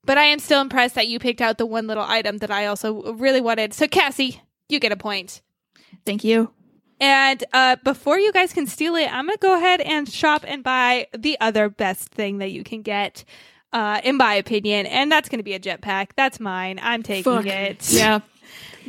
But 0.04 0.16
I 0.16 0.24
am 0.24 0.38
still 0.38 0.62
impressed 0.62 0.94
that 0.94 1.08
you 1.08 1.18
picked 1.18 1.42
out 1.42 1.58
the 1.58 1.66
one 1.66 1.86
little 1.86 2.04
item 2.04 2.38
that 2.38 2.50
I 2.50 2.66
also 2.66 3.12
really 3.14 3.42
wanted. 3.42 3.74
So, 3.74 3.86
Cassie, 3.86 4.40
you 4.70 4.78
get 4.80 4.92
a 4.92 4.96
point. 4.96 5.42
Thank 6.06 6.24
you. 6.24 6.52
And 7.00 7.44
uh, 7.52 7.76
before 7.84 8.18
you 8.18 8.32
guys 8.32 8.52
can 8.52 8.66
steal 8.66 8.96
it, 8.96 9.12
I'm 9.12 9.26
going 9.26 9.36
to 9.38 9.40
go 9.40 9.56
ahead 9.56 9.80
and 9.80 10.08
shop 10.10 10.44
and 10.46 10.64
buy 10.64 11.06
the 11.16 11.38
other 11.40 11.68
best 11.68 12.08
thing 12.08 12.38
that 12.38 12.50
you 12.50 12.64
can 12.64 12.82
get, 12.82 13.24
uh, 13.72 14.00
in 14.02 14.16
my 14.16 14.34
opinion. 14.34 14.86
And 14.86 15.10
that's 15.12 15.28
going 15.28 15.38
to 15.38 15.44
be 15.44 15.54
a 15.54 15.60
jetpack. 15.60 16.08
That's 16.16 16.40
mine. 16.40 16.80
I'm 16.82 17.02
taking 17.02 17.22
Fuck. 17.32 17.46
it. 17.46 17.90
Yeah. 17.92 18.20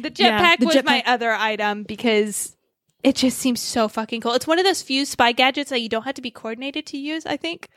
The 0.01 0.09
jetpack 0.11 0.59
Yeah, 0.61 0.65
was 0.65 0.83
my 0.85 1.03
other 1.05 1.31
item 1.31 1.83
because 1.83 2.55
it 3.03 3.15
just 3.15 3.37
seems 3.37 3.59
so 3.59 3.89
fucking 3.89 4.21
cool. 4.21 4.31
It's 4.33 4.47
one 4.47 4.57
of 4.57 4.63
those 4.63 4.81
few 4.81 5.03
spy 5.05 5.33
gadgets 5.33 5.71
that 5.71 5.81
you 5.81 5.89
don't 5.89 6.03
have 6.03 6.15
to 6.15 6.21
be 6.21 6.31
coordinated 6.31 6.85
to 6.87 6.97
use, 6.97 7.25
I 7.25 7.35
think. 7.35 7.67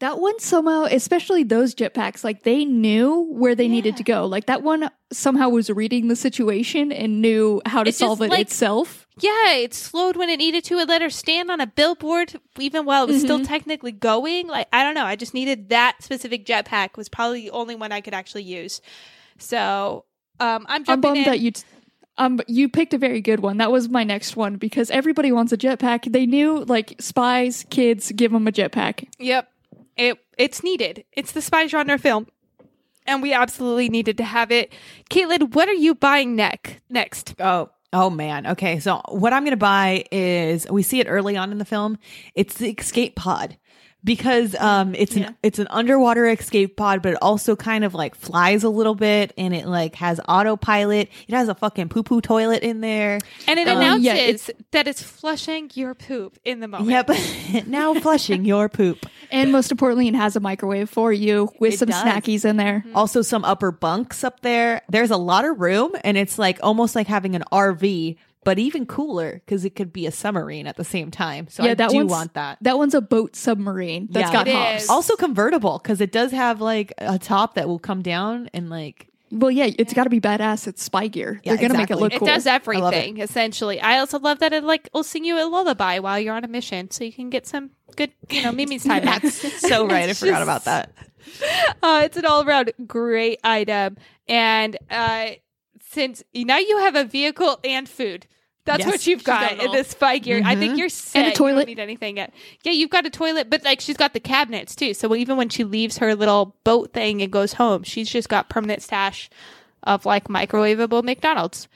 That 0.00 0.18
one 0.18 0.38
somehow, 0.40 0.84
especially 0.84 1.42
those 1.44 1.74
jetpacks, 1.74 2.22
like 2.22 2.42
they 2.42 2.66
knew 2.66 3.28
where 3.30 3.54
they 3.54 3.66
needed 3.68 3.96
to 3.96 4.02
go. 4.04 4.26
Like 4.26 4.44
that 4.46 4.62
one 4.62 4.90
somehow 5.10 5.48
was 5.48 5.70
reading 5.70 6.08
the 6.08 6.16
situation 6.16 6.92
and 6.92 7.22
knew 7.22 7.62
how 7.64 7.82
to 7.82 7.88
It's 7.88 7.98
solve 7.98 8.20
it 8.20 8.28
like- 8.28 8.40
itself. 8.40 9.01
Yeah, 9.18 9.52
it 9.54 9.74
slowed 9.74 10.16
when 10.16 10.30
it 10.30 10.38
needed 10.38 10.64
to. 10.64 10.78
It 10.78 10.88
let 10.88 11.02
her 11.02 11.10
stand 11.10 11.50
on 11.50 11.60
a 11.60 11.66
billboard 11.66 12.40
even 12.58 12.86
while 12.86 13.04
it 13.04 13.12
was 13.12 13.20
still 13.20 13.44
technically 13.44 13.92
going. 13.92 14.48
Like 14.48 14.68
I 14.72 14.82
don't 14.84 14.94
know. 14.94 15.04
I 15.04 15.16
just 15.16 15.34
needed 15.34 15.68
that 15.68 16.02
specific 16.02 16.46
jetpack. 16.46 16.96
Was 16.96 17.08
probably 17.08 17.42
the 17.42 17.50
only 17.50 17.74
one 17.74 17.92
I 17.92 18.00
could 18.00 18.14
actually 18.14 18.44
use. 18.44 18.80
So 19.38 20.04
um, 20.40 20.64
I'm 20.68 20.84
I'm 20.88 21.00
bummed 21.00 21.18
in. 21.18 21.24
that 21.24 21.40
you. 21.40 21.50
T- 21.52 21.64
um, 22.18 22.40
you 22.46 22.68
picked 22.68 22.92
a 22.92 22.98
very 22.98 23.20
good 23.20 23.40
one. 23.40 23.56
That 23.56 23.72
was 23.72 23.88
my 23.88 24.04
next 24.04 24.36
one 24.36 24.56
because 24.56 24.90
everybody 24.90 25.32
wants 25.32 25.52
a 25.52 25.56
jetpack. 25.56 26.12
They 26.12 26.26
knew, 26.26 26.64
like 26.64 26.94
spies, 27.00 27.64
kids, 27.70 28.12
give 28.12 28.32
them 28.32 28.46
a 28.46 28.52
jetpack. 28.52 29.08
Yep, 29.18 29.48
it 29.96 30.18
it's 30.36 30.62
needed. 30.62 31.04
It's 31.12 31.32
the 31.32 31.40
spy 31.40 31.66
genre 31.66 31.98
film, 31.98 32.26
and 33.06 33.22
we 33.22 33.32
absolutely 33.32 33.88
needed 33.88 34.18
to 34.18 34.24
have 34.24 34.50
it. 34.50 34.72
Caitlin, 35.10 35.54
what 35.54 35.68
are 35.68 35.74
you 35.74 35.94
buying 35.94 36.36
neck 36.36 36.82
next? 36.90 37.34
Oh, 37.40 37.70
oh 37.92 38.10
man. 38.10 38.46
Okay. 38.48 38.80
So 38.80 39.00
what 39.08 39.32
I'm 39.32 39.42
going 39.42 39.52
to 39.52 39.56
buy 39.56 40.04
is 40.10 40.66
we 40.70 40.82
see 40.82 41.00
it 41.00 41.06
early 41.08 41.36
on 41.36 41.52
in 41.52 41.58
the 41.58 41.64
film. 41.64 41.98
It's 42.34 42.54
the 42.54 42.70
escape 42.70 43.16
pod 43.16 43.56
because 44.04 44.54
um 44.56 44.94
it's 44.94 45.14
an 45.16 45.36
it's 45.42 45.58
an 45.58 45.66
underwater 45.70 46.26
escape 46.28 46.76
pod 46.76 47.02
but 47.02 47.12
it 47.12 47.18
also 47.22 47.54
kind 47.54 47.84
of 47.84 47.94
like 47.94 48.14
flies 48.14 48.64
a 48.64 48.68
little 48.68 48.94
bit 48.94 49.32
and 49.38 49.54
it 49.54 49.66
like 49.66 49.94
has 49.96 50.20
autopilot. 50.28 51.08
It 51.28 51.34
has 51.34 51.48
a 51.48 51.54
fucking 51.54 51.88
poo 51.88 52.02
poo 52.02 52.20
toilet 52.20 52.62
in 52.62 52.80
there. 52.80 53.18
And 53.46 53.58
it 53.60 53.68
Um, 53.68 53.78
announces 53.78 54.04
yeah, 54.04 54.14
it's- 54.14 54.50
that 54.72 54.88
it's 54.88 55.02
flushing 55.02 55.70
your 55.74 55.94
poop 55.94 56.38
in 56.44 56.60
the 56.60 56.68
moment. 56.68 56.90
Yep. 56.90 57.66
now 57.68 57.94
flushing 57.94 58.44
your 58.44 58.68
poop. 58.68 59.06
And 59.30 59.52
most 59.52 59.70
importantly, 59.70 60.08
it 60.08 60.14
has 60.14 60.36
a 60.36 60.40
microwave 60.40 60.90
for 60.90 61.12
you 61.12 61.48
with 61.60 61.74
It 61.74 61.78
some 61.78 61.88
does. 61.88 62.02
snackies 62.02 62.44
in 62.44 62.56
there. 62.56 62.84
Also 62.94 63.22
some 63.22 63.44
upper 63.44 63.70
bunks 63.70 64.24
up 64.24 64.40
there. 64.40 64.82
There's 64.88 65.10
a 65.10 65.16
lot 65.16 65.44
of 65.44 65.60
room 65.60 65.92
and 66.04 66.16
it's 66.16 66.38
like 66.38 66.58
almost 66.62 66.94
like 66.96 67.06
having 67.06 67.34
an 67.36 67.44
RV, 67.52 68.16
but 68.44 68.58
even 68.58 68.86
cooler 68.86 69.40
because 69.44 69.64
it 69.64 69.76
could 69.76 69.92
be 69.92 70.06
a 70.06 70.10
submarine 70.12 70.66
at 70.66 70.76
the 70.76 70.84
same 70.84 71.10
time. 71.10 71.46
So 71.48 71.62
I 71.64 71.74
do 71.74 71.86
one's, 71.94 72.10
want 72.10 72.34
that. 72.34 72.58
That 72.60 72.76
one's 72.78 72.94
a 72.94 73.00
boat 73.00 73.36
submarine 73.36 74.08
that's 74.10 74.28
Yeah. 74.30 74.32
got 74.32 74.48
It 74.48 74.54
hops. 74.54 74.82
is. 74.84 74.88
Also 74.90 75.16
convertible 75.16 75.78
because 75.82 76.00
it 76.00 76.10
does 76.12 76.32
have 76.32 76.60
like 76.60 76.92
a 76.98 77.18
top 77.18 77.54
that 77.54 77.68
will 77.68 77.78
come 77.78 78.02
down 78.02 78.50
and 78.52 78.68
like 78.70 79.08
Well, 79.30 79.50
yeah, 79.50 79.70
it's 79.78 79.94
got 79.94 80.04
to 80.04 80.10
be 80.10 80.20
badass. 80.20 80.66
It's 80.66 80.82
spy 80.82 81.06
gear. 81.08 81.40
Yeah, 81.44 81.54
They're 81.56 81.68
gonna 81.68 81.78
make 81.78 81.90
it 81.90 81.94
exactly. 81.94 82.02
look 82.02 82.12
It 82.14 82.18
cool. 82.18 82.26
does 82.26 82.44
love 82.46 82.54
it. 82.64 82.68
everything 82.68 83.18
essentially. 83.18 83.80
I 83.80 83.98
also 83.98 84.18
love 84.18 84.40
that 84.40 84.52
it 84.52 84.64
like 84.64 84.90
will 84.92 85.04
sing 85.04 85.24
you 85.24 85.42
a 85.42 85.46
lullaby 85.46 86.00
while 86.00 86.18
you're 86.18 86.34
on 86.34 86.44
a 86.44 86.48
mission, 86.48 86.90
so 86.90 87.04
you 87.04 87.12
can 87.12 87.30
get 87.30 87.46
some 87.46 87.70
good, 87.96 88.12
you 88.28 88.42
know, 88.42 88.52
Mimi's 88.52 88.84
time. 88.90 89.04
That's 89.04 89.60
so 89.68 89.86
right. 89.88 90.08
I 90.08 90.12
forgot 90.14 90.42
about 90.42 90.64
that. 90.64 90.90
Uh, 91.82 92.02
it's 92.04 92.16
an 92.16 92.26
all 92.26 92.42
around 92.46 92.72
great 92.86 93.38
item, 93.44 93.96
and 94.28 94.76
uh, 94.90 95.30
since 95.90 96.22
now 96.34 96.58
you 96.58 96.78
have 96.78 96.96
a 96.96 97.04
vehicle 97.04 97.60
and 97.64 97.88
food. 97.88 98.26
That's 98.64 98.80
Yes, 98.80 98.86
what 98.88 99.06
you've 99.06 99.24
got 99.24 99.56
got 99.56 99.64
in 99.64 99.72
this 99.72 99.88
spy 99.88 100.18
gear. 100.18 100.40
I 100.44 100.54
think 100.54 100.78
you're 100.78 100.88
set. 100.88 101.18
And 101.18 101.26
a 101.26 101.30
You 101.30 101.34
toilet. 101.36 101.60
don't 101.62 101.66
need 101.66 101.78
anything 101.80 102.16
yet. 102.16 102.32
Yeah, 102.62 102.72
you've 102.72 102.90
got 102.90 103.04
a 103.04 103.10
toilet, 103.10 103.50
but 103.50 103.64
like 103.64 103.80
she's 103.80 103.96
got 103.96 104.12
the 104.14 104.20
cabinets 104.20 104.76
too. 104.76 104.94
So 104.94 105.14
even 105.16 105.36
when 105.36 105.48
she 105.48 105.64
leaves 105.64 105.98
her 105.98 106.14
little 106.14 106.54
boat 106.62 106.92
thing 106.92 107.22
and 107.22 107.32
goes 107.32 107.54
home, 107.54 107.82
she's 107.82 108.08
just 108.08 108.28
got 108.28 108.48
permanent 108.48 108.80
stash 108.82 109.28
of 109.82 110.06
like 110.06 110.28
microwavable 110.28 111.02
McDonald's, 111.02 111.66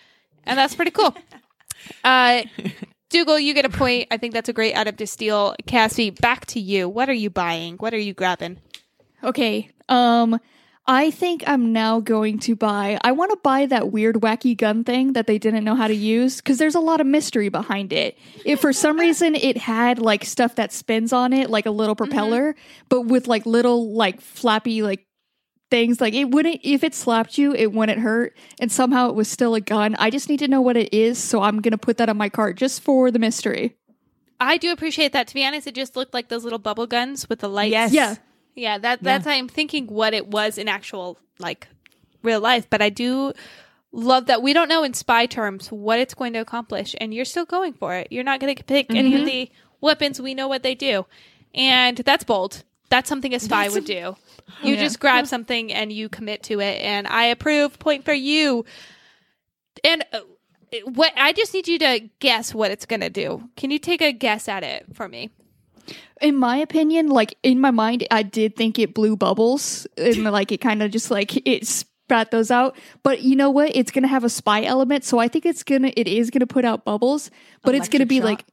and 0.45 0.57
that's 0.59 0.77
pretty 0.77 0.93
cool. 0.93 1.15
uh, 2.05 2.43
Dougal, 3.09 3.39
you 3.39 3.55
get 3.55 3.65
a 3.65 3.69
point. 3.69 4.09
I 4.11 4.17
think 4.17 4.33
that's 4.33 4.49
a 4.49 4.53
great 4.53 4.77
item 4.77 4.97
to 4.97 5.07
steal. 5.07 5.55
Cassie, 5.67 6.11
back 6.11 6.47
to 6.47 6.61
you. 6.61 6.89
What 6.89 7.09
are 7.09 7.13
you 7.15 7.31
buying? 7.31 7.77
What 7.77 7.95
are 7.95 7.99
you 7.99 8.13
grabbing? 8.15 8.59
Okay. 9.23 9.71
Um, 9.89 10.39
I 10.89 11.11
think 11.11 11.43
I'm 11.47 11.73
now 11.73 11.99
going 11.99 12.39
to 12.41 12.55
buy. 12.55 12.99
I 13.03 13.11
want 13.11 13.33
to 13.33 13.39
buy 13.43 13.67
that 13.67 13.91
weird, 13.91 14.17
wacky 14.17 14.57
gun 14.57 14.85
thing 14.85 15.15
that 15.15 15.27
they 15.27 15.37
didn't 15.37 15.65
know 15.65 15.75
how 15.75 15.89
to 15.89 15.95
use 15.95 16.37
because 16.37 16.59
there's 16.59 16.77
a 16.77 16.81
lot 16.81 17.01
of 17.01 17.09
mystery 17.09 17.49
behind 17.49 17.93
it. 17.93 18.17
If 18.45 18.61
for 18.61 18.73
some 18.73 18.99
reason 18.99 19.35
it 19.35 19.57
had 19.57 19.99
like 19.99 20.25
stuff 20.25 20.55
that 20.55 20.73
spins 20.73 21.13
on 21.13 21.33
it, 21.33 21.51
like 21.51 21.67
a 21.67 21.73
little 21.73 21.97
mm-hmm. 21.97 22.11
propeller, 22.11 22.55
but 22.89 23.03
with 23.03 23.27
like 23.27 23.47
little 23.47 23.95
like 23.95 24.21
flappy 24.21 24.83
like 24.83 25.05
things, 25.73 26.01
like 26.01 26.15
it 26.15 26.31
wouldn't. 26.31 26.61
If 26.63 26.85
it 26.85 26.95
slapped 26.95 27.37
you, 27.37 27.53
it 27.53 27.73
wouldn't 27.73 27.99
hurt, 27.99 28.37
and 28.61 28.71
somehow 28.71 29.09
it 29.09 29.17
was 29.17 29.29
still 29.29 29.57
a 29.57 29.61
gun. 29.61 29.97
I 29.97 30.11
just 30.11 30.29
need 30.29 30.39
to 30.39 30.49
know 30.49 30.61
what 30.61 30.77
it 30.77 30.95
is, 30.95 31.19
so 31.19 31.43
I'm 31.43 31.61
gonna 31.61 31.79
put 31.79 31.97
that 31.97 32.09
on 32.09 32.17
my 32.17 32.29
cart 32.29 32.57
just 32.57 32.81
for 32.81 33.11
the 33.11 33.19
mystery. 33.19 33.77
I 34.39 34.57
do 34.57 34.71
appreciate 34.71 35.13
that. 35.15 35.27
To 35.29 35.35
be 35.35 35.45
honest, 35.45 35.67
it 35.67 35.75
just 35.75 35.97
looked 35.97 36.15
like 36.15 36.29
those 36.29 36.45
little 36.45 36.59
bubble 36.59 36.87
guns 36.87 37.29
with 37.29 37.41
the 37.41 37.49
lights. 37.49 37.73
Yes. 37.73 37.93
Yeah. 37.93 38.17
Yeah, 38.57 38.79
that 38.79 39.03
that's 39.03 39.27
I'm 39.27 39.49
thinking 39.49 39.87
what 39.87 40.15
it 40.15 40.27
was 40.27 40.59
in 40.59 40.67
actual 40.67 41.19
like 41.39 41.69
real 42.23 42.41
life, 42.41 42.69
but 42.69 42.83
I 42.83 42.89
do 42.89 43.33
love 43.93 44.27
that 44.27 44.43
we 44.43 44.53
don't 44.53 44.69
know 44.69 44.83
in 44.83 44.95
spy 44.95 45.27
terms 45.27 45.69
what 45.71 45.99
it's 45.99 46.15
going 46.15 46.33
to 46.33 46.39
accomplish 46.41 46.95
and 47.01 47.15
you're 47.15 47.25
still 47.25 47.45
going 47.45 47.75
for 47.75 47.95
it. 47.95 48.09
You're 48.11 48.25
not 48.25 48.41
going 48.41 48.55
to 48.57 48.65
pick 48.65 48.93
any 48.95 49.15
of 49.15 49.25
the 49.27 49.51
weapons. 49.81 50.21
We 50.21 50.35
know 50.35 50.49
what 50.49 50.63
they 50.63 50.75
do. 50.75 51.07
And 51.55 51.97
that's 51.99 52.25
bold. 52.25 52.65
That's 52.89 53.09
something 53.09 53.35
a 53.35 53.41
spy 53.41 53.69
would 53.69 53.85
do. 53.85 54.17
You 54.63 54.75
Yeah. 54.75 54.81
just 54.85 55.01
grab 55.01 55.27
something 55.27 55.71
and 55.71 55.93
you 55.93 56.09
commit 56.09 56.43
to 56.45 56.61
it 56.61 56.81
and 56.81 57.07
I 57.07 57.27
approve. 57.27 57.79
Point 57.79 58.07
for 58.07 58.15
you. 58.15 58.65
And 59.85 60.03
uh, 60.15 60.21
what 60.85 61.13
I 61.15 61.33
just 61.33 61.53
need 61.53 61.69
you 61.69 61.79
to 61.81 62.09
guess 62.21 62.55
what 62.55 62.71
it's 62.71 62.87
going 62.87 63.01
to 63.01 63.11
do. 63.11 63.51
Can 63.57 63.71
you 63.71 63.79
take 63.79 64.01
a 64.01 64.13
guess 64.13 64.49
at 64.49 64.63
it 64.63 64.87
for 64.95 65.09
me? 65.09 65.31
In 66.21 66.37
my 66.37 66.57
opinion, 66.57 67.09
like 67.09 67.37
in 67.43 67.61
my 67.61 67.71
mind, 67.71 68.07
I 68.11 68.23
did 68.23 68.57
think 68.57 68.79
it 68.79 68.95
blew 68.95 69.17
bubbles 69.17 69.87
and 69.97 70.25
like 70.25 70.51
it 70.53 70.61
kind 70.61 70.83
of 70.83 70.91
just 70.91 71.11
like 71.11 71.47
it 71.47 71.67
spat 71.67 72.31
those 72.31 72.51
out. 72.51 72.77
But 73.03 73.23
you 73.23 73.37
know 73.37 73.51
what? 73.51 73.75
It's 73.75 73.91
gonna 73.91 74.09
have 74.09 74.25
a 74.25 74.31
spy 74.31 74.63
element, 74.63 75.05
so 75.05 75.19
I 75.19 75.29
think 75.29 75.45
it's 75.45 75.63
gonna 75.63 75.93
it 75.97 76.09
is 76.09 76.31
gonna 76.31 76.47
put 76.47 76.65
out 76.65 76.85
bubbles, 76.85 77.31
but 77.63 77.75
it's 77.75 77.89
gonna 77.89 78.07
be 78.07 78.19
shock? 78.19 78.25
like 78.25 78.45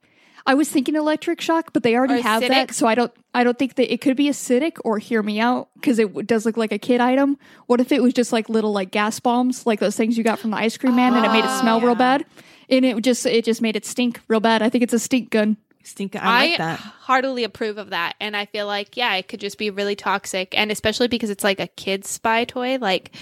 I 0.45 0.55
was 0.55 0.69
thinking 0.69 0.95
electric 0.95 1.39
shock, 1.39 1.71
but 1.71 1.83
they 1.83 1.95
already 1.95 2.15
Or 2.15 2.21
have 2.21 2.43
acidic? 2.43 2.47
that, 2.49 2.73
so 2.73 2.85
I 2.85 2.95
don't 2.95 3.11
I 3.33 3.43
don't 3.45 3.57
think 3.57 3.75
that 3.75 3.91
it 3.93 4.01
could 4.01 4.17
be 4.17 4.27
acidic 4.27 4.77
or 4.83 4.99
hear 4.99 5.23
me 5.23 5.39
out 5.39 5.69
because 5.75 5.99
it 5.99 6.07
w- 6.09 6.25
does 6.25 6.45
look 6.45 6.57
like 6.57 6.73
a 6.73 6.77
kid 6.77 6.99
item. 6.99 7.37
What 7.67 7.79
if 7.79 7.91
it 7.93 8.03
was 8.03 8.13
just 8.13 8.33
like 8.33 8.49
little 8.49 8.73
like 8.73 8.91
gas 8.91 9.19
bombs, 9.21 9.65
like 9.65 9.79
those 9.79 9.95
things 9.95 10.17
you 10.17 10.23
got 10.23 10.39
from 10.39 10.51
the 10.51 10.57
ice 10.57 10.77
cream 10.77 10.95
man, 10.97 11.13
and 11.13 11.25
it 11.25 11.31
made 11.31 11.45
it 11.45 11.49
oh, 11.49 11.61
smell 11.61 11.79
real 11.79 11.95
bad, 11.95 12.25
and 12.69 12.83
it 12.83 13.01
just 13.03 13.25
it 13.25 13.45
just 13.45 13.61
made 13.61 13.77
it 13.77 13.85
stink 13.85 14.19
real 14.27 14.41
bad. 14.41 14.61
I 14.61 14.69
think 14.69 14.83
it's 14.83 14.93
a 14.93 14.99
stink 14.99 15.29
gun. 15.29 15.55
Stink. 15.83 16.15
I 16.15 16.47
like 16.47 16.57
that. 16.57 16.79
heartily 16.79 17.43
approve 17.43 17.77
of 17.77 17.89
that. 17.91 18.15
And 18.19 18.35
I 18.37 18.45
feel 18.45 18.67
like, 18.67 18.95
yeah, 18.95 19.15
it 19.15 19.27
could 19.27 19.39
just 19.39 19.57
be 19.57 19.69
really 19.69 19.95
toxic. 19.95 20.57
And 20.57 20.71
especially 20.71 21.07
because 21.07 21.29
it's 21.29 21.43
like 21.43 21.59
a 21.59 21.67
kid's 21.67 22.09
spy 22.09 22.45
toy. 22.45 22.77
Like, 22.79 23.13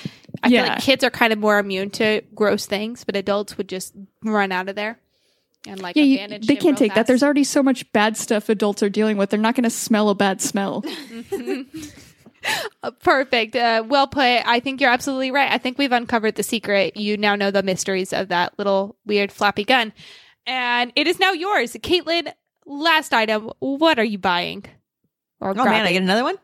I 0.43 0.49
feel 0.49 0.63
like 0.63 0.81
kids 0.81 1.03
are 1.03 1.09
kind 1.09 1.33
of 1.33 1.39
more 1.39 1.59
immune 1.59 1.89
to 1.91 2.21
gross 2.35 2.65
things, 2.65 3.03
but 3.03 3.15
adults 3.15 3.57
would 3.57 3.67
just 3.67 3.93
run 4.23 4.51
out 4.51 4.69
of 4.69 4.75
there 4.75 4.99
and 5.67 5.81
like 5.81 5.95
Yeah, 5.95 6.03
you, 6.03 6.39
they 6.39 6.55
can't 6.55 6.77
take 6.77 6.95
that. 6.95 7.07
There's 7.07 7.23
already 7.23 7.43
so 7.43 7.61
much 7.63 7.91
bad 7.93 8.17
stuff 8.17 8.49
adults 8.49 8.81
are 8.83 8.89
dealing 8.89 9.17
with. 9.17 9.29
They're 9.29 9.39
not 9.39 9.55
going 9.55 9.63
to 9.63 9.69
smell 9.69 10.09
a 10.09 10.15
bad 10.15 10.41
smell. 10.41 10.83
Uh, 12.81 12.89
Perfect. 12.89 13.55
Uh, 13.55 13.83
well 13.87 14.07
put. 14.07 14.23
I 14.23 14.59
think 14.59 14.81
you're 14.81 14.89
absolutely 14.89 15.29
right. 15.29 15.51
I 15.51 15.59
think 15.59 15.77
we've 15.77 15.91
uncovered 15.91 16.33
the 16.33 16.41
secret. 16.41 16.97
You 16.97 17.15
now 17.15 17.35
know 17.35 17.51
the 17.51 17.61
mysteries 17.61 18.13
of 18.13 18.29
that 18.29 18.57
little 18.57 18.95
weird 19.05 19.31
floppy 19.31 19.63
gun. 19.63 19.93
And 20.47 20.91
it 20.95 21.05
is 21.05 21.19
now 21.19 21.33
yours. 21.33 21.73
Caitlin, 21.73 22.33
last 22.65 23.13
item. 23.13 23.51
What 23.59 23.99
are 23.99 24.03
you 24.03 24.17
buying? 24.17 24.65
Or 25.39 25.51
Oh 25.51 25.65
man, 25.65 25.85
I 25.85 25.91
get 25.91 26.03
another 26.03 26.23
one. 26.23 26.35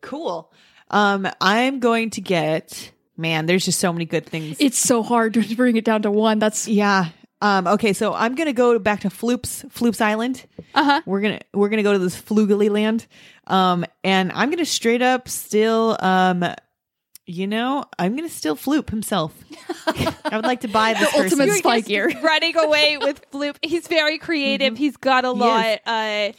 Cool. 0.00 0.50
Um, 0.90 1.28
I'm 1.40 1.80
going 1.80 2.10
to 2.10 2.20
get. 2.20 2.92
Man, 3.16 3.46
there's 3.46 3.64
just 3.64 3.80
so 3.80 3.92
many 3.92 4.04
good 4.04 4.26
things. 4.26 4.58
it's 4.60 4.78
so 4.78 5.02
hard 5.02 5.34
to 5.34 5.56
bring 5.56 5.76
it 5.76 5.84
down 5.84 6.02
to 6.02 6.10
one. 6.10 6.38
That's 6.38 6.68
yeah. 6.68 7.08
Um. 7.42 7.66
Okay, 7.66 7.92
so 7.92 8.14
I'm 8.14 8.34
gonna 8.34 8.52
go 8.54 8.78
back 8.78 9.00
to 9.00 9.08
Floop's 9.10 9.64
Floop's 9.70 10.00
Island. 10.00 10.44
Uh-huh. 10.74 11.02
We're 11.06 11.20
gonna 11.20 11.40
we're 11.52 11.68
gonna 11.68 11.82
go 11.82 11.92
to 11.92 11.98
this 11.98 12.20
Flugely 12.20 12.70
land. 12.70 13.06
Um, 13.46 13.84
and 14.04 14.32
I'm 14.32 14.50
gonna 14.50 14.64
straight 14.64 15.02
up 15.02 15.28
still 15.28 15.96
Um, 16.00 16.44
you 17.26 17.46
know, 17.46 17.84
I'm 17.98 18.14
gonna 18.16 18.28
steal 18.28 18.56
Floop 18.56 18.88
himself. 18.90 19.34
I 19.86 20.36
would 20.36 20.44
like 20.44 20.60
to 20.60 20.68
buy 20.68 20.94
this 20.94 21.12
The 21.12 21.22
ultimate 21.24 21.46
person. 21.48 21.58
spy 21.58 21.80
gear. 21.80 22.08
running 22.22 22.56
away 22.56 22.98
with 22.98 23.28
Floop. 23.32 23.56
He's 23.62 23.88
very 23.88 24.18
creative. 24.18 24.78
He's 24.78 24.96
got 24.96 25.24
a 25.24 25.32
lot. 25.32 25.80
Uh, 25.84 26.30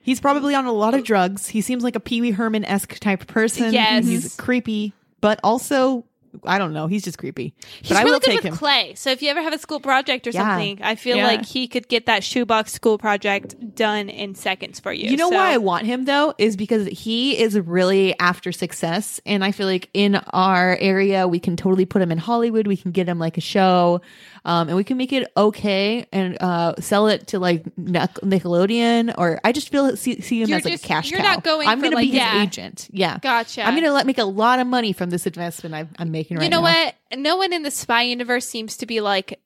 He's 0.00 0.20
probably 0.20 0.54
on 0.54 0.66
a 0.66 0.72
lot 0.72 0.94
of 0.94 1.02
drugs. 1.02 1.48
He 1.48 1.60
seems 1.60 1.82
like 1.82 1.96
a 1.96 2.00
Pee 2.00 2.20
Wee 2.20 2.30
Herman 2.30 2.64
esque 2.64 3.00
type 3.00 3.26
person. 3.26 3.72
Yes. 3.72 4.06
he's 4.06 4.36
creepy, 4.36 4.92
but 5.20 5.40
also 5.42 6.04
I 6.44 6.58
don't 6.58 6.72
know. 6.72 6.86
He's 6.86 7.04
just 7.04 7.18
creepy. 7.18 7.54
he's 7.80 7.88
but 7.90 7.98
I 7.98 8.00
really 8.02 8.12
will 8.12 8.20
good 8.20 8.26
take 8.26 8.36
with 8.42 8.52
him. 8.52 8.56
clay. 8.56 8.94
So 8.96 9.10
if 9.10 9.22
you 9.22 9.30
ever 9.30 9.42
have 9.42 9.52
a 9.52 9.58
school 9.58 9.80
project 9.80 10.26
or 10.26 10.30
Yeah. 10.30 10.40
something, 10.48 10.80
I 10.82 10.94
feel 10.94 11.16
Yeah. 11.16 11.26
like 11.26 11.44
he 11.46 11.68
could 11.68 11.88
get 11.88 12.06
that 12.06 12.22
shoebox 12.24 12.72
school 12.72 12.98
project 12.98 13.54
done 13.74 14.08
in 14.08 14.34
seconds 14.34 14.80
for 14.80 14.92
you. 14.92 15.10
You 15.10 15.16
know 15.16 15.30
So- 15.30 15.36
why 15.36 15.52
I 15.52 15.58
want 15.58 15.86
him 15.86 16.04
though 16.04 16.34
is 16.38 16.56
because 16.56 16.86
he 16.88 17.38
is 17.38 17.58
really 17.58 18.18
after 18.18 18.52
success, 18.52 19.20
and 19.26 19.44
I 19.44 19.52
feel 19.52 19.66
like 19.66 19.88
in 19.94 20.16
our 20.32 20.76
area 20.80 21.26
we 21.28 21.38
can 21.38 21.56
totally 21.56 21.84
put 21.86 22.02
him 22.02 22.10
in 22.12 22.18
Hollywood. 22.18 22.66
We 22.66 22.76
can 22.76 22.90
get 22.92 23.08
him 23.08 23.18
like 23.18 23.36
a 23.36 23.40
show, 23.40 24.00
um, 24.46 24.68
and 24.68 24.76
we 24.76 24.84
can 24.84 24.96
make 24.96 25.12
it 25.12 25.30
okay 25.36 26.06
and 26.12 26.38
uh, 26.40 26.74
sell 26.80 27.08
it 27.08 27.26
to 27.28 27.38
like 27.38 27.64
Nickelodeon. 27.76 29.14
Or 29.18 29.40
I 29.44 29.52
just 29.52 29.70
feel 29.70 29.96
see, 29.96 30.20
see 30.20 30.40
him 30.42 30.48
You're 30.48 30.58
as 30.58 30.64
like 30.64 30.74
just- 30.74 30.84
a 30.84 30.88
cash 30.88 31.10
you're 31.10 31.20
cow. 31.20 31.34
not 31.34 31.44
going 31.44 31.68
I'm 31.68 31.80
gonna 31.80 31.96
like, 31.96 32.04
be 32.04 32.10
his 32.12 32.16
yeah. 32.16 32.42
agent. 32.42 32.88
Yeah, 32.92 33.18
Gotcha. 33.18 33.62
I'm 33.66 33.74
gonna 33.74 33.92
let 33.92 34.06
make 34.06 34.18
a 34.18 34.24
lot 34.24 34.58
of 34.60 34.66
money 34.66 34.92
from 34.92 35.10
this 35.10 35.26
investment 35.26 35.74
I'm, 35.74 35.90
I'm 35.98 36.10
making 36.10 36.36
right 36.36 36.40
now. 36.40 36.44
you 36.44 36.50
know 36.62 36.66
now. 36.68 36.84
what? 37.12 37.18
No 37.18 37.36
one 37.36 37.52
in 37.52 37.62
the 37.62 37.70
spy 37.70 38.02
universe 38.02 38.46
seems 38.48 38.76
to 38.78 38.86
be 38.86 39.00
like 39.00 39.40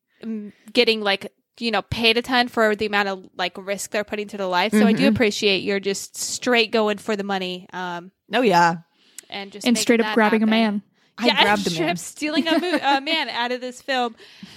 getting 0.73 1.01
like 1.01 1.33
you 1.59 1.71
know 1.71 1.83
paid 1.83 2.17
a 2.17 2.23
ton 2.23 2.49
for 2.49 2.75
the 2.77 2.87
amount 2.87 3.09
of 3.09 3.29
like 3.37 3.57
risk 3.59 3.91
they're 3.91 4.05
putting 4.05 4.29
to 4.29 4.37
the 4.37 4.47
life. 4.47 4.73
So 4.73 4.87
I 4.87 4.93
do 4.93 5.09
appreciate 5.09 5.59
you're 5.63 5.81
just 5.81 6.17
straight 6.17 6.71
going 6.71 6.99
for 6.99 7.17
the 7.17 7.25
money. 7.25 7.67
Um, 7.73 8.13
Oh 8.33 8.43
yeah, 8.43 8.77
and 9.29 9.51
just 9.51 9.67
and 9.67 9.77
straight 9.77 10.01
up 10.01 10.15
grabbing 10.15 10.41
happen. 10.41 10.49
a 10.49 10.57
man. 10.57 10.83
I 11.21 11.27
yeah, 11.27 11.43
grabbed 11.43 11.67
a 11.67 11.71
straight 11.71 11.87
man. 11.87 11.97
stealing 11.97 12.49
a, 12.49 12.59
mo- 12.59 12.79
a 12.83 13.01
man 13.01 13.29
out 13.31 13.53
of 13.53 13.61
this 13.61 13.81
film. 13.83 14.17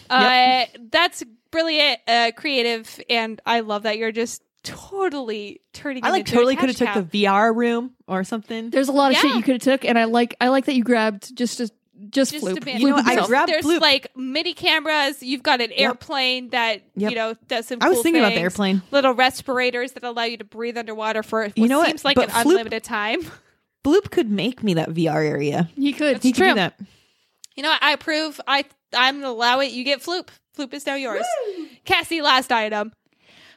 Uh, 0.10 0.66
That's 0.92 1.24
brilliant, 1.52 2.00
uh, 2.08 2.32
creative, 2.36 3.00
and 3.10 3.40
I 3.46 3.60
love 3.62 3.84
that 3.84 3.98
you're 3.98 4.12
just 4.12 4.42
totally 4.64 5.62
turning. 5.74 6.04
I 6.06 6.10
like 6.12 6.20
into 6.22 6.34
totally 6.34 6.56
could 6.56 6.70
have 6.70 6.78
took 6.78 6.88
cow. 6.88 7.02
the 7.02 7.24
VR 7.26 7.56
room 7.56 7.92
or 8.08 8.24
something. 8.24 8.70
There's 8.70 8.88
a 8.90 8.94
lot 8.94 9.12
of 9.12 9.18
shit 9.18 9.36
you 9.36 9.42
could 9.44 9.56
have 9.56 9.62
took, 9.62 9.86
and 9.86 9.98
I 9.98 10.06
like 10.06 10.36
I 10.42 10.50
like 10.50 10.66
that 10.66 10.76
you 10.76 10.84
grabbed 10.84 11.36
just 11.36 11.60
a, 11.60 11.70
just, 12.10 12.32
Just 12.34 12.46
Floop. 12.46 12.80
You 12.80 12.90
know, 12.90 12.96
I 12.98 13.02
himself. 13.04 13.28
grabbed 13.28 13.52
There's 13.52 13.66
Floop. 13.66 13.80
like 13.80 14.08
mini 14.16 14.54
cameras. 14.54 15.22
You've 15.24 15.44
got 15.44 15.62
an 15.62 15.72
airplane 15.72 16.50
that 16.50 16.82
Yep. 16.96 17.12
you 17.12 17.16
know 17.16 17.34
does 17.48 17.68
some. 17.68 17.80
I 17.82 17.88
was 17.90 17.98
cool 17.98 18.04
thinking 18.04 18.22
about 18.22 18.34
the 18.34 18.42
airplane. 18.42 18.82
Little 18.92 19.14
respirators 19.14 19.94
that 19.94 20.04
allow 20.04 20.24
you 20.24 20.38
to 20.38 20.44
breathe 20.44 20.78
underwater 20.78 21.24
for 21.24 21.44
what 21.46 21.58
You 21.58 21.68
know 21.68 21.80
what? 21.80 21.88
seems 21.88 22.04
like 22.06 22.16
But 22.16 22.30
an 22.30 22.36
Floop- 22.36 22.42
unlimited 22.52 22.84
time. 22.84 23.22
Floop 23.84 24.12
could 24.12 24.30
make 24.30 24.64
me 24.64 24.74
that 24.76 24.90
VR 24.90 25.26
area. 25.26 25.70
he 25.76 25.94
could. 25.94 26.22
He 26.24 26.32
could 26.32 26.44
do 26.44 26.54
that. 26.56 26.80
You 27.56 27.64
know, 27.64 27.70
what? 27.70 27.84
I 27.84 27.92
approve. 27.94 28.40
I 28.48 28.66
I'm 28.94 29.16
gonna 29.22 29.32
allow 29.34 29.60
it. 29.60 29.72
You 29.72 29.84
get 29.84 30.02
Floop. 30.02 30.30
Floop 30.58 30.74
is 30.74 30.86
now 30.86 30.96
yours. 30.96 31.26
Cassie, 31.86 32.22
last 32.22 32.52
item. 32.52 32.94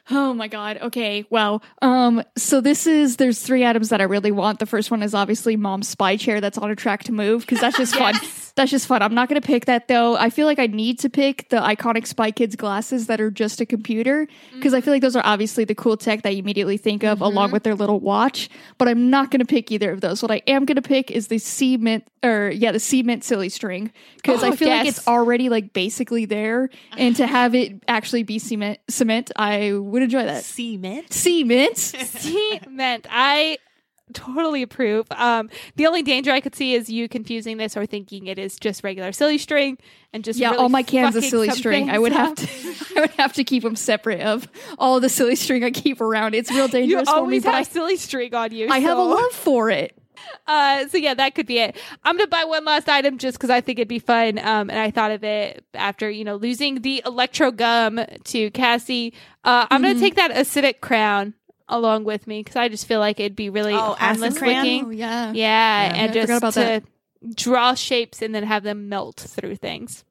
Oh 0.09 0.33
my 0.33 0.47
god. 0.47 0.77
Okay. 0.81 1.25
Well, 1.29 1.61
um, 1.81 2.23
so 2.37 2.61
this 2.61 2.87
is 2.87 3.17
there's 3.17 3.41
three 3.41 3.65
items 3.65 3.89
that 3.89 3.99
I 3.99 4.05
really 4.05 4.31
want. 4.31 4.59
The 4.59 4.65
first 4.65 4.89
one 4.89 5.03
is 5.03 5.13
obviously 5.13 5.55
mom's 5.57 5.87
spy 5.87 6.15
chair 6.17 6.39
that's 6.39 6.57
on 6.57 6.71
a 6.71 6.75
track 6.75 7.03
to 7.05 7.11
move 7.11 7.41
because 7.41 7.59
that's 7.59 7.77
just 7.77 7.95
fun. 7.97 8.15
That's 8.55 8.71
just 8.71 8.87
fun. 8.87 9.01
I'm 9.03 9.13
not 9.13 9.29
gonna 9.29 9.41
pick 9.41 9.65
that 9.65 9.87
though. 9.87 10.15
I 10.15 10.29
feel 10.29 10.47
like 10.47 10.59
I 10.59 10.67
need 10.67 10.99
to 10.99 11.09
pick 11.09 11.49
the 11.49 11.57
iconic 11.57 12.07
Spy 12.07 12.31
Kids 12.31 12.55
glasses 12.55 13.07
that 13.07 13.21
are 13.21 13.29
just 13.29 13.61
a 13.61 13.65
computer 13.65 14.27
because 14.53 14.73
I 14.73 14.81
feel 14.81 14.93
like 14.93 15.01
those 15.03 15.15
are 15.15 15.23
obviously 15.25 15.63
the 15.63 15.75
cool 15.75 15.95
tech 15.97 16.23
that 16.23 16.33
you 16.33 16.39
immediately 16.39 16.77
think 16.77 17.03
of 17.03 17.21
along 17.21 17.51
with 17.51 17.63
their 17.63 17.75
little 17.75 17.99
watch. 17.99 18.49
But 18.79 18.87
I'm 18.87 19.09
not 19.09 19.29
gonna 19.29 19.45
pick 19.45 19.71
either 19.71 19.91
of 19.91 20.01
those. 20.01 20.21
What 20.23 20.31
I 20.31 20.41
am 20.47 20.65
gonna 20.65 20.81
pick 20.81 21.11
is 21.11 21.27
the 21.27 21.37
cement 21.37 22.07
or 22.23 22.49
yeah, 22.49 22.71
the 22.71 22.79
cement 22.79 23.23
silly 23.23 23.49
string 23.49 23.91
because 24.15 24.43
I 24.43 24.47
Oh, 24.49 24.55
feel 24.55 24.69
like 24.69 24.87
it's 24.87 25.07
already 25.07 25.49
like 25.49 25.73
basically 25.73 26.25
there, 26.25 26.69
and 26.97 27.15
to 27.17 27.27
have 27.37 27.53
it 27.53 27.83
actually 27.87 28.23
be 28.23 28.39
cement, 28.39 28.79
cement, 28.89 29.31
I 29.35 29.73
would 29.73 29.96
enjoy 30.01 30.23
that. 30.25 30.43
Cement. 30.43 31.11
Cement. 31.11 31.77
Cement. 31.77 33.05
I 33.09 33.57
totally 34.13 34.61
approve. 34.61 35.05
Um, 35.11 35.49
the 35.75 35.85
only 35.85 36.01
danger 36.01 36.31
I 36.31 36.39
could 36.39 36.55
see 36.55 36.73
is 36.73 36.89
you 36.89 37.09
confusing 37.09 37.57
this 37.57 37.75
or 37.75 37.85
thinking 37.85 38.27
it 38.27 38.39
is 38.39 38.57
just 38.57 38.83
regular 38.83 39.11
silly 39.11 39.37
string 39.37 39.77
and 40.13 40.23
just 40.23 40.39
Yeah, 40.39 40.51
really 40.51 40.63
all 40.63 40.69
my 40.69 40.83
cans 40.83 41.15
of 41.15 41.25
silly 41.25 41.49
string. 41.49 41.89
I 41.89 41.99
would 41.99 42.13
have 42.13 42.35
to. 42.35 42.47
I 42.97 43.01
would 43.01 43.09
have 43.11 43.33
to 43.33 43.43
keep 43.43 43.63
them 43.63 43.75
separate 43.75 44.21
of 44.21 44.47
all 44.79 44.99
the 44.99 45.09
silly 45.09 45.35
string 45.35 45.63
I 45.63 45.71
keep 45.71 45.99
around. 45.99 46.35
It's 46.35 46.49
real 46.51 46.65
You 46.67 46.71
dangerous 46.71 47.09
for 47.09 47.15
me, 47.15 47.19
always 47.21 47.43
but 47.43 47.49
have 47.53 47.59
I, 47.59 47.63
silly 47.63 47.97
string 47.97 48.33
on 48.33 48.51
you. 48.53 48.69
I 48.69 48.79
have 48.79 48.97
a 48.97 49.03
love 49.03 49.31
for 49.31 49.69
it. 49.69 49.96
Uh, 50.47 50.87
so 50.87 50.97
yeah, 50.97 51.13
that 51.13 51.35
could 51.35 51.45
be 51.45 51.59
it. 51.59 51.75
I'm 52.03 52.15
gonna 52.17 52.27
buy 52.27 52.45
one 52.45 52.63
last 52.65 52.87
item 52.87 53.17
just 53.17 53.37
because 53.37 53.49
I 53.49 53.61
think 53.61 53.79
it'd 53.79 53.87
be 53.87 53.99
fun. 53.99 54.37
Um, 54.39 54.69
and 54.69 54.79
I 54.79 54.91
thought 54.91 55.11
of 55.11 55.23
it 55.23 55.65
after 55.73 56.09
you 56.09 56.23
know 56.23 56.35
losing 56.37 56.81
the 56.81 57.01
electro 57.05 57.51
gum 57.51 57.99
to 58.25 58.51
Cassie. 58.51 59.13
Uh, 59.43 59.67
I'm 59.69 59.81
Mm-hmm. 59.81 59.91
gonna 59.93 59.99
take 59.99 60.15
that 60.15 60.31
acidic 60.31 60.79
crown 60.81 61.33
along 61.69 62.05
with 62.05 62.27
me 62.27 62.39
because 62.39 62.55
I 62.55 62.69
just 62.69 62.87
feel 62.87 62.99
like 63.01 63.19
it'd 63.19 63.35
be 63.35 63.49
really 63.49 63.73
Oh, 63.73 63.95
harmless 63.99 64.39
looking. 64.39 64.85
Oh 64.85 64.89
yeah. 64.89 65.33
Yeah, 65.33 65.93
and 65.95 66.11
I 66.11 66.13
just 66.13 66.53
to 66.53 66.59
that. 66.61 66.83
draw 67.35 67.73
shapes 67.73 68.21
and 68.21 68.33
then 68.33 68.43
have 68.43 68.63
them 68.63 68.87
melt 68.89 69.17
through 69.19 69.57
things. 69.57 70.05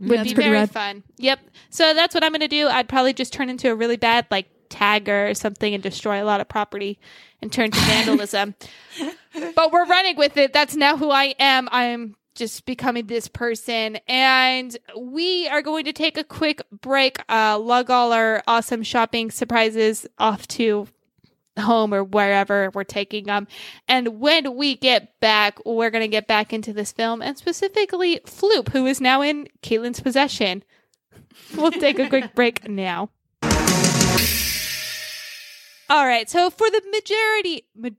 Would 0.00 0.18
that's 0.20 0.28
be 0.30 0.34
very 0.34 0.52
rad. 0.52 0.70
fun. 0.70 1.02
Yep. 1.18 1.40
So 1.70 1.92
that's 1.94 2.14
what 2.14 2.22
I'm 2.22 2.30
going 2.30 2.40
to 2.40 2.48
do. 2.48 2.68
I'd 2.68 2.88
probably 2.88 3.12
just 3.12 3.32
turn 3.32 3.48
into 3.48 3.68
a 3.68 3.74
really 3.74 3.96
bad 3.96 4.26
like 4.30 4.48
tagger 4.68 5.30
or 5.30 5.34
something 5.34 5.74
and 5.74 5.82
destroy 5.82 6.22
a 6.22 6.26
lot 6.26 6.40
of 6.40 6.48
property 6.48 6.98
and 7.42 7.52
turn 7.52 7.70
to 7.70 7.80
vandalism. 7.80 8.54
but 9.54 9.72
we're 9.72 9.86
running 9.86 10.16
with 10.16 10.36
it. 10.36 10.52
That's 10.52 10.76
now 10.76 10.96
who 10.96 11.10
I 11.10 11.34
am. 11.38 11.68
I'm 11.72 12.16
just 12.34 12.66
becoming 12.66 13.06
this 13.06 13.26
person 13.26 13.98
and 14.06 14.76
we 14.96 15.48
are 15.48 15.60
going 15.60 15.84
to 15.84 15.92
take 15.92 16.16
a 16.16 16.22
quick 16.22 16.62
break 16.70 17.18
uh 17.28 17.58
lug 17.58 17.90
all 17.90 18.12
our 18.12 18.44
awesome 18.46 18.84
shopping 18.84 19.28
surprises 19.28 20.06
off 20.20 20.46
to 20.46 20.86
home 21.58 21.92
or 21.92 22.02
wherever 22.02 22.70
we're 22.74 22.84
taking 22.84 23.24
them. 23.24 23.46
And 23.86 24.20
when 24.20 24.56
we 24.56 24.76
get 24.76 25.18
back, 25.20 25.58
we're 25.64 25.90
going 25.90 26.02
to 26.02 26.08
get 26.08 26.26
back 26.26 26.52
into 26.52 26.72
this 26.72 26.92
film 26.92 27.22
and 27.22 27.36
specifically 27.36 28.20
Floop, 28.24 28.70
who 28.70 28.86
is 28.86 29.00
now 29.00 29.22
in 29.22 29.48
Caitlin's 29.62 30.00
possession. 30.00 30.62
We'll 31.56 31.70
take 31.70 31.98
a 31.98 32.08
quick 32.08 32.34
break 32.34 32.68
now. 32.68 33.10
All 35.88 36.06
right. 36.06 36.28
So 36.28 36.50
for 36.50 36.70
the 36.70 36.82
majority, 36.92 37.66
ma- 37.74 37.90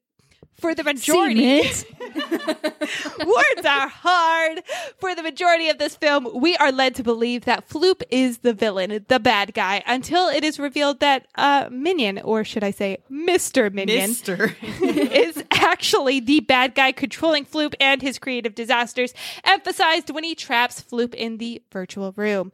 for 0.60 0.76
the 0.76 0.84
majority, 0.84 1.62
Words 3.26 3.66
are 3.66 3.88
hard. 3.88 4.62
For 4.98 5.16
the 5.16 5.24
majority 5.24 5.70
of 5.70 5.78
this 5.78 5.96
film, 5.96 6.28
we 6.34 6.56
are 6.58 6.72
led 6.72 6.96
to 6.96 7.04
believe 7.04 7.46
that 7.46 7.68
Floop 7.68 8.02
is 8.10 8.40
the 8.40 8.54
villain, 8.54 9.06
the 9.08 9.20
bad 9.20 9.54
guy, 9.54 9.84
until 9.86 10.28
it 10.28 10.44
is 10.44 10.60
revealed 10.60 11.00
that 11.00 11.28
uh, 11.36 11.70
Minion, 11.72 12.20
or 12.20 12.44
should 12.44 12.64
I 12.64 12.72
say 12.72 12.98
Mr. 13.12 13.72
Minion, 13.72 14.10
Mister. 14.10 14.56
is 14.82 15.44
actually 15.52 16.20
the 16.20 16.40
bad 16.42 16.76
guy 16.76 16.92
controlling 16.92 17.46
Floop 17.46 17.74
and 17.80 18.02
his 18.02 18.20
creative 18.20 18.56
disasters, 18.56 19.14
emphasized 19.44 20.10
when 20.10 20.24
he 20.24 20.36
traps 20.36 20.82
Floop 20.82 21.14
in 21.14 21.38
the 21.38 21.62
virtual 21.72 22.14
room. 22.14 22.52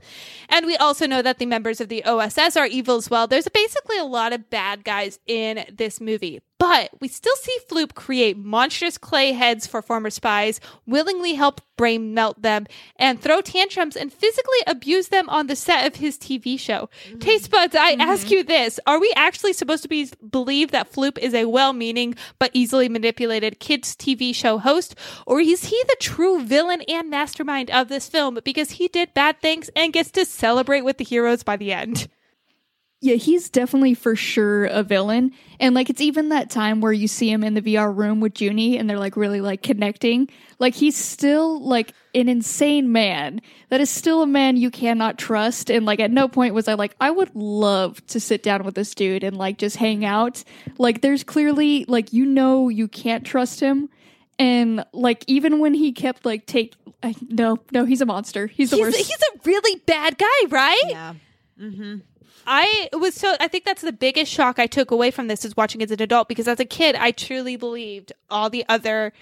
And 0.49 0.65
we 0.65 0.75
also 0.77 1.07
know 1.07 1.21
that 1.21 1.39
the 1.39 1.45
members 1.45 1.79
of 1.81 1.89
the 1.89 2.03
OSS 2.03 2.57
are 2.57 2.67
evil 2.67 2.97
as 2.97 3.09
well. 3.09 3.27
There's 3.27 3.47
basically 3.47 3.97
a 3.97 4.05
lot 4.05 4.33
of 4.33 4.49
bad 4.49 4.83
guys 4.83 5.19
in 5.25 5.65
this 5.71 6.01
movie. 6.01 6.41
But 6.67 6.89
we 6.99 7.07
still 7.07 7.35
see 7.35 7.55
Floop 7.69 7.93
create 7.93 8.37
monstrous 8.39 8.97
clay 8.97 9.33
heads 9.33 9.67
for 9.67 9.83
former 9.83 10.09
spies, 10.09 10.59
willingly 10.87 11.35
help 11.35 11.61
brain 11.77 12.15
melt 12.15 12.41
them, 12.41 12.65
and 12.95 13.21
throw 13.21 13.39
tantrums 13.41 13.95
and 13.95 14.11
physically 14.11 14.57
abuse 14.65 15.09
them 15.09 15.29
on 15.29 15.45
the 15.45 15.55
set 15.55 15.85
of 15.85 15.97
his 15.97 16.17
TV 16.17 16.59
show. 16.59 16.89
Mm. 17.07 17.21
Taste 17.21 17.51
buds, 17.51 17.75
I 17.75 17.91
ask 17.91 18.25
mm-hmm. 18.25 18.33
you 18.33 18.43
this: 18.43 18.79
Are 18.87 18.99
we 18.99 19.13
actually 19.15 19.53
supposed 19.53 19.83
to 19.83 19.89
be 19.89 20.09
believe 20.27 20.71
that 20.71 20.91
Floop 20.91 21.19
is 21.19 21.35
a 21.35 21.45
well-meaning 21.45 22.15
but 22.39 22.49
easily 22.55 22.89
manipulated 22.89 23.59
kids 23.59 23.95
TV 23.95 24.33
show 24.33 24.57
host, 24.57 24.95
or 25.27 25.39
is 25.39 25.65
he 25.65 25.79
the 25.87 25.97
true 25.99 26.41
villain 26.41 26.81
and 26.87 27.11
mastermind 27.11 27.69
of 27.69 27.89
this 27.89 28.09
film 28.09 28.39
because 28.43 28.71
he 28.71 28.87
did 28.87 29.13
bad 29.13 29.39
things 29.39 29.69
and 29.75 29.93
gets 29.93 30.09
to 30.09 30.25
celebrate 30.25 30.81
with 30.81 30.97
the 30.97 31.03
heroes 31.03 31.43
by 31.43 31.57
the 31.57 31.71
end? 31.71 32.07
Yeah, 33.01 33.15
he's 33.15 33.49
definitely 33.49 33.93
for 33.93 34.15
sure 34.15 34.65
a 34.65 34.81
villain. 34.81 35.31
And 35.59 35.75
like 35.75 35.89
it's 35.91 36.01
even 36.01 36.29
that 36.29 36.49
time 36.49 36.81
where 36.81 36.93
you 36.93 37.07
see 37.07 37.29
him 37.29 37.43
in 37.43 37.53
the 37.53 37.61
VR 37.61 37.95
room 37.95 38.19
with 38.19 38.33
Juni 38.33 38.79
and 38.79 38.89
they're 38.89 38.97
like 38.97 39.15
really 39.15 39.41
like 39.41 39.61
connecting. 39.61 40.27
Like 40.57 40.73
he's 40.73 40.95
still 40.95 41.59
like 41.61 41.93
an 42.15 42.29
insane 42.29 42.91
man. 42.91 43.41
That 43.69 43.79
is 43.81 43.89
still 43.91 44.23
a 44.23 44.27
man 44.27 44.57
you 44.57 44.71
cannot 44.71 45.19
trust. 45.19 45.69
And 45.69 45.85
like 45.85 45.99
at 45.99 46.09
no 46.09 46.27
point 46.27 46.55
was 46.55 46.67
I 46.67 46.73
like, 46.73 46.95
I 46.99 47.11
would 47.11 47.35
love 47.35 48.03
to 48.07 48.19
sit 48.19 48.41
down 48.41 48.63
with 48.63 48.73
this 48.73 48.95
dude 48.95 49.23
and 49.23 49.37
like 49.37 49.57
just 49.59 49.75
hang 49.75 50.03
out. 50.03 50.43
Like 50.79 51.01
there's 51.01 51.23
clearly 51.23 51.85
like 51.87 52.11
you 52.11 52.25
know 52.25 52.69
you 52.69 52.87
can't 52.87 53.25
trust 53.25 53.59
him. 53.59 53.89
And 54.39 54.83
like 54.93 55.23
even 55.27 55.59
when 55.59 55.73
he 55.75 55.91
kept 55.91 56.25
like 56.25 56.45
take 56.47 56.75
I, 57.03 57.13
no, 57.29 57.57
no, 57.71 57.85
he's 57.85 58.01
a 58.01 58.05
monster. 58.07 58.47
He's 58.47 58.71
the 58.71 58.77
He's, 58.77 58.85
worst. 58.85 58.97
he's 58.97 59.09
a 59.11 59.39
really 59.45 59.79
bad 59.85 60.17
guy, 60.17 60.25
right? 60.49 60.81
yeah. 60.87 61.13
Mm-hmm. 61.61 61.97
I 62.45 62.89
was 62.93 63.15
so 63.15 63.35
I 63.39 63.47
think 63.47 63.65
that's 63.65 63.81
the 63.81 63.91
biggest 63.91 64.31
shock 64.31 64.59
I 64.59 64.67
took 64.67 64.91
away 64.91 65.11
from 65.11 65.27
this 65.27 65.45
is 65.45 65.55
watching 65.57 65.81
as 65.81 65.91
an 65.91 66.01
adult 66.01 66.27
because 66.27 66.47
as 66.47 66.59
a 66.59 66.65
kid 66.65 66.95
I 66.95 67.11
truly 67.11 67.55
believed 67.55 68.11
all 68.29 68.49
the 68.49 68.65
other 68.69 69.13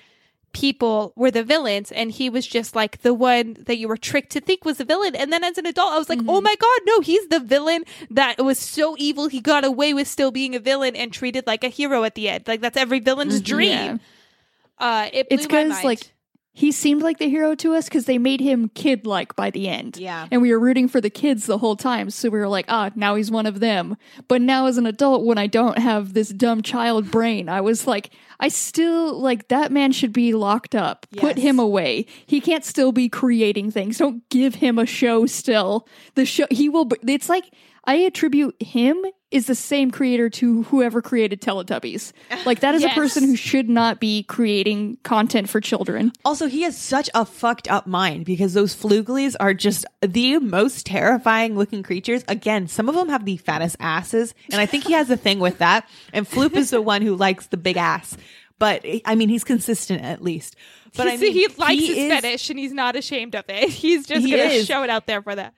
people 0.52 1.14
were 1.16 1.32
the 1.32 1.44
villains 1.44 1.92
and 1.92 2.12
he 2.12 2.30
was 2.30 2.46
just 2.46 2.76
like 2.76 3.02
the 3.02 3.14
one 3.14 3.58
that 3.62 3.78
you 3.78 3.88
were 3.88 3.98
tricked 3.98 4.32
to 4.34 4.40
think 4.40 4.64
was 4.64 4.78
the 4.78 4.86
villain. 4.86 5.16
And 5.16 5.34
then 5.34 5.44
as 5.44 5.58
an 5.58 5.66
adult 5.66 5.94
I 5.94 5.98
was 5.98 6.10
like 6.10 6.20
oh 6.28 6.42
my 6.42 6.56
god 6.56 6.80
no 6.86 7.00
he's 7.00 7.28
the 7.30 7.40
villain 7.40 7.84
that 8.12 8.44
was 8.44 8.60
so 8.60 8.96
evil. 9.00 9.30
He 9.30 9.42
got 9.42 9.66
away 9.66 9.94
with 9.94 10.08
still 10.08 10.30
being 10.32 10.54
a 10.54 10.60
villain 10.60 10.96
and 10.96 11.12
treated 11.12 11.48
like 11.48 11.64
a 11.64 11.70
hero 11.70 12.04
at 12.04 12.16
the 12.16 12.30
end. 12.30 12.48
Like 12.48 12.62
that's 12.62 12.78
every 12.78 13.00
villain's 13.00 13.42
dream 13.42 13.70
Yeah. 13.70 13.98
uh 14.80 15.10
it 15.12 15.30
blew 15.30 15.36
it's 15.38 15.44
my 15.46 15.48
because 15.48 15.70
mind. 15.70 15.84
like 15.86 16.14
he 16.56 16.72
seemed 16.72 17.02
like 17.02 17.18
the 17.18 17.30
hero 17.30 17.56
to 17.56 17.74
us 17.74 17.86
because 17.86 18.06
they 18.06 18.20
made 18.20 18.40
him 18.40 18.70
kid 18.70 19.08
like 19.08 19.36
by 19.36 19.50
the 19.50 19.68
end. 19.68 19.98
Yeah. 19.98 20.28
And 20.30 20.40
we 20.40 20.52
were 20.52 20.60
rooting 20.60 20.88
for 20.88 21.02
the 21.02 21.10
kids 21.10 21.48
the 21.48 21.58
whole 21.58 21.76
time. 21.76 22.12
So 22.12 22.30
we 22.30 22.38
were 22.38 22.48
like, 22.48 22.66
ah, 22.70 22.92
now 22.96 23.16
he's 23.16 23.32
one 23.32 23.48
of 23.48 23.60
them. 23.60 23.98
But 24.28 24.42
now 24.42 24.68
as 24.68 24.78
an 24.78 24.86
adult, 24.86 25.26
when 25.26 25.40
I 25.40 25.48
don't 25.48 25.80
have 25.80 26.14
this 26.14 26.30
dumb 26.30 26.62
child 26.62 27.10
brain, 27.10 27.50
I 27.50 27.62
was 27.62 27.88
like, 27.88 28.12
I 28.40 28.50
still 28.50 29.20
like 29.20 29.48
that 29.48 29.72
man 29.72 29.92
should 29.94 30.14
be 30.14 30.34
locked 30.34 30.76
up. 30.76 31.08
Put 31.18 31.38
him 31.40 31.58
away. 31.58 32.06
He 32.28 32.40
can't 32.40 32.64
still 32.64 32.92
be 32.92 33.10
creating 33.10 33.72
things. 33.72 33.98
Don't 33.98 34.28
give 34.30 34.56
him 34.56 34.78
a 34.78 34.86
show 34.86 35.26
still. 35.26 35.88
The 36.14 36.26
show, 36.26 36.46
he 36.52 36.70
will, 36.70 36.88
it's 37.08 37.30
like, 37.30 37.52
I 37.86 37.96
attribute 37.96 38.62
him 38.62 39.04
is 39.34 39.48
the 39.48 39.56
same 39.56 39.92
creator 39.92 40.30
to 40.30 40.64
whoever 40.64 41.02
created 41.02 41.42
Teletubbies. 41.42 42.14
Like 42.46 42.60
that 42.60 42.76
is 42.76 42.82
Yes. 42.82 42.92
a 42.92 43.00
person 43.00 43.24
who 43.24 43.36
should 43.38 43.70
not 43.70 44.00
be 44.02 44.24
creating 44.24 44.98
content 45.04 45.48
for 45.50 45.62
children. 45.62 46.12
Also, 46.26 46.48
he 46.48 46.64
has 46.64 46.78
such 46.78 47.10
a 47.16 47.26
fucked 47.26 47.70
up 47.70 47.88
mind 47.88 48.26
because 48.26 48.54
those 48.54 48.76
fluglies 48.76 49.36
are 49.40 49.54
just 49.54 49.86
the 50.02 50.40
most 50.40 50.86
terrifying 50.86 51.56
looking 51.56 51.84
creatures. 51.84 52.24
Again, 52.28 52.68
some 52.68 52.90
of 52.90 52.96
them 52.96 53.08
have 53.10 53.24
the 53.26 53.38
fattest 53.38 53.78
asses, 53.80 54.34
and 54.52 54.60
I 54.60 54.66
think 54.66 54.84
he 54.86 54.94
has 54.94 55.10
a 55.10 55.16
thing 55.18 55.40
with 55.40 55.60
that. 55.60 55.88
And 56.12 56.28
Floop 56.30 56.56
is 56.56 56.70
the 56.72 56.82
one 56.94 57.02
who 57.02 57.16
likes 57.16 57.48
the 57.48 57.58
big 57.58 57.78
ass. 57.78 58.18
But 58.60 58.86
I 59.06 59.16
mean, 59.16 59.30
he's 59.30 59.44
consistent 59.44 60.04
at 60.04 60.22
least. 60.22 60.56
But 60.96 61.08
I 61.08 61.18
mean, 61.18 61.34
he 61.34 61.48
likes 61.58 61.82
his 61.82 61.90
is- 61.98 62.12
fetish 62.12 62.50
and 62.52 62.60
he's 62.60 62.72
not 62.74 62.96
ashamed 62.96 63.36
of 63.36 63.46
it. 63.50 63.70
He's 63.84 64.06
just 64.06 64.26
He 64.26 64.32
gonna 64.32 64.64
show 64.64 64.84
it 64.84 64.90
out 64.90 65.08
there 65.08 65.22
for 65.24 65.34
that. 65.36 65.54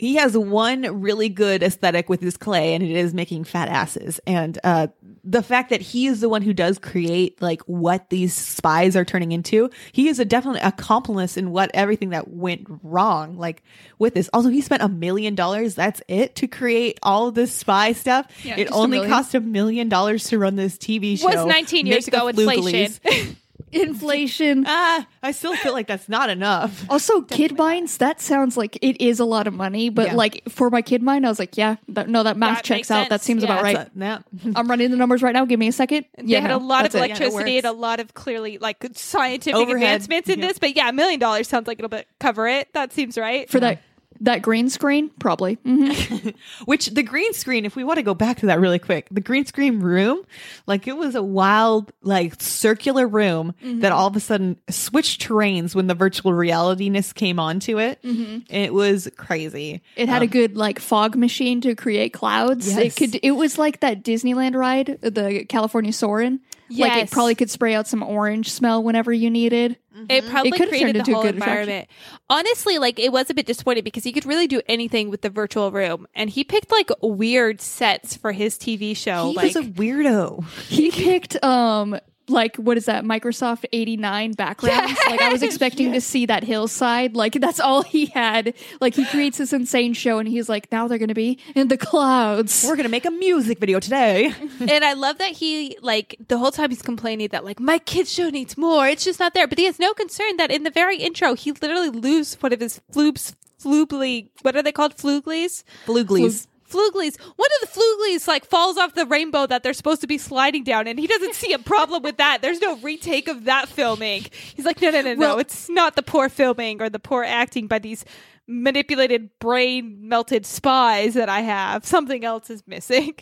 He 0.00 0.14
has 0.14 0.34
one 0.34 1.02
really 1.02 1.28
good 1.28 1.62
aesthetic 1.62 2.08
with 2.08 2.22
his 2.22 2.38
clay 2.38 2.72
and 2.72 2.82
it 2.82 2.90
is 2.90 3.12
making 3.12 3.44
fat 3.44 3.68
asses. 3.68 4.18
And 4.26 4.58
uh 4.64 4.86
the 5.22 5.42
fact 5.42 5.68
that 5.68 5.82
he 5.82 6.06
is 6.06 6.22
the 6.22 6.30
one 6.30 6.40
who 6.40 6.54
does 6.54 6.78
create 6.78 7.40
like 7.42 7.60
what 7.64 8.08
these 8.08 8.34
spies 8.34 8.96
are 8.96 9.04
turning 9.04 9.32
into 9.32 9.68
he 9.92 10.08
is 10.08 10.18
a 10.18 10.24
definitely 10.24 10.62
accomplice 10.62 11.36
in 11.36 11.50
what 11.50 11.70
everything 11.74 12.08
that 12.10 12.28
went 12.28 12.66
wrong 12.82 13.36
like 13.36 13.62
with 13.98 14.14
this. 14.14 14.30
Also 14.32 14.48
he 14.48 14.62
spent 14.62 14.82
a 14.82 14.88
million 14.88 15.34
dollars 15.34 15.74
that's 15.74 16.00
it 16.08 16.34
to 16.36 16.48
create 16.48 16.98
all 17.02 17.28
of 17.28 17.34
this 17.34 17.52
spy 17.52 17.92
stuff. 17.92 18.26
Yeah, 18.42 18.56
it 18.56 18.72
only 18.72 19.06
cost 19.06 19.34
a 19.34 19.40
million 19.40 19.90
dollars 19.90 20.24
to 20.28 20.38
run 20.38 20.56
this 20.56 20.78
tv 20.78 21.18
show. 21.18 21.28
it 21.28 21.36
Was 21.36 21.44
19 21.44 21.86
years 21.86 22.08
ago 22.08 22.26
inflation. 22.28 22.90
fluglies. 23.72 23.82
Inflation. 23.82 24.64
ah 24.68 25.06
i 25.22 25.30
still 25.32 25.54
feel 25.56 25.72
like 25.72 25.86
that's 25.86 26.08
not 26.08 26.30
enough 26.30 26.84
Also, 26.90 27.22
kid 27.22 27.56
minds, 27.56 27.98
that 27.98 28.20
sounds 28.20 28.56
like 28.56 28.76
it 28.82 29.00
is 29.00 29.20
a 29.20 29.24
lot 29.24 29.46
of 29.46 29.54
money, 29.54 29.88
but 29.90 30.08
Yeah. 30.08 30.14
like 30.14 30.42
for 30.48 30.70
my 30.70 30.82
kid 30.82 31.02
mind, 31.02 31.24
I 31.26 31.28
was 31.28 31.38
like, 31.38 31.56
yeah, 31.56 31.76
that, 31.88 32.08
no, 32.08 32.22
that 32.22 32.36
math 32.36 32.58
That 32.58 32.64
checks 32.64 32.78
makes 32.78 32.90
out. 32.90 33.08
That 33.10 33.20
sense. 33.20 33.22
seems 33.24 33.42
Yeah. 33.44 33.52
about 33.52 33.62
right. 33.62 33.76
That's 33.76 33.90
a- 33.96 34.44
yeah. 34.44 34.52
I'm 34.56 34.68
running 34.68 34.90
the 34.90 34.96
numbers 34.96 35.22
right 35.22 35.32
now. 35.32 35.44
Give 35.44 35.58
me 35.60 35.68
a 35.68 35.72
second. 35.72 36.06
They 36.18 36.34
had 36.40 36.48
no, 36.48 36.56
a 36.56 36.58
lot 36.58 36.84
of 36.86 36.92
that's 36.92 36.94
it. 36.94 36.98
electricity 37.20 37.56
and 37.58 37.66
a 37.66 37.72
lot 37.72 38.00
of 38.00 38.14
clearly 38.14 38.58
like 38.58 38.84
scientific 38.94 39.54
Overhead. 39.54 39.76
advancements 40.02 40.28
in 40.28 40.40
Yeah. 40.40 40.48
this. 40.48 40.58
But 40.58 40.74
yeah, 40.76 40.88
a 40.88 40.92
million 40.92 41.20
dollars 41.20 41.48
sounds 41.48 41.66
like 41.66 41.78
it'll 41.78 41.88
be- 41.88 42.04
cover 42.18 42.48
it. 42.48 42.72
That 42.72 42.92
seems 42.92 43.16
right. 43.18 43.48
for 43.48 43.60
that 43.60 43.80
that 44.20 44.42
green 44.42 44.68
screen, 44.68 45.10
probably. 45.18 45.56
Mhm. 45.56 46.34
Which 46.64 46.86
the 46.86 47.02
green 47.02 47.32
screen, 47.32 47.64
if 47.64 47.76
we 47.76 47.84
want 47.84 47.96
to 47.96 48.02
go 48.02 48.14
back 48.14 48.38
to 48.40 48.46
that 48.46 48.60
really 48.60 48.78
quick, 48.78 49.08
the 49.10 49.20
green 49.20 49.46
screen 49.46 49.80
room, 49.80 50.22
like 50.66 50.86
it 50.86 50.96
was 50.96 51.14
a 51.14 51.22
wild, 51.22 51.92
like 52.02 52.40
circular 52.40 53.06
room 53.06 53.54
mm-hmm. 53.62 53.80
that 53.80 53.92
all 53.92 54.06
of 54.06 54.16
a 54.16 54.20
sudden 54.20 54.58
switched 54.68 55.26
terrains 55.26 55.74
when 55.74 55.86
the 55.86 55.94
virtual 55.94 56.32
realityness 56.32 57.14
came 57.14 57.38
onto 57.38 57.78
it. 57.78 58.02
Mm-hmm. 58.02 58.54
It 58.54 58.74
was 58.74 59.08
crazy. 59.16 59.82
It 59.96 60.08
had 60.08 60.22
a 60.22 60.26
um, 60.26 60.30
good 60.30 60.56
like 60.56 60.78
fog 60.78 61.16
machine 61.16 61.60
to 61.62 61.74
create 61.74 62.12
clouds. 62.12 62.68
Yes. 62.68 62.78
It 62.78 62.96
could. 62.96 63.20
It 63.22 63.32
was 63.32 63.58
like 63.58 63.80
that 63.80 64.02
Disneyland 64.04 64.54
ride, 64.54 64.98
the 65.00 65.44
California 65.48 65.92
Soarin'. 65.92 66.40
Like 66.70 67.04
it 67.04 67.10
probably 67.10 67.34
could 67.34 67.50
spray 67.50 67.74
out 67.74 67.86
some 67.86 68.02
orange 68.02 68.50
smell 68.50 68.82
whenever 68.82 69.12
you 69.12 69.28
needed. 69.30 69.76
It 70.08 70.26
probably 70.28 70.52
could've 70.52 70.68
created 70.68 70.84
turned 70.84 70.94
the 70.94 70.98
into 71.00 71.10
a 71.10 71.14
whole 71.14 71.22
good 71.24 71.34
attraction. 71.36 71.58
environment. 71.60 71.88
Honestly, 72.30 72.78
like 72.78 72.98
it 72.98 73.12
was 73.12 73.28
a 73.28 73.34
bit 73.34 73.44
disappointing 73.46 73.84
because 73.84 74.04
he 74.04 74.12
could 74.12 74.24
really 74.24 74.46
do 74.46 74.62
anything 74.68 75.10
with 75.10 75.22
the 75.22 75.30
virtual 75.30 75.72
room, 75.72 76.06
and 76.14 76.30
he 76.30 76.44
picked 76.44 76.70
like 76.70 76.90
weird 77.02 77.60
sets 77.60 78.16
for 78.16 78.32
his 78.32 78.56
TV 78.56 78.96
show. 78.96 79.30
He 79.30 79.36
like 79.36 79.54
was 79.54 79.56
a 79.56 79.62
weirdo. 79.62 80.44
He 80.68 80.90
picked 80.90 81.42
um 81.44 81.98
like 82.30 82.56
what 82.56 82.76
is 82.76 82.86
that 82.86 83.04
Microsoft 83.04 83.64
89 83.72 84.32
backgrounds 84.32 84.98
like 85.06 85.20
I 85.20 85.30
was 85.30 85.42
expecting 85.42 85.92
to 85.92 86.00
see 86.00 86.26
that 86.26 86.44
hillside 86.44 87.16
like 87.16 87.34
that's 87.34 87.60
all 87.60 87.82
he 87.82 88.06
had 88.06 88.54
like 88.80 88.94
he 88.94 89.04
creates 89.06 89.38
this 89.38 89.52
insane 89.52 89.92
show 89.92 90.18
and 90.18 90.28
he's 90.28 90.48
like 90.48 90.70
now 90.72 90.88
they're 90.88 90.98
going 90.98 91.08
to 91.08 91.14
be 91.14 91.38
in 91.54 91.68
the 91.68 91.76
clouds 91.76 92.64
We're 92.66 92.76
going 92.76 92.84
to 92.84 92.90
make 92.90 93.04
a 93.04 93.10
music 93.10 93.58
video 93.58 93.80
today. 93.80 94.32
and 94.60 94.84
I 94.84 94.92
love 94.94 95.18
that 95.18 95.32
he 95.32 95.76
like 95.82 96.16
the 96.28 96.38
whole 96.38 96.50
time 96.50 96.70
he's 96.70 96.82
complaining 96.82 97.28
that 97.28 97.44
like 97.44 97.60
my 97.60 97.78
kids 97.78 98.12
show 98.12 98.30
needs 98.30 98.56
more. 98.56 98.86
It's 98.86 99.04
just 99.04 99.20
not 99.20 99.34
there. 99.34 99.46
But 99.46 99.58
he 99.58 99.64
has 99.64 99.78
no 99.78 99.92
concern 99.94 100.36
that 100.36 100.50
in 100.50 100.62
the 100.62 100.70
very 100.70 100.98
intro 100.98 101.34
he 101.34 101.52
literally 101.52 101.90
loses 101.90 102.34
one 102.40 102.52
of 102.52 102.60
his 102.60 102.80
floops 102.92 103.34
flugly 103.62 104.30
what 104.42 104.56
are 104.56 104.62
they 104.62 104.72
called? 104.72 104.96
Fluglies? 104.96 105.64
Fluglies. 105.86 106.46
Fluglies. 106.70 107.20
One 107.20 107.48
of 107.62 107.68
the 107.68 107.80
fluglies 107.80 108.26
like 108.28 108.44
falls 108.46 108.76
off 108.78 108.94
the 108.94 109.06
rainbow 109.06 109.46
that 109.46 109.62
they're 109.62 109.72
supposed 109.74 110.00
to 110.02 110.06
be 110.06 110.18
sliding 110.18 110.64
down, 110.64 110.86
and 110.86 110.98
he 110.98 111.06
doesn't 111.06 111.34
see 111.34 111.52
a 111.52 111.58
problem 111.58 112.02
with 112.02 112.16
that. 112.18 112.42
There's 112.42 112.60
no 112.60 112.76
retake 112.78 113.28
of 113.28 113.44
that 113.44 113.68
filming. 113.68 114.26
He's 114.54 114.64
like, 114.64 114.80
no, 114.80 114.90
no, 114.90 115.00
no, 115.02 115.14
no. 115.14 115.18
Well- 115.20 115.38
It's 115.38 115.68
not 115.68 115.96
the 115.96 116.02
poor 116.02 116.28
filming 116.28 116.80
or 116.80 116.88
the 116.88 116.98
poor 117.00 117.24
acting 117.24 117.66
by 117.66 117.78
these 117.80 118.04
manipulated 118.46 119.30
brain 119.38 119.96
melted 120.08 120.44
spies 120.46 121.14
that 121.14 121.28
I 121.28 121.40
have. 121.40 121.84
Something 121.86 122.24
else 122.24 122.50
is 122.50 122.62
missing. 122.66 123.14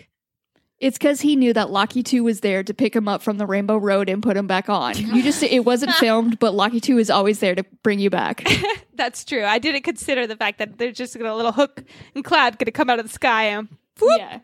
It's 0.80 0.98
cuz 0.98 1.20
he 1.20 1.36
knew 1.36 1.52
that 1.52 1.70
Locky 1.70 2.02
2 2.02 2.22
was 2.24 2.40
there 2.40 2.62
to 2.62 2.74
pick 2.74 2.94
him 2.94 3.08
up 3.08 3.22
from 3.22 3.38
the 3.38 3.46
Rainbow 3.46 3.76
Road 3.76 4.08
and 4.08 4.22
put 4.22 4.36
him 4.36 4.46
back 4.46 4.68
on 4.68 4.96
you 4.96 5.22
just 5.22 5.42
it 5.42 5.64
wasn't 5.64 5.92
filmed 5.94 6.38
but 6.38 6.54
Locky 6.54 6.80
2 6.80 6.98
is 6.98 7.10
always 7.10 7.40
there 7.40 7.54
to 7.54 7.64
bring 7.82 7.98
you 7.98 8.10
back 8.10 8.46
That's 8.94 9.24
true. 9.24 9.44
I 9.44 9.60
didn't 9.60 9.82
consider 9.82 10.26
the 10.26 10.34
fact 10.34 10.58
that 10.58 10.76
they're 10.76 10.90
just 10.90 11.14
a 11.14 11.34
little 11.34 11.52
hook 11.52 11.84
and 12.16 12.24
cloud 12.24 12.58
gonna 12.58 12.72
come 12.72 12.90
out 12.90 12.98
of 12.98 13.06
the 13.06 13.12
sky 13.12 13.44
and 13.44 13.68
whoop, 14.00 14.18
yeah 14.18 14.40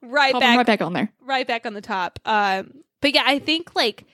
right 0.00 0.32
pop 0.32 0.40
back 0.40 0.56
right 0.56 0.66
back 0.66 0.80
on 0.80 0.92
there 0.92 1.12
right 1.20 1.46
back 1.46 1.66
on 1.66 1.74
the 1.74 1.80
top. 1.80 2.18
Um, 2.24 2.82
but 3.00 3.14
yeah, 3.14 3.24
I 3.26 3.38
think 3.38 3.74
like 3.74 4.06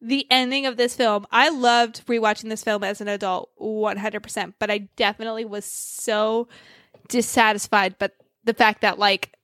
the 0.00 0.26
ending 0.30 0.66
of 0.66 0.76
this 0.76 0.96
film, 0.96 1.26
I 1.30 1.50
loved 1.50 2.06
rewatching 2.06 2.48
this 2.48 2.64
film 2.64 2.82
as 2.82 3.00
an 3.00 3.08
adult 3.08 3.50
100%, 3.60 4.54
but 4.58 4.70
I 4.70 4.88
definitely 4.96 5.44
was 5.44 5.64
so 5.64 6.48
dissatisfied. 7.08 7.96
But 7.98 8.14
the 8.44 8.54
fact 8.54 8.80
that, 8.80 8.98
like, 8.98 9.34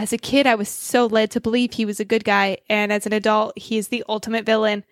as 0.00 0.14
a 0.14 0.18
kid, 0.18 0.46
I 0.46 0.54
was 0.54 0.70
so 0.70 1.04
led 1.04 1.30
to 1.32 1.42
believe 1.42 1.74
he 1.74 1.84
was 1.84 2.00
a 2.00 2.06
good 2.06 2.24
guy, 2.24 2.56
and 2.70 2.90
as 2.90 3.04
an 3.04 3.12
adult, 3.12 3.58
he's 3.58 3.88
the 3.88 4.02
ultimate 4.08 4.46
villain. 4.46 4.82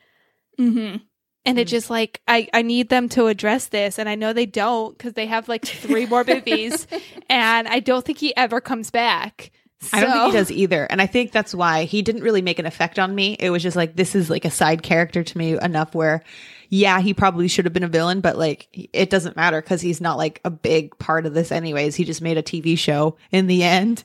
Mm-hmm. 0.61 0.99
And 1.47 1.59
it 1.59 1.65
just 1.67 1.89
like 1.89 2.21
I, 2.29 2.47
I 2.53 2.61
need 2.61 2.91
them 2.91 3.09
to 3.11 3.29
address 3.29 3.69
this, 3.69 3.99
and 3.99 4.07
I 4.07 4.17
know 4.17 4.35
they 4.35 4.45
don't 4.45 4.97
because 4.97 5.15
they 5.15 5.25
have 5.25 5.49
like 5.49 5.65
three 5.65 6.05
more 6.05 6.25
movies, 6.29 6.87
and 7.31 7.67
I 7.69 7.81
don't 7.81 8.05
think 8.05 8.19
he 8.19 8.37
ever 8.37 8.61
comes 8.61 8.91
back. 8.91 9.51
I 9.95 10.01
don't 10.03 10.13
think 10.13 10.27
he 10.27 10.33
does 10.33 10.51
either. 10.51 10.85
And 10.85 11.01
I 11.01 11.07
think 11.07 11.33
that's 11.33 11.55
why 11.55 11.85
he 11.85 12.03
didn't 12.03 12.23
really 12.23 12.43
make 12.43 12.59
an 12.59 12.67
effect 12.67 12.99
on 12.99 13.15
me. 13.15 13.35
It 13.39 13.49
was 13.49 13.63
just 13.63 13.77
like, 13.77 13.97
this 13.97 14.15
is 14.15 14.29
like 14.29 14.45
a 14.45 14.51
side 14.51 14.83
character 14.83 15.23
to 15.23 15.39
me 15.39 15.59
enough 15.59 15.95
where, 15.95 16.23
yeah, 16.71 17.01
he 17.01 17.15
probably 17.15 17.49
should 17.49 17.65
have 17.65 17.73
been 17.73 17.85
a 17.85 17.89
villain, 17.89 18.21
but 18.21 18.37
like, 18.37 18.69
it 18.93 19.11
doesn't 19.11 19.37
matter 19.37 19.61
because 19.61 19.81
he's 19.81 20.01
not 20.01 20.19
like 20.19 20.41
a 20.45 20.51
big 20.51 20.97
part 20.99 21.25
of 21.25 21.35
this 21.35 21.51
anyways. 21.51 21.97
He 21.97 22.05
just 22.05 22.21
made 22.21 22.37
a 22.37 22.43
TV 22.43 22.77
show 22.77 23.17
in 23.31 23.47
the 23.47 23.63
end, 23.63 24.05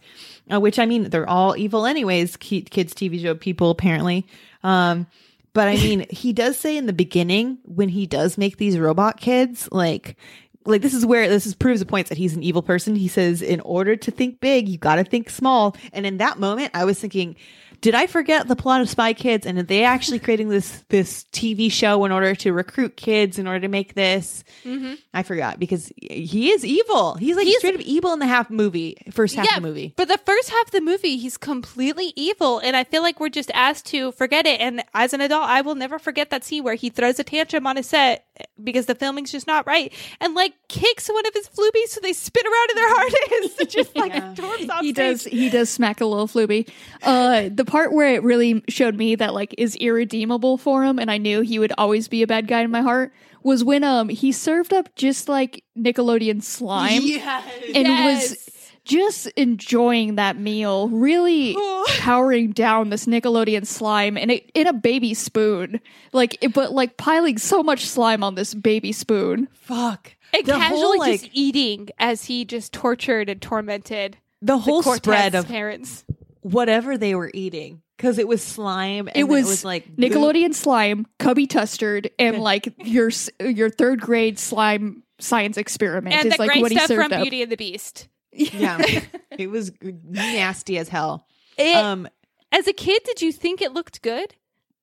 uh, 0.52 0.60
which 0.60 0.80
I 0.80 0.86
mean, 0.86 1.10
they're 1.10 1.28
all 1.28 1.58
evil 1.58 1.86
anyways, 1.86 2.38
kids 2.38 2.94
TV 2.94 3.22
show 3.22 3.36
people 3.36 3.70
apparently. 3.70 4.26
Um, 4.64 5.08
but 5.54 5.68
I 5.68 5.76
mean, 5.76 6.06
he 6.10 6.32
does 6.34 6.58
say 6.58 6.78
in 6.78 6.86
the 6.86 6.94
beginning 6.94 7.60
when 7.64 7.90
he 7.90 8.08
does 8.08 8.38
make 8.38 8.58
these 8.58 8.80
robot 8.80 9.20
kids, 9.20 9.68
like, 9.72 10.18
like 10.66 10.82
this 10.82 10.94
is 10.94 11.06
where 11.06 11.28
this 11.28 11.46
is 11.46 11.56
proves 11.56 11.82
the 11.82 11.86
point 11.86 12.08
that 12.08 12.18
he's 12.18 12.36
an 12.36 12.44
evil 12.44 12.62
person. 12.62 12.96
He 12.96 13.10
says, 13.10 13.42
in 13.42 13.60
order 13.62 13.98
to 13.98 14.10
think 14.12 14.40
big, 14.40 14.70
you 14.70 14.78
got 14.78 14.96
to 14.96 15.04
think 15.04 15.30
small. 15.30 15.76
And 15.92 16.06
in 16.06 16.18
that 16.18 16.40
moment, 16.40 16.72
I 16.74 16.86
was 16.86 17.00
thinking, 17.00 17.36
did 17.84 17.96
I 17.96 18.08
forget 18.08 18.48
the 18.48 18.56
plot 18.56 18.80
of 18.80 18.90
Spy 18.90 19.12
Kids? 19.12 19.46
And 19.46 19.60
are 19.60 19.64
they 19.64 19.84
actually 19.84 20.18
creating 20.18 20.48
this 20.48 20.86
this 20.88 21.26
TV 21.34 21.70
show 21.70 22.06
in 22.06 22.14
order 22.14 22.34
to 22.34 22.54
recruit 22.54 22.96
kids 22.96 23.38
in 23.38 23.46
order 23.46 23.60
to 23.60 23.68
make 23.68 23.94
this? 23.94 24.46
Mm-hmm. 24.64 24.94
I 25.14 25.24
forgot 25.24 25.60
because 25.60 25.92
he 25.98 26.50
is 26.52 26.64
evil. 26.64 27.16
He's 27.16 27.36
like 27.36 27.46
He's- 27.46 27.58
straight 27.60 27.76
up 27.76 27.82
evil 27.82 28.14
in 28.14 28.20
the 28.20 28.26
half 28.26 28.50
movie, 28.50 28.96
first 29.12 29.36
half 29.36 29.50
of 29.50 29.56
the 29.56 29.68
movie. 29.68 29.94
But 29.98 30.08
the 30.08 30.18
first 30.18 30.50
half 30.50 30.68
of 30.68 30.72
the 30.72 30.80
movie, 30.80 31.18
he's 31.18 31.36
completely 31.36 32.14
evil, 32.16 32.60
and 32.60 32.78
I 32.78 32.86
feel 32.86 33.02
like 33.02 33.20
we're 33.20 33.28
just 33.28 33.52
asked 33.54 33.86
to 33.88 34.14
forget 34.14 34.46
it. 34.48 34.62
And 34.62 34.82
as 34.94 35.14
an 35.14 35.20
adult, 35.20 35.44
I 35.50 35.60
will 35.60 35.76
never 35.76 36.00
forget 36.00 36.30
that 36.30 36.46
scene 36.46 36.64
where 36.64 36.76
he 36.76 36.90
throws 36.90 37.20
a 37.20 37.24
tantrum 37.26 37.68
on 37.68 37.78
a 37.78 37.84
set 37.84 38.26
because 38.64 38.88
the 38.88 38.96
filming's 38.96 39.32
just 39.32 39.46
not 39.48 39.66
right, 39.68 39.94
and 40.20 40.34
like 40.34 40.54
kicks 40.68 41.08
one 41.10 41.26
of 41.26 41.34
his 41.34 41.48
floobies 41.50 41.88
so 41.90 42.00
they 42.02 42.14
spin 42.14 42.44
around 42.46 42.70
in 42.72 42.76
their 42.76 42.90
harness, 42.96 43.56
just 43.74 43.96
like 43.96 44.14
storms 44.36 44.70
off 44.70 44.82
he 44.82 44.92
stage. 44.94 44.96
does 44.96 45.24
he 45.26 45.50
does 45.50 45.70
smack 45.70 46.02
a 46.02 46.06
little 46.06 46.28
flooby 46.28 46.68
uh 47.04 47.50
the 47.54 47.64
part 47.66 47.94
where 47.94 48.14
it 48.16 48.24
really 48.24 48.64
showed 48.70 48.96
me 48.96 49.16
that 49.16 49.34
like 49.34 49.54
is 49.58 49.76
irredeemable 49.76 50.58
for 50.58 50.84
him 50.84 50.98
and 51.00 51.12
i 51.12 51.18
knew 51.18 51.42
he 51.42 51.60
would 51.60 51.72
always 51.78 52.08
be 52.08 52.24
a 52.24 52.28
bad 52.28 52.48
guy 52.48 52.62
in 52.62 52.72
my 52.72 52.82
heart 52.82 53.14
was 53.44 53.64
when 53.64 53.84
um 53.84 54.10
he 54.10 54.32
served 54.32 54.74
up 54.74 54.94
just 54.96 55.30
like 55.30 55.64
nickelodeon 55.78 56.42
slime 56.42 57.04
and 57.04 57.88
Yes. 57.88 58.30
was 58.32 58.63
just 58.86 59.28
enjoying 59.38 60.16
that 60.16 60.38
meal 60.38 60.90
really 60.90 61.56
powering 62.00 62.52
down 62.52 62.90
this 62.90 63.06
nickelodeon 63.06 63.66
slime 63.66 64.18
and 64.18 64.32
it 64.32 64.50
in 64.54 64.68
a 64.68 64.74
baby 64.74 65.14
spoon 65.14 65.80
like 66.12 66.38
it, 66.42 66.54
but 66.54 66.72
like 66.74 66.98
piling 66.98 67.38
so 67.38 67.64
much 67.64 67.86
slime 67.86 68.24
on 68.24 68.36
this 68.36 68.54
baby 68.54 68.92
spoon 68.92 69.48
Fuck. 69.54 70.16
and 70.34 70.46
The 70.46 70.54
casually 70.54 70.80
whole, 70.82 70.98
like- 71.00 71.22
just 71.22 71.32
eating 71.34 71.90
as 72.00 72.26
he 72.26 72.46
just 72.46 72.74
tortured 72.74 73.30
and 73.30 73.42
tormented 73.42 74.18
The 74.42 74.54
the 74.54 74.58
whole 74.58 74.84
Cortez 74.84 74.98
spread 75.04 75.36
of 75.36 75.48
parents. 75.48 76.04
whatever 76.42 76.98
they 76.98 77.16
were 77.16 77.32
eating 77.34 77.82
because 77.98 78.18
it 78.18 78.28
was 78.28 78.44
slime. 78.44 79.08
And 79.08 79.16
it 79.16 79.24
was, 79.26 79.46
it 79.46 79.50
was 79.50 79.66
like 79.66 79.96
Nickelodeon 79.96 80.54
slime, 80.54 81.06
Cubby 81.20 81.48
Tustard, 81.48 82.10
and 82.20 82.40
like 82.40 82.74
your 82.80 83.08
s- 83.08 83.30
your 83.40 83.70
third 83.70 84.02
grade 84.02 84.38
slime 84.38 85.04
science 85.20 85.56
experiment 85.58 86.16
And 86.16 86.26
is 86.26 86.34
the 86.34 86.42
like 86.42 86.50
great 86.50 86.62
what 86.62 86.72
he 86.72 86.78
stuff 86.78 86.88
served 86.90 87.04
from 87.12 87.14
up. 87.14 87.22
Beauty 87.22 87.42
and 87.44 87.50
the 87.52 87.56
Beast. 87.56 88.10
Yeah, 88.34 88.78
it 89.38 89.50
was 89.50 89.72
nasty 89.82 90.78
as 90.78 90.90
hell. 90.90 91.28
It, 91.58 91.76
Um, 91.76 92.08
as 92.52 92.68
a 92.68 92.74
kid, 92.74 93.02
did 93.06 93.22
you 93.22 93.32
think 93.32 93.62
it 93.62 93.74
looked 93.74 94.02
good? 94.02 94.36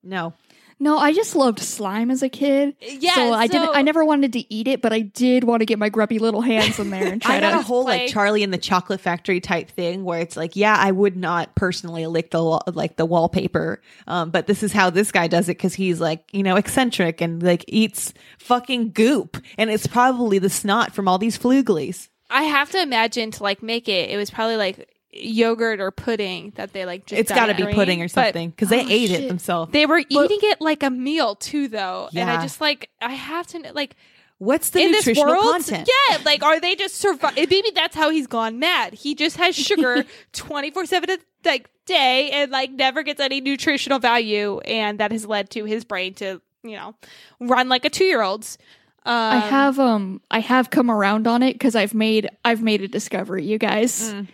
no, 0.03 0.35
No, 0.83 0.97
I 0.97 1.13
just 1.13 1.37
loved 1.37 1.59
slime 1.59 2.11
as 2.11 2.23
a 2.23 2.31
kid. 2.31 2.75
Yeah, 2.81 3.15
so 3.15 3.33
I 3.35 3.47
didn't. 3.49 3.71
I 3.75 3.83
never 3.83 4.03
wanted 4.03 4.33
to 4.33 4.55
eat 4.55 4.67
it, 4.67 4.81
but 4.81 4.95
I 4.95 5.01
did 5.01 5.45
want 5.45 5.61
to 5.61 5.67
get 5.67 5.79
my 5.79 5.91
grubby 5.91 6.19
little 6.19 6.41
hands 6.41 6.79
in 6.79 6.89
there 6.89 7.07
and 7.13 7.21
try 7.23 7.37
I 7.37 7.41
got 7.41 7.53
a 7.53 7.57
to. 7.59 7.63
whole 7.63 7.85
play. 7.85 8.05
like 8.05 8.11
Charlie 8.11 8.43
in 8.43 8.51
the 8.51 8.57
Chocolate 8.59 9.01
Factory 9.01 9.41
type 9.41 9.71
thing 9.71 10.05
where 10.05 10.21
it's 10.21 10.39
like, 10.39 10.57
yeah, 10.57 10.75
I 10.79 10.91
would 10.91 11.17
not 11.17 11.55
personally 11.55 12.07
lick 12.07 12.31
the 12.31 12.43
like 12.43 12.97
the 12.97 13.05
wallpaper, 13.05 13.83
um, 14.07 14.31
but 14.31 14.47
this 14.47 14.63
is 14.63 14.73
how 14.73 14.89
this 14.89 15.13
guy 15.13 15.29
does 15.29 15.49
it 15.51 15.59
because 15.59 15.75
he's 15.75 16.01
like 16.01 16.25
you 16.33 16.43
know 16.43 16.57
eccentric 16.57 17.21
and 17.21 17.43
like 17.43 17.65
eats 17.69 18.15
fucking 18.39 18.93
goop, 18.93 19.37
and 19.59 19.69
it's 19.71 19.87
probably 19.87 20.39
the 20.39 20.49
snot 20.51 20.95
from 20.95 21.09
all 21.09 21.19
these 21.19 21.37
fluglies. 21.39 22.09
I 22.31 22.45
have 22.45 22.71
to 22.71 22.81
imagine 22.83 23.31
to 23.33 23.43
like 23.43 23.63
make 23.63 23.89
it. 23.89 24.11
It 24.11 24.17
was 24.17 24.31
probably 24.31 24.57
like 24.57 24.89
yogurt 25.13 25.81
or 25.81 25.91
pudding 25.91 26.53
that 26.57 26.73
they 26.73 26.85
like. 26.87 27.07
Just 27.07 27.21
It's 27.21 27.33
got 27.33 27.47
to 27.47 27.55
be 27.55 27.67
pudding 27.75 28.01
or 28.03 28.09
something 28.09 28.51
because 28.51 28.69
they 28.69 28.85
Oh, 28.85 28.89
ate 28.89 29.11
shit. 29.11 29.25
it 29.25 29.29
themselves. 29.29 29.73
They 29.73 29.87
were 29.87 29.99
eating 29.99 30.39
it 30.43 30.61
like 30.61 30.83
a 30.83 30.91
meal 30.91 31.35
too, 31.35 31.69
though, 31.69 32.09
and 32.15 32.31
I 32.31 32.41
just 32.41 32.61
like 32.61 32.91
I 33.01 33.13
have 33.13 33.47
to 33.49 33.73
like 33.73 33.97
What's 34.39 34.71
the 34.71 34.81
in 34.81 34.93
this 34.93 35.05
nutritional 35.07 35.35
world. 35.35 35.53
content? 35.53 35.91
Yeah, 36.09 36.19
like 36.25 36.43
are 36.43 36.59
they 36.61 36.75
just 36.75 36.95
survive? 36.97 37.37
Maybe 37.37 37.63
that's 37.75 37.95
how 37.95 38.09
he's 38.11 38.27
gone 38.27 38.59
mad. 38.59 38.95
He 38.95 39.15
just 39.15 39.37
has 39.37 39.55
sugar 39.69 40.05
twenty 40.33 40.71
four 40.71 40.87
seven 40.87 41.19
like 41.45 41.69
day 41.87 42.31
and 42.31 42.51
like 42.51 42.71
never 42.71 43.03
gets 43.03 43.21
any 43.21 43.41
nutritional 43.43 43.99
value, 43.99 44.61
and 44.61 44.99
that 45.01 45.13
has 45.13 45.27
led 45.27 45.51
to 45.51 45.65
his 45.65 45.85
brain 45.85 46.15
to 46.15 46.41
you 46.63 46.77
know 46.77 46.95
run 47.39 47.69
like 47.69 47.85
a 47.85 47.91
two 47.91 48.05
year 48.05 48.23
old's. 48.23 48.57
Um, 49.07 49.15
I 49.15 49.37
have 49.39 49.79
um 49.79 50.21
I 50.31 50.41
have 50.41 50.71
come 50.71 50.91
around 50.91 51.27
on 51.27 51.43
it 51.43 51.55
because 51.55 51.75
I've 51.75 51.95
made 51.95 52.29
I've 52.45 52.63
made 52.63 52.83
a 52.83 52.89
discovery, 52.89 53.45
you 53.45 53.59
guys. 53.59 54.13
Mm. 54.13 54.29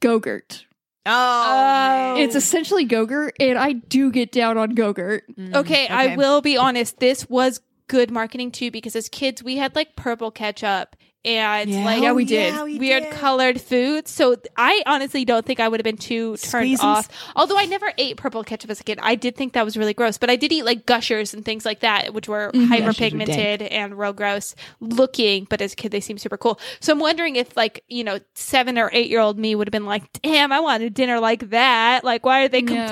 Gogurt. 0.00 0.64
Oh, 1.06 2.14
Oh. 2.16 2.20
It's 2.20 2.34
essentially 2.34 2.86
Gogurt, 2.86 3.30
and 3.38 3.58
I 3.58 3.72
do 3.74 4.10
get 4.10 4.32
down 4.32 4.58
on 4.58 4.74
Gogurt. 4.74 5.22
Okay, 5.54 5.86
I 5.88 6.16
will 6.16 6.40
be 6.40 6.56
honest. 6.56 6.98
This 6.98 7.28
was 7.28 7.60
good 7.88 8.10
marketing 8.10 8.50
too 8.50 8.70
because 8.70 8.96
as 8.96 9.08
kids 9.08 9.42
we 9.44 9.56
had 9.56 9.76
like 9.76 9.94
purple 9.94 10.30
ketchup 10.32 10.96
and 11.26 11.68
Yeah. 11.68 11.84
like 11.84 12.02
Yeah, 12.02 12.12
we 12.12 12.24
did. 12.24 12.54
we 12.62 12.78
weird 12.78 13.02
did. 13.02 13.12
colored 13.12 13.60
food. 13.60 14.06
So 14.08 14.36
I 14.56 14.82
honestly 14.86 15.24
don't 15.24 15.44
think 15.44 15.60
I 15.60 15.68
would 15.68 15.80
have 15.80 15.84
been 15.84 15.96
too 15.96 16.36
turned 16.36 16.66
Squeeze 16.66 16.80
'em 16.80 16.86
off. 16.88 17.08
Although 17.34 17.58
I 17.58 17.64
never 17.66 17.92
ate 17.98 18.16
purple 18.16 18.42
ketchup 18.44 18.70
as 18.70 18.80
a 18.80 18.84
kid. 18.84 18.98
I 19.02 19.16
did 19.16 19.36
think 19.36 19.52
that 19.54 19.64
was 19.64 19.76
really 19.76 19.92
gross, 19.94 20.16
but 20.18 20.30
I 20.30 20.36
did 20.36 20.52
eat 20.52 20.64
like 20.64 20.86
gushers 20.86 21.34
and 21.34 21.44
things 21.44 21.64
like 21.64 21.80
that, 21.80 22.14
which 22.14 22.28
were 22.28 22.50
Mm-hmm. 22.54 22.66
hyper 22.66 22.86
Gushers 22.86 22.98
pigmented 22.98 23.62
and 23.62 23.98
real 23.98 24.12
gross 24.12 24.54
looking. 24.80 25.46
But 25.50 25.60
as 25.60 25.72
a 25.72 25.76
kid, 25.76 25.90
they 25.92 26.00
seem 26.00 26.16
super 26.18 26.36
cool. 26.36 26.60
So 26.80 26.92
I'm 26.92 27.00
wondering 27.00 27.36
if 27.36 27.56
like 27.56 27.82
you 27.88 28.04
know 28.04 28.20
seven 28.34 28.78
or 28.78 28.88
eight 28.92 29.10
year 29.10 29.20
old 29.20 29.38
me 29.38 29.54
would 29.54 29.66
have 29.66 29.72
been 29.72 29.84
like, 29.86 30.04
"Damn, 30.22 30.52
I 30.52 30.60
wanted 30.60 30.94
dinner 30.94 31.18
like 31.18 31.50
that." 31.50 32.04
Like, 32.04 32.24
why 32.24 32.42
are 32.44 32.48
they 32.48 32.60
Yeah. 32.60 32.86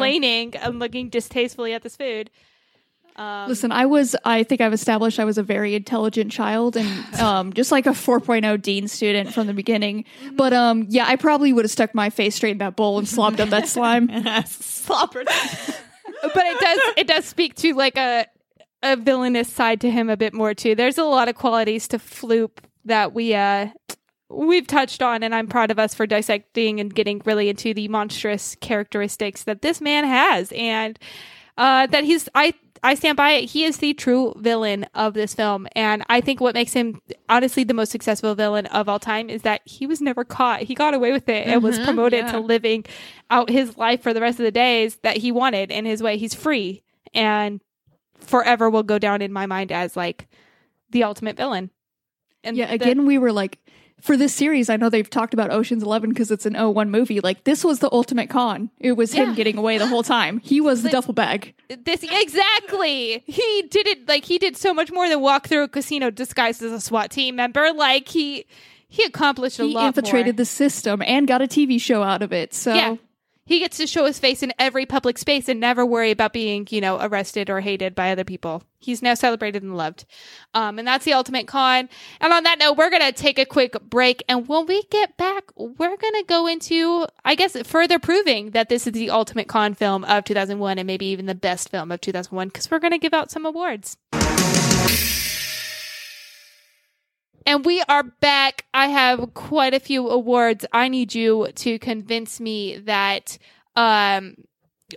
I'm 0.61 0.79
looking 0.79 1.09
distastefully 1.09 1.73
at 1.75 1.83
this 1.83 1.97
food? 1.97 2.31
Um, 3.17 3.49
Listen, 3.49 3.71
I 3.71 3.87
was 3.87 4.17
I 4.25 4.43
think 4.43 4.61
I've 4.61 4.73
established 4.73 5.21
I 5.21 5.25
was 5.25 5.39
a 5.39 5.43
very 5.43 5.75
intelligent 5.75 6.33
child 6.33 6.77
and 6.77 7.15
um 7.21 7.53
just 7.53 7.71
like 7.71 7.87
a 7.87 7.91
4.0 7.91 8.61
dean 8.61 8.89
student 8.89 9.33
from 9.33 9.47
the 9.47 9.55
beginning. 9.55 10.05
But 10.33 10.53
um 10.53 10.87
yeah, 10.89 11.07
I 11.07 11.17
probably 11.17 11.53
would 11.53 11.65
have 11.65 11.71
stuck 11.71 11.95
my 11.95 12.11
face 12.11 12.35
straight 12.35 12.53
in 12.53 12.59
that 12.59 12.75
bowl 12.75 12.99
and 12.99 13.09
slopped 13.09 13.39
up 13.39 13.51
that 13.51 13.69
slime. 13.69 14.09
slobbered. 14.47 15.27
but 16.23 16.43
it 16.47 16.61
does 16.61 16.81
it 16.97 17.07
does 17.07 17.25
speak 17.25 17.55
to 17.57 17.75
like 17.75 17.97
a 17.97 18.27
a 18.83 18.97
villainous 18.97 19.51
side 19.51 19.81
to 19.83 19.91
him 19.91 20.11
a 20.11 20.17
bit 20.17 20.35
more 20.35 20.53
too. 20.53 20.75
There's 20.75 20.99
a 20.99 21.05
lot 21.05 21.29
of 21.29 21.37
qualities 21.37 21.87
to 21.89 21.99
Floop 21.99 22.59
that 22.85 23.15
we 23.15 23.33
uh 23.35 23.69
we've 24.29 24.67
touched 24.67 25.03
on 25.03 25.23
and 25.23 25.33
I'm 25.33 25.47
proud 25.47 25.71
of 25.71 25.79
us 25.79 25.95
for 25.95 26.05
dissecting 26.05 26.81
and 26.81 26.93
getting 26.93 27.23
really 27.25 27.49
into 27.49 27.75
the 27.75 27.87
monstrous 27.87 28.57
characteristics 28.57 29.45
that 29.45 29.63
this 29.63 29.81
man 29.81 30.03
has 30.03 30.53
and 30.57 30.99
uh 31.57 31.87
that 31.87 32.03
he's 32.03 32.29
I 32.35 32.55
I 32.85 32.95
stand 32.95 33.17
by 33.17 33.31
it. 33.31 33.47
He 33.47 33.65
is 33.65 33.79
the 33.79 33.95
true 33.95 34.35
villain 34.37 34.87
of 34.95 35.15
this 35.15 35.35
film. 35.35 35.67
And 35.75 36.05
I 36.11 36.21
think 36.21 36.41
what 36.41 36.55
makes 36.55 36.75
him 36.75 37.01
honestly 37.31 37.65
the 37.65 37.73
most 37.73 37.91
successful 37.91 38.35
villain 38.35 38.67
of 38.67 38.91
all 38.91 38.99
time 38.99 39.31
is 39.31 39.41
that 39.43 39.63
he 39.65 39.87
was 39.87 40.03
never 40.03 40.23
caught. 40.23 40.61
He 40.61 40.75
got 40.75 40.93
away 40.93 41.11
with 41.11 41.27
it 41.29 41.47
and 41.47 41.63
was 41.63 41.77
mm-hmm. 41.77 41.87
promoted 41.87 42.29
to 42.29 42.41
living 42.41 42.85
out 43.31 43.49
his 43.49 43.79
life 43.79 44.03
for 44.03 44.13
the 44.13 44.21
rest 44.21 44.39
of 44.39 44.45
the 44.45 44.53
days 44.53 44.97
that 44.97 45.17
he 45.17 45.33
wanted 45.33 45.71
in 45.71 45.87
his 45.87 46.03
way. 46.03 46.19
He's 46.19 46.35
free 46.35 46.83
and 47.15 47.63
forever 48.19 48.69
will 48.69 48.83
go 48.83 48.99
down 48.99 49.23
in 49.23 49.33
my 49.33 49.47
mind 49.47 49.73
as 49.73 49.97
like 49.97 50.29
the 50.91 51.05
ultimate 51.05 51.39
villain. 51.39 51.71
And 52.45 52.55
Yeah, 52.55 52.67
the- 52.67 52.75
again 52.75 53.07
we 53.07 53.17
were 53.17 53.33
like 53.33 53.59
for 54.01 54.17
this 54.17 54.35
series, 54.35 54.69
I 54.69 54.77
know 54.77 54.91
they've 54.91 55.09
talked 55.09 55.33
about 55.33 55.51
Ocean's 55.51 55.83
11 55.83 56.11
because 56.11 56.31
it's 56.31 56.45
an 56.45 56.55
01 56.55 56.91
movie. 56.91 57.21
Like 57.21 57.45
this 57.45 57.65
was 57.65 57.79
the 57.79 57.89
ultimate 57.91 58.29
con. 58.29 58.71
It 58.79 58.93
was 58.93 59.13
him 59.13 59.35
getting 59.35 59.57
away 59.57 59.79
the 59.79 59.87
whole 59.87 60.03
time. 60.03 60.41
He 60.41 60.61
was 60.61 60.83
the 60.83 60.91
duffel 60.91 61.15
bag. 61.15 61.55
this 61.69 62.03
exactly. 62.03 63.23
He 63.27 63.65
did 63.71 63.87
it 63.87 64.07
like 64.09 64.25
he 64.25 64.39
did 64.39 64.57
so 64.57 64.75
much 64.75 64.93
more 64.93 65.09
than 65.09 65.21
walk 65.21 65.47
through 65.49 65.63
a 65.65 65.69
casino 65.69 66.11
disguised 66.11 66.63
as 66.63 66.73
a 66.73 66.81
SWAT 66.81 67.11
team 67.11 67.37
member. 67.37 67.73
Like 67.73 68.09
he 68.09 68.45
he 68.89 69.05
accomplished 69.05 69.59
a 69.59 69.65
He 69.65 69.75
lot. 69.75 69.81
He 69.83 69.87
infiltrated 69.89 70.35
more. 70.35 70.39
the 70.39 70.45
system 70.45 71.03
and 71.07 71.27
got 71.27 71.41
a 71.43 71.47
TV 71.47 71.81
show 71.81 72.03
out 72.03 72.23
of 72.23 72.33
it. 72.33 72.53
So 72.55 72.75
Yeah. 72.75 72.97
He 73.45 73.59
gets 73.59 73.77
to 73.77 73.87
show 73.87 74.07
his 74.07 74.19
face 74.19 74.43
in 74.43 74.53
every 74.59 74.87
public 74.87 75.19
space 75.19 75.49
and 75.49 75.61
never 75.61 75.85
worry 75.85 76.11
about 76.11 76.33
being, 76.33 76.67
you 76.71 76.81
know, 76.81 76.99
arrested 77.01 77.51
or 77.51 77.61
hated 77.61 77.95
by 77.95 78.11
other 78.11 78.25
people. 78.25 78.63
He's 78.79 79.03
now 79.03 79.15
celebrated 79.15 79.63
and 79.63 79.77
loved. 79.77 80.05
Um, 80.55 80.79
and 80.79 80.87
that's 80.87 81.05
the 81.05 81.13
ultimate 81.13 81.47
con. 81.47 81.89
And 82.21 82.33
on 82.33 82.45
that 82.45 82.59
note, 82.59 82.77
we're 82.77 82.91
going 82.91 83.03
to 83.03 83.13
take 83.13 83.39
a 83.39 83.47
quick 83.47 83.77
break. 83.83 84.23
And 84.29 84.49
when 84.49 84.67
we 84.67 84.83
get 84.85 85.17
back, 85.17 85.45
we're 85.57 85.97
going 85.97 86.15
to 86.15 86.25
go 86.27 86.47
into, 86.47 87.07
I 87.25 87.35
guess, 87.35 87.57
further 87.67 87.99
proving 87.99 88.51
that 88.51 88.69
this 88.69 88.87
is 88.87 88.93
the 88.93 89.11
ultimate 89.11 89.49
con 89.49 89.75
film 89.75 90.05
of 90.05 90.25
2001 90.25 90.79
and 90.79 90.87
maybe 90.87 91.07
even 91.07 91.27
the 91.27 91.35
best 91.35 91.71
film 91.71 91.93
of 91.93 92.01
2001 92.01 92.49
because 92.49 92.71
we're 92.71 92.79
going 92.79 92.93
to 92.93 92.99
give 92.99 93.15
out 93.15 93.31
some 93.31 93.47
awards. 93.47 93.97
And 97.47 97.65
we 97.65 97.83
are 97.89 98.03
back. 98.03 98.65
I 98.73 98.89
have 98.89 99.35
quite 99.35 99.75
a 99.75 99.81
few 99.81 100.09
awards. 100.09 100.65
I 100.73 100.89
need 100.89 101.15
you 101.15 101.49
to 101.55 101.79
convince 101.79 102.41
me 102.41 102.79
that 102.79 103.39
um 103.77 104.37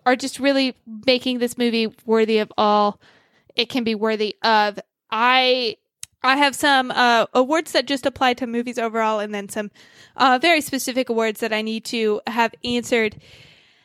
are 0.06 0.16
just 0.16 0.40
really 0.40 0.76
making 1.06 1.40
this 1.40 1.58
movie 1.58 1.88
worthy 2.06 2.38
of 2.40 2.52
all 2.58 3.00
it 3.58 3.70
can 3.70 3.84
be 3.84 3.96
worthy 3.96 4.38
of. 4.44 4.80
I 5.12 5.78
I 6.24 6.38
have 6.38 6.56
some 6.56 6.92
uh, 6.92 7.26
awards 7.34 7.74
that 7.74 7.86
just 7.86 8.06
apply 8.06 8.34
to 8.36 8.48
movies 8.48 8.78
overall, 8.78 9.20
and 9.20 9.34
then 9.34 9.50
some 9.50 9.72
uh, 10.16 10.40
very 10.42 10.62
specific 10.62 11.10
awards 11.10 11.42
that 11.42 11.54
I 11.54 11.62
need 11.62 11.86
to 11.86 12.22
have 12.28 12.54
answered. 12.64 13.16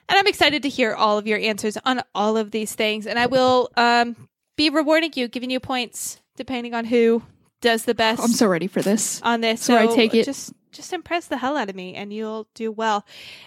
And 0.08 0.18
I'm 0.18 0.26
excited 0.26 0.62
to 0.62 0.68
hear 0.68 0.94
all 0.94 1.18
of 1.18 1.26
your 1.26 1.38
answers 1.38 1.78
on 1.84 2.02
all 2.14 2.36
of 2.36 2.50
these 2.50 2.74
things. 2.74 3.06
And 3.06 3.18
I 3.18 3.26
will 3.26 3.70
um, 3.76 4.28
be 4.56 4.68
rewarding 4.68 5.12
you, 5.14 5.28
giving 5.28 5.50
you 5.50 5.60
points 5.60 6.20
depending 6.36 6.74
on 6.74 6.84
who 6.86 7.22
does 7.62 7.84
the 7.86 7.94
best 7.94 8.20
I'm 8.22 8.28
so 8.28 8.46
ready 8.46 8.66
for 8.66 8.82
this. 8.82 9.22
on 9.22 9.40
this. 9.40 9.62
So 9.62 9.76
I 9.78 9.86
take 9.94 10.14
it- 10.14 10.26
Just 10.26 10.52
just 10.72 10.92
impress 10.94 11.26
the 11.26 11.36
hell 11.36 11.56
out 11.58 11.68
of 11.68 11.76
me, 11.76 11.94
and 11.94 12.12
you'll 12.12 12.48
do 12.54 12.70
well. 12.72 13.04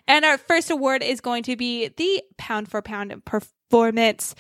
And 0.08 0.24
our 0.26 0.38
first 0.38 0.70
award 0.70 1.02
is 1.04 1.22
going 1.22 1.42
to 1.44 1.56
be 1.56 1.88
the 1.88 2.24
pound 2.38 2.70
for 2.70 2.82
pound 2.84 3.24
performance. 3.26 4.36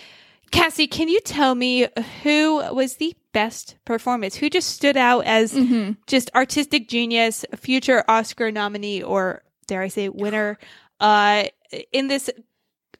Cassie, 0.51 0.85
can 0.87 1.07
you 1.09 1.19
tell 1.21 1.55
me 1.55 1.87
who 2.23 2.57
was 2.73 2.97
the 2.97 3.15
best 3.33 3.75
performance? 3.85 4.35
Who 4.35 4.51
just 4.51 4.69
stood 4.69 4.97
out 4.97 5.25
as 5.25 5.53
Mm-hmm. 5.53 5.93
just 6.05 6.29
artistic 6.35 6.87
genius, 6.87 7.43
future 7.55 8.03
Oscar 8.07 8.51
nominee, 8.51 9.01
or 9.01 9.41
dare 9.65 9.81
I 9.81 9.87
say 9.87 10.09
winner, 10.09 10.59
uh, 10.99 11.45
in 11.91 12.07
this 12.07 12.29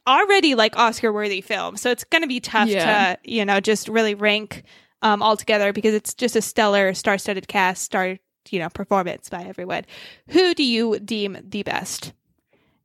already 0.07 0.56
like 0.56 0.76
Oscar 0.77 1.14
worthy 1.14 1.41
film. 1.41 1.77
So 1.77 1.91
it's 1.91 2.03
going 2.03 2.22
to 2.23 2.27
be 2.27 2.39
tough 2.39 2.69
Yeah. 2.69 3.15
to, 3.15 3.19
you 3.31 3.45
know, 3.45 3.60
just 3.60 3.88
really 3.88 4.15
rank 4.15 4.64
um, 5.06 5.22
altogether 5.22 5.72
because 5.72 5.94
it's 5.94 6.15
just 6.15 6.36
a 6.36 6.41
stellar 6.41 6.94
star 6.95 7.18
studded 7.19 7.48
cast, 7.48 7.84
star, 7.84 8.18
you 8.49 8.60
know, 8.60 8.69
performance 8.69 9.30
by 9.30 9.44
everyone. 9.44 9.86
Who 10.30 10.56
do 10.56 10.64
you 10.64 10.99
deem 10.99 11.38
the 11.48 11.61
best? 11.61 12.11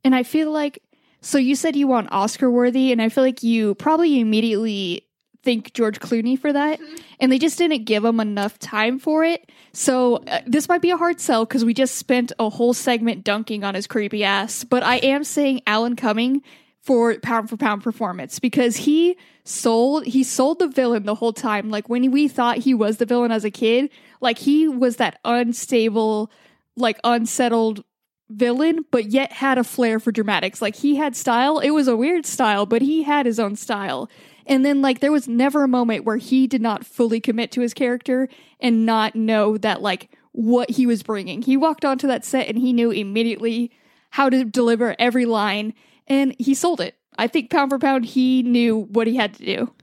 And 0.03 0.15
I 0.15 0.21
feel 0.21 0.51
like 0.51 0.83
so 1.21 1.37
you 1.37 1.55
said 1.55 1.75
you 1.75 1.87
want 1.87 2.11
Oscar 2.11 2.49
worthy, 2.49 2.91
and 2.91 3.01
I 3.01 3.09
feel 3.09 3.23
like 3.23 3.43
you 3.43 3.75
probably 3.75 4.19
immediately 4.19 5.07
think 5.43 5.73
George 5.73 5.99
Clooney 5.99 6.37
for 6.37 6.53
that, 6.53 6.79
and 7.19 7.31
they 7.31 7.39
just 7.39 7.57
didn't 7.57 7.85
give 7.85 8.05
him 8.05 8.19
enough 8.19 8.59
time 8.59 8.99
for 8.99 9.23
it. 9.23 9.51
So 9.73 10.17
uh, 10.27 10.41
this 10.45 10.69
might 10.69 10.81
be 10.81 10.91
a 10.91 10.97
hard 10.97 11.19
sell 11.19 11.45
because 11.45 11.65
we 11.65 11.73
just 11.73 11.95
spent 11.95 12.31
a 12.37 12.49
whole 12.49 12.73
segment 12.73 13.23
dunking 13.23 13.63
on 13.63 13.73
his 13.73 13.87
creepy 13.87 14.23
ass. 14.23 14.63
But 14.63 14.83
I 14.83 14.97
am 14.97 15.23
saying 15.23 15.61
Alan 15.65 15.95
Cumming 15.95 16.43
for 16.81 17.17
pound 17.19 17.49
for 17.49 17.57
pound 17.57 17.83
performance 17.83 18.37
because 18.39 18.75
he 18.75 19.17
sold 19.43 20.05
he 20.05 20.23
sold 20.23 20.59
the 20.59 20.67
villain 20.67 21.03
the 21.03 21.15
whole 21.15 21.33
time. 21.33 21.69
Like 21.69 21.89
when 21.89 22.11
we 22.11 22.27
thought 22.27 22.57
he 22.57 22.73
was 22.73 22.97
the 22.97 23.05
villain 23.05 23.31
as 23.31 23.43
a 23.43 23.51
kid, 23.51 23.89
like 24.19 24.37
he 24.39 24.67
was 24.67 24.97
that 24.97 25.19
unstable, 25.25 26.31
like 26.75 26.99
unsettled 27.03 27.83
villain, 28.29 28.85
but 28.91 29.07
yet 29.07 29.31
had 29.33 29.57
a 29.57 29.63
flair 29.63 29.99
for 29.99 30.11
dramatics. 30.11 30.61
Like 30.61 30.75
he 30.75 30.95
had 30.95 31.15
style. 31.15 31.59
It 31.59 31.71
was 31.71 31.87
a 31.87 31.97
weird 31.97 32.25
style, 32.25 32.65
but 32.65 32.81
he 32.81 33.03
had 33.03 33.25
his 33.25 33.39
own 33.39 33.55
style. 33.55 34.09
And 34.45 34.65
then 34.65 34.81
like 34.81 34.99
there 34.99 35.11
was 35.11 35.27
never 35.27 35.63
a 35.63 35.67
moment 35.67 36.05
where 36.05 36.17
he 36.17 36.47
did 36.47 36.61
not 36.61 36.85
fully 36.85 37.19
commit 37.19 37.51
to 37.51 37.61
his 37.61 37.73
character 37.73 38.29
and 38.59 38.85
not 38.85 39.15
know 39.15 39.57
that 39.57 39.81
like 39.81 40.17
what 40.31 40.71
he 40.71 40.85
was 40.85 41.03
bringing. 41.03 41.41
He 41.41 41.57
walked 41.57 41.85
onto 41.85 42.07
that 42.07 42.25
set 42.25 42.47
and 42.47 42.57
he 42.57 42.73
knew 42.73 42.91
immediately 42.91 43.71
how 44.11 44.29
to 44.29 44.43
deliver 44.43 44.95
every 44.97 45.25
line 45.25 45.73
and 46.07 46.35
he 46.39 46.53
sold 46.53 46.81
it. 46.81 46.95
I 47.17 47.27
think 47.27 47.49
pound 47.49 47.71
for 47.71 47.79
pound 47.79 48.05
he 48.05 48.43
knew 48.43 48.79
what 48.79 49.07
he 49.07 49.15
had 49.15 49.33
to 49.35 49.45
do. 49.45 49.73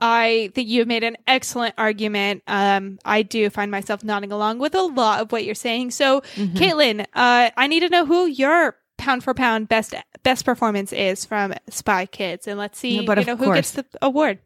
I 0.00 0.50
think 0.54 0.68
you've 0.68 0.88
made 0.88 1.04
an 1.04 1.16
excellent 1.26 1.74
argument. 1.78 2.42
Um, 2.46 2.98
I 3.04 3.22
do 3.22 3.48
find 3.48 3.70
myself 3.70 4.04
nodding 4.04 4.30
along 4.30 4.58
with 4.58 4.74
a 4.74 4.82
lot 4.82 5.20
of 5.20 5.32
what 5.32 5.44
you're 5.44 5.54
saying. 5.54 5.92
So, 5.92 6.20
Caitlin, 6.20 7.00
uh, 7.14 7.50
I 7.56 7.66
need 7.66 7.80
to 7.80 7.88
know 7.88 8.04
who 8.04 8.26
your 8.26 8.76
pound 8.98 9.24
for 9.24 9.32
pound 9.32 9.68
best 9.68 9.94
best 10.22 10.44
performance 10.44 10.92
is 10.92 11.24
from 11.24 11.54
Spy 11.70 12.04
Kids, 12.06 12.46
and 12.46 12.58
let's 12.58 12.78
see, 12.78 12.96
Yeah, 13.00 13.02
but 13.06 13.18
you 13.18 13.24
know, 13.24 13.36
who 13.36 13.54
gets 13.54 13.70
the 13.70 13.86
award. 14.02 14.38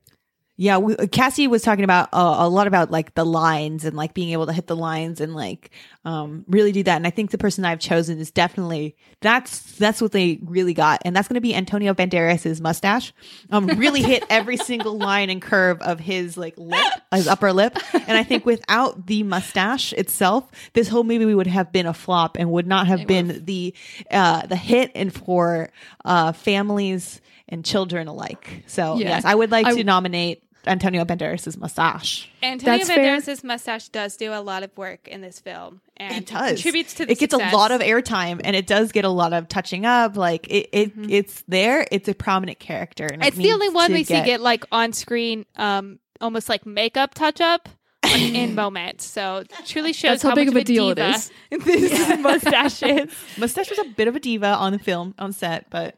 Yeah, 0.62 0.76
we, 0.76 0.94
Cassie 1.08 1.46
was 1.48 1.62
talking 1.62 1.84
about 1.84 2.10
uh, 2.12 2.36
a 2.40 2.46
lot 2.50 2.66
about 2.66 2.90
like 2.90 3.14
the 3.14 3.24
lines 3.24 3.86
and 3.86 3.96
like 3.96 4.12
being 4.12 4.28
able 4.32 4.44
to 4.44 4.52
hit 4.52 4.66
the 4.66 4.76
lines 4.76 5.18
and 5.22 5.34
like 5.34 5.70
um 6.04 6.44
really 6.48 6.70
do 6.70 6.82
that. 6.82 6.96
And 6.96 7.06
I 7.06 7.10
think 7.10 7.30
the 7.30 7.38
person 7.38 7.64
I've 7.64 7.78
chosen 7.78 8.18
is 8.18 8.30
definitely 8.30 8.94
that's 9.22 9.62
that's 9.78 10.02
what 10.02 10.12
they 10.12 10.38
really 10.42 10.74
got, 10.74 11.00
and 11.06 11.16
that's 11.16 11.28
going 11.28 11.36
to 11.36 11.40
be 11.40 11.54
Antonio 11.54 11.94
Banderas's 11.94 12.60
mustache. 12.60 13.14
Um, 13.50 13.68
really 13.68 14.02
hit 14.02 14.22
every 14.28 14.56
single 14.70 14.98
line 14.98 15.30
and 15.30 15.40
curve 15.40 15.80
of 15.80 15.98
his 15.98 16.36
like 16.36 16.58
lip, 16.58 16.92
his 17.10 17.26
upper 17.26 17.54
lip. 17.54 17.78
And 17.94 18.18
I 18.18 18.22
think 18.22 18.44
without 18.44 19.06
the 19.06 19.22
mustache 19.22 19.94
itself, 19.94 20.46
this 20.74 20.88
whole 20.88 21.04
movie 21.04 21.34
would 21.34 21.46
have 21.46 21.72
been 21.72 21.86
a 21.86 21.94
flop 21.94 22.36
and 22.38 22.50
would 22.50 22.66
not 22.66 22.86
have 22.86 23.06
been 23.06 23.46
the 23.46 23.74
uh 24.10 24.44
the 24.46 24.56
hit 24.56 24.92
and 24.94 25.10
for 25.10 25.70
uh 26.04 26.32
families 26.32 27.22
and 27.48 27.64
children 27.64 28.08
alike. 28.08 28.62
So 28.66 28.96
Yeah. 28.98 29.08
yes, 29.08 29.24
I 29.24 29.34
would 29.34 29.50
like 29.50 29.66
I- 29.66 29.74
to 29.74 29.84
nominate 29.84 30.44
Antonio 30.66 31.04
Banderas' 31.04 31.56
mustache. 31.56 32.28
Antonio 32.42 32.84
That's. 32.84 32.90
Banderas' 32.90 33.44
mustache 33.44 33.88
does 33.88 34.16
do 34.16 34.32
a 34.32 34.40
lot 34.40 34.62
of 34.62 34.76
work 34.76 35.08
in 35.08 35.20
this 35.20 35.40
film, 35.40 35.80
and 35.96 36.16
It 36.18 36.26
does. 36.26 36.52
contributes 36.52 36.94
to 36.94 37.06
the 37.06 37.12
it 37.12 37.18
gets 37.18 37.32
success. 37.34 37.52
a 37.52 37.56
lot 37.56 37.70
of 37.70 37.80
airtime 37.80 38.40
and 38.44 38.54
it 38.56 38.66
does 38.66 38.92
get 38.92 39.04
a 39.04 39.08
lot 39.08 39.32
of 39.32 39.48
touching 39.48 39.86
up. 39.86 40.16
Like 40.16 40.46
it, 40.48 40.68
it 40.72 40.92
it's 41.08 41.42
there. 41.48 41.86
It's 41.90 42.08
a 42.08 42.14
prominent 42.14 42.58
character. 42.58 43.06
And 43.06 43.22
it 43.22 43.28
It's 43.28 43.36
the 43.36 43.52
only 43.52 43.68
one 43.70 43.88
to 43.90 43.94
we 43.94 44.04
see 44.04 44.22
get 44.22 44.40
like 44.40 44.64
on 44.72 44.92
screen, 44.92 45.46
um, 45.56 45.98
almost 46.20 46.48
like 46.48 46.66
makeup 46.66 47.14
touch 47.14 47.40
up 47.40 47.68
in 48.14 48.54
moments. 48.54 49.04
So 49.06 49.44
truly 49.66 49.92
shows 49.92 50.10
That's 50.10 50.22
how 50.22 50.28
how 50.30 50.34
big 50.34 50.48
much 50.48 50.56
of 50.56 50.60
a 50.62 50.64
deal 50.64 50.90
it 50.90 50.94
diva 50.96 51.10
is. 51.10 51.30
This 51.50 52.18
mustache 52.20 52.82
is. 52.82 53.10
Mustache 53.38 53.70
was 53.70 53.78
a 53.80 53.84
bit 53.84 54.06
of 54.08 54.14
a 54.16 54.20
diva 54.20 54.46
on 54.46 54.72
the 54.72 54.78
film 54.78 55.14
on 55.18 55.32
set, 55.32 55.68
but 55.70 55.96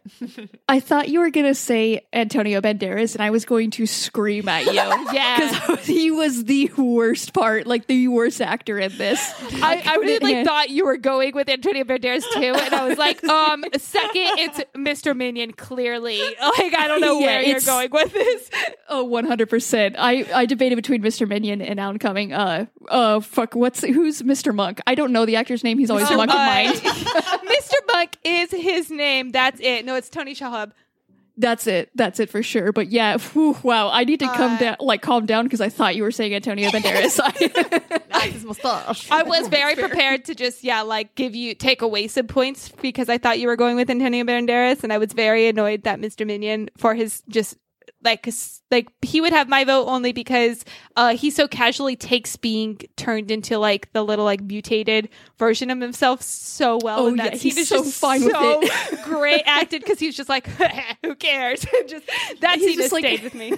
I 0.68 0.80
thought 0.80 1.08
you 1.10 1.20
were 1.20 1.30
going 1.30 1.46
to 1.46 1.54
say 1.54 2.06
Antonio 2.12 2.60
Banderas, 2.62 3.14
and 3.14 3.22
I 3.22 3.30
was 3.30 3.44
going 3.44 3.70
to 3.72 3.86
scream 3.86 4.48
at 4.48 4.64
you. 4.66 4.72
Yeah. 5.12 5.36
Because 5.66 5.86
he 5.86 6.10
was 6.10 6.44
the 6.44 6.70
worst 6.78 7.34
part, 7.34 7.66
like 7.66 7.86
the 7.86 8.08
worst 8.08 8.40
actor 8.40 8.78
in 8.78 8.96
this. 8.96 9.20
I, 9.62 9.82
I 9.84 9.96
really 9.96 10.18
like 10.20 10.32
Yeah. 10.36 10.44
thought 10.44 10.70
you 10.70 10.86
were 10.86 10.96
going 10.96 11.34
with 11.34 11.48
Antonio 11.50 11.84
Banderas 11.84 12.22
too, 12.32 12.40
and 12.54 12.74
I 12.74 12.88
was 12.88 12.96
like, 12.98 13.22
um, 13.24 13.64
second, 13.76 14.38
it's 14.38 14.60
Mr. 14.74 15.14
Minion. 15.14 15.52
Clearly, 15.52 16.18
like 16.20 16.74
I 16.78 16.86
don't 16.88 17.00
know 17.00 17.18
Yeah, 17.20 17.26
where 17.26 17.42
you're 17.42 17.60
going 17.60 17.90
with 17.90 18.12
this. 18.12 18.50
Oh, 18.88 19.06
100%. 19.06 19.96
I, 19.98 20.26
I 20.34 20.46
debated 20.46 20.76
between 20.76 21.02
Mr. 21.02 21.28
Minion 21.28 21.60
and 21.62 21.78
Alan 21.78 21.98
Cumming. 22.02 22.32
Uh, 22.32 22.66
uh, 22.88 23.20
fuck, 23.20 23.54
what's, 23.54 23.82
who's 23.82 24.20
Mr. 24.22 24.54
Monk? 24.54 24.80
I 24.86 24.94
don't 24.94 25.12
know 25.12 25.24
the 25.24 25.36
actor's 25.36 25.64
name. 25.64 25.78
He's 25.78 25.90
always 25.90 26.10
Monk 26.10 26.30
in 26.30 26.36
mind. 26.36 26.74
Mr. 26.76 27.74
Monk 27.94 28.18
is 28.24 28.50
his 28.50 28.90
name. 28.90 29.30
That's 29.30 29.60
it. 29.60 29.84
No, 29.84 29.94
it's 29.94 30.08
Tony 30.10 30.34
Shalhoub. 30.34 30.72
That's 31.38 31.66
it. 31.66 31.90
That's 31.94 32.20
it 32.20 32.28
for 32.28 32.42
sure. 32.42 32.72
But 32.72 32.88
yeah, 32.90 33.16
whew, 33.16 33.56
wow. 33.62 33.88
I 33.90 34.04
need 34.04 34.20
to 34.20 34.26
come 34.26 34.52
Uh, 34.52 34.58
down, 34.58 34.76
like 34.80 35.00
calm 35.00 35.24
down 35.24 35.44
because 35.46 35.62
I 35.62 35.70
thought 35.70 35.96
you 35.96 36.02
were 36.02 36.10
saying 36.10 36.34
Antonio 36.34 36.68
Banderas. 36.74 37.18
I- 38.12 38.26
his 38.28 38.44
mustache. 38.44 39.10
I 39.10 39.22
was 39.24 39.48
very 39.48 39.74
prepared 39.74 40.26
to 40.26 40.34
just 40.34 40.62
yeah, 40.62 40.82
like 40.82 41.14
give 41.14 41.34
you 41.34 41.54
take 41.54 41.80
away 41.82 42.06
some 42.06 42.26
points 42.26 42.68
because 42.82 43.08
I 43.08 43.16
thought 43.18 43.38
you 43.40 43.48
were 43.48 43.56
going 43.56 43.76
with 43.76 43.88
Antonio 43.90 44.24
Banderas, 44.24 44.84
and 44.84 44.92
I 44.92 44.98
was 44.98 45.12
very 45.14 45.48
annoyed 45.48 45.84
that 45.84 45.98
Mr. 46.00 46.26
Minion 46.26 46.68
for 46.76 46.94
his 46.94 47.22
just 47.28 47.56
like 48.04 48.28
like 48.70 48.88
he 49.02 49.20
would 49.20 49.32
have 49.32 49.48
my 49.48 49.64
vote 49.64 49.86
only 49.86 50.12
because 50.12 50.64
uh 50.96 51.14
he 51.16 51.30
so 51.30 51.46
casually 51.46 51.96
takes 51.96 52.36
being 52.36 52.80
turned 52.96 53.30
into 53.30 53.58
like 53.58 53.92
the 53.92 54.02
little 54.04 54.24
like 54.24 54.40
mutated 54.40 55.08
version 55.38 55.70
of 55.70 55.80
himself 55.80 56.20
so 56.22 56.78
well 56.82 57.06
Oh, 57.06 57.14
yeah, 57.14 57.30
he's 57.34 57.56
is 57.56 57.68
so 57.68 57.82
just 57.84 58.00
fine 58.00 58.24
with 58.24 58.34
it. 58.34 59.02
great 59.04 59.42
acted 59.46 59.82
because 59.82 59.98
he's 59.98 60.16
just 60.16 60.28
like 60.28 60.46
who 61.02 61.14
cares 61.14 61.64
just 61.86 62.06
that 62.40 62.58
He's 62.58 62.66
scene 62.68 62.76
just 62.78 62.92
like- 62.92 63.04
stayed 63.04 63.22
with 63.22 63.34
me 63.34 63.54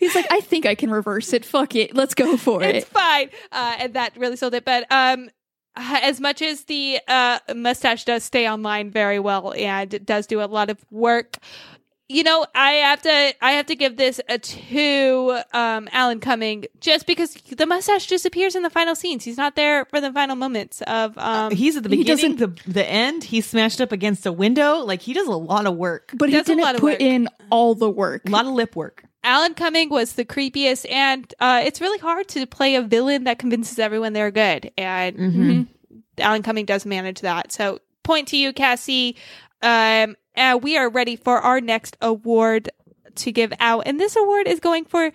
He's 0.00 0.12
like, 0.16 0.26
I 0.32 0.40
think 0.40 0.66
I 0.66 0.74
can 0.74 0.90
reverse 0.90 1.32
it. 1.32 1.44
Fuck 1.44 1.76
it. 1.76 1.94
Let's 1.94 2.12
go 2.12 2.36
for 2.36 2.60
it's 2.64 2.68
it. 2.70 2.76
It's 2.78 2.88
fine 2.88 3.30
uh, 3.52 3.76
and 3.78 3.94
that 3.94 4.16
really 4.16 4.36
sold 4.36 4.54
it 4.54 4.64
but 4.64 4.84
um 4.90 5.28
as 5.76 6.20
much 6.20 6.42
as 6.42 6.64
the 6.64 6.98
uh, 7.06 7.38
mustache 7.54 8.04
does 8.04 8.24
stay 8.24 8.48
online 8.50 8.90
very 8.90 9.20
well 9.20 9.54
and 9.56 9.94
it 9.94 10.04
does 10.04 10.26
do 10.26 10.40
a 10.42 10.46
lot 10.46 10.70
of 10.70 10.84
work 10.90 11.36
you 12.08 12.22
know, 12.22 12.46
I 12.54 12.70
have 12.72 13.02
to 13.02 13.34
I 13.42 13.52
have 13.52 13.66
to 13.66 13.76
give 13.76 13.96
this 13.96 14.20
a 14.28 14.38
two 14.38 15.38
um 15.52 15.88
Alan 15.92 16.20
Cumming 16.20 16.64
just 16.80 17.06
because 17.06 17.34
the 17.34 17.66
mustache 17.66 18.06
disappears 18.06 18.54
in 18.56 18.62
the 18.62 18.70
final 18.70 18.94
scenes. 18.94 19.24
He's 19.24 19.36
not 19.36 19.56
there 19.56 19.84
for 19.86 20.00
the 20.00 20.12
final 20.12 20.36
moments 20.36 20.80
of 20.82 21.16
um 21.18 21.50
He's 21.54 21.76
at 21.76 21.82
the 21.82 21.88
beginning, 21.88 22.36
the 22.36 22.46
doesn't- 22.48 22.72
the 22.74 22.88
end. 22.88 23.24
He's 23.24 23.46
smashed 23.46 23.80
up 23.80 23.92
against 23.92 24.24
a 24.26 24.32
window. 24.32 24.78
Like 24.78 25.02
he 25.02 25.12
does 25.12 25.26
a 25.28 25.32
lot 25.36 25.66
of 25.66 25.76
work, 25.76 26.12
But 26.14 26.28
he 26.30 26.34
That's 26.36 26.48
a 26.48 26.54
lot 26.54 26.72
didn't 26.72 26.80
put 26.80 26.92
work. 26.92 27.00
in 27.00 27.28
all 27.50 27.74
the 27.74 27.90
work. 27.90 28.22
a 28.26 28.30
lot 28.30 28.46
of 28.46 28.52
lip 28.52 28.74
work. 28.74 29.04
Alan 29.24 29.52
Cumming 29.54 29.90
was 29.90 30.14
the 30.14 30.24
creepiest 30.24 30.90
and 30.90 31.32
uh 31.40 31.60
it's 31.64 31.80
really 31.80 31.98
hard 31.98 32.28
to 32.28 32.46
play 32.46 32.76
a 32.76 32.82
villain 32.82 33.24
that 33.24 33.38
convinces 33.38 33.78
everyone 33.78 34.12
they're 34.14 34.30
good. 34.30 34.70
And 34.78 35.16
Mm-hmm. 35.16 35.62
Alan 36.18 36.42
Cumming 36.42 36.64
does 36.64 36.86
manage 36.86 37.20
that. 37.20 37.52
So 37.52 37.80
point 38.02 38.28
to 38.28 38.36
you, 38.36 38.52
Cassie. 38.52 39.16
Um 39.62 40.16
uh, 40.38 40.58
we 40.60 40.76
are 40.76 40.88
ready 40.88 41.16
for 41.16 41.38
our 41.38 41.60
next 41.60 41.96
award 42.00 42.70
to 43.16 43.32
give 43.32 43.52
out. 43.60 43.82
And 43.86 44.00
this 44.00 44.16
award 44.16 44.46
is 44.46 44.60
going 44.60 44.84
for 44.84 45.12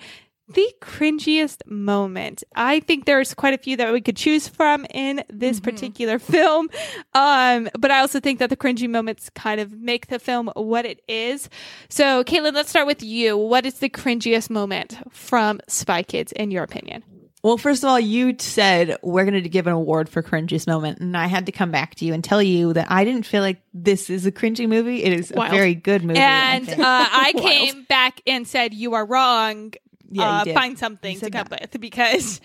the 0.49 0.73
cringiest 0.81 1.65
moment. 1.65 2.43
I 2.55 2.81
think 2.81 3.05
there's 3.05 3.33
quite 3.33 3.53
a 3.53 3.57
few 3.57 3.77
that 3.77 3.93
we 3.93 4.01
could 4.01 4.17
choose 4.17 4.47
from 4.47 4.85
in 4.93 5.23
this 5.29 5.59
particular 5.59 6.19
film. 6.19 6.69
Um, 7.13 7.69
but 7.79 7.91
I 7.91 7.99
also 7.99 8.19
think 8.19 8.39
that 8.39 8.49
the 8.49 8.57
cringy 8.57 8.89
moments 8.89 9.29
kind 9.29 9.61
of 9.61 9.71
make 9.71 10.07
the 10.07 10.19
film 10.19 10.51
what 10.55 10.85
it 10.85 11.01
is. 11.07 11.49
So, 11.89 12.23
Caitlin, 12.23 12.53
let's 12.53 12.69
start 12.69 12.87
with 12.87 13.01
you. 13.01 13.37
What 13.37 13.65
is 13.65 13.79
the 13.79 13.89
cringiest 13.89 14.49
moment 14.49 14.97
from 15.11 15.61
Spy 15.67 16.03
Kids, 16.03 16.33
in 16.33 16.51
your 16.51 16.63
opinion? 16.63 17.03
Well, 17.43 17.57
first 17.57 17.83
of 17.83 17.89
all, 17.89 17.99
you 17.99 18.35
said 18.39 18.97
we're 19.03 19.25
going 19.25 19.43
to 19.43 19.49
give 19.49 19.67
an 19.67 19.73
award 19.73 20.07
for 20.07 20.23
cringiest 20.23 20.65
moment, 20.65 20.99
and 20.99 21.17
I 21.17 21.27
had 21.27 21.45
to 21.47 21.51
come 21.51 21.71
back 21.71 21.95
to 21.95 22.05
you 22.05 22.13
and 22.13 22.23
tell 22.23 22.41
you 22.41 22.71
that 22.71 22.89
I 22.89 23.03
didn't 23.03 23.25
feel 23.25 23.41
like 23.41 23.61
this 23.73 24.09
is 24.09 24.25
a 24.25 24.31
cringy 24.31 24.67
movie. 24.67 25.03
It 25.03 25.11
is 25.11 25.29
a 25.29 25.49
very 25.49 25.75
good 25.75 26.05
movie. 26.05 26.21
I 26.21 26.55
And 26.55 26.69
uh. 26.69 26.75
I 26.79 27.33
came 27.37 27.83
back 27.83 28.21
and 28.25 28.47
said, 28.47 28.73
You 28.73 28.93
are 28.93 29.05
wrong. 29.05 29.73
Yeah, 30.13 30.41
uh, 30.41 30.53
find 30.53 30.77
something 30.77 31.15
to 31.15 31.19
said 31.19 31.33
come 31.33 31.47
that. 31.49 31.61
with 31.73 31.81
because 31.81 32.39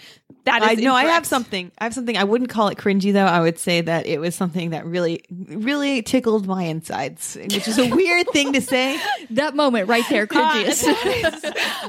that 0.45 0.63
is 0.63 0.69
I 0.69 0.75
know 0.75 0.95
I 0.95 1.05
have 1.05 1.27
something. 1.27 1.71
I 1.79 1.85
have 1.85 1.95
something. 1.95 2.17
I 2.17 2.25
wouldn't 2.25 2.51
call 2.51 2.69
it 2.69 2.79
cringy 2.79 3.13
though. 3.13 3.27
I 3.27 3.41
would 3.41 3.59
say 3.59 3.81
that 3.81 4.07
it 4.07 4.19
was 4.21 4.35
something 4.35 4.71
that 4.71 4.87
really, 4.87 5.23
really 5.31 6.03
tickled 6.03 6.47
my 6.47 6.65
insides, 6.65 7.37
which 7.37 7.69
is 7.69 7.79
a 7.79 7.89
weird 7.95 8.29
thing 8.31 8.53
to 8.55 8.61
say. 8.61 8.99
that 9.31 9.55
moment 9.55 9.89
right 9.89 10.05
there, 10.09 10.27
cringiest. 10.29 10.85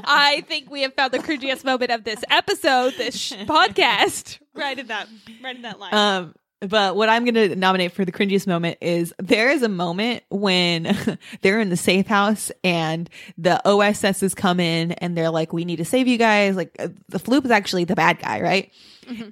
I 0.04 0.44
think 0.46 0.70
we 0.70 0.82
have 0.82 0.94
found 0.94 1.12
the 1.12 1.18
cringiest 1.18 1.64
moment 1.64 1.90
of 1.90 2.04
this 2.04 2.22
episode, 2.30 2.94
this 2.98 3.16
sh- 3.16 3.32
podcast, 3.46 4.38
right 4.54 4.78
in 4.78 4.88
that, 4.88 5.08
right 5.42 5.56
in 5.56 5.62
that 5.62 5.78
line. 5.78 5.94
Um, 5.94 6.34
but 6.60 6.94
what 6.94 7.08
I'm 7.08 7.24
going 7.24 7.34
to 7.34 7.56
nominate 7.56 7.92
for 7.92 8.04
the 8.04 8.12
cringiest 8.12 8.46
moment 8.46 8.78
is 8.80 9.14
there 9.18 9.50
is 9.50 9.62
a 9.62 9.68
moment 9.68 10.22
when 10.28 10.96
they're 11.40 11.60
in 11.60 11.70
the 11.70 11.76
safe 11.76 12.06
house 12.06 12.52
and 12.62 13.08
the 13.38 13.60
OSSs 13.64 14.36
come 14.36 14.60
in 14.60 14.92
and 14.92 15.16
they're 15.16 15.30
like, 15.30 15.52
"We 15.52 15.64
need 15.64 15.76
to 15.76 15.84
save 15.84 16.06
you 16.06 16.18
guys." 16.18 16.56
Like 16.56 16.76
uh, 16.78 16.88
the 17.08 17.18
Floop 17.18 17.44
is 17.46 17.50
actually 17.50 17.84
the 17.84 17.94
bad 17.94 18.18
guy, 18.18 18.40
right? 18.40 18.70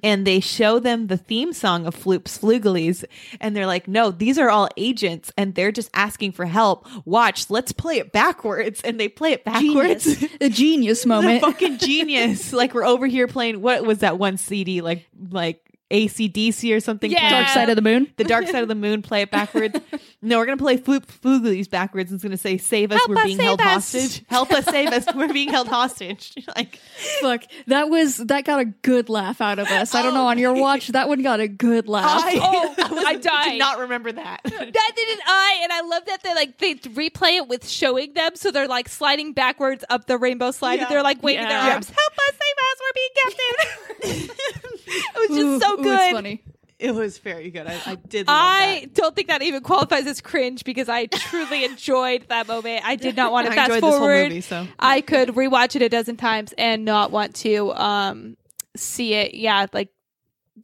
And 0.03 0.27
they 0.27 0.41
show 0.41 0.79
them 0.79 1.07
the 1.07 1.15
theme 1.15 1.53
song 1.53 1.85
of 1.85 1.95
Floop's 1.95 2.37
Flugalies, 2.37 3.05
and 3.39 3.55
they're 3.55 3.65
like, 3.65 3.87
"No, 3.87 4.11
these 4.11 4.37
are 4.37 4.49
all 4.49 4.67
agents, 4.75 5.31
and 5.37 5.55
they're 5.55 5.71
just 5.71 5.89
asking 5.93 6.33
for 6.33 6.45
help. 6.45 6.85
Watch, 7.05 7.49
let's 7.49 7.71
play 7.71 7.99
it 7.99 8.11
backwards." 8.11 8.81
And 8.81 8.99
they 8.99 9.07
play 9.07 9.31
it 9.31 9.45
backwards. 9.45 10.03
Genius. 10.03 10.37
a 10.41 10.49
genius 10.49 11.05
moment. 11.05 11.41
fucking 11.41 11.77
genius. 11.77 12.51
like 12.59 12.73
we're 12.73 12.83
over 12.83 13.07
here 13.07 13.27
playing 13.27 13.61
what 13.61 13.85
was 13.85 13.99
that 13.99 14.17
one 14.17 14.35
CD 14.35 14.81
like 14.81 15.05
like 15.31 15.68
ACDC 15.91 16.75
or 16.75 16.79
something? 16.79 17.09
Yeah. 17.11 17.29
Dark 17.29 17.47
side 17.49 17.69
of 17.69 17.75
the 17.75 17.81
moon. 17.81 18.11
the 18.17 18.23
dark 18.23 18.47
side 18.47 18.61
of 18.61 18.67
the 18.67 18.75
moon, 18.75 19.01
play 19.01 19.21
it 19.23 19.31
backwards. 19.31 19.79
no, 20.21 20.37
we're 20.37 20.45
gonna 20.45 20.57
play 20.57 20.77
Floop 20.77 21.05
Fooglies 21.05 21.69
backwards. 21.69 22.11
and 22.11 22.17
It's 22.17 22.23
gonna 22.23 22.37
say 22.37 22.57
"Save 22.57 22.91
us, 22.91 22.97
Help 22.99 23.09
we're 23.09 23.17
us, 23.17 23.23
being 23.25 23.39
held 23.39 23.59
us." 23.61 23.67
hostage." 23.93 24.23
Help 24.29 24.51
us, 24.51 24.65
save 24.65 24.89
us, 24.89 25.05
we're 25.15 25.31
being 25.33 25.49
held 25.49 25.67
hostage. 25.67 26.33
like 26.55 26.77
Fuck, 27.21 27.43
that 27.67 27.89
was 27.89 28.17
that 28.17 28.45
got 28.45 28.59
a 28.59 28.65
good 28.65 29.09
laugh 29.09 29.41
out 29.41 29.59
of 29.59 29.67
us. 29.67 29.95
I 29.95 30.01
don't 30.03 30.13
know 30.13 30.27
on 30.27 30.37
your 30.37 30.53
watch, 30.53 30.89
that 30.89 31.07
one 31.09 31.21
got 31.21 31.39
a 31.39 31.47
good 31.47 31.87
laugh. 31.87 32.21
I, 32.23 32.39
Oh, 32.91 33.03
I 33.05 33.15
died. 33.15 33.49
did 33.51 33.59
not 33.59 33.79
remember 33.79 34.11
that. 34.11 34.41
that 34.43 34.51
didn't 34.95 35.21
I, 35.25 35.59
and 35.63 35.71
I 35.71 35.81
love 35.81 36.05
that 36.05 36.23
they 36.23 36.33
like 36.35 36.57
they 36.57 36.75
replay 36.75 37.37
it 37.37 37.47
with 37.47 37.67
showing 37.67 38.13
them, 38.13 38.31
so 38.35 38.51
they're 38.51 38.67
like 38.67 38.89
sliding 38.89 39.33
backwards 39.33 39.83
up 39.89 40.05
the 40.07 40.17
rainbow 40.17 40.51
slide, 40.51 40.79
and 40.79 40.87
they're 40.89 41.03
like 41.03 41.21
waving 41.23 41.43
Yeah. 41.43 41.63
their 41.63 41.73
arms. 41.73 41.89
Help 41.89 42.13
us, 42.13 42.33
save 42.33 42.57
us, 42.69 42.77
we're 42.81 42.93
being 42.95 44.27
captured. 44.29 44.78
it 45.15 45.29
was 45.29 45.37
just 45.37 45.41
Ooh, 45.41 45.59
so 45.59 45.73
ooh, 45.79 45.83
good. 45.83 45.99
it's 45.99 46.13
funny. 46.13 46.43
it 46.79 46.95
was 46.95 47.17
very 47.17 47.49
good. 47.51 47.67
I, 47.67 47.79
I 47.85 47.95
did. 47.95 48.27
Love 48.27 48.35
I 48.37 48.79
that. 48.81 48.93
don't 48.95 49.15
think 49.15 49.27
that 49.27 49.41
even 49.41 49.61
qualifies 49.63 50.07
as 50.07 50.21
cringe 50.21 50.63
because 50.63 50.89
I 50.89 51.05
truly 51.07 51.63
enjoyed 51.71 52.25
that 52.29 52.47
moment. 52.47 52.85
I 52.85 52.95
did 52.95 53.15
not 53.15 53.31
want 53.31 53.47
to 53.47 53.53
I 53.53 53.55
fast 53.55 53.69
enjoyed 53.71 53.83
this 53.83 53.89
whole 53.91 53.99
forward. 53.99 54.23
movie, 54.29 54.41
so. 54.41 54.67
I 54.79 55.01
could 55.01 55.29
rewatch 55.29 55.75
it 55.75 55.81
a 55.81 55.89
dozen 55.89 56.15
times 56.17 56.53
and 56.57 56.85
not 56.85 57.11
want 57.11 57.35
to 57.37 57.71
um 57.73 58.37
see 58.75 59.13
it. 59.13 59.33
Yeah, 59.33 59.67
like 59.73 59.89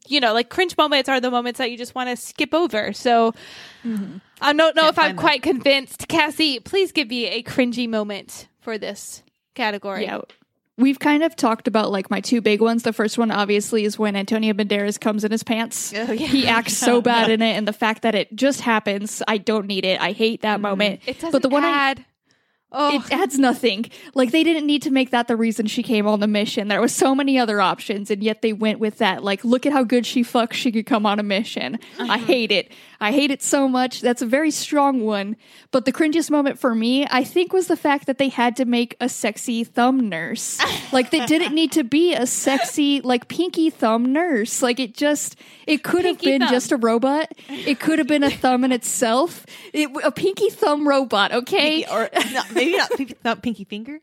you 0.08 0.20
know, 0.20 0.32
like 0.34 0.48
cringe 0.50 0.76
moments 0.76 1.08
are 1.08 1.20
the 1.20 1.30
moments 1.30 1.58
that 1.58 1.70
you 1.70 1.76
just 1.78 1.94
want 1.94 2.08
to 2.10 2.16
skip 2.16 2.54
over. 2.54 2.92
So 2.92 3.32
I 4.40 4.52
don't 4.52 4.76
know 4.76 4.82
Can't 4.82 4.92
if 4.92 4.98
I'm 4.98 5.04
find 5.06 5.18
that. 5.18 5.20
quite 5.20 5.42
convinced. 5.42 6.08
Cassie, 6.08 6.60
please 6.60 6.92
give 6.92 7.08
me 7.08 7.26
a 7.26 7.42
cringy 7.42 7.88
moment 7.88 8.48
for 8.60 8.78
this 8.78 9.22
category. 9.54 10.04
Yeah. 10.04 10.20
We've 10.78 10.98
kind 10.98 11.22
of 11.22 11.34
talked 11.36 11.68
about 11.68 11.90
like 11.90 12.10
my 12.10 12.20
two 12.20 12.42
big 12.42 12.60
ones. 12.60 12.82
The 12.82 12.92
first 12.92 13.16
one 13.16 13.30
obviously 13.30 13.84
is 13.84 13.98
when 13.98 14.14
Antonio 14.14 14.52
Banderas 14.52 15.00
comes 15.00 15.24
in 15.24 15.32
his 15.32 15.42
pants. 15.42 15.94
Oh, 15.96 16.12
yeah. 16.12 16.26
He 16.26 16.46
acts 16.46 16.76
so 16.76 17.00
bad 17.02 17.30
in 17.30 17.40
it 17.40 17.54
and 17.54 17.66
the 17.66 17.72
fact 17.72 18.02
that 18.02 18.14
it 18.14 18.34
just 18.36 18.60
happens, 18.60 19.22
I 19.26 19.38
don't 19.38 19.66
need 19.66 19.86
it. 19.86 20.00
I 20.00 20.12
hate 20.12 20.42
that 20.42 20.60
moment. 20.60 21.00
Mm-hmm. 21.00 21.10
It 21.10 21.14
doesn't 21.14 21.32
but 21.32 21.42
the 21.42 21.48
one 21.48 21.64
I 21.64 21.70
add. 21.70 22.04
oh, 22.72 22.96
it 22.96 23.10
adds 23.10 23.38
nothing. 23.38 23.90
Like 24.14 24.32
they 24.32 24.44
didn't 24.44 24.66
need 24.66 24.82
to 24.82 24.90
make 24.90 25.12
that 25.12 25.28
the 25.28 25.36
reason 25.36 25.66
she 25.66 25.82
came 25.82 26.06
on 26.06 26.20
the 26.20 26.26
mission. 26.26 26.68
There 26.68 26.80
was 26.80 26.94
so 26.94 27.14
many 27.14 27.38
other 27.38 27.58
options, 27.58 28.10
and 28.10 28.22
yet 28.22 28.42
they 28.42 28.52
went 28.52 28.78
with 28.78 28.98
that. 28.98 29.24
Like, 29.24 29.44
look 29.44 29.64
at 29.64 29.72
how 29.72 29.82
good 29.82 30.04
she 30.04 30.22
fucks. 30.22 30.54
She 30.54 30.70
could 30.72 30.84
come 30.84 31.06
on 31.06 31.18
a 31.18 31.22
mission. 31.22 31.78
I 31.98 32.18
hate 32.18 32.52
it. 32.52 32.70
I 33.00 33.12
hate 33.12 33.30
it 33.30 33.42
so 33.42 33.68
much. 33.68 34.00
That's 34.00 34.22
a 34.22 34.26
very 34.26 34.50
strong 34.50 35.00
one. 35.00 35.36
But 35.70 35.84
the 35.84 35.92
cringiest 35.92 36.30
moment 36.30 36.58
for 36.58 36.74
me, 36.74 37.06
I 37.10 37.24
think, 37.24 37.52
was 37.52 37.66
the 37.66 37.76
fact 37.76 38.06
that 38.06 38.18
they 38.18 38.28
had 38.28 38.56
to 38.56 38.64
make 38.64 38.96
a 39.00 39.08
sexy 39.08 39.64
thumb 39.64 40.08
nurse. 40.08 40.58
like 40.92 41.10
they 41.10 41.24
didn't 41.26 41.54
need 41.54 41.72
to 41.72 41.84
be 41.84 42.14
a 42.14 42.26
sexy 42.26 43.00
like 43.02 43.28
pinky 43.28 43.70
thumb 43.70 44.12
nurse. 44.12 44.62
Like 44.62 44.80
it 44.80 44.94
just 44.94 45.36
it 45.66 45.82
could 45.84 46.04
have 46.04 46.20
been 46.20 46.40
thumb. 46.40 46.50
just 46.50 46.72
a 46.72 46.76
robot. 46.76 47.32
It 47.48 47.80
could 47.80 47.98
have 47.98 48.08
been 48.08 48.22
a 48.22 48.30
thumb 48.30 48.64
in 48.64 48.72
itself. 48.72 49.44
It, 49.72 49.90
a 50.04 50.10
pinky 50.12 50.50
thumb 50.50 50.88
robot. 50.88 51.32
Okay. 51.32 51.84
Pinky- 51.84 51.92
or 51.92 52.08
not, 52.32 52.52
maybe 52.54 52.76
not, 52.76 52.90
pinky- 52.92 53.16
not 53.24 53.42
pinky 53.42 53.64
finger. 53.64 54.00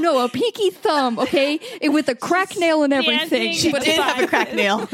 no, 0.00 0.22
a 0.24 0.28
pinky 0.28 0.68
thumb, 0.70 1.18
okay, 1.18 1.58
it, 1.80 1.88
with 1.88 2.06
a 2.08 2.14
crack 2.14 2.54
nail 2.58 2.82
and 2.82 2.92
everything. 2.92 3.52
dancing. 3.52 3.52
She 3.58 3.72
Did 3.72 3.98
have 3.98 4.22
a 4.22 4.26
crack 4.26 4.52
nail. 4.54 4.86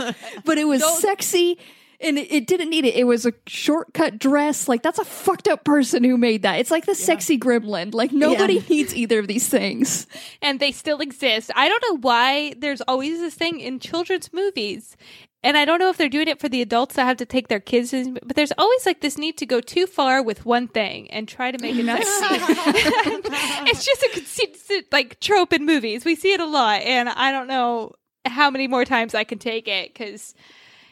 but 0.45 0.59
it 0.59 0.65
was 0.65 0.81
Don't- 0.81 1.01
sexy, 1.01 1.59
and 2.05 2.19
it, 2.19 2.31
it 2.33 2.47
didn't 2.47 2.71
need 2.71 2.85
it. 2.85 2.95
It 2.95 3.05
was 3.05 3.27
a 3.27 3.33
shortcut 3.47 4.19
dress. 4.19 4.69
Like 4.69 4.83
that's 4.83 4.99
a 4.99 5.05
fucked 5.05 5.49
up 5.49 5.65
person 5.65 6.05
who 6.05 6.17
made 6.17 6.43
that. 6.43 6.61
It's 6.61 6.71
like 6.71 6.87
the 6.87 6.95
sexy 6.95 7.39
gremlin. 7.39 7.95
Like 7.95 8.13
nobody 8.13 8.55
Yeah. 8.55 8.63
needs 8.69 8.95
either 8.95 9.19
of 9.19 9.27
these 9.27 9.49
things. 9.49 10.07
and 10.43 10.61
they 10.61 10.71
still 10.73 11.01
exist. 11.01 11.51
I 11.57 11.69
don't 11.69 11.83
know 11.89 11.99
why 11.99 12.55
there's 12.59 12.81
always 12.83 13.19
this 13.21 13.35
thing 13.35 13.61
in 13.61 13.81
children's 13.81 14.33
movies. 14.33 14.97
And 15.43 15.59
I 15.59 15.67
don't 15.67 15.79
know 15.79 15.91
if 15.91 15.99
they're 15.99 16.09
doing 16.09 16.29
it 16.29 16.41
for 16.41 16.49
the 16.49 16.63
adults 16.63 16.95
that 16.95 17.05
have 17.05 17.19
to 17.19 17.27
take 17.27 17.49
their 17.49 17.61
kids, 17.61 17.93
in, 17.93 18.15
but 18.25 18.35
there's 18.35 18.53
always 18.57 18.87
like 18.87 19.03
this 19.03 19.19
need 19.19 19.37
to 19.37 19.45
go 19.45 19.61
too 19.61 19.87
far 19.87 20.23
with 20.23 20.47
one 20.47 20.69
thing 20.69 21.11
and 21.11 21.29
try 21.29 21.51
to 21.51 21.59
make 21.61 21.77
it 21.77 21.85
sexy. 21.87 22.53
it's 23.71 23.85
just 23.85 24.03
a 24.05 24.09
consistent 24.15 24.87
like 24.91 25.21
trope 25.21 25.53
in 25.53 25.67
movies. 25.67 26.07
We 26.07 26.15
see 26.15 26.33
it 26.33 26.41
a 26.41 26.47
lot, 26.47 26.81
and 26.81 27.11
I 27.11 27.31
don't 27.31 27.47
know 27.47 27.93
how 28.25 28.51
many 28.51 28.69
more 28.69 28.87
times 28.87 29.15
I 29.15 29.25
can 29.25 29.39
take 29.39 29.69
it 29.69 29.93
because 29.93 30.35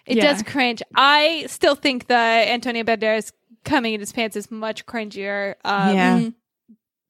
it 0.07 0.16
Yeah. 0.16 0.33
does 0.33 0.43
cringe. 0.43 0.83
I 0.95 1.45
still 1.49 1.74
think 1.74 2.07
the 2.09 2.15
Antonio 2.15 2.83
Banderas 2.85 3.33
coming 3.65 3.95
in 3.95 4.01
his 4.01 4.12
pants 4.12 4.37
is 4.37 4.51
much 4.51 4.87
cringier. 4.87 5.55
Um, 5.65 5.95
yeah, 5.97 6.29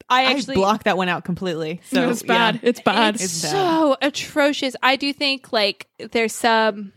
I 0.09 0.25
I 0.27 0.33
actually 0.33 0.57
blocked 0.57 0.85
that 0.85 0.97
one 0.99 1.09
out 1.09 1.25
completely. 1.25 1.81
So 1.85 2.11
it's 2.11 2.23
bad. 2.23 2.57
yeah. 2.57 2.69
It's 2.69 2.81
bad. 2.81 3.15
it's, 3.15 3.25
It's 3.25 3.43
bad. 3.43 3.51
so 3.53 3.97
atrocious. 4.03 4.77
I 4.83 4.97
do 4.97 5.13
think 5.13 5.53
like 5.53 5.87
there's 6.11 6.35
some 6.35 6.93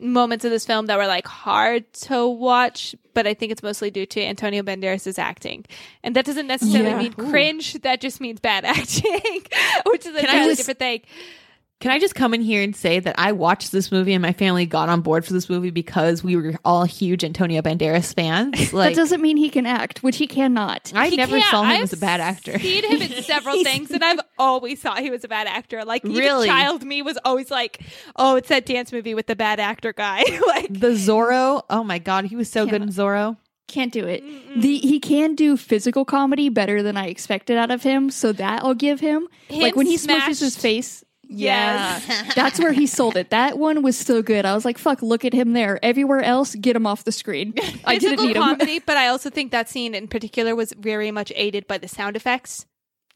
moments 0.00 0.44
of 0.44 0.52
this 0.52 0.64
film 0.64 0.86
that 0.86 0.96
were 0.96 1.08
like 1.08 1.26
hard 1.26 1.92
to 1.92 2.28
watch, 2.28 2.94
but 3.14 3.26
I 3.26 3.34
think 3.34 3.50
it's 3.50 3.64
mostly 3.64 3.90
due 3.90 4.06
to 4.06 4.22
Antonio 4.22 4.62
Banderas' 4.62 5.18
acting. 5.18 5.64
And 6.04 6.14
that 6.14 6.24
doesn't 6.24 6.46
necessarily 6.46 6.90
Yeah. 6.90 6.98
mean 6.98 7.12
cringe, 7.14 7.72
that 7.82 8.00
just 8.00 8.20
means 8.20 8.38
bad 8.38 8.64
acting, 8.76 9.42
which 9.86 10.06
is 10.06 10.14
a 10.14 10.18
I 10.20 10.22
totally 10.22 10.44
just- 10.50 10.58
different 10.58 10.78
thing. 10.78 11.00
Can 11.80 11.92
I 11.92 12.00
just 12.00 12.16
come 12.16 12.34
in 12.34 12.40
here 12.40 12.60
and 12.60 12.74
say 12.74 12.98
that 12.98 13.14
I 13.20 13.30
watched 13.30 13.70
this 13.70 13.92
movie 13.92 14.12
and 14.12 14.20
my 14.20 14.32
family 14.32 14.66
got 14.66 14.88
on 14.88 15.00
board 15.00 15.24
for 15.24 15.32
this 15.32 15.48
movie 15.48 15.70
because 15.70 16.24
we 16.24 16.34
were 16.34 16.54
all 16.64 16.82
huge 16.82 17.22
Antonio 17.22 17.62
Banderas 17.62 18.12
fans. 18.14 18.72
Like, 18.78 18.94
that 18.94 19.00
doesn't 19.00 19.22
mean 19.22 19.36
he 19.36 19.48
can 19.48 19.64
act, 19.64 20.02
which 20.02 20.16
he 20.16 20.26
cannot. 20.26 20.92
I 20.94 21.08
He 21.08 21.16
never 21.16 21.40
saw 21.40 21.62
him 21.62 21.68
I've 21.68 21.82
as 21.84 21.92
a 21.92 21.96
bad 21.96 22.20
actor. 22.20 22.58
seen 22.58 22.84
him 22.84 23.00
in 23.00 23.22
several 23.22 23.62
things, 23.62 23.92
and 23.92 24.02
I've 24.04 24.18
always 24.38 24.80
thought 24.80 24.98
he 25.00 25.10
was 25.10 25.22
a 25.22 25.28
bad 25.28 25.46
actor. 25.46 25.84
Like, 25.84 26.04
even 26.04 26.16
Really? 26.18 26.48
child 26.48 26.82
me 26.84 27.00
was 27.02 27.16
always 27.24 27.48
like, 27.50 27.80
"Oh, 28.16 28.34
it's 28.36 28.48
that 28.48 28.66
dance 28.66 28.92
movie 28.92 29.14
with 29.14 29.26
the 29.28 29.36
bad 29.36 29.58
actor 29.60 29.92
guy." 29.92 30.18
like, 30.48 30.68
the 30.72 30.88
Zorro. 30.90 31.62
Oh 31.70 31.84
my 31.84 31.98
god, 31.98 32.24
he 32.26 32.34
was 32.36 32.50
so 32.50 32.66
good 32.66 32.82
in 32.82 32.88
Zorro. 32.88 33.36
Can't 33.68 33.92
do 33.92 34.06
it. 34.06 34.22
The 34.60 34.78
he 34.78 34.98
can 34.98 35.34
do 35.34 35.56
physical 35.56 36.04
comedy 36.04 36.48
better 36.48 36.82
than 36.82 36.96
I 36.96 37.06
expected 37.06 37.56
out 37.56 37.70
of 37.70 37.82
him, 37.84 38.10
so 38.10 38.32
that 38.32 38.64
I'll 38.64 38.74
give 38.74 39.00
him. 39.00 39.28
Him 39.48 39.60
like 39.62 39.76
when 39.76 39.86
he 39.86 39.96
smashes 39.96 40.40
his 40.40 40.54
smashed- 40.54 41.04
Yeah, 41.28 42.00
that's 42.34 42.58
where 42.58 42.72
he 42.72 42.86
sold 42.86 43.16
it. 43.16 43.30
That 43.30 43.58
one 43.58 43.82
was 43.82 43.96
so 43.98 44.22
good. 44.22 44.46
I 44.46 44.54
was 44.54 44.64
like, 44.64 44.78
"Fuck, 44.78 45.02
look 45.02 45.24
at 45.24 45.34
him 45.34 45.52
there." 45.52 45.78
Everywhere 45.84 46.22
else, 46.22 46.54
get 46.54 46.74
him 46.74 46.86
off 46.86 47.04
the 47.04 47.12
screen. 47.12 47.54
I 47.84 47.98
didn't 47.98 48.24
need 48.24 48.36
him. 48.36 48.42
comedy, 48.42 48.78
but 48.86 48.96
I 48.96 49.08
also 49.08 49.28
think 49.28 49.52
that 49.52 49.68
scene 49.68 49.94
in 49.94 50.08
particular 50.08 50.56
was 50.56 50.72
very 50.72 51.10
much 51.10 51.30
aided 51.36 51.66
by 51.66 51.76
the 51.78 51.88
sound 51.88 52.16
effects. 52.16 52.64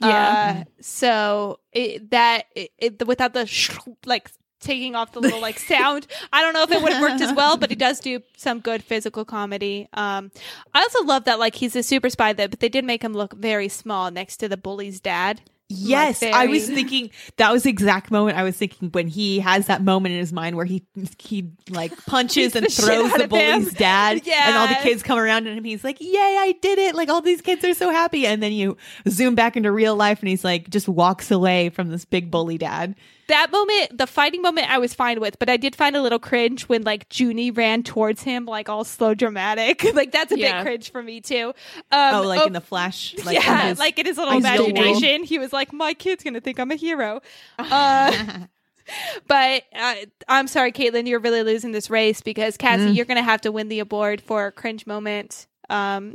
Yeah. 0.00 0.62
Uh, 0.62 0.64
so 0.80 1.60
it, 1.72 2.10
that 2.10 2.46
it, 2.54 2.70
it, 2.76 3.06
without 3.06 3.32
the 3.34 3.46
sh- 3.46 3.70
like 4.04 4.30
taking 4.60 4.94
off 4.94 5.12
the 5.12 5.20
little 5.20 5.40
like 5.40 5.58
sound, 5.58 6.06
I 6.32 6.42
don't 6.42 6.52
know 6.52 6.64
if 6.64 6.70
it 6.70 6.82
would 6.82 6.92
have 6.92 7.00
worked 7.00 7.22
as 7.22 7.32
well. 7.32 7.56
But 7.56 7.70
he 7.70 7.76
does 7.76 7.98
do 8.00 8.20
some 8.36 8.60
good 8.60 8.82
physical 8.82 9.24
comedy. 9.24 9.88
Um, 9.94 10.30
I 10.74 10.80
also 10.80 11.04
love 11.04 11.24
that 11.24 11.38
like 11.38 11.54
he's 11.54 11.74
a 11.76 11.82
super 11.82 12.10
spy 12.10 12.34
that, 12.34 12.50
but 12.50 12.60
they 12.60 12.68
did 12.68 12.84
make 12.84 13.02
him 13.02 13.14
look 13.14 13.32
very 13.34 13.68
small 13.68 14.10
next 14.10 14.36
to 14.38 14.48
the 14.48 14.56
bully's 14.58 15.00
dad. 15.00 15.40
Yes, 15.72 16.22
I 16.22 16.46
was 16.46 16.66
thinking 16.66 17.10
that 17.36 17.52
was 17.52 17.64
the 17.64 17.70
exact 17.70 18.10
moment 18.10 18.38
I 18.38 18.42
was 18.42 18.56
thinking 18.56 18.90
when 18.90 19.06
he 19.08 19.40
has 19.40 19.66
that 19.66 19.82
moment 19.82 20.12
in 20.14 20.18
his 20.18 20.32
mind 20.32 20.56
where 20.56 20.64
he 20.64 20.84
he 21.18 21.50
like 21.70 21.96
punches 22.06 22.54
and 22.54 22.66
the 22.66 22.70
throws 22.70 23.10
the 23.10 23.24
of 23.24 23.32
him. 23.32 23.60
bully's 23.60 23.72
dad, 23.74 24.22
and 24.26 24.56
all 24.56 24.68
the 24.68 24.74
kids 24.82 25.02
come 25.02 25.18
around 25.18 25.46
and 25.46 25.64
he's 25.64 25.84
like, 25.84 26.00
"Yay, 26.00 26.36
I 26.38 26.54
did 26.60 26.78
it!" 26.78 26.94
Like 26.94 27.08
all 27.08 27.20
these 27.20 27.40
kids 27.40 27.64
are 27.64 27.74
so 27.74 27.90
happy, 27.90 28.26
and 28.26 28.42
then 28.42 28.52
you 28.52 28.76
zoom 29.08 29.34
back 29.34 29.56
into 29.56 29.72
real 29.72 29.96
life 29.96 30.20
and 30.20 30.28
he's 30.28 30.44
like 30.44 30.70
just 30.70 30.88
walks 30.88 31.30
away 31.30 31.70
from 31.70 31.90
this 31.90 32.04
big 32.04 32.30
bully 32.30 32.58
dad. 32.58 32.94
That 33.32 33.50
moment, 33.50 33.96
the 33.96 34.06
fighting 34.06 34.42
moment, 34.42 34.70
I 34.70 34.76
was 34.76 34.92
fine 34.92 35.18
with, 35.18 35.38
but 35.38 35.48
I 35.48 35.56
did 35.56 35.74
find 35.74 35.96
a 35.96 36.02
little 36.02 36.18
cringe 36.18 36.64
when 36.68 36.82
like 36.82 37.08
Juni 37.08 37.56
ran 37.56 37.82
towards 37.82 38.22
him, 38.22 38.44
like 38.44 38.68
all 38.68 38.84
slow 38.84 39.14
dramatic. 39.14 39.82
like 39.94 40.12
that's 40.12 40.32
a 40.32 40.38
Yeah. 40.38 40.58
bit 40.58 40.66
cringe 40.66 40.92
for 40.92 41.02
me 41.02 41.20
too. 41.22 41.54
Um, 41.90 42.14
Oh, 42.16 42.22
like 42.22 42.46
in 42.46 42.52
the 42.52 42.60
flash, 42.60 43.14
like 43.24 43.38
on 43.38 43.42
yeah, 43.42 43.68
his- 43.68 43.78
like 43.78 43.98
in 43.98 44.04
his 44.04 44.18
little 44.18 44.36
imagination, 44.36 45.24
he 45.24 45.38
was 45.38 45.50
like, 45.52 45.72
"My 45.72 45.94
kid's 45.94 46.22
gonna 46.22 46.40
think 46.42 46.60
I'm 46.60 46.70
a 46.70 46.76
hero." 46.76 47.20
Uh, 47.58 48.12
but 49.26 49.62
uh, 49.74 49.94
I'm 50.28 50.46
sorry, 50.48 50.72
Caitlin, 50.72 51.06
you're 51.08 51.20
really 51.20 51.42
losing 51.42 51.72
this 51.72 51.88
race 51.90 52.20
because 52.20 52.56
Cassie, 52.56 52.88
Mm. 52.92 52.96
you're 52.96 53.06
gonna 53.06 53.22
have 53.22 53.40
to 53.42 53.52
win 53.52 53.68
the 53.68 53.78
award 53.80 54.20
for 54.20 54.50
cringe 54.52 54.86
moment. 54.86 55.46
Um, 55.70 56.12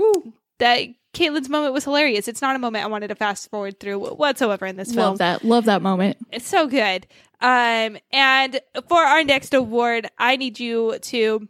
that 0.60 0.88
Caitlin's 1.18 1.50
moment 1.50 1.74
was 1.74 1.84
hilarious. 1.84 2.28
It's 2.28 2.42
not 2.42 2.56
a 2.56 2.60
moment 2.60 2.86
I 2.86 2.88
wanted 2.88 3.08
to 3.08 3.16
fast 3.16 3.50
forward 3.50 3.80
through 3.80 4.00
whatsoever 4.00 4.66
in 4.66 4.78
this 4.78 4.94
film. 4.94 5.08
Love 5.08 5.18
that. 5.18 5.44
Love 5.44 5.66
that 5.66 5.82
moment. 5.82 6.18
It's 6.32 6.48
so 6.48 6.68
good. 6.68 7.08
Um, 7.42 7.98
and 8.12 8.60
for 8.88 9.02
our 9.02 9.24
next 9.24 9.54
award, 9.54 10.10
I 10.18 10.36
need 10.36 10.60
you 10.60 10.98
to 11.00 11.48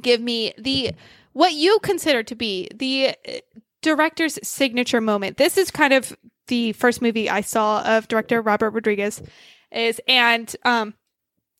give 0.00 0.20
me 0.20 0.52
the 0.56 0.92
what 1.32 1.52
you 1.52 1.78
consider 1.82 2.22
to 2.22 2.34
be 2.34 2.68
the 2.74 3.14
uh, 3.28 3.32
director's 3.80 4.38
signature 4.46 5.00
moment. 5.00 5.36
This 5.36 5.56
is 5.58 5.70
kind 5.70 5.92
of 5.92 6.16
the 6.48 6.72
first 6.72 7.02
movie 7.02 7.28
I 7.28 7.40
saw 7.40 7.82
of 7.82 8.08
director 8.08 8.40
Robert 8.40 8.70
Rodriguez 8.70 9.22
is 9.70 10.00
and 10.06 10.54
um 10.64 10.94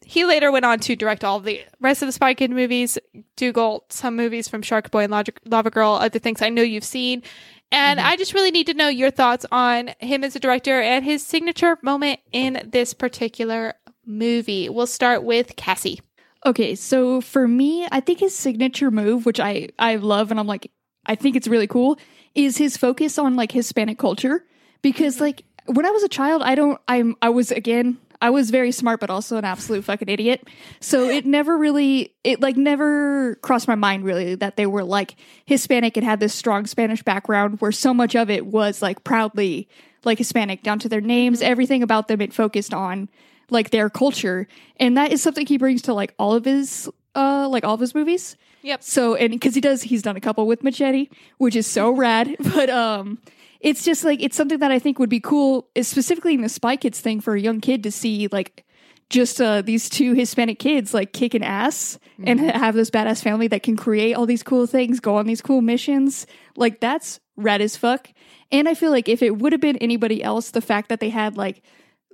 he 0.05 0.25
later 0.25 0.51
went 0.53 0.65
on 0.65 0.79
to 0.81 0.97
direct 0.97 1.25
all 1.25 1.41
the 1.41 1.63
rest 1.81 2.03
of 2.03 2.07
the 2.07 2.13
Spy 2.13 2.35
Kid 2.35 2.51
movies, 2.51 2.99
Dougal, 3.37 3.85
some 3.89 4.17
movies 4.17 4.49
from 4.49 4.63
Shark 4.63 4.91
Boy 4.91 5.05
and 5.05 5.11
Log- 5.11 5.39
Lava 5.45 5.71
Girl, 5.71 5.93
other 5.93 6.19
things 6.19 6.43
I 6.43 6.49
know 6.49 6.63
you've 6.63 6.85
seen. 6.85 7.23
And 7.71 7.99
mm-hmm. 7.99 8.09
I 8.09 8.17
just 8.17 8.35
really 8.35 8.51
need 8.51 8.67
to 8.67 8.75
know 8.75 8.89
your 8.89 9.11
thoughts 9.11 9.47
on 9.51 9.93
him 9.99 10.25
as 10.25 10.37
a 10.37 10.41
director 10.41 10.81
and 10.81 11.05
his 11.05 11.27
signature 11.27 11.79
moment 11.83 12.21
in 12.31 12.69
this 12.71 12.93
particular 12.93 13.75
movie. 14.05 14.69
We'll 14.69 14.87
start 14.87 15.25
with 15.25 15.57
Cassie. 15.57 16.01
Okay, 16.45 16.75
so 16.75 17.21
for 17.21 17.47
me, 17.47 17.87
I 17.91 18.01
think 18.01 18.19
his 18.19 18.35
signature 18.35 18.91
move, 18.91 19.25
which 19.25 19.41
I 19.41 19.69
I 19.79 19.97
love 19.97 20.31
and 20.31 20.41
I'm 20.41 20.47
like 20.47 20.71
I 21.07 21.15
think 21.15 21.37
it's 21.37 21.49
really 21.49 21.67
cool, 21.67 21.99
is 22.35 22.57
his 22.57 22.77
focus 22.77 23.19
on 23.19 23.37
like 23.37 23.53
Hispanic 23.53 23.99
culture 23.99 24.45
because 24.83 25.15
mm-hmm. 25.17 25.25
like 25.25 25.45
when 25.67 25.87
I 25.87 25.91
was 25.91 26.03
a 26.03 26.09
child, 26.09 26.43
I 26.43 26.55
don't 26.55 26.81
I'm 26.89 27.17
I 27.23 27.31
was 27.31 27.53
again 27.53 27.99
I 28.23 28.31
was 28.31 28.51
very 28.51 28.71
smart 28.71 29.01
but 29.01 29.11
also 29.11 29.37
an 29.37 29.45
absolute 29.45 29.85
fucking 29.85 30.09
idiot. 30.09 30.47
So 30.79 31.11
it 31.11 31.27
never 31.27 31.59
really 31.59 32.15
it 32.23 32.41
like 32.41 32.57
never 32.57 33.35
crossed 33.43 33.67
my 33.67 33.75
mind 33.75 34.05
really 34.05 34.37
that 34.37 34.57
they 34.57 34.65
were 34.65 34.85
like 34.85 35.17
Hispanic 35.45 35.97
and 35.97 36.07
had 36.07 36.21
this 36.21 36.33
strong 36.33 36.67
Spanish 36.67 37.03
background 37.03 37.61
where 37.61 37.73
so 37.73 37.93
much 37.93 38.15
of 38.15 38.31
it 38.31 38.47
was 38.47 38.81
like 38.81 39.03
proudly 39.03 39.69
like 40.05 40.19
Hispanic 40.19 40.63
down 40.63 40.79
to 40.79 40.89
their 40.89 41.01
names, 41.01 41.43
everything 41.43 41.83
about 41.83 42.07
them 42.07 42.21
it 42.21 42.33
focused 42.33 42.73
on 42.73 43.09
like 43.51 43.71
their 43.71 43.91
culture. 43.91 44.47
And 44.79 44.97
that 44.97 45.13
is 45.13 45.21
something 45.21 45.45
he 45.45 45.59
brings 45.59 45.83
to 45.83 45.93
like 45.93 46.15
all 46.17 46.33
of 46.33 46.45
his 46.45 46.89
uh 47.17 47.49
like 47.51 47.65
all 47.65 47.75
of 47.75 47.81
his 47.81 47.95
movies. 47.95 48.37
Yep. 48.65 48.85
so 48.85 49.17
and 49.17 49.33
because 49.33 49.57
he 49.57 49.61
does 49.61 49.83
he's 49.83 50.03
done 50.03 50.17
a 50.17 50.21
couple 50.21 50.47
with 50.47 50.63
machete 50.63 51.09
which 51.39 51.57
is 51.57 51.67
so 51.67 51.91
rad. 52.05 52.37
But 52.39 52.71
um 52.71 53.19
it's 53.63 53.85
just 53.85 54.05
like 54.05 54.23
it's 54.23 54.37
something 54.37 54.59
that 54.59 54.71
i 54.71 54.79
think 54.79 54.99
would 54.99 55.09
be 55.09 55.21
cool 55.21 55.69
specifically 55.81 56.35
in 56.35 56.43
the 56.43 56.49
spy 56.49 56.77
kids 56.77 57.01
thing 57.01 57.21
for 57.21 57.35
a 57.35 57.41
young 57.41 57.61
kid 57.61 57.83
to 57.83 57.91
see 57.91 58.29
like 58.31 58.67
just 59.13 59.41
uh, 59.41 59.61
these 59.63 59.89
two 59.89 60.15
hispanic 60.15 60.59
kids 60.59 60.95
like 60.95 61.13
kick 61.13 61.35
an 61.35 61.43
ass 61.43 61.99
and 62.25 62.41
have 62.41 62.75
this 62.75 62.91
badass 62.91 63.23
family 63.23 63.47
that 63.47 63.63
can 63.63 63.77
create 63.77 64.15
all 64.15 64.27
these 64.27 64.43
cool 64.43 64.67
things 64.67 64.99
go 64.99 65.17
on 65.17 65.27
these 65.27 65.43
cool 65.43 65.61
missions. 65.61 66.27
Like 66.57 66.81
that's 66.81 67.21
rad 67.37 67.61
as 67.61 67.77
fuck. 67.77 68.09
And 68.51 68.69
i 68.69 68.75
feel 68.75 68.91
like 68.91 69.09
if 69.09 69.23
it 69.23 69.37
would 69.39 69.53
have 69.53 69.61
been 69.61 69.77
anybody 69.77 70.25
else 70.25 70.51
the 70.51 70.63
fact 70.63 70.89
that 70.89 70.99
they 70.99 71.11
had 71.11 71.37
like 71.37 71.63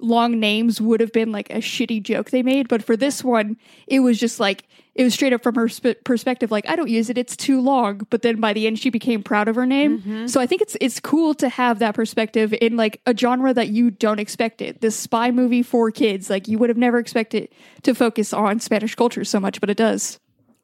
long 0.01 0.39
names 0.39 0.81
would 0.81 1.01
have 1.01 1.12
been 1.12 1.33
like 1.33 1.51
a 1.51 1.59
shitty 1.59 2.03
joke 2.03 2.31
they 2.31 2.43
made. 2.43 2.69
But 2.69 2.85
for 2.85 2.97
this 2.97 3.25
one, 3.25 3.57
it 3.87 4.01
was 4.01 4.19
just 4.19 4.39
like, 4.41 4.65
it 4.99 5.05
was 5.05 5.15
straight 5.15 5.33
up 5.33 5.43
from 5.43 5.55
her 5.55 5.69
sp- 5.70 6.03
perspective, 6.05 6.51
like, 6.51 6.69
I 6.69 6.75
don't 6.77 6.91
use 6.91 7.09
it, 7.09 7.16
it's 7.16 7.37
too 7.37 7.61
long. 7.61 8.03
But 8.11 8.23
then 8.23 8.41
by 8.41 8.53
the 8.53 8.66
end, 8.66 8.79
she 8.79 8.91
became 8.91 9.23
proud 9.23 9.47
of 9.49 9.55
her 9.55 9.65
name. 9.65 10.27
So 10.29 10.41
I 10.41 10.47
think 10.47 10.61
it's 10.61 10.77
it's 10.81 10.99
cool 11.01 11.33
to 11.35 11.49
have 11.49 11.79
that 11.79 11.95
perspective 11.95 12.53
in 12.61 12.77
like 12.77 13.01
a 13.07 13.16
genre 13.16 13.55
that 13.55 13.69
you 13.69 13.91
don't 13.91 14.19
expect 14.19 14.61
it. 14.61 14.81
This 14.81 14.97
spy 14.97 15.31
movie 15.31 15.62
for 15.62 15.91
kids, 15.93 16.29
like, 16.29 16.49
you 16.49 16.59
would 16.59 16.69
have 16.69 16.77
never 16.77 16.99
expected 16.99 17.49
to 17.85 17.95
focus 17.95 18.33
on 18.33 18.61
Spanish 18.61 18.95
culture 18.95 19.25
so 19.25 19.41
much, 19.41 19.61
but 19.61 19.70
it 19.70 19.77
does. 19.77 20.19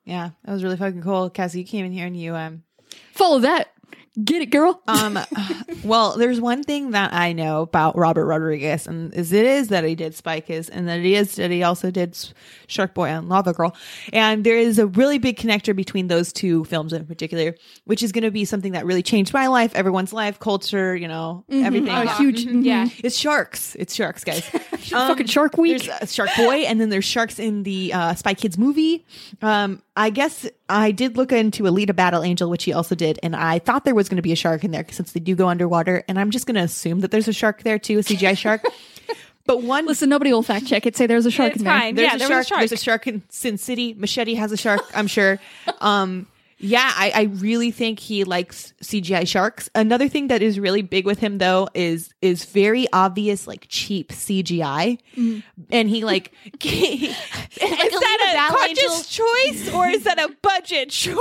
yeah, 0.05 0.31
that 0.45 0.53
was 0.53 0.63
really 0.65 0.77
fucking 0.77 1.03
cool. 1.03 1.31
Cassie, 1.31 1.61
you 1.61 1.65
came 1.65 1.87
in 1.87 1.93
here 1.93 2.07
and 2.07 2.17
you 2.21 2.35
um 2.35 2.65
Follow 3.13 3.39
that. 3.41 3.69
Get 4.23 4.43
it, 4.43 4.47
girl. 4.51 4.81
Um, 4.95 5.19
well, 5.83 6.17
there's 6.17 6.41
one 6.41 6.63
thing 6.63 6.93
that 6.93 7.13
I 7.13 7.33
know 7.33 7.63
about 7.63 7.97
Robert 7.97 8.27
Rodriguez, 8.27 8.87
and 8.87 9.13
is 9.13 9.33
it 9.33 9.45
is 9.45 9.69
that 9.69 9.83
he 9.85 9.95
did 9.95 10.15
Spy 10.15 10.41
Kids, 10.41 10.69
and 10.69 10.87
that 10.89 11.01
it 11.01 11.07
is 11.07 11.35
that 11.37 11.51
he 11.51 11.63
also 11.65 11.91
did 11.91 12.17
Shark 12.69 12.95
Boy 12.95 13.07
and 13.09 13.29
Lava 13.29 13.53
Girl, 13.53 13.75
and 14.13 14.45
there 14.45 14.57
is 14.57 14.79
a 14.79 14.87
really 14.87 15.19
big 15.19 15.37
connector 15.37 15.75
between 15.75 16.07
those 16.07 16.33
two 16.33 16.65
films 16.65 16.93
in 16.93 17.07
particular, 17.07 17.55
which 17.85 18.03
is 18.03 18.13
going 18.13 18.23
to 18.25 18.31
be 18.31 18.45
something 18.45 18.73
that 18.73 18.87
really 18.87 19.03
changed 19.03 19.33
my 19.35 19.49
life, 19.49 19.75
everyone's 19.75 20.13
life, 20.13 20.39
culture, 20.39 20.95
you 20.95 21.09
know, 21.09 21.45
everything. 21.51 21.89
a 21.89 22.15
huge, 22.17 22.45
Mm-hmm. 22.47 22.63
Yeah. 22.63 22.89
It's 23.03 23.17
sharks. 23.17 23.75
It's 23.75 23.95
sharks, 23.95 24.23
guys. 24.23 24.49
Fucking 24.91 25.27
Shark 25.27 25.57
Week. 25.57 25.83
There's 25.83 26.01
a 26.03 26.07
Shark 26.07 26.31
Boy, 26.37 26.61
and 26.67 26.81
then 26.81 26.89
there's 26.91 27.05
sharks 27.05 27.39
in 27.39 27.63
the 27.63 27.93
uh, 27.93 28.15
Spy 28.15 28.35
Kids 28.35 28.59
movie. 28.59 29.05
Um, 29.43 29.83
I 29.97 30.11
guess 30.11 30.47
I 30.69 30.91
did 30.91 31.17
look 31.17 31.33
into 31.33 31.65
Alita 31.65 31.95
Battle 31.95 32.23
Angel, 32.23 32.49
which 32.51 32.65
he 32.65 32.73
also 32.73 32.95
did, 32.95 33.19
and 33.23 33.35
I 33.37 33.59
thought 33.59 33.85
there 33.85 33.95
was 33.95 34.09
going 34.09 34.17
to 34.17 34.23
be 34.23 34.33
a 34.33 34.37
shark 34.37 34.65
in 34.65 34.71
there 34.71 34.85
since 34.91 35.13
they 35.13 35.21
do 35.21 35.35
go 35.35 35.49
underwater, 35.49 36.05
and 36.09 36.19
I'm 36.19 36.31
just 36.31 36.47
going 36.47 36.57
to 36.57 36.63
assume 36.63 37.01
that 37.01 37.11
there's 37.11 37.29
a 37.29 37.33
shark 37.33 37.63
there 37.63 37.79
too, 37.79 37.99
a 37.99 38.03
CGI 38.03 38.37
shark. 38.37 38.63
But 39.47 39.63
one 39.63 39.85
Listen, 39.85 40.09
nobody 40.09 40.33
will 40.33 40.43
fact 40.43 40.67
check 40.67 40.87
it. 40.87 40.97
Say 40.97 41.07
there's 41.07 41.27
a 41.27 41.31
shark 41.31 41.51
It's 41.53 41.59
in 41.59 41.65
there. 41.67 41.79
fine. 41.79 41.95
there's 41.97 42.09
Yeah, 42.09 42.15
a 42.15 42.19
there 42.19 42.29
shark. 42.29 42.39
was 42.39 42.47
a 42.47 42.49
shark. 42.49 42.59
There's 42.61 42.73
a 42.73 42.77
shark 42.83 43.07
in 43.07 43.23
Sin 43.29 43.59
City. 43.59 43.93
Machete 43.93 44.33
has 44.37 44.53
a 44.53 44.57
shark. 44.57 44.81
I'm 44.95 45.07
sure. 45.07 45.39
Um, 45.83 46.27
yeah, 46.59 46.93
I, 46.95 47.13
I 47.15 47.23
really 47.25 47.71
think 47.71 47.99
he 47.99 48.25
likes 48.25 48.73
CGI 48.83 49.27
sharks. 49.27 49.69
Another 49.75 50.09
thing 50.09 50.29
that 50.29 50.43
is 50.43 50.59
really 50.59 50.83
big 50.83 51.07
with 51.07 51.19
him 51.19 51.39
though 51.39 51.69
is 51.75 52.13
is 52.23 52.45
very 52.45 52.87
obvious 52.93 53.47
like 53.47 53.67
cheap 53.69 54.13
CGI, 54.13 54.99
and 55.71 55.89
he 55.89 56.05
like, 56.05 56.33
like 56.45 56.65
Is 56.65 57.11
that 57.61 58.51
a 58.51 58.55
conscious 58.55 59.09
choice 59.09 59.73
or 59.75 59.87
is 59.89 60.05
that 60.05 60.19
a 60.19 60.35
budget 60.43 60.91
choice? 60.91 61.17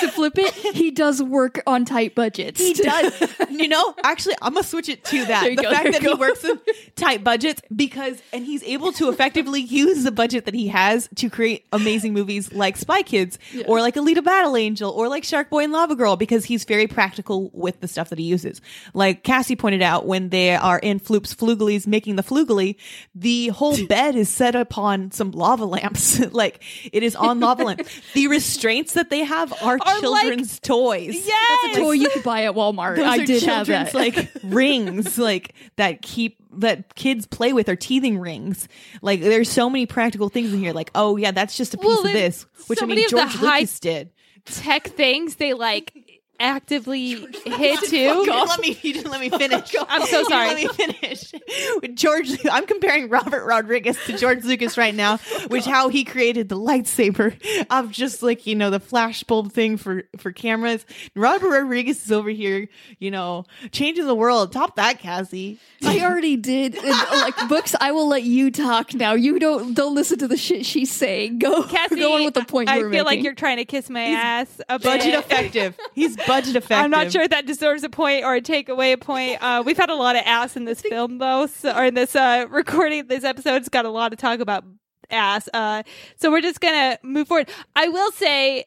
To 0.00 0.08
flip 0.08 0.38
it, 0.38 0.52
he 0.54 0.90
does 0.90 1.22
work 1.22 1.62
on 1.66 1.84
tight 1.84 2.14
budgets. 2.14 2.60
He 2.60 2.74
does. 2.74 3.34
you 3.50 3.68
know, 3.68 3.94
actually, 4.04 4.34
I'm 4.42 4.54
gonna 4.54 4.64
switch 4.64 4.88
it 4.88 5.04
to 5.04 5.24
that. 5.26 5.44
The 5.44 5.56
go, 5.56 5.70
fact 5.70 5.92
that 5.92 6.02
he 6.02 6.14
works 6.14 6.42
with 6.42 6.60
tight 6.96 7.24
budgets 7.24 7.62
because, 7.74 8.20
and 8.32 8.44
he's 8.44 8.62
able 8.64 8.92
to 8.92 9.08
effectively 9.08 9.60
use 9.60 10.04
the 10.04 10.12
budget 10.12 10.44
that 10.46 10.54
he 10.54 10.68
has 10.68 11.08
to 11.16 11.30
create 11.30 11.66
amazing 11.72 12.12
movies 12.12 12.52
like 12.52 12.76
Spy 12.76 13.02
Kids 13.02 13.38
or 13.66 13.80
like 13.80 13.94
Alita 13.94 14.24
Battle 14.24 14.56
Angel 14.56 14.90
or 14.90 15.08
like 15.08 15.24
Shark 15.24 15.50
Boy 15.50 15.64
and 15.64 15.72
Lava 15.72 15.96
Girl 15.96 16.16
because 16.16 16.44
he's 16.44 16.64
very 16.64 16.86
practical 16.86 17.50
with 17.52 17.80
the 17.80 17.88
stuff 17.88 18.10
that 18.10 18.18
he 18.18 18.24
uses. 18.24 18.60
Like 18.94 19.22
Cassie 19.24 19.56
pointed 19.56 19.82
out, 19.82 20.06
when 20.06 20.30
they 20.30 20.54
are 20.54 20.78
in 20.78 20.98
Floop's 20.98 21.34
Flugalies 21.34 21.86
making 21.86 22.16
the 22.16 22.22
Flugally, 22.22 22.76
the 23.14 23.48
whole 23.48 23.86
bed 23.88 24.16
is 24.16 24.28
set 24.28 24.54
upon 24.54 25.10
some 25.10 25.30
lava 25.30 25.64
lamps. 25.64 26.18
like 26.32 26.62
it 26.92 27.02
is 27.02 27.14
on 27.16 27.40
lava 27.40 27.64
lamps. 27.64 28.00
The 28.14 28.28
restraints 28.28 28.94
that 28.94 29.10
they 29.10 29.24
have 29.24 29.52
are, 29.62 29.77
Are 29.80 30.00
like- 30.10 30.22
children's 30.22 30.58
toys. 30.60 31.14
Yes. 31.26 31.58
That's 31.64 31.78
a 31.78 31.80
toy 31.80 31.92
you 31.92 32.08
could 32.10 32.22
buy 32.22 32.44
at 32.44 32.54
Walmart. 32.54 32.96
Those 32.96 33.04
I 33.06 33.18
are 33.18 33.24
did 33.26 33.42
have 33.44 33.66
that. 33.68 33.94
like 33.94 34.30
rings, 34.44 35.18
like 35.18 35.54
that 35.76 36.02
keep 36.02 36.36
that 36.52 36.94
kids 36.94 37.26
play 37.26 37.52
with, 37.52 37.68
or 37.68 37.76
teething 37.76 38.18
rings. 38.18 38.68
Like 39.02 39.20
there's 39.20 39.50
so 39.50 39.68
many 39.70 39.86
practical 39.86 40.28
things 40.28 40.52
in 40.52 40.58
here. 40.58 40.72
Like, 40.72 40.90
oh 40.94 41.16
yeah, 41.16 41.30
that's 41.30 41.56
just 41.56 41.74
a 41.74 41.78
piece 41.78 41.86
Well, 41.86 42.06
of 42.06 42.12
this, 42.12 42.46
which 42.66 42.78
so 42.78 42.84
I 42.84 42.88
many 42.88 43.00
mean 43.02 43.04
of 43.06 43.10
the 43.10 43.16
George 43.38 43.40
Lucas 43.42 43.80
did. 43.80 44.10
tech 44.44 44.88
things 44.88 45.36
they 45.36 45.52
like 45.54 45.92
actively 46.40 47.14
hit 47.44 47.80
too. 47.80 48.24
let 48.28 48.60
me 48.60 48.78
you 48.82 48.92
didn't 48.92 49.10
let 49.10 49.20
me 49.20 49.30
finish. 49.30 49.74
I'm 49.88 50.06
so 50.06 50.22
sorry. 50.24 50.48
Let 50.48 50.56
me 50.56 50.68
finish. 50.68 51.32
With 51.82 51.96
George, 51.96 52.30
I'm 52.50 52.66
comparing 52.66 53.08
Robert 53.08 53.44
Rodriguez 53.44 53.98
to 54.06 54.16
George 54.16 54.44
Lucas 54.44 54.78
right 54.78 54.94
now, 54.94 55.18
which 55.48 55.64
how 55.64 55.88
he 55.88 56.04
created 56.04 56.48
the 56.48 56.56
lightsaber 56.56 57.34
of 57.70 57.90
just 57.90 58.22
like 58.22 58.46
you 58.46 58.54
know 58.54 58.70
the 58.70 58.80
flashbulb 58.80 59.52
thing 59.52 59.76
for 59.76 60.04
for 60.16 60.32
cameras. 60.32 60.84
Robert 61.14 61.48
Rodriguez 61.48 62.04
is 62.04 62.12
over 62.12 62.30
here, 62.30 62.68
you 62.98 63.10
know, 63.10 63.44
changing 63.72 64.06
the 64.06 64.14
world. 64.14 64.52
Top 64.52 64.76
that, 64.76 64.98
Cassie. 64.98 65.58
I 65.82 66.00
already 66.00 66.36
did. 66.36 66.74
And, 66.74 66.86
uh, 66.86 67.06
like 67.12 67.48
books, 67.48 67.74
I 67.80 67.92
will 67.92 68.08
let 68.08 68.22
you 68.22 68.50
talk 68.50 68.94
now. 68.94 69.14
You 69.14 69.38
don't 69.38 69.74
don't 69.74 69.94
listen 69.94 70.18
to 70.18 70.28
the 70.28 70.36
shit 70.36 70.66
she's 70.66 70.90
saying. 70.92 71.38
Go 71.38 71.62
Cassie, 71.62 71.96
go 71.96 72.14
on 72.14 72.24
with 72.24 72.34
the 72.34 72.44
point. 72.44 72.68
I 72.68 72.78
you 72.78 72.90
feel 72.90 73.04
were 73.04 73.04
like 73.04 73.22
you're 73.22 73.34
trying 73.34 73.56
to 73.58 73.64
kiss 73.64 73.88
my 73.90 74.02
ass 74.02 74.60
a 74.68 74.78
bit. 74.78 74.84
Budget 74.84 75.14
effective. 75.14 75.76
He's 75.94 76.16
budget 76.28 76.56
effective. 76.56 76.84
I'm 76.84 76.90
not 76.90 77.10
sure 77.10 77.22
if 77.22 77.30
that 77.30 77.46
deserves 77.46 77.82
a 77.82 77.88
point 77.88 78.24
or 78.24 78.34
a 78.36 78.40
takeaway 78.40 79.00
point. 79.00 79.42
Uh, 79.42 79.62
we've 79.64 79.76
had 79.76 79.90
a 79.90 79.94
lot 79.94 80.14
of 80.16 80.22
ass 80.24 80.56
in 80.56 80.64
this 80.64 80.80
film, 80.80 81.18
though, 81.18 81.46
so, 81.46 81.74
or 81.76 81.84
in 81.86 81.94
this 81.94 82.14
uh, 82.14 82.46
recording. 82.50 83.06
This 83.08 83.24
episode's 83.24 83.68
got 83.68 83.84
a 83.84 83.90
lot 83.90 84.12
of 84.12 84.18
talk 84.18 84.40
about 84.40 84.64
ass. 85.10 85.48
Uh, 85.52 85.82
so 86.16 86.30
we're 86.30 86.40
just 86.42 86.60
gonna 86.60 86.98
move 87.02 87.26
forward. 87.28 87.48
I 87.74 87.88
will 87.88 88.12
say, 88.12 88.64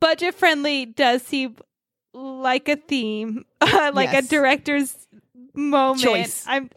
budget 0.00 0.34
friendly 0.34 0.86
does 0.86 1.22
seem 1.22 1.56
like 2.12 2.68
a 2.68 2.76
theme, 2.76 3.44
like 3.62 4.12
Yes. 4.12 4.26
a 4.26 4.28
director's 4.28 5.06
moment. 5.54 6.02
Choice. 6.02 6.44
I'm 6.46 6.70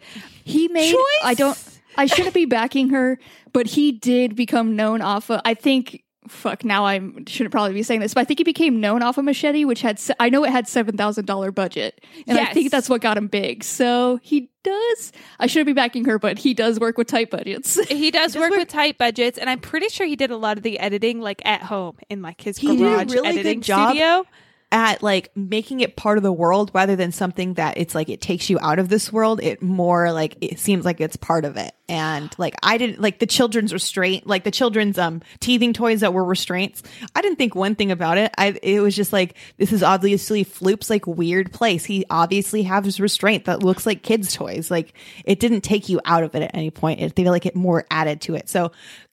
he 0.43 0.67
made. 0.67 0.95
I 1.23 1.33
don't. 1.33 1.57
I 1.97 2.05
shouldn't 2.05 2.33
be 2.33 2.45
backing 2.45 2.89
her, 2.89 3.19
but 3.51 3.67
he 3.67 3.91
did 3.91 4.35
become 4.35 4.75
known 4.75 5.01
off 5.01 5.29
of. 5.29 5.41
I 5.43 5.53
think. 5.53 6.00
Fuck. 6.27 6.63
Now 6.63 6.85
I 6.85 6.99
shouldn't 7.27 7.51
probably 7.51 7.73
be 7.73 7.81
saying 7.81 7.99
this, 8.01 8.13
but 8.13 8.21
I 8.21 8.25
think 8.25 8.39
he 8.39 8.43
became 8.43 8.79
known 8.79 9.01
off 9.01 9.17
of 9.17 9.25
Machete, 9.25 9.65
which 9.65 9.81
had. 9.81 9.99
I 10.19 10.29
know 10.29 10.43
it 10.43 10.51
had 10.51 10.67
seven 10.67 10.95
thousand 10.95 11.25
dollar 11.25 11.51
budget, 11.51 11.99
and 12.27 12.37
I 12.37 12.53
think 12.53 12.69
that's 12.69 12.89
what 12.89 13.01
got 13.01 13.17
him 13.17 13.27
big. 13.27 13.63
So 13.63 14.19
he 14.21 14.49
does. 14.63 15.11
I 15.39 15.47
shouldn't 15.47 15.65
be 15.65 15.73
backing 15.73 16.05
her, 16.05 16.19
but 16.19 16.37
he 16.37 16.53
does 16.53 16.79
work 16.79 16.97
with 16.97 17.07
tight 17.07 17.31
budgets. 17.31 17.79
he 17.89 18.11
does 18.11 18.35
work 18.37 18.51
with 18.51 18.67
tight 18.67 18.99
budgets, 18.99 19.39
and 19.39 19.49
I'm 19.49 19.59
pretty 19.59 19.89
sure 19.89 20.05
he 20.05 20.15
did 20.15 20.29
a 20.29 20.37
lot 20.37 20.57
of 20.57 20.63
the 20.63 20.77
editing 20.77 21.21
like 21.21 21.41
at 21.43 21.63
home 21.63 21.97
in 22.07 22.21
like 22.21 22.39
his 22.41 22.57
He 22.59 22.67
did 22.77 22.81
a 22.85 22.89
garage 22.91 23.11
really 23.13 23.21
good 23.29 23.39
editing 23.39 23.61
job. 23.61 23.89
studio. 23.89 24.25
At 24.71 25.03
like 25.03 25.35
making 25.35 25.81
it 25.81 25.95
part 25.95 26.17
of 26.17 26.23
the 26.23 26.31
world 26.31 26.71
rather 26.73 26.95
than 26.95 27.11
something 27.11 27.55
that 27.55 27.77
it's 27.77 27.93
like 27.93 28.09
it 28.09 28.21
takes 28.21 28.49
you 28.49 28.57
out 28.61 28.79
of 28.79 28.89
this 28.89 29.11
world. 29.11 29.41
It 29.43 29.61
more 29.61 30.11
like 30.11 30.37
it 30.41 30.59
seems 30.59 30.85
like 30.85 31.01
it's 31.01 31.17
part 31.17 31.45
of 31.45 31.57
it. 31.57 31.73
And 31.89 32.33
like 32.37 32.55
i 32.63 32.77
didn't 32.77 33.01
like 33.01 33.19
the 33.19 33.25
children's 33.25 33.73
restraint 33.73 34.25
like 34.25 34.45
the 34.45 34.51
children's 34.51 34.97
um 34.97 35.21
teething 35.41 35.73
toys 35.73 35.99
that 35.99 36.13
were 36.13 36.23
restraints 36.23 36.81
i 37.15 37.21
didn't 37.21 37.35
think 37.35 37.53
one 37.53 37.75
thing 37.75 37.91
about 37.91 38.17
it. 38.17 38.33
I 38.37 38.57
it 38.63 38.79
was 38.79 38.95
just 38.95 39.11
like 39.11 39.35
this 39.57 39.73
is 39.73 39.83
obviously 39.83 40.45
floop's 40.45 40.89
like 40.89 41.05
weird 41.05 41.51
place. 41.51 41.83
He 41.83 42.05
obviously 42.09 42.63
has 42.63 42.99
restraint 42.99 43.45
that 43.45 43.63
looks 43.63 43.85
like 43.85 44.03
kids 44.03 44.33
toys. 44.33 44.71
Like 44.71 44.93
it 45.25 45.39
didn't 45.39 45.61
take 45.61 45.89
you 45.89 45.99
out 46.05 46.23
of 46.23 46.33
it 46.35 46.43
at 46.43 46.55
any 46.55 46.71
point. 46.71 47.01
It, 47.01 47.15
they 47.15 47.23
feel 47.23 47.31
like 47.31 47.45
it 47.45 47.55
more 47.55 47.85
added 47.91 48.21
to 48.21 48.35
it. 48.35 48.49
So 48.49 48.71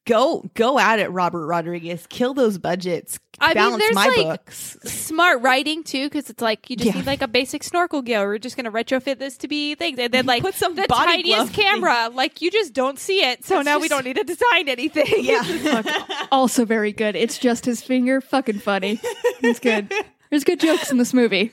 go 0.09 0.43
go 0.55 0.79
at 0.79 0.99
it 0.99 1.09
robert 1.11 1.47
rodriguez 1.47 2.07
kill 2.09 2.33
those 2.35 2.57
budgets 2.59 3.19
I 3.41 3.49
mean, 3.49 3.55
balance 3.55 3.83
there's, 3.85 3.95
my 3.95 4.07
like, 4.07 4.17
books 4.27 4.77
smart 4.85 5.43
writing 5.43 5.85
too 5.85 6.07
because 6.07 6.29
it's 6.31 6.43
like 6.43 6.69
you 6.71 6.77
just 6.77 6.87
Yeah. 6.89 6.95
need 7.01 7.07
like 7.07 7.23
a 7.23 7.29
basic 7.29 7.63
snorkel 7.63 8.03
gear 8.03 8.27
we're 8.27 8.39
just 8.39 8.57
gonna 8.57 8.73
retrofit 8.73 9.19
this 9.19 9.37
to 9.39 9.49
be 9.49 9.75
things 9.77 9.99
and 9.99 10.13
then 10.13 10.27
like 10.33 10.43
Put 10.43 10.55
some 10.55 10.75
the 10.75 10.87
body 10.89 11.23
tiniest 11.23 11.37
glove 11.37 11.53
camera 11.53 12.11
like 12.13 12.41
you 12.43 12.51
just 12.51 12.73
don't 12.73 12.99
see 12.99 13.21
it 13.21 13.45
so 13.45 13.63
now 13.63 13.79
we 13.79 13.87
don't 13.89 14.05
need 14.05 14.17
to 14.17 14.25
design 14.25 14.69
anything 14.69 15.07
yeah 15.19 15.83
also 16.33 16.65
very 16.65 16.93
good. 16.93 17.15
It's 17.15 17.39
just 17.39 17.65
his 17.67 17.83
finger. 17.83 18.21
Fucking 18.21 18.59
funny. 18.61 19.01
It's 19.41 19.61
good. 19.61 19.93
There's 20.31 20.45
good 20.45 20.59
jokes 20.61 20.91
in 20.91 20.99
this 20.99 21.15
movie. 21.15 21.53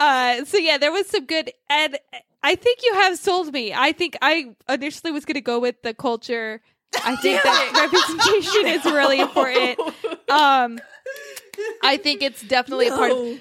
uh 0.00 0.44
so 0.44 0.56
yeah 0.58 0.78
there 0.78 0.92
was 0.92 1.06
some 1.08 1.26
good 1.26 1.52
and 1.68 1.98
i 2.42 2.54
think 2.54 2.78
you 2.82 2.94
have 2.94 3.18
sold 3.18 3.52
me 3.52 3.72
i 3.74 3.92
think 3.92 4.16
i 4.22 4.46
initially 4.68 5.12
was 5.12 5.24
gonna 5.24 5.40
go 5.40 5.58
with 5.58 5.80
the 5.82 5.94
culture 5.94 6.60
i 7.04 7.16
think 7.16 7.42
that 7.42 7.72
representation 7.92 8.66
is 8.66 8.84
really 8.84 9.20
important 9.20 9.78
um 10.30 10.78
i 11.82 11.96
think 11.96 12.22
it's 12.22 12.42
definitely 12.42 12.88
a 12.88 12.96
part 12.96 13.12
of 13.12 13.40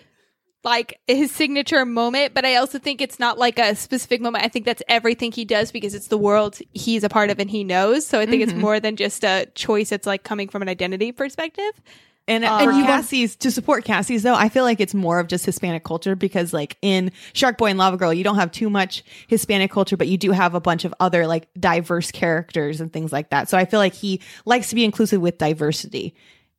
like 0.63 0.99
his 1.07 1.31
signature 1.31 1.85
moment, 1.85 2.33
but 2.33 2.45
I 2.45 2.55
also 2.55 2.77
think 2.77 3.01
it's 3.01 3.19
not 3.19 3.39
like 3.39 3.57
a 3.57 3.75
specific 3.75 4.21
moment. 4.21 4.45
I 4.45 4.47
think 4.47 4.65
that's 4.65 4.83
everything 4.87 5.31
he 5.31 5.43
does 5.43 5.71
because 5.71 5.95
it's 5.95 6.07
the 6.07 6.17
world 6.17 6.59
he's 6.73 7.03
a 7.03 7.09
part 7.09 7.29
of 7.29 7.39
and 7.39 7.49
he 7.49 7.63
knows. 7.63 8.05
So 8.05 8.19
I 8.19 8.25
think 8.25 8.43
it's 8.43 8.53
more 8.53 8.79
than 8.79 8.95
just 8.95 9.23
a 9.23 9.47
choice. 9.55 9.91
It's 9.91 10.05
like 10.05 10.23
coming 10.23 10.49
from 10.49 10.61
an 10.61 10.69
identity 10.69 11.11
perspective. 11.11 11.81
And 12.27 12.45
Uh, 12.45 12.57
And 12.61 12.77
you 12.77 12.83
Cassie's 12.85 13.35
to 13.37 13.51
support 13.51 13.83
Cassie's 13.83 14.23
though, 14.23 14.35
I 14.35 14.47
feel 14.49 14.63
like 14.63 14.79
it's 14.79 14.93
more 14.93 15.19
of 15.19 15.27
just 15.27 15.45
Hispanic 15.45 15.83
culture 15.83 16.15
because 16.15 16.53
like 16.53 16.77
in 16.81 17.11
Shark 17.33 17.57
Boy 17.57 17.67
and 17.67 17.79
Lava 17.79 17.97
Girl, 17.97 18.13
you 18.13 18.23
don't 18.23 18.35
have 18.35 18.51
too 18.51 18.69
much 18.69 19.03
Hispanic 19.27 19.71
culture, 19.71 19.97
but 19.97 20.07
you 20.07 20.17
do 20.17 20.31
have 20.31 20.53
a 20.55 20.61
bunch 20.61 20.85
of 20.85 20.93
other 20.99 21.27
like 21.27 21.47
diverse 21.59 22.11
characters 22.11 22.79
and 22.79 22.93
things 22.93 23.11
like 23.11 23.31
that. 23.31 23.49
So 23.49 23.57
I 23.57 23.65
feel 23.65 23.79
like 23.79 23.93
he 23.93 24.21
likes 24.45 24.69
to 24.69 24.75
be 24.75 24.85
inclusive 24.85 25.19
with 25.19 25.37
diversity 25.37 26.13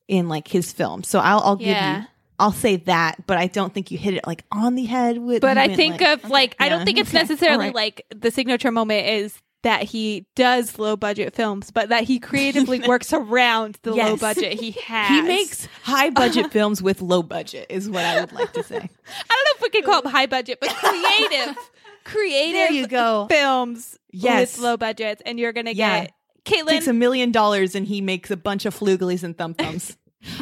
in 0.08 0.28
like 0.28 0.48
his 0.48 0.72
film. 0.72 1.04
So 1.04 1.20
I'll 1.20 1.40
I'll 1.40 1.56
give 1.56 1.68
Yeah. 1.68 2.00
you 2.00 2.06
I'll 2.38 2.50
say 2.52 2.76
that, 2.76 3.24
but 3.28 3.38
I 3.38 3.46
don't 3.46 3.72
think 3.72 3.92
you 3.92 3.98
hit 3.98 4.14
it 4.14 4.26
like 4.26 4.42
on 4.50 4.74
the 4.74 4.84
head 4.84 5.18
with 5.18 5.42
But 5.42 5.58
I 5.58 5.74
think 5.76 6.00
like- 6.00 6.24
of 6.24 6.28
like, 6.30 6.56
I 6.58 6.68
don't 6.68 6.80
Yeah. 6.80 6.84
think 6.86 6.98
it's 6.98 7.10
Okay. 7.14 7.18
necessarily 7.18 7.66
right. 7.66 7.74
like 7.74 8.04
the 8.14 8.32
signature 8.32 8.72
moment 8.72 9.06
is 9.06 9.38
that 9.62 9.84
he 9.84 10.26
does 10.34 10.78
low 10.78 10.96
budget 10.96 11.34
films, 11.34 11.70
but 11.70 11.88
that 11.90 12.04
he 12.04 12.18
creatively 12.18 12.80
works 12.86 13.12
around 13.12 13.78
the 13.82 13.92
low 13.94 14.16
budget 14.16 14.54
he 14.60 14.72
has. 14.86 15.08
he 15.08 15.22
makes 15.22 15.68
high 15.82 16.10
budget 16.10 16.50
films 16.52 16.82
with 16.82 17.00
low 17.00 17.22
budget 17.22 17.66
is 17.70 17.88
what 17.88 18.04
I 18.04 18.20
would 18.20 18.32
like 18.32 18.52
to 18.54 18.62
say. 18.62 18.76
I 18.76 18.80
don't 18.80 18.88
know 18.88 19.52
if 19.56 19.60
we 19.62 19.68
can 19.70 19.82
call 19.84 20.02
them 20.02 20.10
high 20.10 20.26
budget, 20.26 20.58
but 20.60 20.70
creative, 20.70 21.56
creative 22.04 22.54
There 22.54 22.72
you 22.72 22.86
go. 22.88 23.26
films 23.30 23.98
Yes. 24.10 24.56
with 24.56 24.64
low 24.64 24.76
budgets, 24.76 25.22
and 25.24 25.38
you're 25.38 25.52
gonna 25.52 25.70
Yeah. 25.70 26.02
get 26.02 26.12
Caitlin. 26.44 26.68
Takes 26.70 26.88
a 26.88 26.92
million 26.92 27.30
dollars 27.30 27.76
and 27.76 27.86
he 27.86 28.00
makes 28.00 28.30
a 28.32 28.36
bunch 28.36 28.64
of 28.66 28.76
Fooglies 28.76 29.22
and 29.22 29.38
thumb 29.38 29.54
thumbs. 29.54 29.96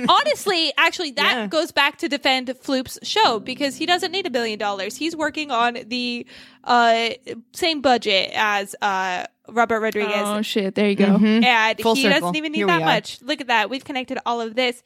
Honestly, 0.09 0.73
actually, 0.77 1.13
that 1.13 1.35
Yeah. 1.37 1.47
goes 1.47 1.73
back 1.73 1.99
to 1.99 2.09
defend 2.09 2.49
Floop's 2.61 2.99
show 3.03 3.41
because 3.41 3.77
he 3.77 3.87
doesn't 3.87 4.13
need 4.13 4.27
a 4.27 4.31
billion 4.31 4.59
dollars. 4.59 4.97
He's 4.97 5.17
working 5.17 5.51
on 5.51 5.79
the 5.87 6.27
uh, 6.65 7.11
same 7.53 7.81
budget 7.81 8.31
as 8.35 8.75
uh, 8.83 9.25
Robert 9.49 9.81
Rodriguez. 9.81 10.13
Oh 10.17 10.43
shit! 10.43 10.75
There 10.75 10.89
you 10.89 10.97
go. 10.97 11.17
and 11.17 11.81
Full 11.81 11.95
he 11.95 12.03
circle. 12.03 12.21
doesn't 12.21 12.37
even 12.37 12.53
need 12.53 12.59
Here 12.59 12.67
that 12.67 12.83
much. 12.83 13.21
Look 13.23 13.41
at 13.41 13.47
that. 13.49 13.71
We've 13.71 13.85
connected 13.85 14.19
all 14.27 14.41
of 14.41 14.55
this. 14.55 14.83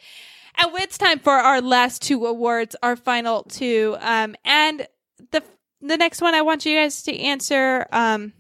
And 0.57 0.71
it's 0.77 0.97
time 0.97 1.19
for 1.19 1.33
our 1.33 1.61
last 1.61 2.01
two 2.03 2.27
awards, 2.27 2.77
our 2.83 2.95
final 2.95 3.43
two. 3.45 3.97
Um, 4.01 4.37
and 4.45 4.87
the 5.33 5.43
the 5.81 5.97
next 5.97 6.21
one 6.23 6.35
I 6.35 6.43
want 6.43 6.65
you 6.65 6.77
guys 6.79 7.03
to 7.03 7.19
answer. 7.19 7.87
Um, 7.91 8.33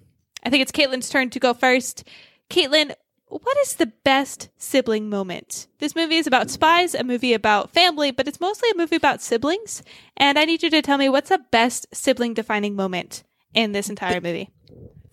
I 0.44 0.50
think 0.50 0.62
it's 0.62 0.72
Caitlin's 0.72 1.08
turn 1.08 1.30
to 1.30 1.40
go 1.40 1.52
first. 1.54 2.04
Caitlin, 2.50 2.94
what 3.42 3.56
is 3.58 3.74
the 3.74 3.92
best 4.04 4.48
sibling 4.56 5.10
moment? 5.10 5.66
This 5.78 5.96
movie 5.96 6.16
is 6.16 6.26
about 6.26 6.50
spies, 6.50 6.94
a 6.94 7.02
movie 7.02 7.32
about 7.32 7.70
family, 7.70 8.10
but 8.12 8.28
it's 8.28 8.40
mostly 8.40 8.70
a 8.70 8.76
movie 8.76 8.96
about 8.96 9.22
siblings. 9.22 9.82
And 10.16 10.38
I 10.38 10.44
need 10.44 10.62
you 10.62 10.70
to 10.70 10.82
tell 10.82 10.98
me 10.98 11.08
what's 11.08 11.30
the 11.30 11.44
best 11.50 11.86
sibling 11.92 12.34
defining 12.34 12.76
moment 12.76 13.24
in 13.52 13.72
this 13.72 13.88
entire 13.88 14.20
movie. 14.20 14.50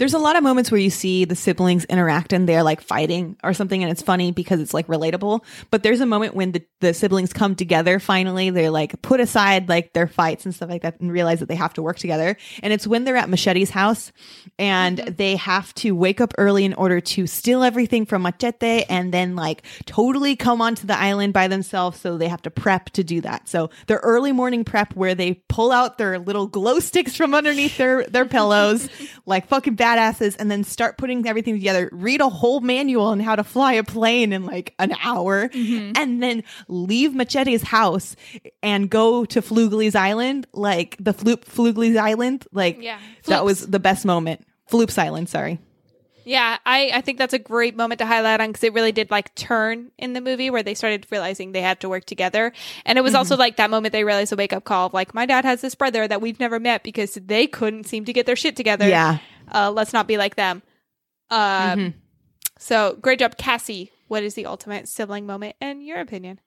There's 0.01 0.15
a 0.15 0.17
lot 0.17 0.35
of 0.35 0.41
moments 0.41 0.71
where 0.71 0.79
you 0.79 0.89
see 0.89 1.25
the 1.25 1.35
siblings 1.35 1.85
interact 1.85 2.33
and 2.33 2.49
they're 2.49 2.63
like 2.63 2.81
fighting 2.81 3.37
or 3.43 3.53
something, 3.53 3.83
and 3.83 3.91
it's 3.91 4.01
funny 4.01 4.31
because 4.31 4.59
it's 4.59 4.73
like 4.73 4.87
relatable. 4.87 5.45
But 5.69 5.83
there's 5.83 6.01
a 6.01 6.07
moment 6.07 6.33
when 6.33 6.53
the, 6.53 6.65
the 6.79 6.95
siblings 6.95 7.33
come 7.33 7.53
together 7.53 7.99
finally. 7.99 8.49
They're 8.49 8.71
like 8.71 8.99
put 9.03 9.19
aside 9.19 9.69
like 9.69 9.93
their 9.93 10.07
fights 10.07 10.43
and 10.43 10.55
stuff 10.55 10.71
like 10.71 10.81
that 10.81 10.99
and 11.01 11.11
realize 11.11 11.39
that 11.41 11.49
they 11.49 11.55
have 11.55 11.75
to 11.75 11.83
work 11.83 11.99
together. 11.99 12.35
And 12.63 12.73
it's 12.73 12.87
when 12.87 13.03
they're 13.03 13.15
at 13.15 13.29
Machete's 13.29 13.69
house 13.69 14.11
and 14.57 14.97
mm-hmm. 14.97 15.13
they 15.17 15.35
have 15.35 15.71
to 15.75 15.91
wake 15.91 16.19
up 16.19 16.33
early 16.39 16.65
in 16.65 16.73
order 16.73 16.99
to 16.99 17.27
steal 17.27 17.61
everything 17.61 18.07
from 18.07 18.23
Machete 18.23 18.85
and 18.89 19.13
then 19.13 19.35
like 19.35 19.61
totally 19.85 20.35
come 20.35 20.63
onto 20.63 20.87
the 20.87 20.97
island 20.97 21.31
by 21.31 21.47
themselves. 21.47 21.99
So 21.99 22.17
they 22.17 22.27
have 22.27 22.41
to 22.41 22.49
prep 22.49 22.89
to 22.93 23.03
do 23.03 23.21
that. 23.21 23.47
So 23.47 23.69
their 23.85 23.99
early 23.99 24.31
morning 24.31 24.63
prep 24.63 24.95
where 24.95 25.13
they 25.13 25.43
pull 25.47 25.71
out 25.71 25.99
their 25.99 26.17
little 26.17 26.47
glow 26.47 26.79
sticks 26.79 27.15
from 27.15 27.35
underneath 27.35 27.77
their, 27.77 28.03
their 28.07 28.25
pillows, 28.31 28.89
like 29.27 29.45
fucking 29.45 29.75
badasses, 29.97 30.35
and 30.39 30.49
then 30.49 30.63
start 30.63 30.97
putting 30.97 31.27
everything 31.27 31.55
together, 31.55 31.89
read 31.91 32.21
a 32.21 32.29
whole 32.29 32.61
manual 32.61 33.05
on 33.05 33.19
how 33.19 33.35
to 33.35 33.43
fly 33.43 33.73
a 33.73 33.83
plane 33.83 34.33
in 34.33 34.45
like 34.45 34.73
an 34.79 34.93
hour, 35.01 35.49
mm-hmm. 35.49 35.93
and 35.95 36.21
then 36.21 36.43
leave 36.67 37.13
Machete's 37.13 37.63
house 37.63 38.15
and 38.63 38.89
go 38.89 39.25
to 39.25 39.41
Flugley's 39.41 39.95
Island, 39.95 40.47
like 40.53 40.95
the 40.99 41.13
Floop 41.13 41.45
Flugley's 41.45 41.97
Island. 41.97 42.47
Like 42.51 42.81
Yeah. 42.81 42.99
that 43.25 43.45
was 43.45 43.67
the 43.67 43.79
best 43.79 44.05
moment. 44.05 44.45
Floop's 44.69 44.97
Island, 44.97 45.29
sorry. 45.29 45.59
Yeah, 46.23 46.57
I, 46.65 46.91
I 46.93 47.01
think 47.01 47.17
that's 47.17 47.33
a 47.33 47.39
great 47.39 47.75
moment 47.75 47.99
to 47.99 48.05
highlight 48.05 48.41
on 48.41 48.49
because 48.49 48.63
it 48.63 48.73
really 48.73 48.91
did 48.91 49.09
like 49.09 49.33
turn 49.35 49.91
in 49.97 50.13
the 50.13 50.21
movie 50.21 50.49
where 50.49 50.63
they 50.63 50.75
started 50.75 51.07
realizing 51.09 51.51
they 51.51 51.61
had 51.61 51.79
to 51.81 51.89
work 51.89 52.05
together. 52.05 52.53
And 52.85 52.97
it 52.97 53.01
was 53.01 53.15
also 53.15 53.33
mm-hmm. 53.33 53.39
like 53.39 53.57
that 53.57 53.69
moment 53.69 53.91
they 53.91 54.03
realized 54.03 54.31
a 54.31 54.35
wake 54.35 54.53
up 54.53 54.63
call 54.63 54.87
of 54.87 54.93
like, 54.93 55.13
my 55.13 55.25
dad 55.25 55.45
has 55.45 55.61
this 55.61 55.75
brother 55.75 56.07
that 56.07 56.21
we've 56.21 56.39
never 56.39 56.59
met 56.59 56.83
because 56.83 57.15
they 57.15 57.47
couldn't 57.47 57.85
seem 57.85 58.05
to 58.05 58.13
get 58.13 58.25
their 58.25 58.35
shit 58.35 58.55
together. 58.55 58.87
Yeah. 58.87 59.17
Uh, 59.51 59.71
let's 59.71 59.93
not 59.93 60.07
be 60.07 60.17
like 60.17 60.35
them. 60.35 60.61
Um, 61.29 61.93
So 62.57 62.97
great 63.01 63.19
job, 63.19 63.37
Cassie. 63.37 63.91
What 64.07 64.23
is 64.23 64.35
the 64.35 64.45
ultimate 64.45 64.87
sibling 64.87 65.25
moment 65.25 65.55
in 65.59 65.81
your 65.81 65.99
opinion? 65.99 66.39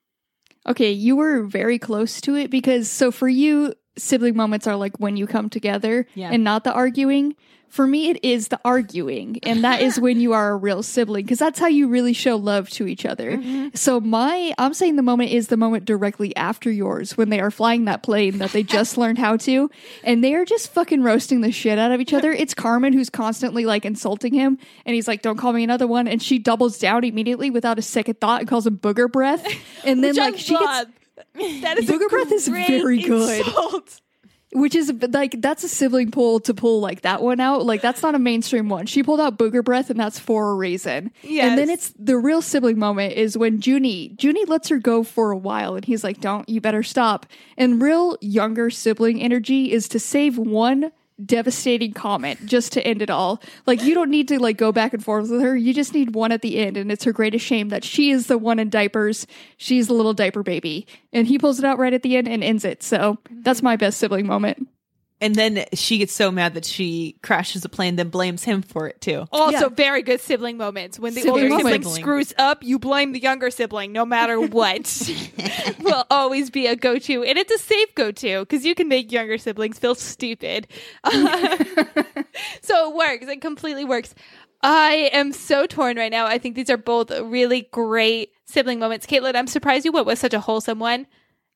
Okay, 0.66 0.92
you 0.92 1.16
were 1.16 1.42
very 1.42 1.78
close 1.78 2.20
to 2.22 2.36
it 2.36 2.50
because 2.50 2.90
so 2.90 3.10
for 3.10 3.28
you, 3.28 3.74
sibling 3.96 4.36
moments 4.36 4.66
are 4.66 4.76
like 4.76 4.96
when 4.98 5.16
you 5.16 5.26
come 5.26 5.48
together 5.50 6.06
Yeah. 6.14 6.30
and 6.32 6.44
not 6.44 6.64
the 6.64 6.72
arguing. 6.72 7.34
For 7.68 7.88
me, 7.88 8.08
it 8.08 8.24
is 8.24 8.48
the 8.48 8.60
arguing, 8.64 9.40
and 9.42 9.64
that 9.64 9.82
is 9.82 9.98
when 9.98 10.20
you 10.20 10.32
are 10.32 10.52
a 10.52 10.56
real 10.56 10.84
sibling 10.84 11.24
because 11.24 11.40
that's 11.40 11.58
how 11.58 11.66
you 11.66 11.88
really 11.88 12.12
show 12.12 12.36
love 12.36 12.70
to 12.70 12.86
each 12.86 13.04
other. 13.04 13.42
So 13.74 13.98
my, 14.00 14.54
I'm 14.58 14.74
saying 14.74 14.94
the 14.94 15.02
moment 15.02 15.32
is 15.32 15.48
the 15.48 15.56
moment 15.56 15.84
directly 15.84 16.36
after 16.36 16.70
yours 16.70 17.16
when 17.16 17.30
they 17.30 17.40
are 17.40 17.50
flying 17.50 17.86
that 17.86 18.04
plane 18.04 18.38
that 18.38 18.52
they 18.52 18.62
just 18.78 18.96
learned 18.96 19.18
how 19.18 19.36
to, 19.38 19.72
and 20.04 20.22
they 20.22 20.36
are 20.36 20.44
just 20.44 20.72
fucking 20.72 21.02
roasting 21.02 21.40
the 21.40 21.50
shit 21.50 21.76
out 21.76 21.90
of 21.90 22.00
each 22.00 22.12
other. 22.14 22.30
It's 22.30 22.54
Carmen 22.54 22.92
who's 22.92 23.10
constantly 23.10 23.64
like 23.66 23.84
insulting 23.84 24.34
him, 24.34 24.56
and 24.86 24.94
he's 24.94 25.08
like, 25.08 25.22
"Don't 25.22 25.36
call 25.38 25.52
me 25.52 25.64
another 25.64 25.88
one," 25.88 26.06
and 26.06 26.22
she 26.22 26.38
doubles 26.38 26.78
down 26.78 27.02
immediately 27.02 27.50
without 27.50 27.76
a 27.80 27.82
second 27.82 28.20
thought 28.20 28.38
and 28.42 28.48
calls 28.48 28.68
him 28.68 28.78
booger 28.78 29.10
breath, 29.10 29.44
and 29.84 30.04
then 30.04 30.14
like 30.14 30.38
she 30.38 30.56
gets. 30.56 30.90
That 31.34 31.78
is 31.78 31.88
a 31.88 31.92
Booger 31.92 32.08
breath 32.08 32.32
is 32.32 32.48
very 32.48 33.02
good. 33.02 33.46
insult. 33.46 34.00
which 34.52 34.76
is 34.76 34.92
like 35.10 35.40
that's 35.42 35.64
a 35.64 35.68
sibling 35.68 36.12
pull 36.12 36.38
to 36.38 36.54
pull 36.54 36.80
like 36.80 37.02
that 37.02 37.22
one 37.22 37.40
out. 37.40 37.66
Like 37.66 37.82
that's 37.82 38.02
not 38.02 38.14
a 38.14 38.20
mainstream 38.20 38.68
one. 38.68 38.86
She 38.86 39.02
pulled 39.02 39.20
out 39.20 39.36
booger 39.36 39.64
breath, 39.64 39.90
and 39.90 39.98
that's 39.98 40.18
for 40.18 40.50
a 40.50 40.54
reason. 40.54 41.10
Yeah. 41.22 41.48
And 41.48 41.58
then 41.58 41.68
it's 41.68 41.92
the 41.98 42.16
real 42.16 42.40
sibling 42.40 42.78
moment 42.78 43.14
is 43.14 43.36
when 43.36 43.60
Juni 43.60 44.16
Juni 44.16 44.48
lets 44.48 44.68
her 44.68 44.78
go 44.78 45.02
for 45.02 45.32
a 45.32 45.36
while, 45.36 45.74
and 45.74 45.84
he's 45.84 46.04
like, 46.04 46.20
"Don't 46.20 46.48
you 46.48 46.60
better 46.60 46.84
stop." 46.84 47.26
And 47.58 47.82
real 47.82 48.16
younger 48.20 48.70
sibling 48.70 49.20
energy 49.20 49.72
is 49.72 49.88
to 49.88 49.98
save 49.98 50.38
one 50.38 50.92
devastating 51.24 51.92
comment 51.92 52.44
just 52.46 52.72
to 52.72 52.84
end 52.86 53.02
it 53.02 53.10
all. 53.10 53.40
Like 53.66 53.82
you 53.82 53.94
don't 53.94 54.10
need 54.10 54.28
to 54.28 54.40
like 54.40 54.56
go 54.56 54.72
back 54.72 54.92
and 54.92 55.04
forth 55.04 55.30
with 55.30 55.42
her. 55.42 55.56
You 55.56 55.72
just 55.72 55.94
need 55.94 56.14
one 56.14 56.32
at 56.32 56.42
the 56.42 56.58
end 56.58 56.76
and 56.76 56.90
it's 56.90 57.04
her 57.04 57.12
greatest 57.12 57.44
shame 57.44 57.68
that 57.68 57.84
she 57.84 58.10
is 58.10 58.26
the 58.26 58.38
one 58.38 58.58
in 58.58 58.68
diapers. 58.68 59.26
She's 59.56 59.86
the 59.86 59.94
little 59.94 60.14
diaper 60.14 60.42
baby. 60.42 60.86
And 61.12 61.26
he 61.26 61.38
pulls 61.38 61.58
it 61.58 61.64
out 61.64 61.78
right 61.78 61.92
at 61.92 62.02
the 62.02 62.16
end 62.16 62.28
and 62.28 62.42
ends 62.42 62.64
it. 62.64 62.82
So 62.82 63.18
that's 63.30 63.62
my 63.62 63.76
best 63.76 63.98
sibling 63.98 64.26
moment. 64.26 64.68
And 65.20 65.34
then 65.34 65.64
she 65.72 65.98
gets 65.98 66.12
so 66.12 66.30
mad 66.30 66.54
that 66.54 66.64
she 66.64 67.16
crashes 67.22 67.64
a 67.64 67.68
plane, 67.68 67.96
then 67.96 68.08
blames 68.10 68.42
him 68.44 68.60
for 68.62 68.88
it 68.88 69.00
too. 69.00 69.26
Also, 69.32 69.52
Yeah. 69.60 69.68
very 69.68 70.02
good 70.02 70.20
sibling 70.20 70.56
moments. 70.58 70.98
When 70.98 71.14
the 71.14 71.22
Sibling 71.22 71.44
older 71.44 71.56
sibling 71.56 71.82
moments. 71.82 71.94
screws 71.94 72.34
up, 72.36 72.62
you 72.64 72.78
blame 72.78 73.12
the 73.12 73.20
younger 73.20 73.50
sibling, 73.50 73.92
no 73.92 74.04
matter 74.04 74.38
what. 74.46 75.10
Will 75.80 76.04
always 76.10 76.50
be 76.50 76.66
a 76.66 76.76
go-to, 76.76 77.22
and 77.24 77.38
it's 77.38 77.52
a 77.52 77.58
safe 77.58 77.94
go-to 77.94 78.40
because 78.40 78.66
you 78.66 78.74
can 78.74 78.88
make 78.88 79.12
younger 79.12 79.38
siblings 79.38 79.78
feel 79.78 79.94
stupid. 79.94 80.66
so 82.62 82.90
it 82.90 82.94
works. 82.94 83.26
It 83.26 83.40
completely 83.40 83.84
works. 83.84 84.14
I 84.62 85.10
am 85.12 85.32
so 85.32 85.66
torn 85.66 85.96
right 85.96 86.10
now. 86.10 86.26
I 86.26 86.38
think 86.38 86.54
these 86.54 86.70
are 86.70 86.76
both 86.76 87.10
really 87.10 87.68
great 87.70 88.32
sibling 88.46 88.78
moments. 88.78 89.06
Caitlin, 89.06 89.36
I'm 89.36 89.46
surprised 89.46 89.84
you 89.84 89.92
went 89.92 90.06
with 90.06 90.18
such 90.18 90.34
a 90.34 90.40
wholesome 90.40 90.78
one. 90.78 91.06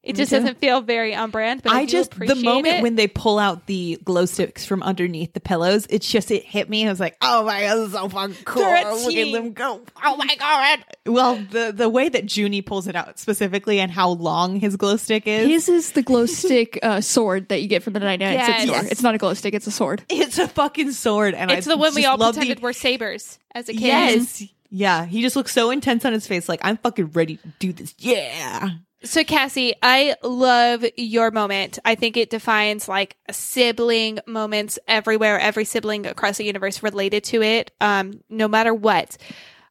It 0.01 0.15
just 0.17 0.31
doesn't 0.31 0.59
feel 0.59 0.81
very 0.81 1.15
on 1.15 1.31
brand. 1.31 1.63
But 1.63 1.73
I, 1.73 1.81
I 1.81 1.85
do 1.85 1.91
just 1.93 2.13
the 2.19 2.35
moment 2.37 2.77
it. 2.79 2.83
when 2.83 2.95
they 2.95 3.09
pull 3.09 3.39
out 3.39 3.67
the 3.67 3.99
glow 4.05 4.25
sticks 4.27 4.65
from 4.65 4.83
underneath 4.83 5.33
the 5.35 5.41
pillows, 5.41 5.87
it's 5.91 6.11
just 6.11 6.31
it 6.31 6.45
hit 6.45 6.71
me. 6.71 6.87
I 6.87 6.91
was 6.91 7.01
like, 7.01 7.17
oh 7.21 7.45
my 7.45 7.63
god, 7.63 7.77
this 7.77 7.87
is 7.89 7.93
so 7.93 8.09
fucking 8.09 8.37
cool! 8.45 8.63
They're 8.63 8.95
Look 8.95 9.15
at 9.15 9.33
them 9.33 9.53
go! 9.53 9.83
Oh 10.03 10.17
my 10.17 10.35
god! 10.37 10.85
Well, 11.05 11.37
the 11.51 11.73
the 11.77 11.89
way 11.89 12.09
that 12.09 12.25
Juni 12.27 12.65
pulls 12.65 12.87
it 12.87 12.95
out 12.97 13.19
specifically 13.19 13.81
and 13.81 13.91
how 13.91 14.11
long 14.11 14.61
his 14.61 14.77
glow 14.77 14.97
stick 14.97 15.27
is, 15.27 15.47
His 15.49 15.69
is 15.69 15.93
the 15.93 16.03
glow 16.03 16.27
stick 16.27 16.79
uh, 16.83 17.01
sword 17.01 17.49
that 17.49 17.61
you 17.61 17.69
get 17.69 17.83
from 17.83 17.93
the 17.93 18.01
99 18.01 18.39
cent 18.39 18.49
Yes. 18.49 18.63
store. 18.63 18.77
Yes. 18.77 18.93
It's 18.93 19.03
not 19.03 19.15
a 19.15 19.19
glow 19.19 19.35
stick, 19.35 19.53
it's 19.53 19.67
a 19.67 19.73
sword. 19.73 20.05
it's 20.09 20.39
a 20.39 20.47
fucking 20.49 20.93
sword, 20.93 21.35
and 21.35 21.51
it's 21.51 21.67
I 21.67 21.73
the 21.73 21.77
one 21.77 21.95
we 21.95 22.05
all 22.07 22.17
love 22.17 22.35
the- 22.37 22.41
pretended 22.41 22.63
were 22.63 22.73
sabers 22.73 23.39
as 23.55 23.69
a 23.69 23.73
kid. 23.73 23.81
Yes, 23.83 24.45
yeah, 24.71 25.05
he 25.07 25.23
just 25.23 25.35
looks 25.35 25.53
so 25.53 25.71
intense 25.71 26.05
on 26.05 26.13
his 26.13 26.27
face, 26.27 26.49
like 26.49 26.61
I'm 26.63 26.77
fucking 26.79 27.09
ready 27.13 27.37
to 27.39 27.49
do 27.59 27.73
this. 27.73 27.95
Yeah. 27.99 28.69
So 29.05 29.23
Cassie, 29.23 29.75
I 29.81 30.17
love 30.25 30.85
your 30.97 31.31
moment. 31.31 31.79
I 31.85 31.95
think 31.95 32.17
it 32.17 32.31
defines 32.31 32.89
like 32.89 33.17
sibling 33.31 34.19
moments 34.27 34.79
everywhere, 34.89 35.39
every 35.39 35.65
sibling 35.65 36.05
across 36.05 36.39
the 36.39 36.45
universe 36.45 36.83
related 36.83 37.23
to 37.25 37.43
it, 37.43 37.71
um, 37.81 38.21
no 38.29 38.49
matter 38.49 38.75
what. 38.75 39.17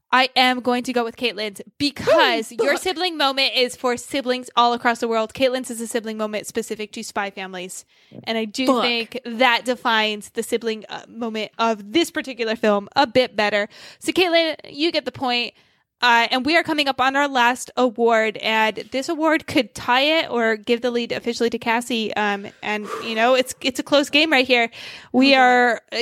I 0.09 0.29
am 0.37 0.61
going 0.61 0.83
to 0.83 0.93
go 0.93 1.03
with 1.03 1.17
Caitlin's 1.17 1.61
because 1.77 2.53
your 2.53 2.77
sibling 2.77 3.17
moment 3.17 3.51
is 3.55 3.75
for 3.75 3.97
siblings 3.97 4.49
all 4.55 4.71
across 4.71 4.99
the 4.99 5.07
world. 5.07 5.33
Caitlin's 5.33 5.69
is 5.69 5.81
a 5.81 5.87
sibling 5.87 6.17
moment 6.17 6.47
specific 6.47 6.93
to 6.93 7.03
spy 7.03 7.29
families. 7.29 7.83
And 8.23 8.37
I 8.37 8.45
do 8.45 8.67
Fuck. 8.67 8.83
think 8.83 9.19
that 9.25 9.65
defines 9.65 10.29
the 10.29 10.43
sibling 10.43 10.85
uh, 10.87 11.01
moment 11.09 11.51
of 11.57 11.91
this 11.91 12.09
particular 12.09 12.55
film 12.55 12.87
a 12.95 13.05
bit 13.05 13.35
better. 13.35 13.67
So, 13.99 14.13
Caitlin, 14.13 14.55
you 14.69 14.93
get 14.93 15.03
the 15.03 15.11
point. 15.11 15.53
Uh, 16.01 16.27
and 16.29 16.45
we 16.45 16.55
are 16.55 16.63
coming 16.63 16.87
up 16.87 17.01
on 17.01 17.15
our 17.15 17.27
last 17.27 17.71
award, 17.75 18.37
and 18.37 18.77
this 18.91 19.09
award 19.09 19.47
could 19.47 19.73
tie 19.73 20.19
it 20.19 20.29
or 20.29 20.55
give 20.55 20.81
the 20.81 20.91
lead 20.91 21.11
officially 21.11 21.49
to 21.49 21.57
Cassie. 21.57 22.13
Um, 22.15 22.47
and 22.61 22.87
you 23.03 23.15
know, 23.15 23.33
it's 23.33 23.55
it's 23.61 23.79
a 23.79 23.83
close 23.83 24.09
game 24.09 24.31
right 24.31 24.45
here. 24.45 24.69
We 25.11 25.33
are 25.33 25.81
uh, 25.91 25.97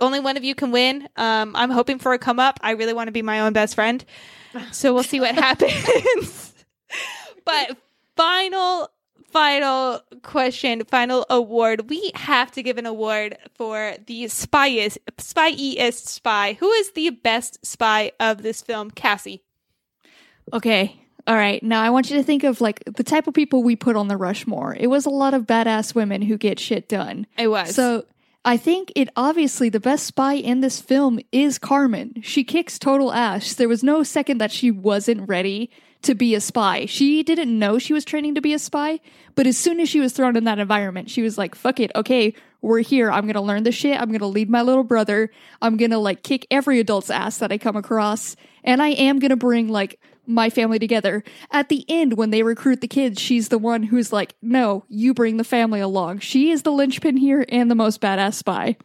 only 0.00 0.20
one 0.20 0.36
of 0.36 0.44
you 0.44 0.54
can 0.54 0.70
win. 0.70 1.08
Um, 1.16 1.56
I'm 1.56 1.70
hoping 1.70 1.98
for 1.98 2.12
a 2.12 2.18
come 2.18 2.38
up. 2.38 2.60
I 2.62 2.72
really 2.72 2.92
want 2.92 3.08
to 3.08 3.12
be 3.12 3.22
my 3.22 3.40
own 3.40 3.54
best 3.54 3.74
friend, 3.74 4.04
so 4.70 4.92
we'll 4.92 5.02
see 5.02 5.20
what 5.20 5.34
happens. 5.34 6.52
but 7.46 7.76
final 8.16 8.90
final 9.30 10.00
question, 10.22 10.84
final 10.84 11.26
award. 11.30 11.90
We 11.90 12.10
have 12.14 12.50
to 12.52 12.62
give 12.62 12.78
an 12.78 12.86
award 12.86 13.36
for 13.54 13.94
the 14.06 14.24
spyest, 14.24 14.98
spyest 15.16 16.06
spy. 16.06 16.54
Who 16.60 16.70
is 16.72 16.92
the 16.92 17.10
best 17.10 17.64
spy 17.64 18.12
of 18.18 18.42
this 18.42 18.62
film? 18.62 18.90
Cassie. 18.90 19.42
Okay. 20.52 21.00
All 21.26 21.36
right. 21.36 21.62
Now 21.62 21.82
I 21.82 21.90
want 21.90 22.10
you 22.10 22.16
to 22.16 22.22
think 22.22 22.42
of 22.42 22.60
like 22.60 22.82
the 22.84 23.04
type 23.04 23.26
of 23.26 23.34
people 23.34 23.62
we 23.62 23.76
put 23.76 23.96
on 23.96 24.08
the 24.08 24.16
Rushmore. 24.16 24.74
It 24.78 24.86
was 24.86 25.04
a 25.04 25.10
lot 25.10 25.34
of 25.34 25.46
badass 25.46 25.94
women 25.94 26.22
who 26.22 26.38
get 26.38 26.58
shit 26.58 26.88
done. 26.88 27.26
It 27.36 27.48
was. 27.48 27.74
So 27.74 28.06
I 28.44 28.56
think 28.56 28.92
it 28.96 29.10
obviously 29.14 29.68
the 29.68 29.80
best 29.80 30.06
spy 30.06 30.34
in 30.34 30.60
this 30.60 30.80
film 30.80 31.20
is 31.32 31.58
Carmen. 31.58 32.22
She 32.22 32.44
kicks 32.44 32.78
total 32.78 33.12
ass. 33.12 33.54
There 33.54 33.68
was 33.68 33.84
no 33.84 34.02
second 34.02 34.38
that 34.38 34.50
she 34.50 34.70
wasn't 34.70 35.28
ready 35.28 35.70
to 36.02 36.14
be 36.14 36.34
a 36.34 36.40
spy. 36.40 36.86
She 36.86 37.22
didn't 37.22 37.58
know 37.58 37.78
she 37.78 37.92
was 37.92 38.04
training 38.04 38.34
to 38.36 38.40
be 38.40 38.52
a 38.54 38.58
spy, 38.58 39.00
but 39.34 39.46
as 39.46 39.58
soon 39.58 39.80
as 39.80 39.88
she 39.88 40.00
was 40.00 40.12
thrown 40.12 40.36
in 40.36 40.44
that 40.44 40.58
environment, 40.58 41.10
she 41.10 41.22
was 41.22 41.36
like, 41.36 41.54
fuck 41.54 41.80
it. 41.80 41.90
Okay, 41.96 42.34
we're 42.60 42.80
here. 42.80 43.10
I'm 43.10 43.24
going 43.24 43.34
to 43.34 43.40
learn 43.40 43.62
this 43.64 43.74
shit. 43.74 44.00
I'm 44.00 44.08
going 44.08 44.20
to 44.20 44.26
lead 44.26 44.48
my 44.50 44.62
little 44.62 44.84
brother. 44.84 45.30
I'm 45.60 45.76
going 45.76 45.90
to 45.90 45.98
like 45.98 46.22
kick 46.22 46.46
every 46.50 46.78
adult's 46.80 47.10
ass 47.10 47.38
that 47.38 47.50
I 47.52 47.58
come 47.58 47.76
across. 47.76 48.36
And 48.64 48.80
I 48.82 48.88
am 48.90 49.18
going 49.18 49.30
to 49.30 49.36
bring 49.36 49.68
like 49.68 50.00
my 50.26 50.50
family 50.50 50.78
together. 50.78 51.24
At 51.50 51.68
the 51.68 51.84
end, 51.88 52.16
when 52.16 52.30
they 52.30 52.42
recruit 52.42 52.80
the 52.80 52.88
kids, 52.88 53.20
she's 53.20 53.48
the 53.48 53.58
one 53.58 53.82
who's 53.82 54.12
like, 54.12 54.34
no, 54.42 54.84
you 54.88 55.14
bring 55.14 55.36
the 55.36 55.44
family 55.44 55.80
along. 55.80 56.18
She 56.20 56.50
is 56.50 56.62
the 56.62 56.72
linchpin 56.72 57.16
here 57.16 57.44
and 57.48 57.70
the 57.70 57.74
most 57.74 58.00
badass 58.00 58.34
spy. 58.34 58.76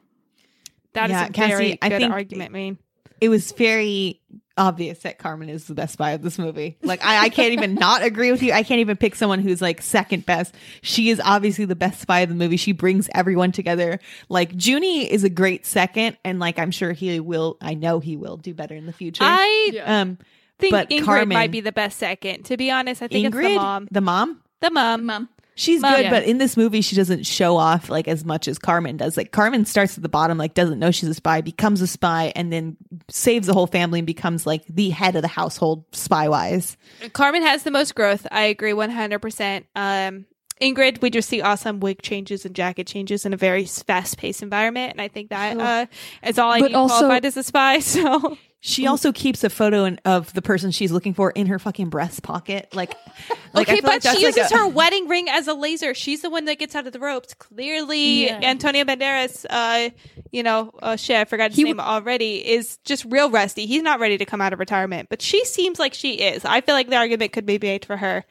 that 0.94 1.10
is 1.10 1.12
Yeah, 1.12 1.26
a 1.28 1.30
Cassie, 1.32 1.52
very 1.52 1.78
I 1.82 1.90
good 1.90 1.98
think- 2.02 2.14
argument, 2.14 2.50
I 2.52 2.54
mean. 2.54 2.78
it 3.22 3.30
was 3.30 3.52
very 3.52 4.22
obvious 4.58 5.00
that 5.00 5.18
Carmen 5.18 5.50
is 5.50 5.66
the 5.66 5.74
best 5.74 5.94
spy 5.94 6.12
of 6.12 6.22
this 6.22 6.38
movie. 6.38 6.78
Like 6.84 7.04
I, 7.04 7.26
I 7.26 7.30
can't 7.30 7.54
even 7.54 7.76
not 7.76 8.04
agree 8.04 8.32
with 8.32 8.42
you. 8.44 8.54
I 8.54 8.64
can't 8.64 8.80
even 8.80 8.98
pick 8.98 9.16
someone 9.16 9.40
who's 9.40 9.62
like 9.62 9.82
second 9.82 10.26
best. 10.26 10.54
She 10.82 11.10
is 11.10 11.22
obviously 11.24 11.66
the 11.66 11.76
best 11.76 12.00
spy 12.02 12.20
of 12.22 12.30
the 12.30 12.36
movie. 12.36 12.58
She 12.58 12.72
brings 12.72 13.10
everyone 13.14 13.52
together. 13.52 14.00
Like 14.30 14.54
Juni 14.54 15.08
is 15.08 15.24
a 15.24 15.30
great 15.30 15.66
second, 15.66 16.18
and 16.24 16.40
like 16.40 16.60
I'm 16.60 16.72
sure 16.72 16.92
he 16.94 17.20
will. 17.20 17.58
I 17.62 17.74
know 17.74 18.00
he 18.00 18.16
will 18.18 18.38
do 18.38 18.54
better 18.54 18.76
in 18.76 18.86
the 18.86 18.94
future. 18.94 19.24
I 19.26 19.82
um 19.86 20.18
think 20.60 20.72
but 20.72 20.90
Ingrid 20.90 21.04
Carmen- 21.04 21.30
might 21.30 21.52
be 21.52 21.62
the 21.62 21.72
best 21.72 21.98
second. 21.98 22.44
To 22.46 22.58
be 22.58 22.70
honest, 22.72 23.02
I 23.02 23.08
think 23.08 23.34
Ingrid, 23.34 23.44
it's 23.46 23.54
the 23.54 23.56
mom. 23.56 23.88
the 23.92 24.02
mom. 24.02 24.40
The 24.62 24.72
mom. 24.72 25.06
Mom. 25.06 25.30
She's 25.56 25.82
Mom. 25.82 25.94
good, 25.96 26.04
Yeah. 26.06 26.10
but 26.10 26.24
in 26.24 26.38
this 26.40 26.58
movie, 26.58 26.82
she 26.82 26.96
doesn't 26.96 27.26
show 27.26 27.58
off 27.58 27.90
like 27.90 28.08
as 28.08 28.26
much 28.26 28.48
as 28.48 28.58
Carmen 28.58 28.98
does. 28.98 29.16
Like 29.18 29.32
Carmen 29.32 29.66
starts 29.66 29.98
at 29.98 30.02
the 30.04 30.10
bottom, 30.10 30.38
like 30.38 30.54
doesn't 30.56 30.80
know 30.80 30.90
she's 30.92 31.10
a 31.10 31.14
spy, 31.14 31.42
becomes 31.42 31.82
a 31.82 31.88
spy, 31.88 32.34
and 32.36 32.52
then 32.52 32.76
saves 33.10 33.48
the 33.48 33.54
whole 33.54 33.68
family 33.68 34.00
and 34.00 34.08
becomes 34.08 34.46
like 34.48 34.66
the 34.68 34.90
head 34.90 35.16
of 35.16 35.22
the 35.22 35.28
household 35.28 35.86
spy 35.92 36.28
wise. 36.28 36.76
Carmen 37.14 37.44
has 37.44 37.64
the 37.64 37.72
most 37.72 37.94
growth. 37.96 38.26
I 38.32 38.44
agree 38.46 38.72
100%. 38.74 39.64
Um, 39.76 40.26
Ingrid, 40.62 41.02
we 41.02 41.10
just 41.10 41.28
see 41.30 41.42
awesome 41.42 41.80
wig 41.82 42.02
changes 42.02 42.46
and 42.46 42.56
jacket 42.56 42.88
changes 42.88 43.26
in 43.26 43.34
a 43.34 43.38
very 43.38 43.66
fast 43.66 44.18
paced 44.18 44.42
environment. 44.44 44.92
And 44.94 45.02
I 45.02 45.08
think 45.08 45.30
that 45.30 45.58
uh, 45.58 45.86
is 46.26 46.40
all 46.40 46.52
I 46.52 46.60
But 46.62 46.70
need 46.70 46.76
also- 46.76 47.00
qualified 47.00 47.26
as 47.26 47.38
a 47.38 47.44
spy. 47.44 47.80
So 47.80 48.38
She 48.66 48.88
also 48.88 49.12
keeps 49.12 49.44
a 49.44 49.50
photo 49.50 49.84
in, 49.84 50.00
of 50.06 50.32
the 50.34 50.42
person 50.42 50.72
she's 50.72 50.90
looking 50.90 51.14
for 51.14 51.32
in 51.32 51.48
her 51.48 51.60
fucking 51.60 51.90
breast 51.90 52.24
pocket. 52.24 52.74
Like, 52.74 52.96
like 53.54 53.68
okay, 53.68 53.74
like 53.74 53.82
but 53.82 54.02
that's 54.02 54.18
she 54.18 54.26
like 54.26 54.38
uses 54.38 54.54
a- 54.54 54.58
her 54.58 54.68
wedding 54.70 55.10
ring 55.10 55.28
as 55.28 55.50
a 55.50 55.54
laser. 55.54 55.94
She's 55.94 56.22
the 56.22 56.30
one 56.30 56.46
that 56.46 56.60
gets 56.60 56.74
out 56.74 56.88
of 56.88 56.94
the 56.94 57.00
ropes. 57.00 57.34
Clearly, 57.34 58.28
Yeah. 58.28 58.40
Antonio 58.42 58.86
Banderas, 58.86 59.46
uh, 59.50 59.90
you 60.32 60.44
know, 60.44 60.72
uh, 60.82 60.96
shit, 60.96 61.18
I 61.18 61.26
forgot 61.26 61.50
his 61.52 61.58
He 61.58 61.66
name 61.66 61.82
already, 61.82 62.38
is 62.38 62.78
just 62.86 63.04
real 63.10 63.30
rusty. 63.30 63.66
He's 63.66 63.82
not 63.82 64.00
ready 64.00 64.18
to 64.18 64.24
come 64.26 64.40
out 64.40 64.54
of 64.54 64.60
retirement, 64.60 65.10
but 65.10 65.22
she 65.22 65.44
seems 65.44 65.78
like 65.78 65.94
she 65.94 66.14
is. 66.14 66.46
I 66.46 66.62
feel 66.62 66.74
like 66.76 66.88
the 66.90 66.96
argument 66.96 67.34
could 67.34 67.46
be 67.46 67.60
made 67.60 67.84
for 67.84 67.98
her 67.98 68.24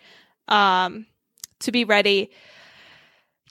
um, 0.48 1.04
to 1.60 1.72
be 1.72 1.84
ready. 1.84 2.30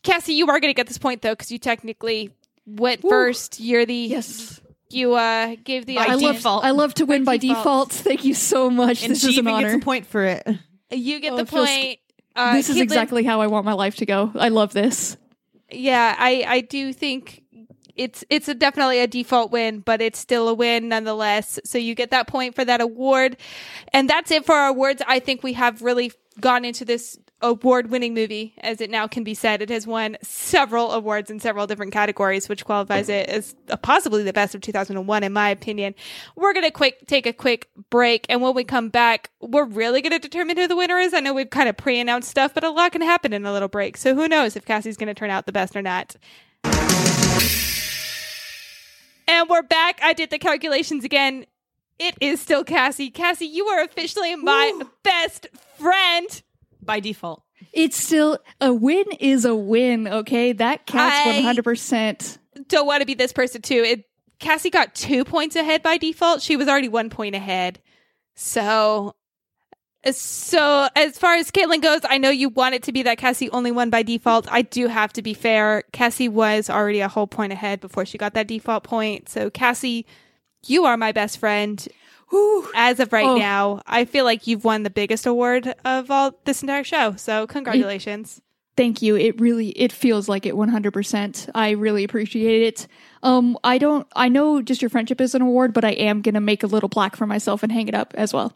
Cassie, 0.02 0.34
you 0.34 0.48
are 0.50 0.60
going 0.60 0.72
to 0.72 0.76
get 0.76 0.88
this 0.88 0.98
point 0.98 1.22
though, 1.22 1.34
because 1.34 1.52
you 1.52 1.60
technically 1.60 2.32
went 2.66 3.02
first. 3.02 3.60
You're 3.60 3.86
the 3.86 3.94
Yes. 3.94 4.60
You 4.94 5.16
uh, 5.16 5.56
gave 5.64 5.86
the 5.86 5.96
By 5.96 6.02
I 6.06 6.14
idea- 6.14 6.28
love, 6.28 6.36
default. 6.38 6.64
I 6.66 6.72
love 6.72 6.94
to 6.96 7.06
win 7.06 7.24
By 7.24 7.34
by 7.34 7.38
default. 7.38 7.58
default. 7.90 7.92
Thank 7.94 8.26
you 8.26 8.34
so 8.34 8.70
much. 8.70 9.04
and 9.04 9.12
this 9.12 9.24
is 9.24 9.38
an 9.38 9.48
even 9.48 9.62
gets 9.62 9.76
a 9.76 9.80
point 9.80 10.06
for 10.08 10.24
it. 10.24 10.48
You 10.92 11.20
get 11.20 11.34
Oh, 11.34 11.38
the 11.38 11.42
it 11.44 11.50
feels- 11.50 11.70
point. 11.70 12.00
Uh, 12.36 12.54
this 12.54 12.70
is 12.70 12.78
exactly 12.78 13.24
how 13.24 13.42
I 13.42 13.48
want 13.48 13.66
my 13.66 13.74
life 13.74 13.96
to 13.98 14.06
go. 14.06 14.32
I 14.36 14.50
love 14.50 14.72
this. 14.74 15.18
Yeah, 15.70 16.16
I 16.18 16.44
I 16.48 16.62
do 16.62 16.94
think 16.94 17.44
it's 17.96 18.24
it's 18.30 18.48
a 18.48 18.54
definitely 18.54 19.00
a 19.00 19.08
default 19.08 19.52
win, 19.52 19.80
but 19.80 20.02
it's 20.02 20.18
still 20.20 20.48
a 20.48 20.54
win 20.54 20.88
nonetheless. 20.90 21.60
So 21.66 21.78
you 21.78 21.94
get 21.94 22.12
that 22.12 22.28
point 22.28 22.56
for 22.56 22.64
that 22.64 22.80
award, 22.82 23.36
and 23.94 24.10
that's 24.10 24.32
it 24.32 24.46
for 24.46 24.56
our 24.56 24.70
awards. 24.70 25.02
I 25.08 25.20
think 25.20 25.44
we 25.44 25.54
have 25.54 25.82
really 25.82 26.12
gone 26.40 26.64
into 26.66 26.86
this 26.86 27.18
award-winning 27.42 28.14
movie, 28.14 28.54
as 28.60 28.82
it 28.82 28.90
now 28.90 29.08
can 29.08 29.24
be 29.24 29.34
said. 29.34 29.62
It 29.62 29.70
has 29.70 29.88
won 29.88 30.18
several 30.22 30.92
awards 30.92 31.30
in 31.30 31.40
several 31.40 31.68
different 31.68 31.94
categories, 31.94 32.48
which 32.48 32.66
qualifies 32.66 33.10
it 33.10 33.30
as 33.30 33.56
possibly 33.82 34.24
the 34.24 34.34
best 34.34 34.56
of 34.56 34.62
2001, 34.62 35.24
in 35.24 35.34
my 35.34 35.50
opinion. 35.50 35.96
We're 36.36 36.54
gonna 36.54 36.72
quick 36.72 37.08
take 37.08 37.26
a 37.26 37.34
quick 37.34 37.70
break, 37.90 38.26
and 38.30 38.42
when 38.42 38.54
we 38.54 38.64
come 38.64 38.90
back, 38.90 39.30
we're 39.40 39.66
really 39.66 40.02
gonna 40.02 40.20
determine 40.20 40.58
who 40.58 40.68
the 40.68 40.76
winner 40.76 40.98
is. 40.98 41.14
I 41.14 41.20
know 41.20 41.34
we've 41.34 41.50
kind 41.50 41.70
of 41.70 41.78
pre-announced 41.78 42.30
stuff, 42.30 42.54
but 42.54 42.64
a 42.64 42.70
lot 42.70 42.92
can 42.92 43.02
happen 43.02 43.34
in 43.34 43.46
a 43.46 43.54
little 43.54 43.68
break, 43.68 43.98
so 43.98 44.16
who 44.16 44.28
knows 44.28 44.56
if 44.56 44.66
Cassie's 44.66 44.98
gonna 44.98 45.14
turn 45.14 45.30
out 45.30 45.46
the 45.46 45.52
best 45.52 45.76
or 45.76 45.82
not. 45.82 46.16
And 49.28 49.50
we're 49.50 49.62
back. 49.62 50.00
I 50.04 50.14
did 50.14 50.30
the 50.30 50.40
calculations 50.40 51.04
again. 51.04 51.46
It 51.98 52.16
is 52.20 52.42
still 52.42 52.64
Cassie. 52.64 53.10
Cassie, 53.12 53.46
you 53.46 53.68
are 53.68 53.84
officially 53.84 54.36
my 54.36 54.82
best 55.04 55.48
friend. 55.78 56.42
By 56.82 57.00
default. 57.00 57.44
It's 57.74 57.96
still 57.98 58.40
a 58.60 58.74
win 58.74 59.06
is 59.20 59.46
a 59.46 59.56
win, 59.56 60.08
okay? 60.08 60.54
That 60.54 60.86
counts 60.86 61.16
I- 61.16 61.42
100%. 61.44 62.38
Don't 62.68 62.88
want 62.88 63.02
to 63.02 63.06
be 63.06 63.14
this 63.14 63.32
person 63.32 63.62
too. 63.62 63.84
It 63.86 64.06
Cassie 64.40 64.72
got 64.72 64.96
two 64.96 65.24
points 65.24 65.56
ahead 65.56 65.84
by 65.84 65.98
default. 65.98 66.42
She 66.42 66.58
was 66.58 66.68
already 66.68 66.90
one 66.90 67.10
point 67.10 67.36
ahead. 67.36 67.80
So, 68.34 69.16
so 70.12 70.90
as 70.96 71.18
far 71.18 71.36
as 71.36 71.52
Caitlin 71.52 71.82
goes, 71.82 72.02
I 72.04 72.18
know 72.18 72.32
you 72.32 72.50
want 72.50 72.74
it 72.76 72.84
to 72.84 72.92
be 72.92 73.04
that 73.04 73.20
Cassie 73.20 73.52
only 73.52 73.72
won 73.72 73.92
by 73.92 74.02
default. 74.02 74.52
I 74.52 74.64
do 74.64 74.88
have 74.88 75.14
to 75.14 75.22
be 75.22 75.36
fair. 75.36 75.84
Cassie 75.92 76.28
was 76.28 76.70
already 76.70 77.02
a 77.02 77.08
whole 77.08 77.28
point 77.28 77.54
ahead 77.54 77.80
before 77.80 78.04
she 78.06 78.18
got 78.18 78.34
that 78.34 78.48
default 78.48 78.84
point. 78.84 79.30
So, 79.30 79.52
Cassie, 79.52 80.08
you 80.66 80.86
are 80.86 80.98
my 80.98 81.12
best 81.12 81.38
friend. 81.38 81.88
As 82.76 83.00
of 83.00 83.12
right 83.14 83.26
Oh. 83.26 83.38
now, 83.38 83.82
I 83.86 84.06
feel 84.06 84.24
like 84.26 84.48
you've 84.48 84.64
won 84.64 84.84
the 84.84 84.90
biggest 84.90 85.26
award 85.26 85.76
of 85.86 86.10
all 86.10 86.34
this 86.46 86.62
entire 86.62 86.84
show. 86.84 87.16
So, 87.18 87.46
congratulations. 87.48 88.42
Thank 88.78 89.02
you. 89.02 89.18
It 89.18 89.40
really 89.40 89.70
it 89.72 89.92
feels 89.92 90.30
like 90.30 90.46
it 90.46 90.56
100%. 90.56 91.50
I 91.54 91.72
really 91.72 92.04
appreciate 92.06 92.62
it. 92.64 92.88
Um 93.22 93.58
I 93.66 93.78
don't 93.78 94.08
I 94.16 94.30
know 94.30 94.62
just 94.62 94.82
your 94.82 94.90
friendship 94.90 95.20
is 95.20 95.36
an 95.36 95.42
award, 95.42 95.74
but 95.74 95.84
I 95.84 95.92
am 95.92 96.22
going 96.22 96.36
to 96.36 96.42
make 96.42 96.64
a 96.64 96.68
little 96.68 96.88
plaque 96.90 97.18
for 97.18 97.28
myself 97.28 97.64
and 97.64 97.72
hang 97.72 97.90
it 97.90 97.94
up 97.96 98.14
as 98.16 98.34
well. 98.34 98.54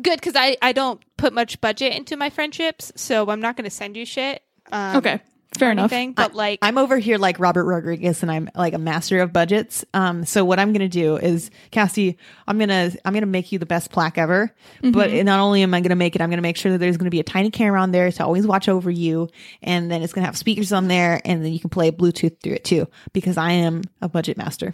Good, 0.00 0.20
because 0.20 0.34
I, 0.36 0.56
I 0.62 0.72
don't 0.72 1.02
put 1.16 1.32
much 1.32 1.60
budget 1.60 1.92
into 1.92 2.16
my 2.16 2.30
friendships, 2.30 2.92
so 2.94 3.28
I'm 3.28 3.40
not 3.40 3.56
going 3.56 3.64
to 3.64 3.70
send 3.70 3.96
you 3.96 4.06
shit. 4.06 4.42
Um, 4.70 4.96
Okay. 4.98 5.20
Fair 5.58 5.68
or 5.68 5.72
enough. 5.72 5.92
anything, 5.92 6.12
but 6.12 6.34
like, 6.34 6.58
I'm 6.62 6.78
over 6.78 6.98
here 6.98 7.18
like 7.18 7.38
Robert 7.38 7.64
Rodriguez 7.64 8.22
and 8.22 8.30
I'm 8.32 8.48
like 8.54 8.72
a 8.72 8.78
master 8.78 9.20
of 9.20 9.32
budgets. 9.32 9.84
Um, 9.92 10.24
so 10.24 10.44
what 10.44 10.58
I'm 10.58 10.72
going 10.72 10.80
to 10.80 10.88
do 10.88 11.16
is 11.16 11.50
Cassie, 11.70 12.16
I'm 12.48 12.56
going 12.58 12.70
to, 12.70 12.98
I'm 13.04 13.12
going 13.12 13.22
to 13.22 13.26
make 13.26 13.52
you 13.52 13.58
the 13.58 13.66
best 13.66 13.90
plaque 13.90 14.16
ever. 14.16 14.50
But 14.82 15.12
not 15.12 15.40
only 15.40 15.62
am 15.62 15.74
I 15.74 15.80
going 15.80 15.90
to 15.90 15.96
make 15.96 16.16
it, 16.16 16.22
I'm 16.22 16.30
going 16.30 16.38
to 16.38 16.42
make 16.42 16.56
sure 16.56 16.72
that 16.72 16.78
there's 16.78 16.96
going 16.96 17.04
to 17.06 17.10
be 17.10 17.20
a 17.20 17.24
tiny 17.24 17.50
camera 17.50 17.80
on 17.82 17.90
there 17.92 18.10
to 18.10 18.24
always 18.24 18.46
watch 18.46 18.68
over 18.68 18.90
you. 18.90 19.28
And 19.62 19.90
then 19.90 20.02
it's 20.02 20.12
going 20.12 20.22
to 20.22 20.26
have 20.26 20.38
speakers 20.38 20.72
on 20.72 20.88
there 20.88 21.20
and 21.24 21.44
then 21.44 21.52
you 21.52 21.60
can 21.60 21.70
play 21.70 21.90
Bluetooth 21.90 22.40
through 22.40 22.54
it 22.54 22.64
too, 22.64 22.88
because 23.12 23.36
I 23.36 23.52
am 23.52 23.82
a 24.00 24.08
budget 24.08 24.36
master. 24.38 24.72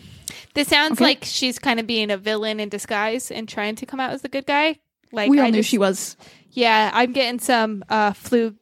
this 0.55 0.69
sounds 0.69 1.01
like 1.01 1.25
she's 1.25 1.59
kind 1.59 1.81
of 1.81 1.87
being 1.87 2.11
a 2.11 2.17
villain 2.17 2.61
in 2.61 2.69
disguise 2.69 3.31
and 3.31 3.49
trying 3.49 3.75
to 3.77 3.87
come 3.87 3.99
out 4.01 4.13
as 4.13 4.23
the 4.23 4.29
good 4.29 4.47
guy. 4.47 4.79
Like, 5.11 5.31
we 5.31 5.39
all 5.41 5.47
I 5.47 5.51
knew 5.51 5.59
just- 5.59 5.71
she 5.71 5.79
was. 5.79 6.17
Yeah, 6.51 6.91
I'm 6.95 7.13
getting 7.13 7.41
some 7.41 7.85
uh, 7.89 8.13
flu 8.13 8.55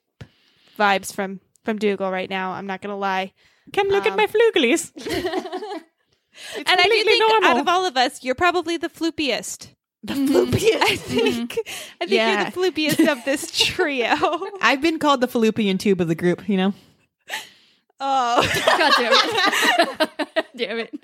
vibes 0.78 1.12
from 1.12 1.40
from 1.66 1.76
Dougal 1.78 2.10
right 2.10 2.30
now. 2.30 2.52
I'm 2.52 2.66
not 2.66 2.80
gonna 2.80 2.96
lie. 2.96 3.34
Come 3.74 3.88
look 3.88 4.06
at 4.06 4.12
um, 4.12 4.16
my 4.16 4.26
Fooglies. 4.26 4.92
and 6.56 6.66
I 6.66 6.82
do 6.84 7.04
think 7.04 7.44
out 7.44 7.58
of 7.58 7.68
all 7.68 7.84
of 7.84 7.96
us, 7.96 8.24
you're 8.24 8.34
probably 8.34 8.78
the 8.78 8.88
floopiest. 8.88 9.68
the 10.02 10.14
mm-hmm. 10.14 10.34
floopiest. 10.34 10.82
I 10.82 10.96
think. 10.96 11.58
I 12.00 12.06
think 12.06 12.10
Yeah. 12.12 12.42
you're 12.42 12.50
the 12.50 12.72
floopiest 12.72 13.12
of 13.12 13.24
this 13.24 13.50
trio. 13.66 14.14
I've 14.62 14.80
been 14.80 14.98
called 14.98 15.20
the 15.20 15.28
fallopian 15.28 15.76
tube 15.76 16.00
of 16.00 16.08
the 16.08 16.14
group, 16.14 16.48
you 16.48 16.56
know? 16.56 16.72
oh. 18.00 18.62
God 18.78 18.92
damn 18.96 19.12
it. 19.12 20.46
damn 20.56 20.78
it. 20.78 20.94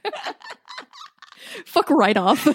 Fuck 1.67 1.91
right 1.91 2.17
off. 2.17 2.47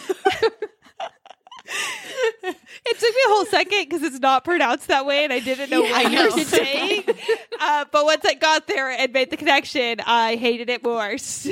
It 2.89 2.97
took 2.99 3.13
me 3.13 3.21
a 3.25 3.29
whole 3.29 3.45
second 3.47 3.83
because 3.89 4.01
it's 4.01 4.19
not 4.19 4.45
pronounced 4.45 4.87
that 4.87 5.05
way, 5.05 5.25
and 5.25 5.33
I 5.33 5.39
didn't 5.39 5.69
know 5.69 5.83
Yeah, 5.83 5.91
what 5.91 6.11
you 6.11 6.23
were 6.37 6.43
saying. 6.45 7.03
uh, 7.59 7.83
but 7.91 8.05
once 8.05 8.23
I 8.25 8.33
got 8.35 8.65
there 8.67 8.89
and 8.89 9.11
made 9.11 9.29
the 9.29 9.35
connection, 9.35 9.97
I 10.05 10.35
hated 10.37 10.69
it 10.69 10.83
more. 10.83 11.17
So 11.27 11.51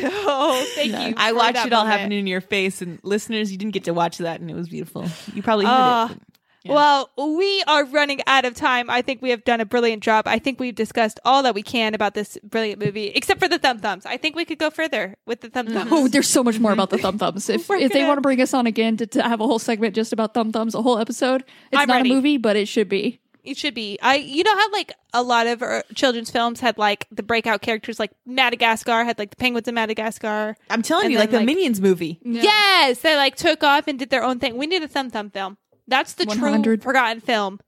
thank 0.75 0.93
No. 0.93 1.07
you. 1.07 1.13
I 1.17 1.33
watched 1.33 1.65
it 1.65 1.73
all 1.73 1.83
moment. 1.83 1.99
happen 1.99 2.11
in 2.13 2.25
your 2.27 2.39
face, 2.41 2.81
and 2.81 2.99
listeners, 3.03 3.51
you 3.51 3.57
didn't 3.57 3.73
get 3.73 3.83
to 3.85 3.93
watch 3.93 4.17
that, 4.19 4.39
and 4.39 4.49
it 4.49 4.55
was 4.55 4.69
beautiful. 4.69 5.05
You 5.33 5.43
probably 5.43 5.65
Uh, 5.65 6.07
heard 6.07 6.15
it. 6.17 6.21
Yeah. 6.65 6.73
Well, 6.73 7.11
we 7.37 7.63
are 7.67 7.85
running 7.85 8.21
out 8.25 8.43
of 8.43 8.55
time. 8.55 8.89
I 8.89 9.03
think 9.03 9.21
we 9.21 9.29
have 9.29 9.43
done 9.43 9.61
a 9.61 9.65
brilliant 9.65 10.01
job. 10.01 10.27
I 10.27 10.39
think 10.39 10.59
we've 10.59 10.73
discussed 10.73 11.19
all 11.23 11.43
that 11.43 11.53
we 11.53 11.61
can 11.61 11.93
about 11.93 12.15
this 12.15 12.39
brilliant 12.43 12.83
movie, 12.83 13.09
except 13.09 13.39
for 13.39 13.47
the 13.47 13.59
thumb 13.59 13.77
thumbs. 13.77 14.05
I 14.05 14.17
think 14.17 14.35
we 14.35 14.45
could 14.45 14.57
go 14.57 14.71
further 14.71 15.15
with 15.27 15.41
the 15.41 15.49
thumb 15.49 15.67
thumbs. 15.67 15.91
Oh, 15.93 16.07
there's 16.07 16.27
so 16.27 16.43
much 16.43 16.59
more 16.59 16.71
about 16.71 16.89
the 16.89 16.97
thumb 17.05 17.19
thumbs. 17.19 17.49
If 17.49 17.69
if 17.69 17.91
they 17.91 18.03
want 18.03 18.17
to 18.17 18.21
bring 18.21 18.41
us 18.41 18.53
on 18.53 18.65
again 18.65 18.97
to, 18.97 19.05
to 19.05 19.21
have 19.21 19.41
a 19.41 19.45
whole 19.45 19.59
segment 19.59 19.93
just 19.93 20.11
about 20.11 20.33
thumb 20.33 20.51
thumbs, 20.51 20.73
a 20.73 20.81
whole 20.81 20.97
episode, 20.97 21.43
it's 21.71 21.79
I'm 21.81 21.87
not 21.87 21.97
ready. 21.97 22.09
a 22.09 22.13
movie, 22.13 22.37
but 22.37 22.55
it 22.55 22.67
should 22.67 22.89
be. 22.89 23.21
It 23.43 23.57
should 23.57 23.75
be. 23.75 23.99
I. 24.01 24.15
You 24.15 24.43
know 24.43 24.55
how 24.57 24.71
like 24.71 24.91
a 25.13 25.21
lot 25.21 25.45
of 25.45 25.61
uh, 25.61 25.83
children's 25.93 26.31
films 26.31 26.61
had 26.61 26.79
like 26.79 27.05
the 27.11 27.21
breakout 27.21 27.61
characters, 27.61 27.99
like 27.99 28.09
Madagascar 28.25 29.03
had 29.03 29.19
like 29.19 29.29
the 29.29 29.35
penguins 29.35 29.67
in 29.67 29.75
Madagascar. 29.75 30.57
I'm 30.71 30.81
telling 30.81 31.05
and 31.05 31.13
you, 31.13 31.19
like 31.19 31.29
the 31.29 31.37
like- 31.37 31.45
Minions 31.45 31.79
movie. 31.79 32.19
Yes, 32.23 33.01
they 33.01 33.15
like 33.15 33.35
took 33.35 33.63
off 33.63 33.87
and 33.87 33.99
did 33.99 34.09
their 34.09 34.23
own 34.23 34.39
thing. 34.39 34.57
We 34.57 34.65
need 34.65 34.81
a 34.81 34.87
thumb 34.87 35.11
thumb 35.11 35.29
film. 35.29 35.57
That's 35.88 36.14
the 36.14 36.26
true 36.26 36.78
forgotten 36.78 37.22
film 37.22 37.60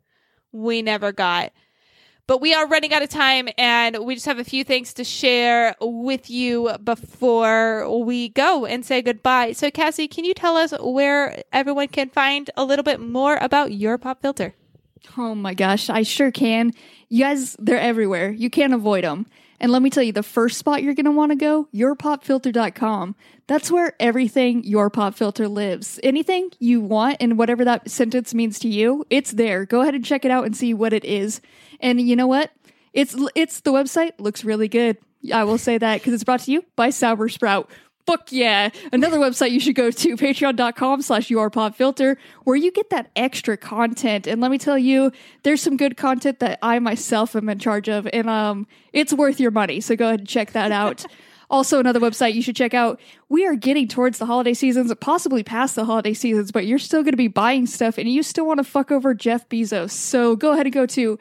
we 0.51 0.81
never 0.81 1.11
got. 1.11 1.51
But 2.27 2.41
we 2.41 2.53
are 2.53 2.67
running 2.67 2.93
out 2.93 3.01
of 3.01 3.09
time 3.09 3.47
and 3.57 3.99
we 3.99 4.15
just 4.15 4.25
have 4.25 4.37
a 4.37 4.43
few 4.43 4.65
things 4.65 4.93
to 4.95 5.05
share 5.05 5.75
with 5.79 6.29
you 6.29 6.75
before 6.83 7.89
we 8.03 8.27
go 8.29 8.65
and 8.65 8.85
say 8.85 9.01
goodbye. 9.01 9.53
So 9.53 9.71
Cassie, 9.71 10.09
can 10.09 10.25
you 10.25 10.33
tell 10.33 10.57
us 10.57 10.73
where 10.81 11.41
everyone 11.53 11.87
can 11.87 12.09
find 12.09 12.49
a 12.57 12.65
little 12.65 12.83
bit 12.83 12.99
more 12.99 13.37
about 13.37 13.71
your 13.71 13.97
pop 13.97 14.21
filter? 14.21 14.55
Oh 15.17 15.35
my 15.35 15.53
gosh, 15.53 15.89
I 15.89 16.03
sure 16.03 16.31
can. 16.31 16.73
You 17.07 17.23
guys, 17.23 17.55
they're 17.59 17.79
everywhere. 17.79 18.29
You 18.31 18.49
can't 18.49 18.73
avoid 18.73 19.05
them. 19.05 19.27
And 19.59 19.71
let 19.71 19.81
me 19.81 19.89
tell 19.89 20.03
you, 20.03 20.11
the 20.11 20.21
first 20.21 20.57
spot 20.57 20.83
you're 20.83 20.93
going 20.93 21.05
to 21.05 21.11
want 21.11 21.31
to 21.31 21.35
go, 21.35 21.67
yourpopfilter.com. 21.73 23.15
That's 23.47 23.71
where 23.71 23.95
everything 23.99 24.63
your 24.65 24.89
pop 24.89 25.15
filter 25.15 25.47
lives. 25.47 25.99
Anything 26.03 26.51
you 26.59 26.81
want 26.81 27.17
and 27.21 27.37
whatever 27.37 27.63
that 27.65 27.89
sentence 27.89 28.33
means 28.33 28.59
to 28.59 28.67
you, 28.67 29.05
it's 29.09 29.31
there. 29.31 29.65
Go 29.65 29.81
ahead 29.81 29.95
and 29.95 30.03
check 30.03 30.25
it 30.25 30.31
out 30.31 30.45
and 30.45 30.55
see 30.55 30.73
what 30.73 30.91
it 30.91 31.05
is. 31.05 31.39
And 31.79 32.01
you 32.01 32.15
know 32.15 32.27
what? 32.27 32.51
It's 32.93 33.15
it's 33.35 33.61
the 33.61 33.71
website 33.71 34.13
looks 34.19 34.43
really 34.43 34.67
good. 34.67 34.97
I 35.33 35.45
will 35.45 35.57
say 35.57 35.77
that 35.77 35.99
because 35.99 36.13
it's 36.13 36.23
brought 36.23 36.41
to 36.41 36.51
you 36.51 36.65
by 36.75 36.89
Sour 36.89 37.29
Sprout. 37.29 37.69
Fuck 38.05 38.31
yeah. 38.31 38.69
Another 38.93 39.17
website 39.17 39.51
you 39.51 39.59
should 39.59 39.75
go 39.75 39.91
to, 39.91 40.15
patreon.com 40.17 41.01
slash 41.01 41.27
yourpopfilter, 41.27 42.15
where 42.45 42.55
you 42.55 42.71
get 42.71 42.89
that 42.89 43.11
extra 43.17 43.57
content. 43.57 44.27
And 44.27 44.39
let 44.39 44.49
me 44.49 44.57
tell 44.57 44.77
you, 44.77 45.11
there's 45.43 45.61
some 45.61 45.75
good 45.75 45.97
content 45.97 46.39
that 46.39 46.57
I 46.61 46.79
myself 46.79 47.35
am 47.35 47.49
in 47.49 47.59
charge 47.59 47.89
of, 47.89 48.07
and 48.13 48.29
um, 48.29 48.65
it's 48.93 49.11
worth 49.11 49.41
your 49.41 49.51
money. 49.51 49.81
So 49.81 49.97
go 49.97 50.07
ahead 50.07 50.21
and 50.21 50.27
check 50.27 50.53
that 50.53 50.71
out. 50.71 51.05
also, 51.49 51.79
another 51.79 51.99
website 51.99 52.33
you 52.33 52.41
should 52.41 52.57
check 52.57 52.73
out. 52.73 52.99
We 53.29 53.45
are 53.45 53.55
getting 53.55 53.87
towards 53.87 54.17
the 54.17 54.25
holiday 54.25 54.53
seasons, 54.53 54.93
possibly 54.99 55.43
past 55.43 55.75
the 55.75 55.85
holiday 55.85 56.13
seasons, 56.13 56.51
but 56.51 56.65
you're 56.65 56.77
still 56.77 57.03
going 57.03 57.13
to 57.13 57.17
be 57.17 57.29
buying 57.29 57.65
stuff 57.65 57.97
and 57.97 58.09
you 58.09 58.21
still 58.21 58.45
want 58.45 58.57
to 58.57 58.65
fuck 58.65 58.91
over 58.91 59.13
Jeff 59.13 59.47
Bezos. 59.47 59.91
So 59.91 60.35
go 60.35 60.51
ahead 60.51 60.65
and 60.65 60.73
go 60.73 60.85
to 60.87 61.17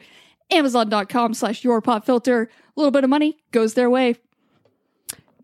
amazon.com 0.51 1.33
slash 1.33 1.63
yourpopfilter. 1.63 2.47
A 2.47 2.49
little 2.75 2.91
bit 2.91 3.05
of 3.05 3.09
money 3.09 3.37
goes 3.51 3.73
their 3.73 3.89
way. 3.89 4.15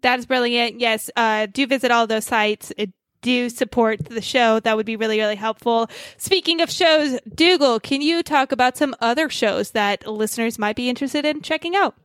That 0.02 0.20
is 0.20 0.26
brilliant. 0.26 0.82
Yes, 0.82 1.10
uh, 1.16 1.46
do 1.46 1.66
visit 1.66 1.90
all 1.90 2.06
those 2.06 2.26
sites. 2.26 2.74
Uh, 2.78 2.88
do 3.22 3.48
support 3.48 4.04
the 4.04 4.22
show. 4.22 4.60
That 4.60 4.76
would 4.76 4.86
be 4.86 4.98
really, 4.98 5.18
really 5.18 5.38
helpful. 5.38 5.90
Speaking 6.18 6.60
of 6.60 6.70
shows, 6.70 7.18
Dougal, 7.34 7.80
can 7.80 8.02
you 8.02 8.22
talk 8.22 8.52
about 8.52 8.76
some 8.76 8.94
other 9.00 9.30
shows 9.30 9.72
that 9.72 10.06
listeners 10.06 10.60
might 10.60 10.76
be 10.76 10.90
interested 10.90 11.24
in 11.24 11.42
checking 11.42 11.74
out? 11.74 11.96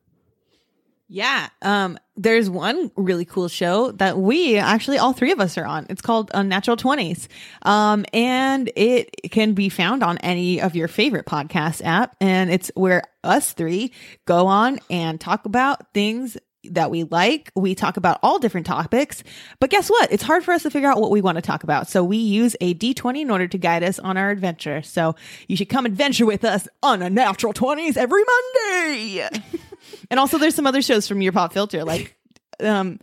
Yeah. 1.09 1.48
Um, 1.62 1.98
there's 2.19 2.51
one 2.51 2.90
really 2.97 3.24
cool 3.24 3.47
show 3.49 3.93
that 3.93 4.19
we 4.19 4.59
actually 4.59 4.99
all 4.99 5.12
three 5.12 5.31
of 5.31 5.39
us 5.39 5.57
are 5.57 5.65
on. 5.65 5.86
It's 5.89 6.03
called 6.03 6.32
Unnatural 6.35 6.77
Twenties. 6.77 7.28
Um, 7.62 8.05
and 8.12 8.70
it 8.74 9.31
can 9.31 9.55
be 9.55 9.69
found 9.69 10.03
on 10.03 10.19
any 10.19 10.61
of 10.61 10.74
your 10.74 10.89
favorite 10.89 11.27
podcast 11.27 11.81
app. 11.85 12.16
And 12.20 12.51
it's 12.51 12.73
where 12.74 13.05
us 13.23 13.53
three 13.53 13.93
go 14.27 14.49
on 14.49 14.81
and 14.90 15.20
talk 15.20 15.47
about 15.47 15.95
things 15.95 16.36
that 16.65 16.90
we 16.90 17.05
like. 17.05 17.53
We 17.55 17.77
talk 17.77 17.97
about 17.97 18.19
all 18.23 18.40
different 18.40 18.66
topics, 18.66 19.23
but 19.61 19.70
guess 19.70 19.89
what? 19.89 20.11
It's 20.11 20.24
hard 20.24 20.43
for 20.43 20.53
us 20.53 20.65
to 20.65 20.70
figure 20.70 20.90
out 20.90 21.01
what 21.01 21.12
we 21.12 21.20
want 21.20 21.36
to 21.36 21.43
talk 21.43 21.62
about. 21.62 21.89
So 21.89 22.03
we 22.03 22.16
use 22.16 22.57
a 22.61 22.74
D20 22.74 23.23
in 23.23 23.31
order 23.31 23.47
to 23.47 23.59
guide 23.59 23.85
us 23.85 24.01
on 24.01 24.16
our 24.16 24.31
adventure. 24.31 24.82
So 24.82 25.15
you 25.47 25.57
should 25.57 25.69
come 25.69 25.86
adventure 25.86 26.27
with 26.27 26.45
us 26.45 26.66
on 26.82 27.01
a 27.01 27.09
natural 27.09 27.53
20s 27.53 27.97
every 27.97 28.24
Monday. 28.24 29.28
and 30.10 30.18
also 30.20 30.39
there's 30.39 30.55
some 30.55 30.66
other 30.66 30.82
shows 30.82 31.06
from 31.06 31.22
your 31.22 31.32
pop 31.32 31.52
filter 31.52 31.85
like, 31.85 32.16
um, 32.60 32.98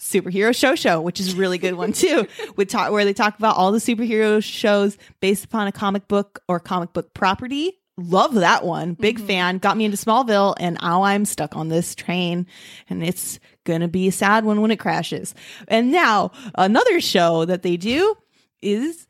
superhero 0.00 0.56
show 0.56 0.74
show 0.74 0.98
which 1.00 1.20
is 1.20 1.34
a 1.34 1.36
really 1.36 1.58
good 1.58 1.74
one 1.74 1.92
too 1.92 2.26
with 2.56 2.68
talk 2.70 2.90
where 2.90 3.04
they 3.04 3.12
talk 3.12 3.38
about 3.38 3.56
all 3.56 3.70
the 3.70 3.78
superhero 3.78 4.42
shows 4.42 4.96
based 5.20 5.44
upon 5.44 5.66
a 5.66 5.72
comic 5.72 6.08
book 6.08 6.42
or 6.48 6.58
comic 6.58 6.92
book 6.94 7.12
property. 7.12 7.76
Love 7.98 8.32
that 8.32 8.64
one. 8.64 8.94
Big 8.94 9.20
fan. 9.20 9.58
Got 9.58 9.76
me 9.76 9.84
into 9.84 9.98
smallville 9.98 10.54
and 10.58 10.78
now 10.80 11.02
i'm 11.02 11.26
stuck 11.26 11.54
on 11.54 11.68
this 11.68 11.94
train 11.94 12.46
and 12.88 13.04
it's 13.04 13.38
gonna 13.64 13.88
be 13.88 14.08
a 14.08 14.12
sad 14.12 14.46
one 14.46 14.62
when 14.62 14.70
it 14.70 14.78
crashes. 14.78 15.34
And 15.68 15.92
now 15.92 16.30
another 16.54 17.02
show 17.02 17.44
that 17.44 17.62
they 17.62 17.76
do 17.76 18.16
is 18.62 19.06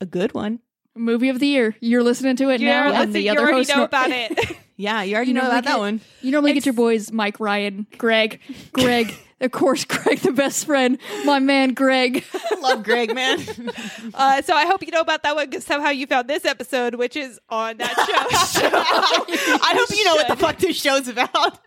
a 0.00 0.06
good 0.06 0.32
one 0.32 0.60
Movie 0.98 1.28
of 1.30 1.38
the 1.40 1.46
year. 1.46 1.76
You're 1.80 2.02
listening 2.02 2.36
to 2.36 2.50
it 2.50 2.60
You're 2.60 2.70
now, 2.70 2.92
and 3.02 3.12
the 3.12 3.20
you 3.22 3.30
other 3.30 3.40
already 3.40 3.56
host 3.58 3.74
know 3.76 3.84
about 3.84 4.10
it. 4.10 4.56
yeah 4.76 5.02
you 5.02 5.14
already 5.16 5.30
You 5.30 5.34
know 5.34 5.40
normally 5.42 5.58
about 5.58 5.64
that 5.64 5.74
get- 5.74 5.78
one 5.80 6.00
You 6.22 6.30
normally 6.32 6.50
It's- 6.52 6.64
get 6.64 6.66
your 6.66 6.74
boys 6.74 7.10
Mike 7.12 7.40
Ryan, 7.40 7.86
Greg, 7.98 8.40
Greg, 8.72 9.14
of 9.40 9.52
course, 9.52 9.84
Greg, 9.88 10.18
the 10.18 10.32
best 10.32 10.66
friend, 10.66 10.98
my 11.24 11.38
man 11.38 11.74
Greg. 11.74 12.24
love 12.60 12.82
greg 12.82 13.14
man 13.14 13.38
Uh, 14.14 14.42
so 14.42 14.54
I 14.54 14.66
hope 14.66 14.82
you 14.84 14.90
know 14.90 15.00
about 15.00 15.22
that 15.22 15.36
one 15.36 15.48
because 15.48 15.64
somehow 15.64 15.90
you 15.90 16.06
found 16.06 16.28
this 16.28 16.44
episode, 16.44 16.94
which 16.94 17.16
is 17.16 17.38
on 17.48 17.76
that 17.76 17.94
show. 18.52 18.68
i 19.62 19.74
hope 19.76 19.90
you 19.96 20.04
know 20.04 20.14
what 20.14 20.28
the 20.28 20.36
fuck 20.36 20.58
this 20.58 20.80
show's 20.80 21.08
about 21.08 21.60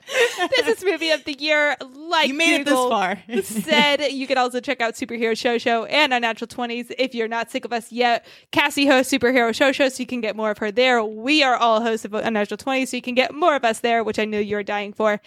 this 0.56 0.68
is 0.68 0.84
movie 0.84 1.12
of 1.12 1.24
the 1.24 1.34
year. 1.34 1.76
Like 1.94 2.28
you 2.28 2.34
made 2.34 2.66
Google 2.66 2.92
it 2.92 3.28
this 3.28 3.50
far 3.50 3.64
said, 3.64 4.12
you 4.12 4.28
can 4.28 4.38
also 4.38 4.60
check 4.60 4.82
out 4.82 4.96
Superhero 4.96 5.38
Show 5.38 5.58
Show 5.58 5.86
and 5.86 6.14
Unnatural 6.14 6.48
Twenties 6.48 6.92
if 6.98 7.16
you're 7.16 7.28
not 7.28 7.52
sick 7.52 7.66
of 7.66 7.74
us 7.74 7.92
yet. 7.92 8.26
Cassie 8.52 8.88
hosts 8.88 9.14
Superhero 9.14 9.54
Show 9.54 9.72
Show, 9.72 9.90
so 9.90 10.02
you 10.02 10.08
can 10.08 10.22
get 10.22 10.36
more 10.36 10.52
of 10.52 10.58
her 10.58 10.72
there. 10.72 11.04
We 11.04 11.44
are 11.44 11.56
all 11.56 11.82
hosts 11.82 12.06
of 12.06 12.14
Unnatural 12.14 12.58
Twenties, 12.58 12.92
so 12.92 12.98
you 12.98 13.02
can 13.02 13.16
get 13.16 13.34
more 13.34 13.56
of 13.56 13.64
us 13.64 13.80
there, 13.80 14.04
which 14.04 14.20
I 14.20 14.26
know 14.26 14.40
you're 14.40 14.64
dying 14.64 14.94
for. 14.94 15.22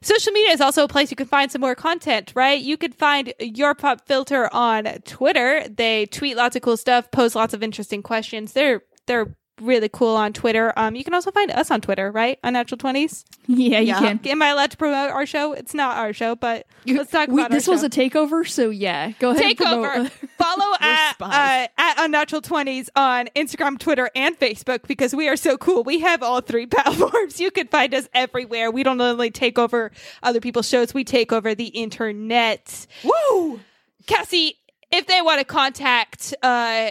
Social 0.00 0.32
media 0.32 0.52
is 0.52 0.60
also 0.60 0.84
a 0.84 0.88
place 0.88 1.10
you 1.10 1.16
can 1.16 1.26
find 1.26 1.50
some 1.50 1.60
more 1.60 1.74
content, 1.82 2.32
right? 2.36 2.60
You 2.60 2.76
could 2.76 2.94
find 2.94 3.34
your 3.40 3.74
pop 3.74 4.06
filter 4.06 4.48
on 4.54 4.84
Twitter. 5.04 5.66
They 5.68 6.06
tweet 6.06 6.36
lots 6.36 6.54
of 6.54 6.62
cool 6.62 6.76
stuff, 6.76 7.10
post 7.10 7.34
lots 7.34 7.54
of 7.54 7.62
interesting 7.62 8.02
questions. 8.02 8.52
They're 8.52 8.82
they're 9.06 9.36
really 9.60 9.88
cool 9.88 10.16
on 10.16 10.32
Twitter. 10.32 10.72
Um, 10.76 10.96
you 10.96 11.04
can 11.04 11.14
also 11.14 11.30
find 11.30 11.50
us 11.50 11.70
on 11.70 11.80
Twitter, 11.80 12.10
right? 12.10 12.38
Unnatural 12.42 12.78
Twenties. 12.78 13.24
yeah, 13.46 13.78
you 13.80 13.88
Yeah. 13.88 13.98
can. 13.98 14.20
Am 14.24 14.42
I 14.42 14.48
allowed 14.48 14.70
to 14.72 14.76
promote 14.76 15.10
our 15.10 15.26
show? 15.26 15.52
It's 15.52 15.74
not 15.74 15.96
our 15.98 16.12
show, 16.12 16.34
but 16.34 16.66
let's 16.86 17.10
talk 17.10 17.28
We- 17.28 17.40
about 17.42 17.50
this 17.50 17.66
was 17.68 17.80
show. 17.80 17.86
a 17.86 17.90
takeover, 17.90 18.48
so 18.48 18.70
yeah, 18.70 19.12
go 19.18 19.30
ahead. 19.30 19.44
and 19.44 19.56
takeover. 19.58 20.10
Follow 20.38 20.74
at 20.80 21.16
uh, 21.20 21.66
at 21.78 21.94
Unnatural 21.98 22.40
Twenties 22.42 22.88
on 22.96 23.28
Instagram, 23.36 23.78
Twitter, 23.78 24.10
and 24.16 24.38
Facebook 24.38 24.86
because 24.88 25.14
we 25.14 25.28
are 25.28 25.36
so 25.36 25.56
cool. 25.58 25.84
We 25.84 26.00
have 26.00 26.22
all 26.22 26.40
three 26.40 26.66
platforms. 26.74 27.38
You 27.40 27.50
can 27.50 27.68
find 27.68 27.94
us 27.94 28.08
everywhere. 28.14 28.70
We 28.70 28.82
don't 28.82 29.00
only 29.00 29.30
take 29.30 29.58
over 29.58 29.92
other 30.22 30.40
people's 30.40 30.68
shows; 30.68 30.92
we 30.94 31.04
take 31.04 31.32
over 31.32 31.54
the 31.54 31.66
internet. 31.66 32.86
woo 33.04 33.60
Cassie, 34.06 34.56
if 34.90 35.06
they 35.06 35.22
want 35.22 35.38
to 35.38 35.44
contact 35.44 36.34
uh, 36.42 36.90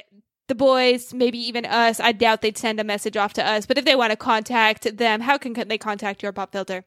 the 0.51 0.55
boys, 0.55 1.13
maybe 1.13 1.37
even 1.39 1.65
us, 1.65 2.01
I 2.01 2.11
doubt 2.11 2.41
they'd 2.41 2.57
send 2.57 2.77
a 2.81 2.83
message 2.83 3.15
off 3.15 3.31
to 3.33 3.47
us. 3.47 3.65
But 3.65 3.77
if 3.77 3.85
they 3.85 3.95
want 3.95 4.11
to 4.11 4.17
contact 4.17 4.97
them, 4.97 5.21
how 5.21 5.37
can 5.37 5.53
they 5.53 5.77
contact 5.77 6.21
your 6.21 6.33
pop 6.33 6.51
filter? 6.51 6.83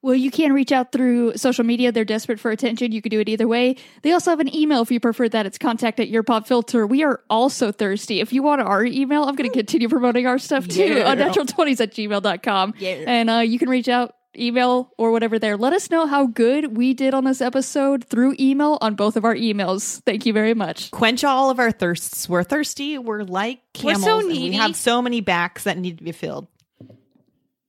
Well, 0.00 0.14
you 0.14 0.30
can 0.30 0.54
reach 0.54 0.72
out 0.72 0.92
through 0.92 1.36
social 1.36 1.64
media. 1.64 1.92
They're 1.92 2.06
desperate 2.06 2.40
for 2.40 2.50
attention. 2.50 2.92
You 2.92 3.02
could 3.02 3.10
do 3.10 3.20
it 3.20 3.28
either 3.28 3.46
way. 3.46 3.76
They 4.00 4.12
also 4.12 4.30
have 4.30 4.40
an 4.40 4.54
email 4.54 4.80
if 4.80 4.90
you 4.90 4.98
prefer 4.98 5.28
that. 5.28 5.44
It's 5.44 5.58
contact 5.58 6.00
at 6.00 6.08
your 6.08 6.22
pop 6.22 6.46
filter. 6.46 6.86
We 6.86 7.02
are 7.02 7.20
also 7.28 7.70
thirsty. 7.70 8.20
If 8.20 8.32
you 8.32 8.42
want 8.42 8.62
our 8.62 8.84
email, 8.84 9.24
I'm 9.24 9.34
going 9.34 9.50
to 9.50 9.54
continue 9.54 9.90
promoting 9.90 10.26
our 10.26 10.38
stuff 10.38 10.66
too. 10.66 10.84
Yeah. 10.84 11.14
Unnatural20s 11.14 11.80
at 11.82 11.92
gmail.com. 11.92 12.74
Yeah. 12.78 13.04
And 13.06 13.28
uh, 13.28 13.38
you 13.38 13.58
can 13.58 13.68
reach 13.68 13.88
out, 13.88 14.15
email, 14.38 14.92
or 14.98 15.10
whatever 15.10 15.38
there. 15.38 15.56
Let 15.56 15.72
us 15.72 15.90
know 15.90 16.06
how 16.06 16.26
good 16.26 16.76
we 16.76 16.94
did 16.94 17.14
on 17.14 17.24
this 17.24 17.40
episode 17.40 18.04
through 18.04 18.36
email 18.38 18.78
on 18.80 18.94
both 18.94 19.16
of 19.16 19.24
our 19.24 19.34
emails. 19.34 20.02
Thank 20.04 20.26
you 20.26 20.32
very 20.32 20.54
much. 20.54 20.90
quench 20.90 21.24
all 21.24 21.50
of 21.50 21.58
our 21.58 21.70
thirsts. 21.70 22.28
We're 22.28 22.44
thirsty. 22.44 22.98
We're 22.98 23.22
like 23.22 23.60
We're 23.82 23.94
camels. 23.94 24.04
so 24.04 24.20
needy. 24.20 24.50
we 24.50 24.56
have 24.56 24.76
so 24.76 25.00
many 25.02 25.20
backs 25.20 25.64
that 25.64 25.78
need 25.78 25.98
to 25.98 26.04
be 26.04 26.12
filled. 26.12 26.46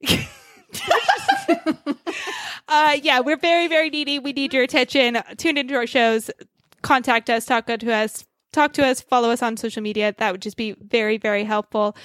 Uh, 2.69 2.97
yeah, 3.01 3.21
we're 3.21 3.37
very, 3.37 3.67
very 3.69 3.89
needy. 3.89 4.19
We 4.19 4.33
need 4.33 4.53
your 4.53 4.63
attention. 4.63 5.17
Tune 5.37 5.57
into 5.57 5.73
our 5.75 5.87
shows. 5.87 6.29
Contact 6.81 7.29
us. 7.29 7.45
Talk 7.45 7.67
to 7.67 7.93
us. 7.93 8.25
Talk 8.57 8.73
to 8.73 8.83
us. 8.83 9.01
Follow 9.01 9.29
us 9.29 9.43
on 9.43 9.55
social 9.55 9.83
media. 9.83 10.15
That 10.17 10.31
would 10.31 10.41
just 10.41 10.57
be 10.57 10.71
very, 10.81 11.19
very 11.19 11.43
helpful. 11.43 11.95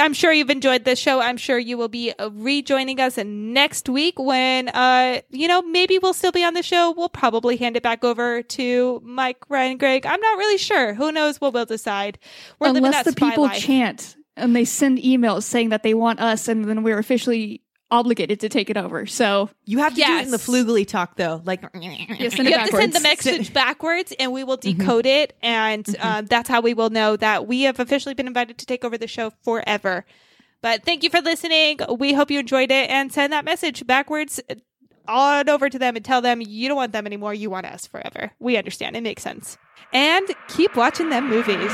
I'm 0.00 0.12
sure 0.12 0.32
you've 0.32 0.50
enjoyed 0.50 0.84
this 0.84 0.98
show. 0.98 1.20
I'm 1.20 1.36
sure 1.36 1.56
you 1.56 1.78
will 1.78 1.86
be 1.86 2.12
rejoining 2.32 2.98
us 2.98 3.16
next 3.16 3.88
week 3.88 4.18
when, 4.18 4.70
uh, 4.70 5.20
you 5.30 5.46
know, 5.46 5.62
maybe 5.62 6.00
we'll 6.00 6.12
still 6.12 6.32
be 6.32 6.42
on 6.42 6.54
the 6.54 6.64
show. 6.64 6.92
We'll 6.96 7.10
probably 7.10 7.56
hand 7.56 7.76
it 7.76 7.84
back 7.84 8.02
over 8.02 8.42
to 8.42 9.00
Mike, 9.04 9.48
Ryan, 9.48 9.78
Greg. 9.78 10.04
I'm 10.04 10.20
not 10.20 10.36
really 10.36 10.58
sure. 10.58 10.94
Who 10.94 11.12
knows 11.12 11.40
what 11.40 11.54
we'll 11.54 11.64
decide. 11.64 12.18
We're 12.58 12.70
living 12.70 12.86
Unless 12.86 13.04
that 13.04 13.14
the 13.14 13.26
people 13.26 13.44
life. 13.44 13.62
chant 13.62 14.16
and 14.36 14.56
they 14.56 14.64
send 14.64 14.98
emails 14.98 15.44
saying 15.44 15.68
that 15.68 15.84
they 15.84 15.94
want 15.94 16.18
us, 16.18 16.48
and 16.48 16.64
then 16.64 16.82
we're 16.82 16.98
officially 16.98 17.62
obligated 17.90 18.40
to 18.40 18.48
take 18.48 18.70
it 18.70 18.76
over. 18.76 19.06
So 19.06 19.50
You 19.64 19.78
have 19.78 19.94
to 19.94 20.00
do 20.00 20.02
it 20.02 20.22
in 20.24 20.30
the 20.30 20.36
Yes. 20.38 20.46
flugely 20.46 20.86
talk 20.86 21.16
though. 21.16 21.42
Like 21.44 21.62
Yes, 21.74 22.34
send 22.36 22.48
you 22.48 22.56
have 22.56 22.70
to 22.70 22.76
send 22.76 22.92
the 22.92 23.00
backwards. 23.00 23.24
message 23.26 23.52
backwards 23.54 24.12
and 24.18 24.32
we 24.32 24.44
will 24.44 24.56
decode 24.56 25.06
it. 25.06 25.36
And 25.42 25.86
uh, 26.00 26.22
that's 26.22 26.48
how 26.48 26.60
we 26.60 26.74
will 26.74 26.90
know 26.90 27.16
that 27.16 27.46
we 27.46 27.62
have 27.62 27.80
officially 27.80 28.14
been 28.14 28.26
invited 28.26 28.58
to 28.58 28.66
take 28.66 28.84
over 28.84 28.96
the 28.96 29.06
show 29.08 29.30
forever. 29.42 30.04
But 30.62 30.84
thank 30.84 31.02
you 31.02 31.10
for 31.10 31.20
listening. 31.20 31.78
We 31.98 32.12
hope 32.12 32.30
you 32.30 32.38
enjoyed 32.38 32.70
it 32.70 32.90
and 32.90 33.12
send 33.12 33.32
that 33.32 33.44
message 33.44 33.86
backwards 33.86 34.40
on 35.08 35.48
over 35.48 35.68
to 35.70 35.78
them 35.78 35.96
and 35.96 36.04
tell 36.04 36.20
them 36.20 36.40
you 36.40 36.68
don't 36.68 36.76
want 36.76 36.92
them 36.92 37.06
anymore. 37.06 37.34
You 37.34 37.50
want 37.50 37.66
us 37.66 37.86
forever. 37.86 38.30
We 38.38 38.56
understand. 38.56 38.94
It 38.94 39.02
makes 39.02 39.22
sense. 39.22 39.56
And 39.92 40.28
keep 40.48 40.76
watching 40.76 41.08
them 41.08 41.28
movies 41.28 41.72